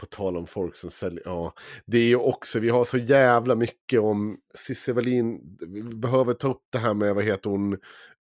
På 0.00 0.06
tal 0.06 0.36
om 0.36 0.46
folk 0.46 0.76
som 0.76 0.90
säljer. 0.90 1.22
Ja, 1.24 1.52
det 1.86 1.98
är 1.98 2.08
ju 2.08 2.16
också, 2.16 2.58
vi 2.58 2.68
har 2.68 2.84
så 2.84 2.98
jävla 2.98 3.54
mycket 3.54 4.00
om 4.00 4.36
Cissi 4.66 4.92
Wallin. 4.92 5.58
Vi 5.68 5.82
behöver 5.82 6.32
ta 6.32 6.48
upp 6.48 6.62
det 6.72 6.78
här 6.78 6.94
med, 6.94 7.14
vad 7.14 7.24
heter 7.24 7.50
hon, 7.50 7.78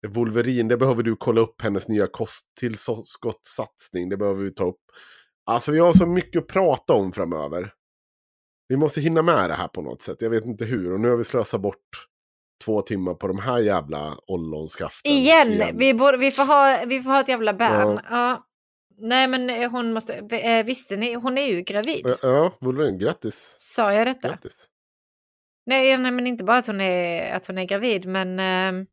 Wolverine. 0.06 0.68
Det 0.68 0.76
behöver 0.76 1.02
du 1.02 1.16
kolla 1.16 1.40
upp 1.40 1.62
hennes 1.62 1.88
nya 1.88 2.06
kosttillskottssatsning. 2.06 4.08
Det 4.08 4.16
behöver 4.16 4.44
vi 4.44 4.50
ta 4.50 4.64
upp. 4.64 4.80
Alltså 5.46 5.72
vi 5.72 5.78
har 5.78 5.92
så 5.92 6.06
mycket 6.06 6.42
att 6.42 6.48
prata 6.48 6.92
om 6.92 7.12
framöver. 7.12 7.72
Vi 8.68 8.76
måste 8.76 9.00
hinna 9.00 9.22
med 9.22 9.50
det 9.50 9.54
här 9.54 9.68
på 9.68 9.82
något 9.82 10.02
sätt. 10.02 10.22
Jag 10.22 10.30
vet 10.30 10.44
inte 10.44 10.64
hur. 10.64 10.92
Och 10.92 11.00
nu 11.00 11.10
har 11.10 11.16
vi 11.16 11.24
slösat 11.24 11.60
bort 11.60 12.06
två 12.64 12.80
timmar 12.80 13.14
på 13.14 13.28
de 13.28 13.38
här 13.38 13.58
jävla 13.58 14.18
ollonskaften. 14.26 15.12
Igen! 15.12 15.76
Vi, 15.76 15.94
borde, 15.94 16.16
vi, 16.16 16.30
får 16.30 16.44
ha, 16.44 16.78
vi 16.86 17.02
får 17.02 17.10
ha 17.10 17.20
ett 17.20 17.28
jävla 17.28 17.54
band. 17.54 18.00
Ja. 18.10 18.10
Ja. 18.10 18.44
Nej, 19.00 19.28
men 19.28 19.50
eh, 19.50 19.70
hon 19.70 19.92
måste... 19.92 20.14
eh, 20.30 20.64
Visste 20.64 20.96
ni? 20.96 21.14
Hon 21.14 21.38
är 21.38 21.46
ju 21.46 21.62
gravid. 21.62 22.16
Ja, 22.22 22.56
Wolverine. 22.60 22.98
Grattis. 22.98 23.56
Sa 23.60 23.92
jag 23.92 24.06
detta? 24.06 24.28
Grattis. 24.28 24.66
Nej, 25.66 25.96
nej, 25.98 26.10
men 26.12 26.26
inte 26.26 26.44
bara 26.44 26.56
att 26.58 26.66
hon 26.66 26.80
är, 26.80 27.32
att 27.32 27.46
hon 27.46 27.58
är 27.58 27.64
gravid, 27.64 28.06
men... 28.06 28.40
ehm, 28.40 28.86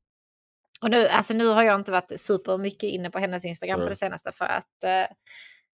och 0.82 0.90
nu, 0.90 1.08
alltså 1.08 1.34
nu 1.34 1.48
har 1.48 1.64
jag 1.64 1.76
inte 1.76 1.92
varit 1.92 2.20
super 2.20 2.58
mycket 2.58 2.84
inne 2.90 3.10
på 3.10 3.20
hennes 3.20 3.46
Instagram 3.46 3.76
på 3.80 3.84
Nej. 3.84 3.90
det 3.90 3.96
senaste 3.96 4.32
för 4.32 4.46
att 4.46 4.84
eh, 4.84 5.16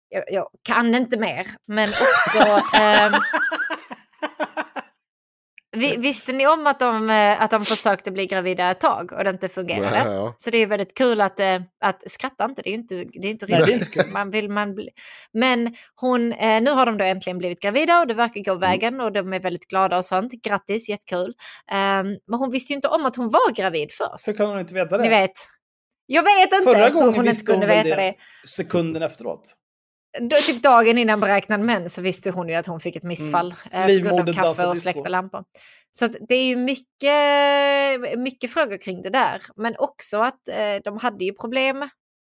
jag, 0.09 0.23
jag 0.27 0.47
kan 0.63 0.95
inte 0.95 1.17
mer. 1.17 1.47
Men 1.67 1.89
också... 1.89 2.61
ehm, 2.81 3.13
vi, 5.71 5.97
visste 5.97 6.33
ni 6.33 6.47
om 6.47 6.67
att 6.67 6.79
de, 6.79 7.09
eh, 7.09 7.41
att 7.41 7.51
de 7.51 7.65
försökte 7.65 8.11
bli 8.11 8.25
gravida 8.25 8.71
ett 8.71 8.79
tag 8.79 9.11
och 9.11 9.23
det 9.23 9.29
inte 9.29 9.49
fungerade? 9.49 10.03
Nej, 10.03 10.13
ja. 10.13 10.35
Så 10.37 10.49
det 10.49 10.57
är 10.57 10.67
väldigt 10.67 10.93
kul 10.97 11.21
att, 11.21 11.39
eh, 11.39 11.61
att 11.81 12.11
skratta 12.11 12.45
inte, 12.45 12.61
det 12.61 12.69
är 12.69 12.73
inte, 12.73 12.95
det 12.95 13.27
är 13.27 13.31
inte 13.31 13.45
roligt. 13.45 14.13
Man 14.13 14.31
vill, 14.31 14.49
man 14.49 14.75
bli... 14.75 14.89
Men 15.33 15.75
hon, 15.95 16.33
eh, 16.33 16.61
nu 16.61 16.71
har 16.71 16.85
de 16.85 16.97
då 16.97 17.05
äntligen 17.05 17.37
blivit 17.37 17.59
gravida 17.59 17.99
och 17.99 18.07
det 18.07 18.13
verkar 18.13 18.41
gå 18.41 18.55
vägen 18.55 19.01
och 19.01 19.11
de 19.11 19.33
är 19.33 19.39
väldigt 19.39 19.67
glada 19.67 19.97
och 19.97 20.05
sånt. 20.05 20.31
Grattis, 20.43 20.89
jättekul. 20.89 21.33
Um, 21.71 22.17
men 22.27 22.39
hon 22.39 22.51
visste 22.51 22.73
ju 22.73 22.75
inte 22.75 22.87
om 22.87 23.05
att 23.05 23.15
hon 23.15 23.29
var 23.29 23.51
gravid 23.51 23.91
först. 23.91 24.27
Hur 24.27 24.33
kan 24.33 24.49
hon 24.49 24.59
inte 24.59 24.73
veta 24.73 24.97
det? 24.97 25.03
Ni 25.03 25.09
vet. 25.09 25.31
Jag 26.05 26.23
vet 26.23 26.53
inte 26.53 26.63
Förra 26.63 26.89
gången 26.89 27.13
hon 27.13 27.25
visste 27.25 27.51
hon 27.51 27.59
väl 27.59 27.69
veta 27.69 27.95
det, 27.95 27.95
det. 27.95 28.15
sekunden 28.47 29.01
efteråt. 29.01 29.55
Då, 30.19 30.35
typ 30.35 30.63
dagen 30.63 30.97
innan 30.97 31.19
beräknad 31.19 31.59
mens 31.59 31.93
så 31.93 32.01
visste 32.01 32.31
hon 32.31 32.49
ju 32.49 32.55
att 32.55 32.67
hon 32.67 32.79
fick 32.79 32.95
ett 32.95 33.03
missfall 33.03 33.53
eh, 33.71 33.85
på 33.85 33.93
grund 33.93 34.29
av 34.29 34.33
kaffe 34.33 34.67
och 34.67 34.77
släckta 34.77 35.09
lampor. 35.09 35.43
Så 35.91 36.05
att 36.05 36.15
det 36.29 36.35
är 36.35 36.45
ju 36.45 36.55
mycket, 36.55 38.19
mycket 38.19 38.51
frågor 38.53 38.77
kring 38.77 39.01
det 39.01 39.09
där. 39.09 39.41
Men 39.55 39.75
också 39.77 40.19
att 40.21 40.47
eh, 40.47 40.75
de 40.83 40.97
hade 40.97 41.25
ju 41.25 41.33
problem 41.33 41.81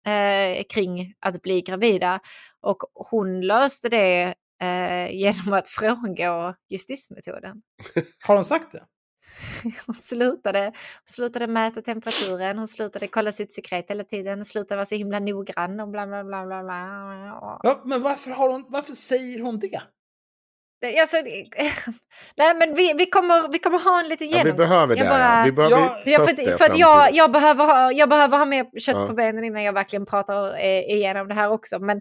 eh, 0.06 0.62
kring 0.74 1.14
att 1.20 1.42
bli 1.42 1.60
gravida. 1.60 2.20
Och 2.60 2.78
hon 3.10 3.40
löste 3.40 3.88
det 3.88 4.34
eh, 4.62 5.10
genom 5.16 5.52
att 5.52 5.68
frångå 5.68 6.54
justismetoden. 6.70 7.62
Har 8.26 8.34
de 8.34 8.44
sagt 8.44 8.72
det? 8.72 8.84
Hon 9.86 9.94
slutade, 9.94 10.60
hon 10.64 10.72
slutade 11.06 11.46
mäta 11.46 11.82
temperaturen, 11.82 12.58
hon 12.58 12.68
slutade 12.68 13.06
kolla 13.06 13.32
sitt 13.32 13.52
sekret 13.52 13.84
hela 13.88 14.04
tiden, 14.04 14.38
hon 14.38 14.44
slutade 14.44 14.76
vara 14.76 14.86
så 14.86 14.94
himla 14.94 15.18
noggrann 15.18 15.80
och 15.80 15.88
bla 15.88 16.06
bla 16.06 16.24
bla 16.24 16.46
bla 16.46 16.62
bla. 16.62 17.58
Ja, 17.62 17.82
men 17.84 18.02
varför, 18.02 18.30
har 18.30 18.48
hon, 18.48 18.64
varför 18.68 18.92
säger 18.92 19.40
hon 19.40 19.58
det? 19.58 19.80
Alltså, 21.00 21.16
nej 22.36 22.54
men 22.54 22.74
vi, 22.74 22.92
vi, 22.98 23.06
kommer, 23.06 23.48
vi 23.52 23.58
kommer 23.58 23.78
ha 23.78 24.00
en 24.00 24.08
liten 24.08 24.28
Ja, 24.28 24.32
vi 24.32 24.38
genomgång. 24.38 24.68
behöver 24.68 24.94
det. 24.96 25.00
Jag 25.02 25.08
bara- 25.10 25.38
ja. 25.38 25.44
Vi 25.44 25.52
behöver 25.52 25.76
Ja, 26.04 26.18
För, 26.18 26.26
för, 26.26 26.36
det 26.36 26.58
för 26.58 26.64
att 26.64 26.78
jag, 26.78 27.08
jag, 27.12 27.32
behöver 27.32 27.64
ha, 27.64 27.92
jag 27.92 28.08
behöver 28.08 28.38
ha 28.38 28.44
mer 28.44 28.80
kött 28.80 28.96
Ja. 28.96 29.06
på 29.06 29.14
benen 29.14 29.44
innan 29.44 29.62
jag 29.62 29.72
verkligen 29.72 30.06
pratar 30.06 30.54
eh, 30.54 30.80
igenom 30.80 31.28
det 31.28 31.34
här 31.34 31.50
också. 31.52 31.78
Men 31.78 31.96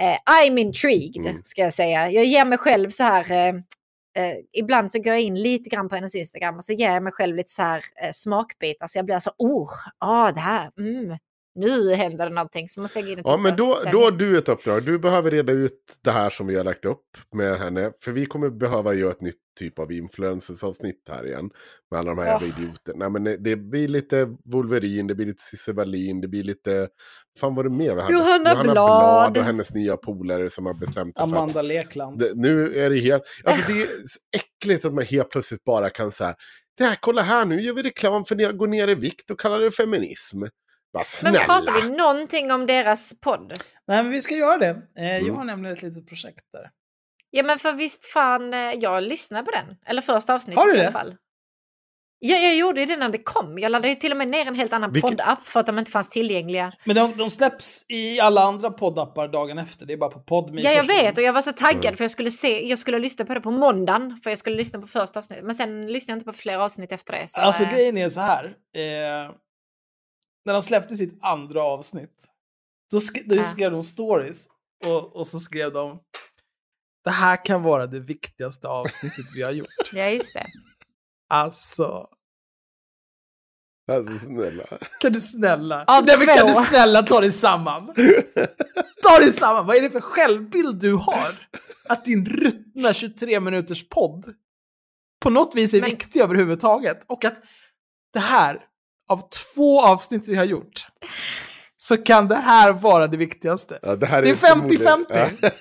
eh, 0.00 0.16
I'm 0.42 0.58
intrigued, 0.58 1.26
Mm. 1.26 1.42
ska 1.44 1.62
jag 1.62 1.72
säga. 1.72 2.10
Jag 2.10 2.24
ger 2.24 2.44
mig 2.44 2.58
själv 2.58 2.90
så 2.90 3.02
här... 3.04 3.32
Eh, 3.48 3.54
eh, 4.14 4.34
ibland 4.52 4.90
så 4.90 4.98
går 4.98 5.12
jag 5.12 5.20
in 5.20 5.34
lite 5.34 5.70
grann 5.70 5.88
på 5.88 5.94
hennes 5.94 6.14
Instagram 6.14 6.56
och 6.56 6.64
så 6.64 6.72
ger 6.72 6.92
jag 6.92 7.02
mig 7.02 7.12
själv 7.12 7.36
lite 7.36 7.50
så 7.50 7.62
här 7.62 7.84
eh, 8.02 8.10
smakbitar. 8.12 8.86
Så 8.86 8.98
jag 8.98 9.04
blir 9.04 9.18
så, 9.18 9.30
oh, 9.38 9.70
ah, 9.98 10.32
det 10.32 10.40
här, 10.40 10.70
mm, 10.78 11.18
nu 11.54 11.94
händer 11.94 12.26
det 12.28 12.34
någonting. 12.34 12.68
Så 12.68 12.80
måste 12.80 12.98
jag 12.98 13.06
gå 13.06 13.12
in 13.12 13.18
och 13.20 13.30
Ja, 13.30 13.36
men 13.36 13.56
då, 13.56 13.76
sen. 13.82 13.92
då 13.92 14.00
har 14.04 14.10
du 14.10 14.38
ett 14.38 14.48
uppdrag. 14.48 14.82
Du 14.84 14.98
behöver 14.98 15.30
reda 15.30 15.52
ut 15.52 15.78
det 16.04 16.10
här 16.10 16.30
som 16.30 16.46
vi 16.46 16.56
har 16.56 16.64
lagt 16.64 16.84
upp 16.84 17.04
med 17.34 17.56
henne. 17.56 17.92
För 18.04 18.12
vi 18.12 18.26
kommer 18.26 18.50
behöva 18.50 18.94
göra 18.94 19.10
ett 19.10 19.20
nytt 19.20 19.34
typ 19.58 19.78
av 19.78 19.92
influencers-avsnitt 19.92 21.08
här 21.10 21.26
igen. 21.26 21.50
Med 21.90 22.00
alla 22.00 22.10
de 22.14 22.18
här 22.18 22.38
Åh. 22.42 22.48
idioterna. 22.48 22.98
Nej, 22.98 23.10
men 23.10 23.24
det- 23.24 23.36
det 23.36 23.56
blir 23.56 23.88
lite 23.88 24.28
Wolverine, 24.44 25.08
det 25.08 25.14
blir 25.14 25.26
lite 25.26 25.42
Cissi 25.42 25.72
Wallin, 25.72 26.20
det 26.20 26.28
blir 26.28 26.42
lite... 26.44 26.88
fan 27.40 27.54
var 27.54 27.64
det 27.64 27.70
mer 27.70 27.94
vi 27.94 28.00
hade? 28.00 28.12
Johanna 28.14 28.62
Blad 28.62 28.72
Blad. 28.74 29.38
och 29.38 29.44
hennes 29.44 29.74
nya 29.74 29.96
polare 29.96 30.50
som 30.50 30.66
har 30.66 30.74
bestämt 30.74 31.16
sig 31.16 31.26
för 31.28 31.36
att 31.36 31.42
Amanda 31.42 31.62
Lekland. 31.62 32.18
det, 32.18 32.32
nu 32.34 32.74
är 32.84 32.90
det 32.90 32.98
helt... 32.98 33.22
Alltså 33.44 33.72
det 33.72 33.82
är 33.82 33.86
så 33.86 34.18
äckligt 34.36 34.84
att 34.84 34.94
man 34.94 35.04
helt 35.04 35.30
plötsligt 35.30 35.64
bara 35.64 35.90
kan 35.90 36.10
säga 36.12 36.34
det 36.78 36.84
här, 36.84 36.96
kolla 37.00 37.22
här, 37.22 37.44
nu 37.44 37.60
gör 37.62 37.74
vi 37.74 37.82
reklam 37.82 38.24
för 38.24 38.46
att 38.46 38.56
gå 38.58 38.66
ner 38.66 38.88
i 38.88 38.94
vikt 38.94 39.30
och 39.30 39.40
kallar 39.40 39.60
det 39.60 39.70
feminism. 39.70 40.42
Men 41.22 41.34
pratar 41.34 41.82
vi 41.82 41.96
någonting 41.96 42.52
om 42.52 42.66
deras 42.66 43.20
podd? 43.20 43.52
Nej, 43.86 44.02
men 44.02 44.12
vi 44.12 44.20
ska 44.20 44.34
göra 44.34 44.58
det. 44.58 44.82
Eh, 44.98 45.04
Jag 45.12 45.20
Mm. 45.22 45.34
har 45.36 45.44
nämligen 45.44 45.76
ett 45.76 45.82
litet 45.82 46.08
projekt 46.08 46.44
där. 46.52 46.70
Ja 47.30 47.42
men 47.42 47.58
för 47.58 47.72
visst 47.72 48.04
fan, 48.04 48.54
eh, 48.54 48.60
jag 48.60 49.02
lyssnade 49.02 49.44
på 49.44 49.50
den. 49.50 49.76
Eller 49.86 50.02
första 50.02 50.34
avsnittet 50.34 50.58
Har 50.58 50.66
du 50.66 50.72
i 50.72 50.76
alla 50.76 50.84
det? 50.86 50.92
fall. 50.92 51.14
Ja, 52.24 52.36
jag 52.36 52.56
gjorde 52.56 52.80
ju 52.80 52.86
det 52.86 52.96
när 52.96 53.08
det 53.08 53.18
kom. 53.22 53.58
Jag 53.58 53.70
laddade 53.72 53.94
till 53.94 54.10
och 54.12 54.16
med 54.18 54.28
ner 54.28 54.46
en 54.46 54.54
helt 54.54 54.72
annan 54.72 54.92
Vilken- 54.92 55.10
poddapp 55.10 55.46
för 55.46 55.60
att 55.60 55.66
de 55.66 55.78
inte 55.78 55.90
fanns 55.90 56.08
tillgängliga. 56.08 56.72
Men 56.84 56.96
de, 56.96 57.16
de 57.16 57.30
släpps 57.30 57.84
i 57.88 58.20
alla 58.20 58.40
andra 58.42 58.70
poddappar 58.70 59.28
dagen 59.28 59.58
efter. 59.58 59.86
Det 59.86 59.92
är 59.92 59.96
bara 59.96 60.10
på 60.10 60.20
Podme. 60.20 60.60
Ja, 60.60 60.70
jag 60.70 60.86
vet 60.86 61.18
och 61.18 61.24
jag 61.24 61.32
var 61.32 61.42
så 61.42 61.52
taggad 61.52 61.84
Mm. 61.84 61.96
för 61.96 62.04
jag 62.04 62.10
skulle 62.10 62.30
se, 62.30 62.68
jag 62.68 62.78
skulle 62.78 62.98
lyssna 62.98 63.24
på 63.24 63.34
det 63.34 63.40
på 63.40 63.50
måndagen. 63.50 64.20
För 64.22 64.30
jag 64.30 64.38
skulle 64.38 64.56
lyssna 64.56 64.80
på 64.80 64.86
första 64.86 65.18
avsnittet. 65.18 65.44
Men 65.44 65.54
sen 65.54 65.86
lyssnade 65.92 66.12
jag 66.12 66.16
inte 66.16 66.32
på 66.32 66.38
fler 66.38 66.56
avsnitt 66.58 66.92
efter 66.92 67.12
det. 67.12 67.26
Så, 67.28 67.40
Alltså 67.40 67.64
eh, 67.64 67.70
grejen 67.70 67.98
är 67.98 68.08
så 68.08 68.20
här. 68.20 68.44
Eh, 68.76 69.30
när 70.44 70.52
de 70.52 70.62
släppte 70.62 70.96
sitt 70.96 71.18
andra 71.22 71.62
avsnitt. 71.62 72.28
Då, 72.90 72.96
sk- 72.98 73.24
då 73.26 73.44
skrev 73.44 73.70
de 73.72 73.82
stories. 73.84 74.46
Och, 74.86 75.16
och 75.16 75.26
så 75.26 75.40
skrev 75.40 75.72
de. 75.72 75.98
Det 77.04 77.10
här 77.10 77.44
kan 77.44 77.62
vara 77.62 77.86
det 77.86 78.00
viktigaste 78.00 78.68
avsnittet 78.68 79.24
vi 79.36 79.42
har 79.42 79.50
gjort. 79.50 79.68
Ja, 79.92 80.08
just 80.08 80.34
det. 80.34 80.46
Alltså. 81.28 82.08
Alltså 83.92 84.18
snälla. 84.26 84.64
Kan 85.00 85.12
du 85.12 85.20
snälla? 85.20 85.84
Av 85.84 86.04
Nej, 86.06 86.16
men 86.18 86.36
kan 86.36 86.46
du 86.46 86.52
snälla 86.52 87.02
ta 87.02 87.20
dig 87.20 87.32
samman? 87.32 87.94
Ta 89.02 89.18
dig 89.18 89.32
samman! 89.32 89.66
Vad 89.66 89.76
är 89.76 89.82
det 89.82 89.90
för 89.90 90.00
självbild 90.00 90.80
du 90.80 90.94
har? 90.94 91.48
Att 91.88 92.04
din 92.04 92.26
ruttna 92.26 92.92
23 92.92 93.40
minuters 93.40 93.88
podd 93.88 94.24
på 95.20 95.30
något 95.30 95.54
vis 95.54 95.74
är 95.74 95.80
Men- 95.80 95.90
viktig 95.90 96.20
överhuvudtaget. 96.20 97.04
Och 97.06 97.24
att 97.24 97.42
det 98.12 98.18
här, 98.18 98.64
av 99.08 99.20
två 99.54 99.82
avsnitt 99.82 100.28
vi 100.28 100.34
har 100.36 100.44
gjort, 100.44 100.86
så 101.76 101.96
kan 101.96 102.28
det 102.28 102.34
här 102.36 102.72
vara 102.72 103.06
det 103.06 103.16
viktigaste. 103.16 103.78
Ja, 103.82 103.96
det, 103.96 104.06
här 104.06 104.22
Det 104.22 104.30
är 104.30 104.34
förmodligen- 104.34 105.06
50-50. 105.06 105.52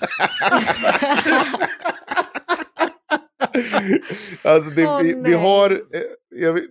alltså 4.44 4.70
det, 4.70 4.86
Åh, 4.88 5.02
vi, 5.02 5.14
vi 5.24 5.34
har, 5.34 5.70
eh, 5.72 6.02
jag 6.36 6.54
vill, 6.54 6.68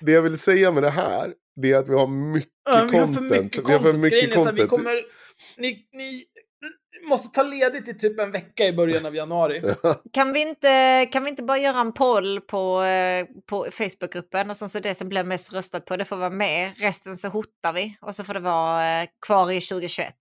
det 0.00 0.12
jag 0.12 0.22
vill 0.22 0.38
säga 0.38 0.72
med 0.72 0.82
det 0.82 0.90
här, 0.90 1.32
det 1.62 1.72
är 1.72 1.76
att 1.76 1.88
vi 1.88 1.94
har 1.94 2.06
mycket 2.06 2.48
Ja, 2.70 2.88
vi 2.90 2.98
har 2.98 3.06
content. 3.06 3.16
för 3.16 3.42
mycket 3.42 3.68
Vi 3.68 3.72
har 3.72 3.78
content. 3.78 3.92
för 3.94 3.98
mycket 3.98 4.18
Grejen 4.18 4.32
är 4.32 4.36
så 4.36 4.44
här, 4.44 4.52
vi 4.52 4.58
content. 4.66 4.70
kommer... 4.86 5.02
Ni, 5.58 5.86
ni, 5.92 6.24
måste 7.02 7.34
ta 7.34 7.42
ledigt 7.42 7.88
i 7.88 7.94
typ 7.94 8.20
en 8.20 8.32
vecka 8.32 8.66
i 8.66 8.72
början 8.72 9.06
av 9.06 9.16
januari. 9.16 9.62
Kan 10.12 10.32
vi, 10.32 10.40
inte, 10.40 11.06
kan 11.12 11.24
vi 11.24 11.30
inte 11.30 11.42
bara 11.42 11.58
göra 11.58 11.80
en 11.80 11.92
poll 11.92 12.40
på, 12.40 12.82
eh, 12.82 13.26
på 13.46 13.66
Facebookgruppen 13.70 14.50
och 14.50 14.56
sen 14.56 14.68
så 14.68 14.80
det 14.80 14.94
som 14.94 15.08
blir 15.08 15.24
mest 15.24 15.52
röstat 15.52 15.84
på 15.84 15.96
det 15.96 16.04
får 16.04 16.16
vara 16.16 16.30
med. 16.30 16.72
Resten 16.76 17.16
så 17.16 17.28
hotar 17.28 17.72
vi 17.72 17.96
och 18.00 18.14
så 18.14 18.24
får 18.24 18.34
det 18.34 18.40
vara 18.40 19.02
eh, 19.02 19.08
kvar 19.26 19.50
i 19.50 19.60
2021. 19.60 20.14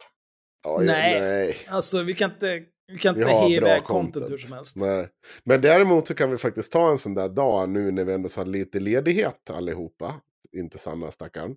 Oj, 0.63 0.85
Nej. 0.85 1.19
nej. 1.21 1.57
Alltså 1.67 2.03
vi 2.03 2.13
kan 2.13 2.31
inte, 2.31 2.63
vi 2.91 2.97
kan 2.97 3.15
inte 3.15 3.29
he 3.31 3.39
bra 3.39 3.49
iväg 3.49 3.83
content 3.83 4.13
content. 4.13 4.31
hur 4.31 4.37
som 4.37 4.51
helst. 4.53 4.75
Nej. 4.75 5.07
Men 5.43 5.61
däremot 5.61 6.07
så 6.07 6.13
kan 6.13 6.31
vi 6.31 6.37
faktiskt 6.37 6.71
ta 6.71 6.91
en 6.91 6.97
sån 6.97 7.13
där 7.13 7.29
dag 7.29 7.69
nu 7.69 7.91
när 7.91 8.05
vi 8.05 8.13
ändå 8.13 8.29
har 8.35 8.45
lite 8.45 8.79
ledighet 8.79 9.49
allihopa. 9.49 10.21
Inte 10.57 10.77
Sanna 10.77 11.11
stackaren. 11.11 11.55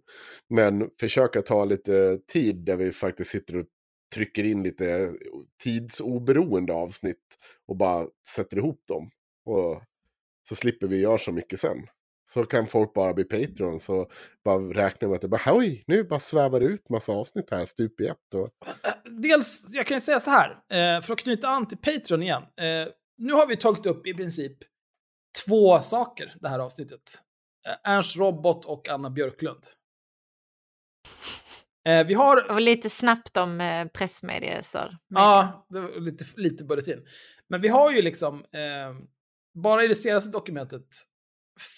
Men 0.51 0.88
försöka 1.01 1.42
ta 1.42 1.64
lite 1.64 2.18
tid 2.32 2.64
där 2.64 2.76
vi 2.76 2.92
faktiskt 2.92 3.30
sitter 3.30 3.56
och 3.56 3.66
trycker 4.14 4.44
in 4.44 4.62
lite 4.62 4.90
eh, 4.90 5.10
tidsoberoende 5.62 6.72
avsnitt. 6.72 7.38
Och 7.68 7.76
bara 7.76 8.06
sätter 8.28 8.56
ihop 8.56 8.82
dem. 8.88 9.10
Och 9.44 9.82
så 10.48 10.54
slipper 10.54 10.86
vi 10.86 11.00
göra 11.00 11.18
så 11.18 11.32
mycket 11.32 11.60
sen. 11.60 11.86
Så 12.30 12.44
kan 12.44 12.66
folk 12.66 12.94
bara 12.94 13.14
bli 13.14 13.24
Patreon. 13.24 13.80
Så 13.80 14.10
bara 14.44 14.58
räkna 14.58 15.08
med 15.08 15.14
att 15.14 15.22
det 15.22 15.28
bara, 15.28 15.56
oj, 15.56 15.84
nu 15.86 16.04
bara 16.04 16.20
svävar 16.20 16.60
det 16.60 16.66
ut 16.66 16.88
massa 16.88 17.12
avsnitt 17.12 17.50
här, 17.50 17.66
stup 17.66 18.00
i 18.00 18.06
ett. 18.06 18.34
Och... 18.34 18.50
Eh, 18.66 18.90
eh, 18.90 19.12
dels, 19.20 19.64
jag 19.70 19.86
kan 19.86 19.96
ju 19.96 20.00
säga 20.00 20.20
så 20.20 20.30
här, 20.30 21.00
för 21.00 21.12
att 21.12 21.18
knyta 21.18 21.48
an 21.48 21.68
till 21.68 21.78
Patreon 21.78 22.22
igen. 22.22 22.42
Nu 23.18 23.32
har 23.32 23.46
vi 23.46 23.56
tagit 23.56 23.86
upp 23.86 24.06
i 24.06 24.14
princip 24.14 24.58
två 25.46 25.80
saker 25.80 26.34
det 26.40 26.48
här 26.48 26.58
avsnittet. 26.58 27.02
Ernst 27.84 28.16
Robot 28.16 28.64
och 28.64 28.88
Anna 28.88 29.10
Björklund. 29.10 29.60
Eh, 31.89 32.06
vi 32.06 32.15
har... 32.15 32.51
Och 32.51 32.61
lite 32.61 32.90
snabbt 32.90 33.36
om 33.36 33.61
eh, 33.61 33.86
pressmediestöd. 33.86 34.97
Ja, 35.15 35.66
det 35.69 35.81
var 35.81 36.01
lite, 36.01 36.24
lite 36.36 36.65
bulletin. 36.65 37.05
Men 37.48 37.61
vi 37.61 37.69
har 37.69 37.93
ju 37.93 38.02
liksom, 38.02 38.35
eh, 38.35 38.94
bara 39.62 39.85
i 39.85 39.89
det 39.89 39.94
senaste 39.94 40.31
dokumentet, 40.31 40.86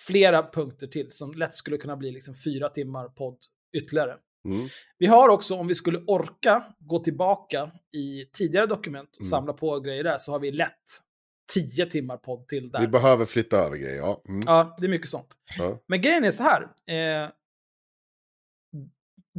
flera 0.07 0.43
punkter 0.51 0.87
till 0.87 1.11
som 1.11 1.33
lätt 1.35 1.55
skulle 1.55 1.77
kunna 1.77 1.97
bli 1.97 2.11
liksom 2.13 2.35
fyra 2.45 2.69
timmar 2.69 3.09
podd 3.09 3.39
ytterligare. 3.77 4.15
Mm. 4.45 4.69
Vi 4.99 5.07
har 5.07 5.29
också, 5.29 5.55
om 5.55 5.67
vi 5.67 5.75
skulle 5.75 5.99
orka 6.07 6.65
gå 6.79 6.99
tillbaka 6.99 7.71
i 7.97 8.25
tidigare 8.33 8.67
dokument 8.67 9.09
och 9.17 9.21
Mm. 9.25 9.31
samla 9.31 9.53
på 9.53 9.81
grejer 9.81 10.05
där, 10.05 10.19
så 10.19 10.33
har 10.33 10.39
vi 10.39 10.51
lätt 10.53 10.73
tio 11.55 11.87
timmar 11.87 12.17
podd 12.17 12.49
till 12.49 12.71
där. 12.71 12.81
Vi 12.81 12.89
behöver 12.89 13.25
flytta 13.27 13.57
över 13.59 13.77
grejer, 13.77 13.97
ja. 13.97 14.23
Mm. 14.29 14.43
Ja, 14.47 14.77
det 14.79 14.87
är 14.87 14.89
mycket 14.89 15.09
sånt. 15.09 15.35
ja. 15.59 15.83
Men 15.89 16.01
grejen 16.01 16.25
är 16.25 16.31
så 16.31 16.43
här. 16.43 16.63
Eh, 16.63 17.31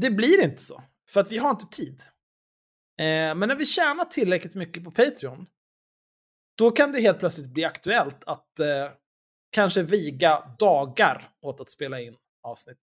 det 0.02 0.12
blir 0.12 0.44
inte 0.44 0.62
så. 0.62 0.84
För 1.10 1.22
att 1.22 1.32
vi 1.32 1.38
har 1.38 1.50
inte 1.50 1.66
tid. 1.66 2.04
Eh, 3.00 3.36
men 3.36 3.40
när 3.40 3.56
vi 3.56 3.66
tjänar 3.66 4.06
tillräckligt 4.06 4.56
mycket 4.56 4.84
på 4.84 4.92
Patreon, 4.92 5.48
då 6.58 6.72
kan 6.72 6.92
det 6.92 7.02
helt 7.02 7.20
plötsligt 7.20 7.48
bli 7.48 7.64
aktuellt 7.64 8.24
att 8.24 8.60
eh, 8.60 8.92
kanske 9.52 9.84
viga 9.84 10.56
dagar 10.60 11.30
åt 11.42 11.62
att 11.62 11.70
spela 11.70 12.02
in 12.02 12.18
avsnitt. 12.44 12.80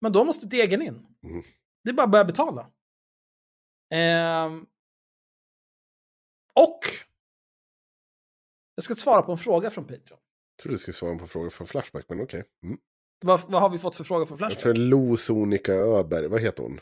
Men 0.00 0.12
då 0.12 0.24
måste 0.24 0.46
degen 0.46 0.82
in. 0.82 1.06
Mm. 1.22 1.42
Det 1.84 1.90
är 1.90 1.94
bara 1.94 2.04
att 2.04 2.10
börja 2.10 2.24
betala. 2.24 2.70
Ehm, 3.90 4.66
och 6.54 6.78
jag 8.74 8.84
ska 8.84 8.94
svara 8.94 9.22
på 9.22 9.32
en 9.32 9.38
fråga 9.38 9.70
från 9.70 9.84
Patreon. 9.84 10.20
Jag 10.56 10.62
trodde 10.62 10.74
du 10.74 10.78
skulle 10.78 10.94
svara 10.94 11.18
på 11.18 11.26
frågor 11.26 11.50
från 11.50 11.66
Flashback, 11.66 12.04
men 12.08 12.20
okej. 12.20 12.44
Mm. 12.62 12.78
Vad, 13.24 13.40
vad 13.48 13.62
har 13.62 13.70
vi 13.70 13.78
fått 13.78 13.96
för 13.96 14.04
fråga 14.04 14.26
från 14.26 14.38
Flashback? 14.38 14.62
För 14.62 14.74
Lo 14.74 15.16
Sonika 15.16 15.74
Öberg, 15.74 16.26
vad 16.28 16.40
heter 16.40 16.62
hon? 16.62 16.80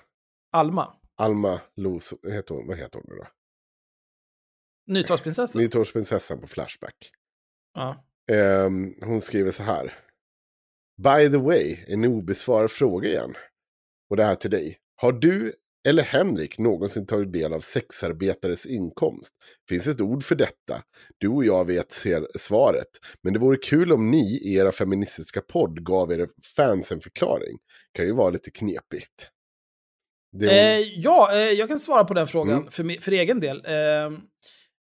Alma, 0.53 0.97
Alma 1.17 1.61
Lo, 1.77 2.01
heter 2.31 2.55
hon, 2.55 2.67
vad 2.67 2.79
heter 2.79 2.99
hon 2.99 3.07
nu 3.09 3.17
då? 3.17 3.27
Nytalsprinsessan. 4.87 5.63
Nytorgsprinsessan 5.63 6.41
på 6.41 6.47
Flashback. 6.47 7.11
Ja. 7.75 8.05
Ehm, 8.33 8.95
hon 9.03 9.21
skriver 9.21 9.51
så 9.51 9.63
här. 9.63 9.93
By 10.97 11.31
the 11.31 11.37
way, 11.37 11.85
en 11.89 12.05
obesvarad 12.05 12.71
fråga 12.71 13.09
igen. 13.09 13.35
Och 14.11 14.17
det 14.17 14.25
här 14.25 14.35
till 14.35 14.51
dig. 14.51 14.79
Har 14.97 15.13
du 15.13 15.53
eller 15.89 16.03
Henrik 16.03 16.59
någonsin 16.59 17.07
tagit 17.07 17.33
del 17.33 17.53
av 17.53 17.61
sexarbetares 17.61 18.67
inkomst? 18.67 19.35
Finns 19.69 19.87
ett 19.87 20.01
ord 20.01 20.25
för 20.25 20.35
detta? 20.35 20.83
Du 21.19 21.29
och 21.29 21.45
jag 21.45 21.65
vet 21.67 21.93
ser 21.93 22.27
svaret. 22.39 22.89
Men 23.23 23.33
det 23.33 23.39
vore 23.39 23.57
kul 23.57 23.93
om 23.93 24.11
ni 24.11 24.37
i 24.43 24.55
era 24.55 24.73
feministiska 24.73 25.41
podd 25.41 25.85
gav 25.85 26.13
er 26.13 26.29
fans 26.57 26.93
en 26.93 27.01
förklaring. 27.01 27.59
Kan 27.93 28.07
ju 28.07 28.13
vara 28.13 28.31
lite 28.31 28.51
knepigt. 28.51 29.31
Är 30.43 30.49
Eh, 30.49 30.79
ja, 30.97 31.33
eh, 31.33 31.39
jag 31.39 31.69
kan 31.69 31.79
svara 31.79 32.05
på 32.05 32.15
den 32.15 32.27
frågan 32.27 32.59
Mm. 32.59 32.71
för, 32.71 33.01
för 33.01 33.13
egen 33.13 33.41
del. 33.41 33.57
Eh, 33.67 34.11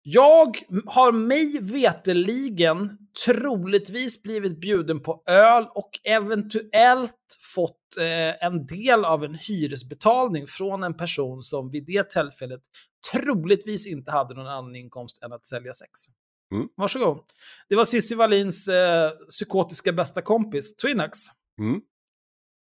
jag 0.02 0.56
har 0.86 1.12
mig 1.12 1.58
veteligen 1.60 2.98
troligtvis 3.24 4.22
blivit 4.22 4.60
bjuden 4.60 5.00
på 5.02 5.22
öl 5.26 5.66
och 5.74 5.90
eventuellt 6.04 7.16
fått 7.54 7.96
eh, 8.00 8.46
en 8.46 8.66
del 8.66 9.04
av 9.04 9.24
en 9.24 9.34
hyresbetalning 9.34 10.46
från 10.46 10.82
en 10.82 10.96
person 10.96 11.42
som 11.42 11.70
vid 11.70 11.86
det 11.86 12.10
tillfället 12.10 12.60
troligtvis 13.12 13.86
inte 13.86 14.10
hade 14.10 14.34
någon 14.34 14.46
annan 14.46 14.76
inkomst 14.76 15.22
än 15.22 15.32
att 15.32 15.46
sälja 15.46 15.72
sex. 15.72 15.90
Mm. 16.54 16.68
Varsågod. 16.76 17.20
Det 17.68 17.76
var 17.76 17.84
Cissi 17.84 18.14
Wallins 18.14 18.68
eh, 18.68 19.10
psykotiska 19.10 19.92
bästa 19.92 20.22
kompis, 20.22 20.76
Twinax. 20.76 21.18
Mm. 21.60 21.80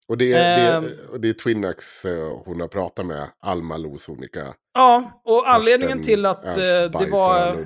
Och 0.09 0.17
det 0.17 0.33
är, 0.33 0.77
Ehm. 0.77 0.83
det, 0.83 0.89
är- 0.89 1.17
det 1.17 1.29
är 1.29 1.33
Twinax 1.33 2.05
eh, 2.05 2.41
hon 2.45 2.61
har 2.61 2.67
pratat 2.67 3.05
med, 3.05 3.29
Alma 3.39 3.77
Lo 3.77 3.97
Sonika. 3.97 4.53
Ja, 4.73 5.21
och 5.23 5.51
anledningen 5.51 5.97
Torsten 5.97 6.03
till 6.15 6.25
att 6.25 6.45
Ernst 6.45 6.57
eh, 6.59 6.63
det 6.63 6.89
Bajs 6.89 7.11
var... 7.11 7.57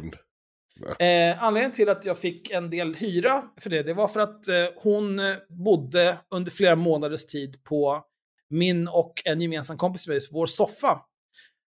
Eh, 1.00 1.44
anledningen 1.44 1.72
till 1.72 1.90
att 1.90 2.06
jag 2.06 2.18
fick 2.18 2.50
en 2.52 2.70
del 2.70 2.96
hyra 2.96 3.44
för 3.62 3.70
det, 3.70 3.84
det 3.84 3.94
var 3.94 4.08
för 4.08 4.20
att 4.20 4.48
eh, 4.48 4.56
hon 4.84 5.20
eh, 5.20 5.26
bodde 5.66 6.18
under 6.36 6.52
flera 6.52 6.76
månaders 6.76 7.26
tid 7.26 7.64
på 7.64 8.02
min 8.50 8.88
och 8.88 9.14
en 9.26 9.42
gemensam 9.42 9.78
kompis 9.78 10.08
med 10.08 10.22
vår 10.32 10.46
soffa. 10.46 10.92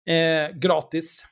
Eh, 0.10 0.58
gratis. 0.58 1.24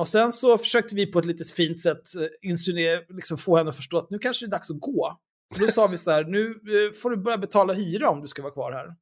Och 0.00 0.08
sen 0.08 0.32
så 0.32 0.58
försökte 0.58 0.94
vi 0.94 1.06
på 1.06 1.18
ett 1.18 1.24
lite 1.24 1.44
fint 1.44 1.80
sätt 1.80 2.00
eh, 2.20 2.98
liksom 3.16 3.38
få 3.38 3.56
henne 3.56 3.70
att 3.70 3.76
förstå 3.76 3.98
att 3.98 4.10
nu 4.10 4.18
kanske 4.18 4.46
det 4.46 4.48
är 4.48 4.50
dags 4.50 4.70
att 4.70 4.80
gå. 4.80 5.16
Så 5.54 5.60
då 5.60 5.66
sa 5.66 5.86
vi 5.86 5.98
så 5.98 6.10
här, 6.10 6.24
nu 6.24 6.50
eh, 6.50 6.92
får 6.92 7.10
du 7.10 7.16
börja 7.16 7.38
betala 7.38 7.72
hyra 7.72 8.10
om 8.10 8.20
du 8.20 8.28
ska 8.28 8.42
vara 8.42 8.52
kvar 8.52 8.72
här. 8.72 8.94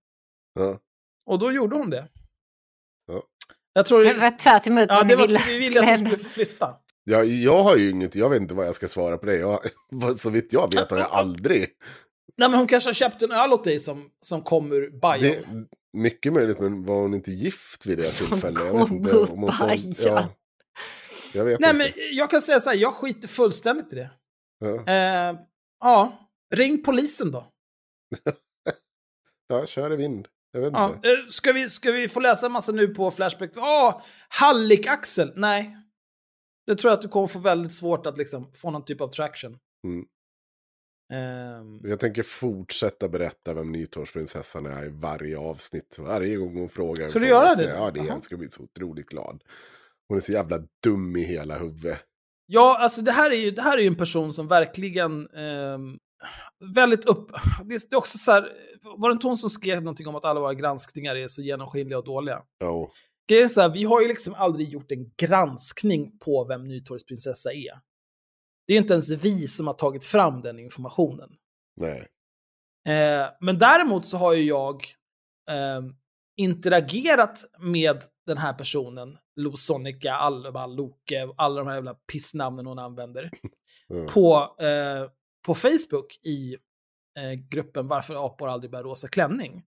Ja. 0.55 0.79
Och 1.27 1.39
då 1.39 1.53
gjorde 1.53 1.77
hon 1.77 1.91
det. 1.91 2.09
Ja. 3.07 3.23
Jag 3.73 3.87
tror... 3.87 4.05
Det 4.05 4.15
var 4.15 4.31
tvärt 4.31 4.67
emot 4.67 4.87
ja, 4.89 4.95
vad 4.97 5.09
det 5.09 5.17
ni 5.17 5.27
ville 5.27 5.41
vi 5.47 5.59
ville 5.59 5.81
att 5.81 5.89
hon 5.89 5.99
skulle 5.99 6.19
flytta. 6.19 6.75
Ja, 7.05 7.25
jag 7.25 7.63
har 7.63 7.77
ju 7.77 7.91
inget, 7.91 8.15
jag 8.15 8.31
vet 8.31 8.41
inte 8.41 8.55
vad 8.55 8.67
jag 8.67 8.75
ska 8.75 8.89
svara 8.89 9.19
på 9.19 9.27
det. 9.27 9.37
Jag, 9.37 9.61
så 10.19 10.31
vitt 10.31 10.53
jag 10.53 10.75
vet 10.75 10.91
har 10.91 10.99
jag 10.99 11.11
aldrig. 11.11 11.61
Nej, 12.37 12.49
men 12.49 12.59
hon 12.59 12.67
kanske 12.67 12.89
har 12.89 12.95
köpt 12.95 13.23
en 13.23 13.33
öl 13.33 13.53
åt 13.53 13.65
dig 13.65 13.81
som, 13.81 14.11
som 14.21 14.43
kom 14.43 14.73
ur 14.73 14.91
Bajon. 14.91 15.23
Det, 15.23 15.45
mycket 15.99 16.33
möjligt, 16.33 16.59
men 16.59 16.85
var 16.85 16.95
hon 16.95 17.15
inte 17.15 17.31
gift 17.31 17.87
vid 17.87 17.99
det 17.99 18.03
Som 18.03 18.27
tillfället? 18.27 18.65
Jag 18.65 18.73
vet 18.73 18.89
kom 18.89 18.97
inte. 18.97 19.11
ur 19.11 19.33
om 19.33 19.43
hon 19.43 19.51
Bajen. 19.61 19.95
ja, 20.05 20.29
jag 21.35 21.45
vet 21.45 21.61
Nej, 21.61 21.71
inte. 21.71 21.93
men 21.97 22.17
jag 22.17 22.31
kan 22.31 22.43
säga 22.43 22.61
så 22.61 22.71
här, 22.71 22.77
jag 22.77 22.95
skiter 22.95 23.29
fullständigt 23.29 23.93
i 23.93 23.97
det. 23.97 24.11
Ja. 24.59 24.93
Eh, 24.93 25.37
ja, 25.81 26.30
ring 26.55 26.83
polisen 26.83 27.31
då. 27.31 27.47
ja, 29.49 29.67
kör 29.67 29.93
i 29.93 29.97
vind. 29.97 30.29
Jag 30.53 30.61
vet 30.61 30.73
Ja. 30.73 30.95
inte. 30.95 31.09
Eh, 31.11 31.17
ska, 31.29 31.53
vi, 31.53 31.69
ska 31.69 31.93
vi 31.93 32.09
få 32.09 32.21
läsa 32.21 32.47
en 32.47 32.53
massa 32.53 32.73
nu 32.73 32.89
på 32.89 33.11
Flashback? 33.11 33.51
Åh, 33.57 34.03
Hallik-Axel! 34.29 35.33
Nej. 35.37 35.77
Det 36.67 36.77
tror 36.77 36.91
jag 36.91 36.97
att 36.97 37.03
du 37.03 37.09
kommer 37.09 37.27
få 37.27 37.39
väldigt 37.39 37.73
svårt 37.73 38.07
att 38.07 38.19
liksom 38.19 38.53
få 38.53 38.71
någon 38.71 38.85
typ 38.85 39.01
av 39.01 39.09
traction. 39.09 39.59
Mm. 39.87 40.05
Ehm, 41.13 41.81
Jag 41.91 42.01
tänker 42.01 42.23
fortsätta 42.23 43.09
berätta 43.09 43.55
vem 43.55 43.73
Nytorgsprinsessan 43.73 44.67
är 44.67 44.85
i 44.85 44.89
varje 44.89 45.39
avsnitt. 45.39 45.97
Varje 45.99 46.37
gång 46.37 46.59
hon 46.59 46.69
frågar. 46.69 47.07
Ska 47.07 47.19
du 47.19 47.29
göra 47.29 47.55
det? 47.55 47.69
Ja, 47.69 47.91
det 47.91 48.01
är, 48.01 48.05
jag 48.07 48.25
ska 48.25 48.37
bli 48.37 48.51
så 48.51 48.63
otroligt 48.63 49.07
glad. 49.09 49.43
Hon 50.09 50.17
är 50.17 50.21
så 50.21 50.33
jävla 50.33 50.59
dum 50.83 51.17
i 51.17 51.21
hela 51.25 51.59
huvudet. 51.59 52.03
Ja, 52.47 52.79
alltså 52.79 53.03
det 53.03 53.13
här 53.13 53.31
är 53.31 53.37
ju, 53.37 53.51
det 53.51 53.63
här 53.63 53.79
är 53.79 53.83
ju 53.83 53.87
en 53.87 53.97
person 53.97 54.33
som 54.33 54.49
verkligen... 54.49 55.29
ehm, 55.29 55.99
väldigt 56.75 57.05
upp... 57.05 57.31
Det 57.65 57.75
är, 57.93 57.97
också 57.97 58.19
så 58.19 58.33
här... 58.33 58.53
Var 58.83 59.09
det 59.09 59.13
inte 59.13 59.27
hon 59.27 59.37
som 59.37 59.51
skrev 59.51 59.83
någonting 59.83 60.07
om 60.07 60.17
att 60.17 60.25
alla 60.25 60.41
våra 60.41 60.55
granskningar 60.55 61.17
är 61.17 61.29
så 61.29 61.43
genomskinliga 61.43 61.99
och 61.99 62.05
dåliga? 62.05 62.43
Ja, 62.59 62.91
Grejen 63.29 63.45
är 63.45 63.49
så 63.49 63.61
här, 63.61 63.69
vi 63.69 63.85
har 63.85 64.01
ju 64.01 64.09
liksom 64.09 64.35
aldrig 64.35 64.69
gjort 64.69 64.93
en 64.93 65.11
granskning 65.17 66.19
på 66.19 66.45
vem 66.45 66.65
Nytorgsprinsessa 66.65 67.53
är. 67.53 67.81
Det 68.67 68.75
är 68.75 68.79
inte 68.79 68.93
ens 68.93 69.11
vi 69.25 69.49
som 69.49 69.67
har 69.67 69.75
tagit 69.75 70.05
fram 70.05 70.43
den 70.43 70.59
informationen. 70.59 71.31
nej. 71.77 72.09
Eh, 72.89 73.27
men 73.41 73.59
däremot 73.59 74.07
så 74.07 74.17
har 74.17 74.33
ju 74.33 74.43
jag 74.43 74.85
ehm, 75.51 75.95
interagerat 76.37 77.45
med 77.59 78.03
den 78.27 78.39
här 78.39 78.53
personen, 78.53 79.19
Losonica, 79.37 80.13
Alba, 80.13 80.67
Loke, 80.67 81.29
alla 81.37 81.59
de 81.59 81.69
här 81.69 81.75
jävla 81.75 81.95
pissnamnen 81.95 82.67
hon 82.67 82.79
använder, 82.79 83.31
Ja. 83.89 84.07
på, 84.07 84.57
eh, 84.65 85.11
på 85.47 85.55
Facebook 85.55 86.19
i 86.25 86.57
eh, 87.19 87.33
gruppen 87.51 87.89
Varför 87.89 88.27
apor 88.27 88.49
aldrig 88.49 88.71
bär 88.71 88.83
rosa 88.83 89.09
klänning. 89.09 89.63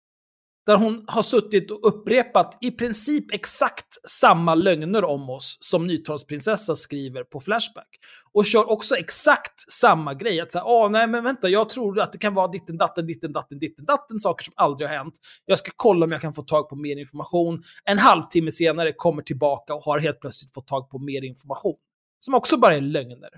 där 0.65 0.76
hon 0.77 1.06
har 1.07 1.22
suttit 1.23 1.72
och 1.72 1.80
upprepat 1.88 2.57
i 2.61 2.72
princip 2.72 3.34
exakt 3.34 4.10
samma 4.10 4.56
lögner 4.56 5.03
om 5.06 5.30
oss 5.30 5.57
som 5.61 5.88
Nytorgsprinsessa 5.88 6.76
skriver 6.76 7.23
på 7.23 7.39
Flashback. 7.39 7.88
Och 8.34 8.45
kör 8.45 8.69
också 8.69 8.95
exakt 8.95 9.72
samma 9.72 10.14
grej. 10.14 10.41
Att 10.41 10.52
säga, 10.52 10.64
åh 10.65 10.89
nej 10.89 11.07
men 11.07 11.23
vänta, 11.23 11.49
jag 11.49 11.69
tror 11.69 11.99
att 11.99 12.11
det 12.14 12.18
kan 12.18 12.34
vara 12.34 12.48
ditten 12.48 12.77
datten, 12.77 13.07
ditten 13.07 13.34
datten, 13.34 13.60
ditten 13.60 13.85
datten, 13.85 14.19
saker 14.19 14.43
som 14.43 14.53
aldrig 14.57 14.89
har 14.89 14.95
hänt. 14.98 15.14
Jag 15.45 15.60
ska 15.60 15.72
kolla 15.76 16.06
om 16.06 16.11
jag 16.11 16.22
kan 16.22 16.34
få 16.34 16.41
tag 16.41 16.69
på 16.69 16.76
mer 16.76 16.98
information. 16.99 17.64
En 17.85 17.98
halvtimme 17.98 18.52
senare 18.52 18.93
kommer 18.93 19.22
tillbaka 19.22 19.73
och 19.73 19.81
har 19.81 19.99
helt 19.99 20.19
plötsligt 20.19 20.53
fått 20.53 20.68
tag 20.68 20.89
på 20.89 20.99
mer 20.99 21.23
information. 21.23 21.77
Som 22.19 22.34
också 22.34 22.57
bara 22.57 22.76
är 22.76 22.81
lögner. 22.81 23.30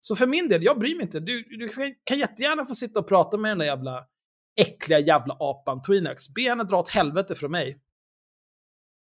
Så 0.00 0.16
för 0.16 0.26
min 0.26 0.48
del, 0.48 0.62
jag 0.62 0.78
bryr 0.78 0.94
mig 0.94 1.02
inte. 1.02 1.20
Du, 1.20 1.42
du 1.42 1.68
kan 2.04 2.18
jättegärna 2.18 2.64
få 2.64 2.74
sitta 2.74 3.00
och 3.00 3.08
prata 3.08 3.36
med 3.36 3.50
den 3.50 3.58
där 3.58 3.66
jävla 3.66 4.04
äckliga 4.56 4.98
jävla 4.98 5.36
apan 5.40 5.82
Tweenax. 5.82 6.34
Be 6.34 6.42
henne 6.42 6.64
dra 6.64 6.78
åt 6.78 6.88
helvete 6.88 7.34
från 7.34 7.50
mig. 7.50 7.78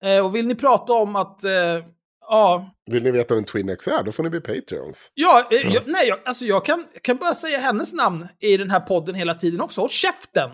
Eh, 0.05 0.25
och 0.25 0.35
vill 0.35 0.47
ni 0.47 0.55
prata 0.55 0.93
om 0.93 1.17
att, 1.17 1.45
eh, 1.45 1.85
ja... 2.21 2.75
Vill 2.91 3.03
ni 3.03 3.11
veta 3.11 3.35
vem 3.35 3.45
Twinx 3.45 3.89
är, 3.89 4.03
då 4.03 4.13
får 4.13 4.23
ni 4.23 4.31
bli 4.31 4.41
Patreons. 4.41 5.13
Ja, 5.15 5.49
eh, 5.51 5.75
jag, 5.75 5.83
nej, 5.87 6.09
jag, 6.09 6.19
alltså 6.25 6.45
jag 6.45 6.65
kan, 6.65 6.87
kan 7.03 7.17
bara 7.17 7.35
säga 7.35 7.59
hennes 7.59 7.93
namn 7.93 8.29
i 8.41 8.57
den 8.57 8.71
här 8.71 8.81
podden 8.81 9.15
hela 9.15 9.35
tiden 9.35 9.61
också. 9.61 9.81
Håll 9.81 9.91
käften! 9.91 10.51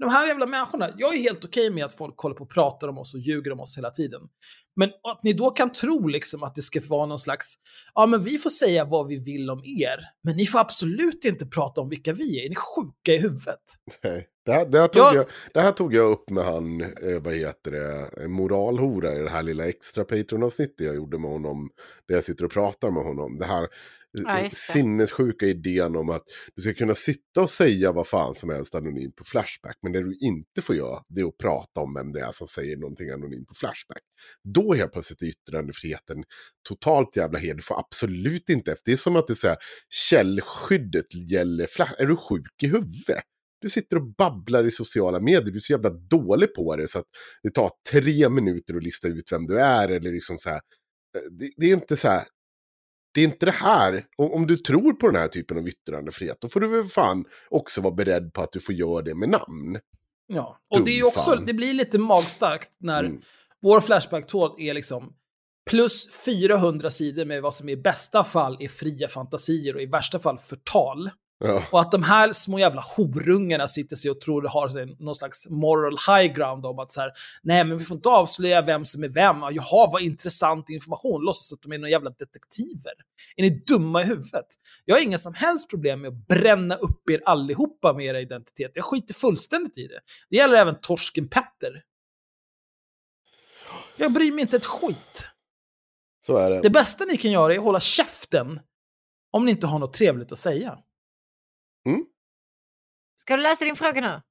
De 0.00 0.08
här 0.10 0.26
jävla 0.26 0.46
människorna, 0.46 0.88
jag 0.96 1.14
är 1.14 1.18
helt 1.18 1.44
okej 1.44 1.66
okay 1.66 1.74
med 1.74 1.84
att 1.84 1.92
folk 1.92 2.18
håller 2.18 2.36
på 2.36 2.44
och 2.44 2.50
pratar 2.50 2.88
om 2.88 2.98
oss 2.98 3.14
och 3.14 3.20
ljuger 3.20 3.52
om 3.52 3.60
oss 3.60 3.78
hela 3.78 3.90
tiden. 3.90 4.20
Men 4.76 4.88
att 4.88 5.22
ni 5.22 5.32
då 5.32 5.50
kan 5.50 5.72
tro 5.72 6.06
liksom 6.06 6.42
att 6.42 6.54
det 6.54 6.62
ska 6.62 6.80
vara 6.88 7.06
någon 7.06 7.18
slags, 7.18 7.54
ja 7.94 8.06
men 8.06 8.22
vi 8.22 8.38
får 8.38 8.50
säga 8.50 8.84
vad 8.84 9.06
vi 9.08 9.16
vill 9.18 9.50
om 9.50 9.64
er, 9.64 10.00
men 10.24 10.36
ni 10.36 10.46
får 10.46 10.58
absolut 10.58 11.24
inte 11.24 11.46
prata 11.46 11.80
om 11.80 11.88
vilka 11.88 12.12
vi 12.12 12.40
är. 12.40 12.44
Är 12.44 12.48
ni 12.48 12.54
sjuka 12.54 13.12
i 13.12 13.18
huvudet? 13.18 13.60
Nej. 14.04 14.26
Det 14.44 14.52
här, 14.52 14.66
det, 14.66 14.78
här 14.80 14.88
tog 14.88 15.02
Jag- 15.02 15.14
jag, 15.14 15.26
det 15.54 15.60
här 15.60 15.72
tog 15.72 15.94
jag 15.94 16.10
upp 16.10 16.30
med 16.30 16.44
han, 16.44 16.80
eh, 16.80 17.20
vad 17.20 17.34
heter 17.34 17.70
det, 17.70 18.28
moralhora 18.28 19.14
i 19.18 19.22
det 19.22 19.30
här 19.30 19.42
lilla 19.42 19.68
extra 19.68 20.04
Patreon-avsnittet 20.04 20.86
jag 20.86 20.94
gjorde 20.94 21.18
med 21.18 21.30
honom. 21.30 21.70
Där 22.08 22.14
jag 22.14 22.24
sitter 22.24 22.44
och 22.44 22.50
pratar 22.50 22.90
med 22.90 23.02
honom. 23.04 23.38
Det 23.38 23.44
här 23.44 23.68
Ja, 24.12 24.38
eh, 24.38 24.44
just 24.44 24.66
det. 24.66 24.72
sinnessjuka 24.72 25.46
idén 25.46 25.96
om 25.96 26.10
att 26.10 26.22
du 26.56 26.62
ska 26.62 26.74
kunna 26.74 26.94
sitta 26.94 27.42
och 27.42 27.50
säga 27.50 27.92
vad 27.92 28.06
fan 28.06 28.34
som 28.34 28.50
helst 28.50 28.74
anonymt 28.74 29.16
på 29.16 29.24
Flashback. 29.24 29.76
Men 29.82 29.92
det 29.92 30.00
du 30.02 30.16
inte 30.20 30.62
får 30.62 30.76
göra, 30.76 31.02
det 31.08 31.20
är 31.20 31.24
att 31.26 31.38
prata 31.38 31.80
om 31.80 31.94
vem 31.94 32.12
det 32.12 32.20
är 32.20 32.32
som 32.32 32.46
säger 32.46 32.76
någonting 32.76 33.10
anonymt 33.10 33.48
på 33.48 33.54
Flashback. 33.54 34.02
Då 34.54 34.74
helt 34.74 34.92
plötsligt 34.92 35.22
är 35.22 35.26
yttrandefriheten 35.26 36.24
totalt 36.68 37.16
jävla 37.16 37.38
hed. 37.38 37.56
Du 37.56 37.62
får 37.62 37.78
absolut 37.80 38.48
inte 38.48 38.72
efter. 38.72 38.82
Det 38.84 38.92
är 38.92 38.96
som 38.96 39.16
att 39.16 39.26
det 39.26 39.32
är 39.32 39.34
så 39.34 39.48
här, 39.48 39.56
källskyddet 39.88 41.30
gäller 41.30 41.66
Flash. 41.66 41.92
Är 41.98 42.06
du 42.06 42.16
sjuk 42.16 42.62
i 42.62 42.66
huvudet? 42.66 43.22
Du 43.60 43.68
sitter 43.68 43.96
och 43.96 44.14
babblar 44.14 44.64
i 44.66 44.70
sociala 44.70 45.20
medier, 45.20 45.42
du 45.52 45.56
är 45.56 45.60
så 45.60 45.72
jävla 45.72 45.90
dålig 45.90 46.54
på 46.54 46.76
det 46.76 46.88
så 46.88 46.98
att 46.98 47.06
det 47.42 47.50
tar 47.50 47.70
tre 47.90 48.28
minuter 48.28 48.76
att 48.76 48.82
lista 48.84 49.08
ut 49.08 49.32
vem 49.32 49.46
du 49.46 49.60
är 49.60 49.88
eller 49.88 50.12
liksom 50.12 50.38
så 50.38 50.48
här. 50.50 50.60
eh, 51.16 51.22
Det, 51.30 51.50
det 51.56 51.66
är 51.66 51.74
inte 51.74 51.96
så 51.96 52.08
här. 52.08 52.24
Det 53.14 53.20
är 53.20 53.24
inte 53.24 53.46
det 53.46 53.52
här. 53.52 54.04
Om, 54.16 54.46
du 54.46 54.56
tror 54.56 54.92
på 54.92 55.06
den 55.06 55.20
här 55.20 55.28
typen 55.28 55.58
av 55.58 55.68
yttrandefrihet, 55.68 56.36
då 56.40 56.48
får 56.48 56.60
du 56.60 56.68
väl 56.68 56.84
fan 56.84 57.24
också 57.48 57.80
vara 57.80 57.94
beredd 57.94 58.32
på 58.32 58.42
att 58.42 58.52
du 58.52 58.60
får 58.60 58.74
göra 58.74 59.02
det 59.02 59.14
med 59.14 59.28
namn. 59.28 59.78
Ja, 60.26 60.58
och 60.70 60.84
det 60.84 60.98
är 60.98 61.06
också, 61.06 61.34
det 61.34 61.54
blir 61.54 61.74
lite 61.74 61.98
magstarkt 61.98 62.70
när 62.80 63.04
Mm. 63.04 63.20
vår 63.62 63.80
Flashback-tråd 63.80 64.60
är 64.60 64.74
liksom 64.74 65.12
plus 65.70 66.14
400 66.24 66.90
sidor 66.90 67.24
med 67.24 67.42
vad 67.42 67.54
som 67.54 67.68
i 67.68 67.76
bästa 67.76 68.24
fall 68.24 68.56
är 68.60 68.68
fria 68.68 69.08
fantasier 69.08 69.74
och 69.74 69.82
i 69.82 69.86
värsta 69.86 70.18
fall 70.18 70.38
förtal. 70.38 71.10
Ja. 71.44 71.64
Och 71.70 71.80
att 71.80 71.90
de 71.90 72.02
här 72.02 72.32
små 72.32 72.58
jävla 72.58 72.84
horungarna 72.96 73.66
sitter 73.66 73.96
sig 73.96 74.10
och 74.10 74.20
tror 74.20 74.42
har 74.42 74.68
sig 74.68 74.96
någon 74.98 75.14
slags 75.14 75.50
moral 75.50 75.96
high 76.06 76.34
ground 76.34 76.66
om 76.66 76.78
att 76.78 76.92
så 76.92 77.00
här, 77.00 77.12
nej 77.42 77.64
men 77.64 77.78
vi 77.78 77.84
får 77.84 77.96
inte 77.96 78.08
avslöja 78.08 78.62
vem 78.62 78.84
som 78.84 79.04
är 79.04 79.08
vem. 79.08 79.36
Jaha, 79.40 79.90
vad 79.92 80.02
intressant 80.02 80.70
information. 80.70 81.24
Låtsas 81.24 81.52
att 81.52 81.62
de 81.62 81.72
är 81.72 81.78
några 81.78 81.90
jävla 81.90 82.10
detektiver. 82.10 82.92
Är 83.36 83.42
ni 83.42 83.62
dumma 83.66 84.02
i 84.02 84.04
huvudet? 84.04 84.46
Jag 84.84 84.96
har 84.96 85.02
inga 85.02 85.18
som 85.18 85.34
helst 85.34 85.70
problem 85.70 86.00
med 86.00 86.08
att 86.08 86.26
bränna 86.26 86.74
upp 86.74 87.10
er 87.10 87.22
allihopa 87.24 87.92
med 87.92 88.06
era 88.06 88.20
identiteter. 88.20 88.72
Jag 88.74 88.84
skiter 88.84 89.14
fullständigt 89.14 89.78
i 89.78 89.86
det. 89.86 90.00
Det 90.30 90.36
gäller 90.36 90.56
även 90.56 90.74
torsken 90.80 91.28
Petter. 91.28 91.82
Jag 93.96 94.12
bryr 94.12 94.32
mig 94.32 94.42
inte 94.42 94.56
ett 94.56 94.66
skit. 94.66 95.28
Så 96.26 96.36
är 96.36 96.50
det. 96.50 96.60
Det 96.60 96.70
bästa 96.70 97.04
ni 97.04 97.16
kan 97.16 97.30
göra 97.30 97.54
är 97.54 97.58
att 97.58 97.64
hålla 97.64 97.80
käften 97.80 98.60
om 99.30 99.44
ni 99.44 99.50
inte 99.50 99.66
har 99.66 99.78
något 99.78 99.92
trevligt 99.92 100.32
att 100.32 100.38
säga. 100.38 100.78
Ska 103.16 103.36
du 103.36 103.42
läsa 103.42 103.64
din 103.64 103.76
fråga 103.76 104.00
nu? 104.00 104.22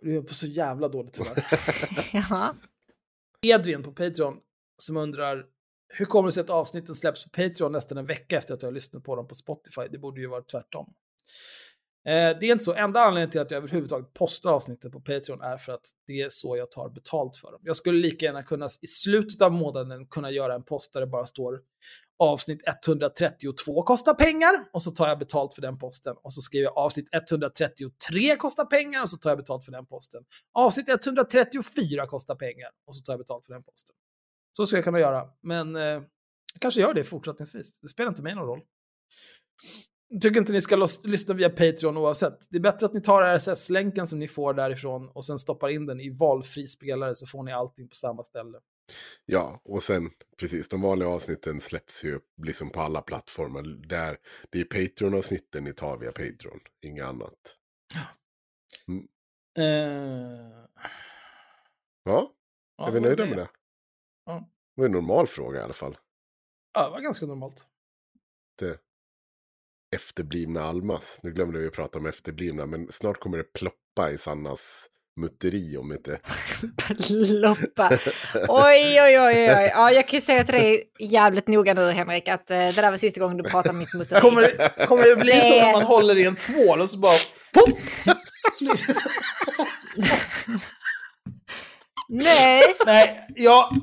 Du 0.00 0.16
är 0.16 0.22
på 0.22 0.34
så 0.34 0.46
jävla 0.46 0.88
dåligt 0.88 1.16
humör. 1.16 1.34
Ja. 2.30 2.54
Edvin 3.42 3.82
på 3.82 3.92
Patreon 3.92 4.40
som 4.76 4.96
undrar 4.96 5.46
hur 5.88 6.04
kommer 6.06 6.28
det 6.28 6.32
sig 6.32 6.40
att 6.40 6.50
avsnitten 6.50 6.94
släpps 6.94 7.24
på 7.24 7.30
Patreon 7.30 7.72
nästan 7.72 7.98
en 7.98 8.06
vecka 8.06 8.38
efter 8.38 8.54
att 8.54 8.62
jag 8.62 8.66
har 8.66 8.74
lyssnat 8.74 9.04
på 9.04 9.16
dem 9.16 9.28
på 9.28 9.34
Spotify? 9.34 9.82
Det 9.90 9.98
borde 9.98 10.20
ju 10.20 10.26
vara 10.26 10.42
tvärtom. 10.42 10.94
Eh, 12.06 12.12
det 12.12 12.46
är 12.46 12.52
inte 12.52 12.64
så. 12.64 12.74
Enda 12.74 13.00
anledningen 13.00 13.30
till 13.30 13.40
att 13.40 13.50
jag 13.50 13.58
överhuvudtaget 13.58 14.12
postar 14.12 14.50
avsnitten 14.50 14.90
på 14.90 15.00
Patreon 15.00 15.40
är 15.40 15.56
för 15.56 15.72
att 15.72 15.86
det 16.06 16.20
är 16.20 16.28
så 16.30 16.56
jag 16.56 16.70
tar 16.70 16.88
betalt 16.88 17.36
för 17.36 17.52
dem. 17.52 17.60
Jag 17.64 17.76
skulle 17.76 17.98
lika 17.98 18.26
gärna 18.26 18.42
kunna 18.42 18.66
i 18.66 18.86
slutet 18.86 19.42
av 19.42 19.52
månaden 19.52 20.06
kunna 20.06 20.30
göra 20.30 20.54
en 20.54 20.64
post 20.64 20.92
där 20.92 21.00
det 21.00 21.06
bara 21.06 21.26
står 21.26 21.60
avsnitt 22.20 22.62
132 22.66 23.82
kostar 23.82 24.14
pengar 24.14 24.68
och 24.72 24.82
så 24.82 24.90
tar 24.90 25.08
jag 25.08 25.18
betalt 25.18 25.54
för 25.54 25.62
den 25.62 25.78
posten. 25.78 26.16
Och 26.22 26.34
så 26.34 26.40
skriver 26.40 26.64
jag 26.64 26.78
avsnitt 26.78 27.08
133 27.14 28.36
kostar 28.36 28.64
pengar 28.64 29.02
och 29.02 29.10
så 29.10 29.16
tar 29.16 29.30
jag 29.30 29.38
betalt 29.38 29.64
för 29.64 29.72
den 29.72 29.86
posten. 29.86 30.24
Avsnitt 30.52 30.88
134 30.88 32.06
kostar 32.06 32.34
pengar 32.34 32.70
och 32.86 32.96
så 32.96 33.02
tar 33.02 33.12
jag 33.12 33.20
betalt 33.20 33.46
för 33.46 33.52
den 33.52 33.62
posten. 33.62 33.96
Så 34.56 34.66
ska 34.66 34.76
jag 34.76 34.84
kunna 34.84 35.00
göra, 35.00 35.28
men 35.42 35.76
eh, 35.76 35.82
jag 35.82 36.60
kanske 36.60 36.80
gör 36.80 36.94
det 36.94 37.04
fortsättningsvis. 37.04 37.80
Det 37.80 37.88
spelar 37.88 38.08
inte 38.08 38.22
mig 38.22 38.34
någon 38.34 38.46
roll. 38.46 38.60
Jag 40.08 40.22
tycker 40.22 40.38
inte 40.38 40.52
ni 40.52 40.60
ska 40.60 40.86
lyssna 41.04 41.34
via 41.34 41.50
Patreon 41.50 41.96
oavsett. 41.96 42.38
Det 42.50 42.56
är 42.56 42.60
bättre 42.60 42.86
att 42.86 42.94
ni 42.94 43.00
tar 43.00 43.22
RSS-länken 43.22 44.06
som 44.06 44.18
ni 44.18 44.28
får 44.28 44.54
därifrån 44.54 45.08
och 45.08 45.24
sen 45.24 45.38
stoppar 45.38 45.68
in 45.68 45.86
den 45.86 46.00
i 46.00 46.10
valfri 46.10 46.66
spelare 46.66 47.14
så 47.14 47.26
får 47.26 47.42
ni 47.42 47.52
allting 47.52 47.88
på 47.88 47.94
samma 47.94 48.24
ställe. 48.24 48.58
Ja, 49.24 49.60
och 49.64 49.82
sen 49.82 50.10
precis, 50.40 50.68
de 50.68 50.80
vanliga 50.82 51.08
avsnitten 51.08 51.60
släpps 51.60 52.04
ju 52.04 52.20
liksom 52.42 52.70
på 52.70 52.80
alla 52.80 53.02
plattformar. 53.02 53.62
Där, 53.62 54.18
det 54.50 54.60
är 54.60 54.64
Patreon-avsnitten 54.64 55.64
ni 55.64 55.72
tar 55.72 55.96
via 55.96 56.12
Patreon, 56.12 56.60
inget 56.82 57.04
annat. 57.04 57.56
Eh, 59.58 60.60
Ja, 62.04 62.32
ja, 62.76 62.88
är 62.88 62.92
vi 62.92 63.00
nöjda 63.00 63.26
med 63.26 63.38
det? 63.38 63.48
Ja. 64.26 64.48
Det 64.74 64.80
var 64.80 64.86
en 64.86 64.92
normal 64.92 65.26
fråga 65.26 65.60
i 65.60 65.62
alla 65.62 65.72
fall. 65.72 65.96
Ja, 66.74 66.84
det 66.84 66.90
var 66.90 67.00
ganska 67.00 67.26
normalt. 67.26 67.66
Det 68.58 68.80
efterblivna 69.96 70.62
Almas. 70.62 71.20
Nu 71.22 71.32
glömde 71.32 71.58
vi 71.58 71.66
att 71.66 71.72
prata 71.72 71.98
om 71.98 72.06
efterblivna, 72.06 72.66
men 72.66 72.92
snart 72.92 73.20
kommer 73.20 73.38
det 73.38 73.52
ploppa 73.52 74.10
i 74.10 74.18
Sannas 74.18 74.90
mutteri 75.20 75.76
om 75.76 75.92
inte... 75.92 76.18
Ploppa. 77.08 77.90
Oj, 78.48 79.02
oj, 79.02 79.20
oj, 79.20 79.54
oj. 79.58 79.70
Ja, 79.74 79.90
jag 79.90 80.08
kan 80.08 80.16
ju 80.16 80.20
säga 80.20 80.44
till 80.44 80.54
dig 80.54 80.84
jävligt 80.98 81.48
noga 81.48 81.74
nu, 81.74 81.90
Henrik, 81.90 82.28
att 82.28 82.50
eh, 82.50 82.56
det 82.56 82.72
där 82.72 82.90
var 82.90 82.96
sista 82.96 83.20
gången 83.20 83.36
du 83.36 83.42
pratade 83.42 83.68
om 83.70 83.78
mitt 83.78 83.94
mutteri. 83.94 84.20
Kommer 84.20 84.42
det, 84.42 84.86
kommer 84.86 85.04
det 85.04 85.16
bli 85.16 85.40
så 85.40 85.48
när 85.48 85.72
man 85.72 85.82
håller 85.82 86.18
i 86.18 86.24
en 86.24 86.36
tvål 86.36 86.80
och 86.80 86.90
så 86.90 86.98
bara... 86.98 87.18
Pop! 87.54 87.78
Nej, 92.08 92.62
Nej, 92.86 93.26
jag... 93.36 93.74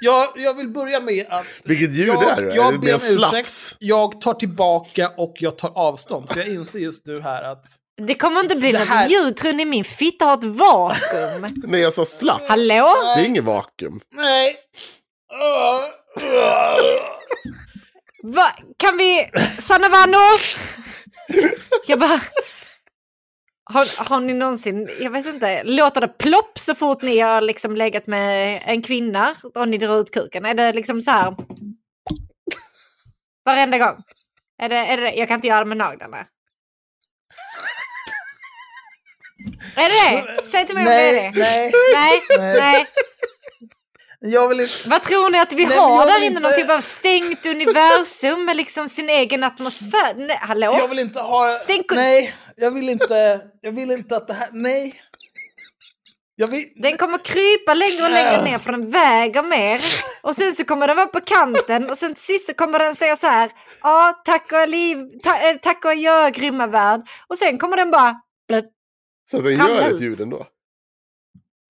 Jag, 0.00 0.32
jag 0.36 0.54
vill 0.54 0.68
börja 0.68 1.00
med 1.00 1.26
att... 1.28 1.46
Vilket 1.64 1.96
ljud 1.96 2.08
jag, 2.08 2.38
är 2.38 2.42
det? 2.42 2.52
Är 2.52 2.56
Jag 2.56 2.72
det 2.72 2.78
ber 2.78 2.94
om 2.94 3.00
ursäkt. 3.10 3.76
Jag 3.78 4.20
tar 4.20 4.34
tillbaka 4.34 5.12
och 5.16 5.34
jag 5.38 5.58
tar 5.58 5.78
avstånd. 5.78 6.28
För 6.30 6.38
jag 6.38 6.48
inser 6.48 6.78
just 6.78 7.06
nu 7.06 7.20
här 7.20 7.42
att... 7.42 7.64
det 8.02 8.14
kommer 8.14 8.40
inte 8.40 8.56
bli 8.56 8.72
Det 8.72 8.78
något 8.78 8.88
här- 8.88 9.08
ljud. 9.08 9.36
Tror 9.36 9.52
ni 9.52 9.64
min 9.64 9.84
fitta 9.84 10.24
har 10.24 10.34
ett 10.34 10.44
vakuum? 10.44 11.62
Nej, 11.66 11.80
jag 11.80 11.92
sa 11.92 12.04
slafs. 12.04 12.48
Hallå? 12.48 12.94
Det 13.16 13.22
är 13.22 13.24
inget 13.24 13.44
vakuum. 13.44 14.00
Nej. 14.14 14.56
Va? 18.22 18.52
Kan 18.76 18.96
vi... 18.96 19.28
Sanna 19.58 19.88
Vanno? 19.88 20.18
Jag 21.86 22.00
bara... 22.00 22.20
Har, 23.70 24.04
har 24.08 24.20
ni 24.20 24.34
någonsin, 24.34 24.88
jag 25.00 25.10
vet 25.10 25.26
inte, 25.26 25.62
låter 25.64 26.00
det 26.00 26.08
plopp 26.08 26.58
så 26.58 26.74
fort 26.74 27.02
ni 27.02 27.18
har 27.20 27.40
liksom 27.40 27.76
legat 27.76 28.06
med 28.06 28.62
en 28.66 28.82
kvinna 28.82 29.34
och 29.54 29.68
ni 29.68 29.78
drar 29.78 30.00
ut 30.00 30.10
kuken? 30.10 30.44
Är 30.44 30.54
det 30.54 30.72
liksom 30.72 31.02
så 31.02 31.10
här? 31.10 31.36
Varenda 33.44 33.78
gång? 33.78 33.96
Är 34.62 34.68
det, 34.68 34.76
är 34.76 34.96
det, 34.96 35.12
jag 35.12 35.28
kan 35.28 35.34
inte 35.34 35.48
göra 35.48 35.58
det 35.58 35.64
med 35.66 35.76
naglarna. 35.76 36.26
Är 39.76 39.88
det 39.88 40.16
det? 40.36 40.46
Säg 40.48 40.66
till 40.66 40.74
mig 40.74 40.84
om 40.84 40.90
det 40.90 40.96
är 40.96 41.12
Nej, 41.12 41.30
det. 41.34 41.40
nej. 41.40 41.72
Nej, 41.94 42.22
Nej. 42.38 42.56
nej. 42.60 42.86
Jag 44.20 44.48
vill 44.48 44.60
inte... 44.60 44.88
Vad 44.88 45.02
tror 45.02 45.30
ni 45.30 45.38
att 45.40 45.52
vi 45.52 45.66
Nej, 45.66 45.76
har 45.78 46.06
där 46.06 46.16
inne? 46.16 46.26
inte- 46.26 46.40
Någon 46.40 46.52
typ 46.52 46.70
av 46.70 46.80
stängt 46.80 47.46
universum 47.46 48.44
med 48.44 48.56
liksom 48.56 48.88
sin 48.88 49.08
egen 49.08 49.44
atmosfär? 49.44 50.14
Nej, 50.16 50.38
hallå? 50.42 50.76
Jag 50.78 50.88
vill 50.88 50.98
inte 50.98 51.20
ha... 51.20 51.46
Den- 51.66 51.84
Nej, 51.94 52.34
jag 52.56 52.70
vill 52.70 52.88
inte, 52.88 53.40
jag 53.60 53.72
vill 53.72 53.90
inte 53.90 54.16
att 54.16 54.26
det 54.26 54.34
här, 54.34 54.48
nej. 54.52 55.00
Vill, 56.36 56.68
Den 56.82 56.96
kommer 56.96 57.18
krypa 57.18 57.74
längre 57.74 58.04
och 58.04 58.10
längre 58.10 58.42
ner 58.44 58.58
för 58.58 58.72
den 58.72 58.90
väger 58.90 59.42
mer. 59.42 59.80
Och 60.22 60.34
sen 60.34 60.54
så 60.54 60.64
kommer 60.64 60.86
den 60.86 60.96
vara 60.96 61.06
på 61.06 61.20
kanten 61.20 61.90
och 61.90 61.98
sen 61.98 62.14
till 62.14 62.22
sist 62.24 62.46
så 62.46 62.54
kommer 62.54 62.78
den 62.78 62.94
säga 62.94 63.16
så 63.16 63.26
här. 63.26 63.50
Ja, 63.82 64.22
tack 64.24 64.52
och, 64.52 64.68
liv, 64.68 64.96
ta, 65.22 65.36
eh, 65.36 65.56
tack 65.62 65.84
och 65.84 65.90
adjö 65.90 66.30
grymma 66.30 66.66
värld. 66.66 67.00
Och 67.28 67.38
sen 67.38 67.58
kommer 67.58 67.76
den 67.76 67.90
bara... 67.90 68.14
Så 69.30 69.40
den 69.40 69.56
Ramla 69.56 69.74
gör 69.74 69.88
ut. 69.90 69.94
ett 69.96 70.02
ljud 70.02 70.20
ändå. 70.20 70.46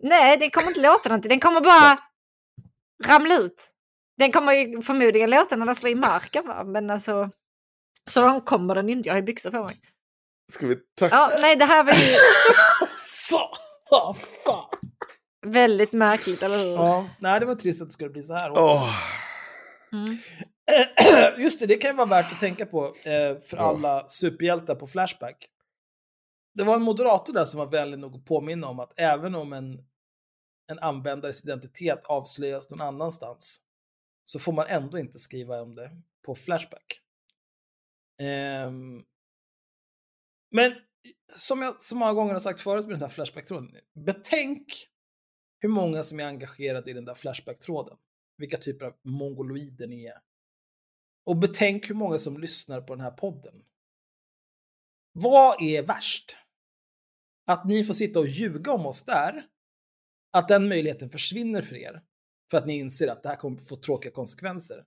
Nej, 0.03 0.37
det 0.37 0.51
kommer 0.51 0.69
inte 0.69 0.81
låta 0.81 1.09
någonting. 1.09 1.29
Den 1.29 1.41
kommer 1.41 1.61
bara 1.61 1.99
ramla 3.07 3.39
ut. 3.39 3.71
Den 4.19 4.33
kommer 4.33 4.53
ju 4.53 4.83
förmodligen 4.83 5.31
låta 5.31 5.57
när 5.57 5.67
den 5.67 5.75
slår 5.75 5.93
i 5.93 5.95
marken 5.95 6.47
va. 6.47 6.65
Men 6.65 6.91
alltså... 6.91 7.31
Så 8.11 8.23
långt 8.27 8.47
kommer 8.47 8.75
den 8.75 8.89
inte. 8.89 9.09
Jag 9.09 9.15
har 9.15 9.21
ju 9.21 9.25
byxor 9.27 9.51
på 9.51 9.65
mig. 9.65 9.77
Ska 10.53 10.67
vi 10.67 10.77
tacka? 10.99 11.15
Ja, 11.17 11.33
nej, 11.41 11.57
det 11.57 11.65
här 11.65 11.85
var 11.85 11.93
ju 11.93 11.99
så, 13.29 13.51
fan. 14.45 14.69
väldigt 15.47 15.93
märkligt, 15.93 16.43
eller 16.43 16.59
hur? 16.59 16.71
Ja, 16.73 17.09
nej, 17.19 17.41
det 17.41 17.47
var 17.47 17.55
trist 17.55 17.83
att 17.83 17.89
det 17.89 17.93
skulle 17.93 18.11
bli 18.11 18.23
så 18.23 18.35
här. 18.35 18.51
Åh, 18.55 18.95
Mm. 19.93 20.19
Just 21.43 21.61
det, 21.61 21.67
det 21.67 21.75
kan 21.77 21.91
ju 21.91 21.97
vara 21.97 22.07
värt 22.09 22.33
att 22.33 22.41
tänka 22.41 22.67
på 22.67 22.87
eh, 22.87 23.41
för 23.43 23.57
Ja. 23.57 23.63
alla 23.69 24.09
superhjältar 24.09 24.75
på 24.75 24.87
Flashback. 24.87 25.37
Det 26.55 26.65
var 26.65 26.75
en 26.75 26.83
moderator 26.83 27.33
där 27.33 27.45
som 27.45 27.59
var 27.59 27.67
vänlig 27.67 27.99
nog 27.99 28.15
att 28.15 28.25
påminna 28.25 28.67
om 28.67 28.81
att 28.81 28.93
även 28.97 29.35
om 29.35 29.53
en, 29.53 29.85
en 30.71 30.79
användares 30.79 31.45
identitet 31.45 32.05
avslöjas 32.05 32.71
någon 32.71 32.81
annanstans 32.81 33.61
så 34.23 34.39
får 34.39 34.53
man 34.53 34.67
ändå 34.67 34.99
inte 34.99 35.19
skriva 35.19 35.63
om 35.63 35.75
det 35.75 35.91
på 36.23 36.35
Flashback. 36.35 37.01
Um, 38.67 39.05
men 40.51 40.73
som 41.35 41.63
jag 41.63 41.83
så 41.83 41.97
många 41.97 42.13
gånger 42.13 42.33
har 42.33 42.41
sagt 42.41 42.61
förut 42.61 42.87
med 42.87 42.95
den 42.95 43.03
här 43.03 43.09
Flashback-tråden, 43.09 43.77
betänk 43.95 44.67
hur 45.59 45.69
många 45.69 46.03
som 46.03 46.21
är 46.21 46.27
engagerade 46.27 46.91
i 46.91 46.95
den 46.95 47.05
där 47.05 47.15
Flashback-tråden. 47.15 47.97
Vilka 48.37 48.57
typer 48.57 48.87
av 48.87 48.95
mongoloider 49.03 49.87
ni 49.87 50.05
är. 50.05 50.21
Och 51.25 51.37
betänk 51.37 51.91
hur 51.91 51.95
många 51.95 52.19
som 52.19 52.39
lyssnar 52.39 52.81
på 52.81 52.95
den 52.95 53.05
här 53.05 53.11
podden. 53.11 53.65
Vad 55.13 55.63
är 55.63 55.83
värst? 55.83 56.37
Att 57.47 57.65
ni 57.65 57.85
får 57.85 57.95
sitta 57.95 58.19
och 58.19 58.27
ljuga 58.27 58.73
om 58.73 58.87
oss 58.87 59.03
där, 59.05 59.45
att 60.33 60.49
den 60.49 60.69
möjligheten 60.69 61.11
försvinner 61.11 61.63
för 61.63 61.77
er, 61.77 62.01
för 62.51 62.59
att 62.59 62.67
ni 62.67 62.79
inser 62.79 63.09
att 63.09 63.23
det 63.23 63.29
här 63.29 63.37
kommer 63.37 63.61
få 63.61 63.77
tråkiga 63.77 64.13
konsekvenser. 64.13 64.85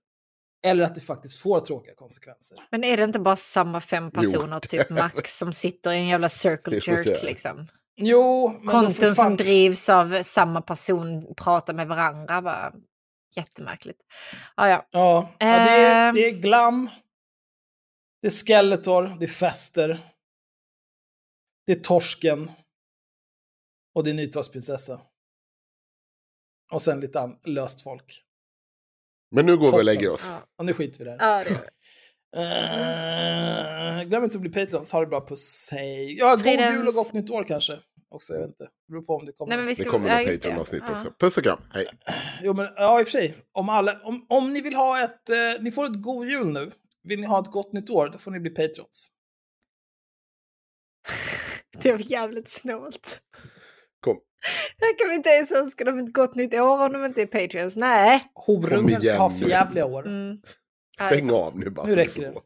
Eller 0.66 0.84
att 0.84 0.94
det 0.94 1.00
faktiskt 1.00 1.40
får 1.40 1.60
tråkiga 1.60 1.94
konsekvenser. 1.94 2.58
Men 2.70 2.84
är 2.84 2.96
det 2.96 3.04
inte 3.04 3.18
bara 3.18 3.36
samma 3.36 3.80
fem 3.80 4.04
Jo. 4.14 4.20
personer, 4.22 4.60
typ 4.60 4.90
max, 4.90 5.38
som 5.38 5.52
sitter 5.52 5.92
i 5.92 5.96
en 5.96 6.08
jävla 6.08 6.28
circle 6.28 6.80
Jo, 6.86 6.94
jerk 6.94 7.22
liksom? 7.22 7.66
Jo, 7.96 8.60
Konton 8.66 8.92
fan- 8.92 9.14
som 9.14 9.36
drivs 9.36 9.88
av 9.88 10.22
samma 10.22 10.60
person 10.62 11.34
pratar 11.36 11.74
med 11.74 11.88
varandra. 11.88 12.42
Bara, 12.42 12.72
jättemärkligt. 13.36 14.00
Ja, 14.56 14.68
ja. 14.68 14.86
Ja, 14.90 15.32
ja 15.38 15.46
det, 15.46 15.70
är, 15.70 16.12
det 16.12 16.26
är 16.26 16.30
glam. 16.30 16.90
Det 18.22 18.28
är 18.28 18.30
Skeletor, 18.30 19.16
det 19.18 19.24
är 19.24 19.28
Fester. 19.28 20.00
Det 21.68 21.72
är 21.72 21.80
Torsken. 21.80 22.50
Och 23.94 24.04
det 24.04 24.10
är 24.10 24.14
Nytorgsprinsessa. 24.14 25.00
Och 26.72 26.82
sen 26.82 27.00
lite 27.00 27.30
löst 27.46 27.82
folk. 27.82 28.22
Men 29.30 29.46
nu 29.46 29.52
går 29.56 29.60
vi 29.60 29.66
och 29.66 29.70
Toppen. 29.70 29.86
lägger 29.86 30.10
oss. 30.10 30.26
Ja. 30.30 30.46
Och 30.58 30.64
nu 30.64 30.72
skiter 30.72 30.98
vi 30.98 31.04
där. 31.04 31.16
Ja, 31.20 31.44
det 31.44 31.50
det. 31.50 31.70
Eh, 32.36 34.04
glöm 34.04 34.24
inte 34.24 34.36
att 34.38 34.42
bli 34.42 34.50
Patreons, 34.50 34.92
ha 34.92 35.00
det 35.00 35.06
bra, 35.06 35.26
puss, 35.26 35.68
hej. 35.72 36.18
Ja, 36.18 36.36
god 36.36 36.46
jul 36.46 36.88
och 36.88 36.94
gott 36.94 37.12
nytt 37.12 37.30
år 37.30 37.44
kanske. 37.44 37.78
Också, 38.08 38.32
jag 38.32 38.40
vet 38.40 38.48
inte. 38.48 38.64
Det 38.64 38.92
beror 38.92 39.02
på 39.02 39.14
om 39.16 39.26
det 39.26 39.32
kommer. 39.32 39.48
Nej, 39.48 39.56
men 39.56 39.66
vi 39.66 39.72
Det 39.72 39.80
ska... 39.80 39.90
kommer 39.90 40.08
ja, 40.08 40.18
det. 40.26 40.32
Patreon-avsnitt 40.32 40.82
Ja. 40.86 40.92
också. 40.92 41.12
Puss 41.18 41.36
och 41.36 41.42
kram, 41.42 41.60
hej. 41.72 41.90
Jo, 42.42 42.54
men 42.54 42.68
ja, 42.76 43.00
i 43.00 43.02
och 43.02 43.06
för 43.06 43.10
sig. 43.12 43.36
Om, 43.52 43.68
alla, 43.68 44.00
om, 44.02 44.26
om 44.28 44.52
ni 44.52 44.60
vill 44.60 44.74
ha 44.74 45.04
ett... 45.04 45.28
Eh, 45.30 45.36
ni 45.62 45.70
får 45.70 45.84
ett 45.86 46.02
god 46.02 46.26
jul 46.28 46.46
nu. 46.46 46.70
Vill 47.02 47.20
ni 47.20 47.26
ha 47.26 47.40
ett 47.40 47.50
gott 47.50 47.72
nytt 47.72 47.90
år, 47.90 48.08
då 48.08 48.18
får 48.18 48.30
ni 48.30 48.40
bli 48.40 48.50
Patrons. 48.50 49.10
Det 51.82 51.92
var 51.92 52.12
jävligt 52.12 52.48
snålt. 52.48 53.20
Kom. 54.00 54.16
Jag 54.78 54.98
kan 54.98 55.08
vi 55.08 55.14
inte 55.14 55.28
ens 55.28 55.52
önska 55.52 55.84
dem 55.84 55.98
ett 55.98 56.12
gott 56.12 56.34
nytt 56.34 56.54
år 56.54 56.86
om 56.86 56.92
de 56.92 57.04
inte 57.04 57.22
är 57.22 57.26
Patreons. 57.26 57.76
Nej. 57.76 58.22
Horungen 58.34 59.02
ska 59.02 59.16
ha 59.16 59.32
jävliga 59.32 59.86
år. 59.86 60.06
Mm. 60.06 60.38
Ja, 60.98 61.04
det 61.08 61.14
är 61.14 61.16
Stäng 61.16 61.30
av 61.30 61.58
nu 61.58 61.70
bara. 61.70 61.86
Nu 61.86 61.96
räcker 61.96 62.22
det. 62.22 62.40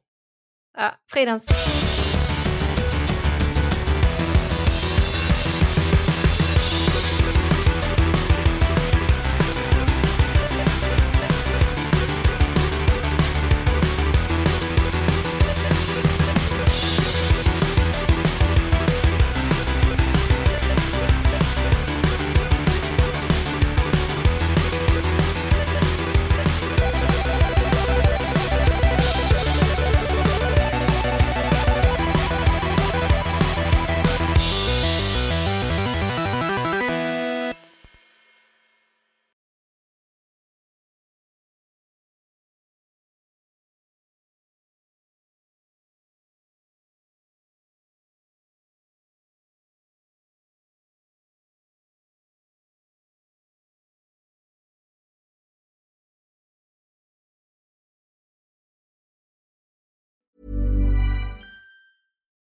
Ja, 0.77 0.95
Fridens. 1.13 1.49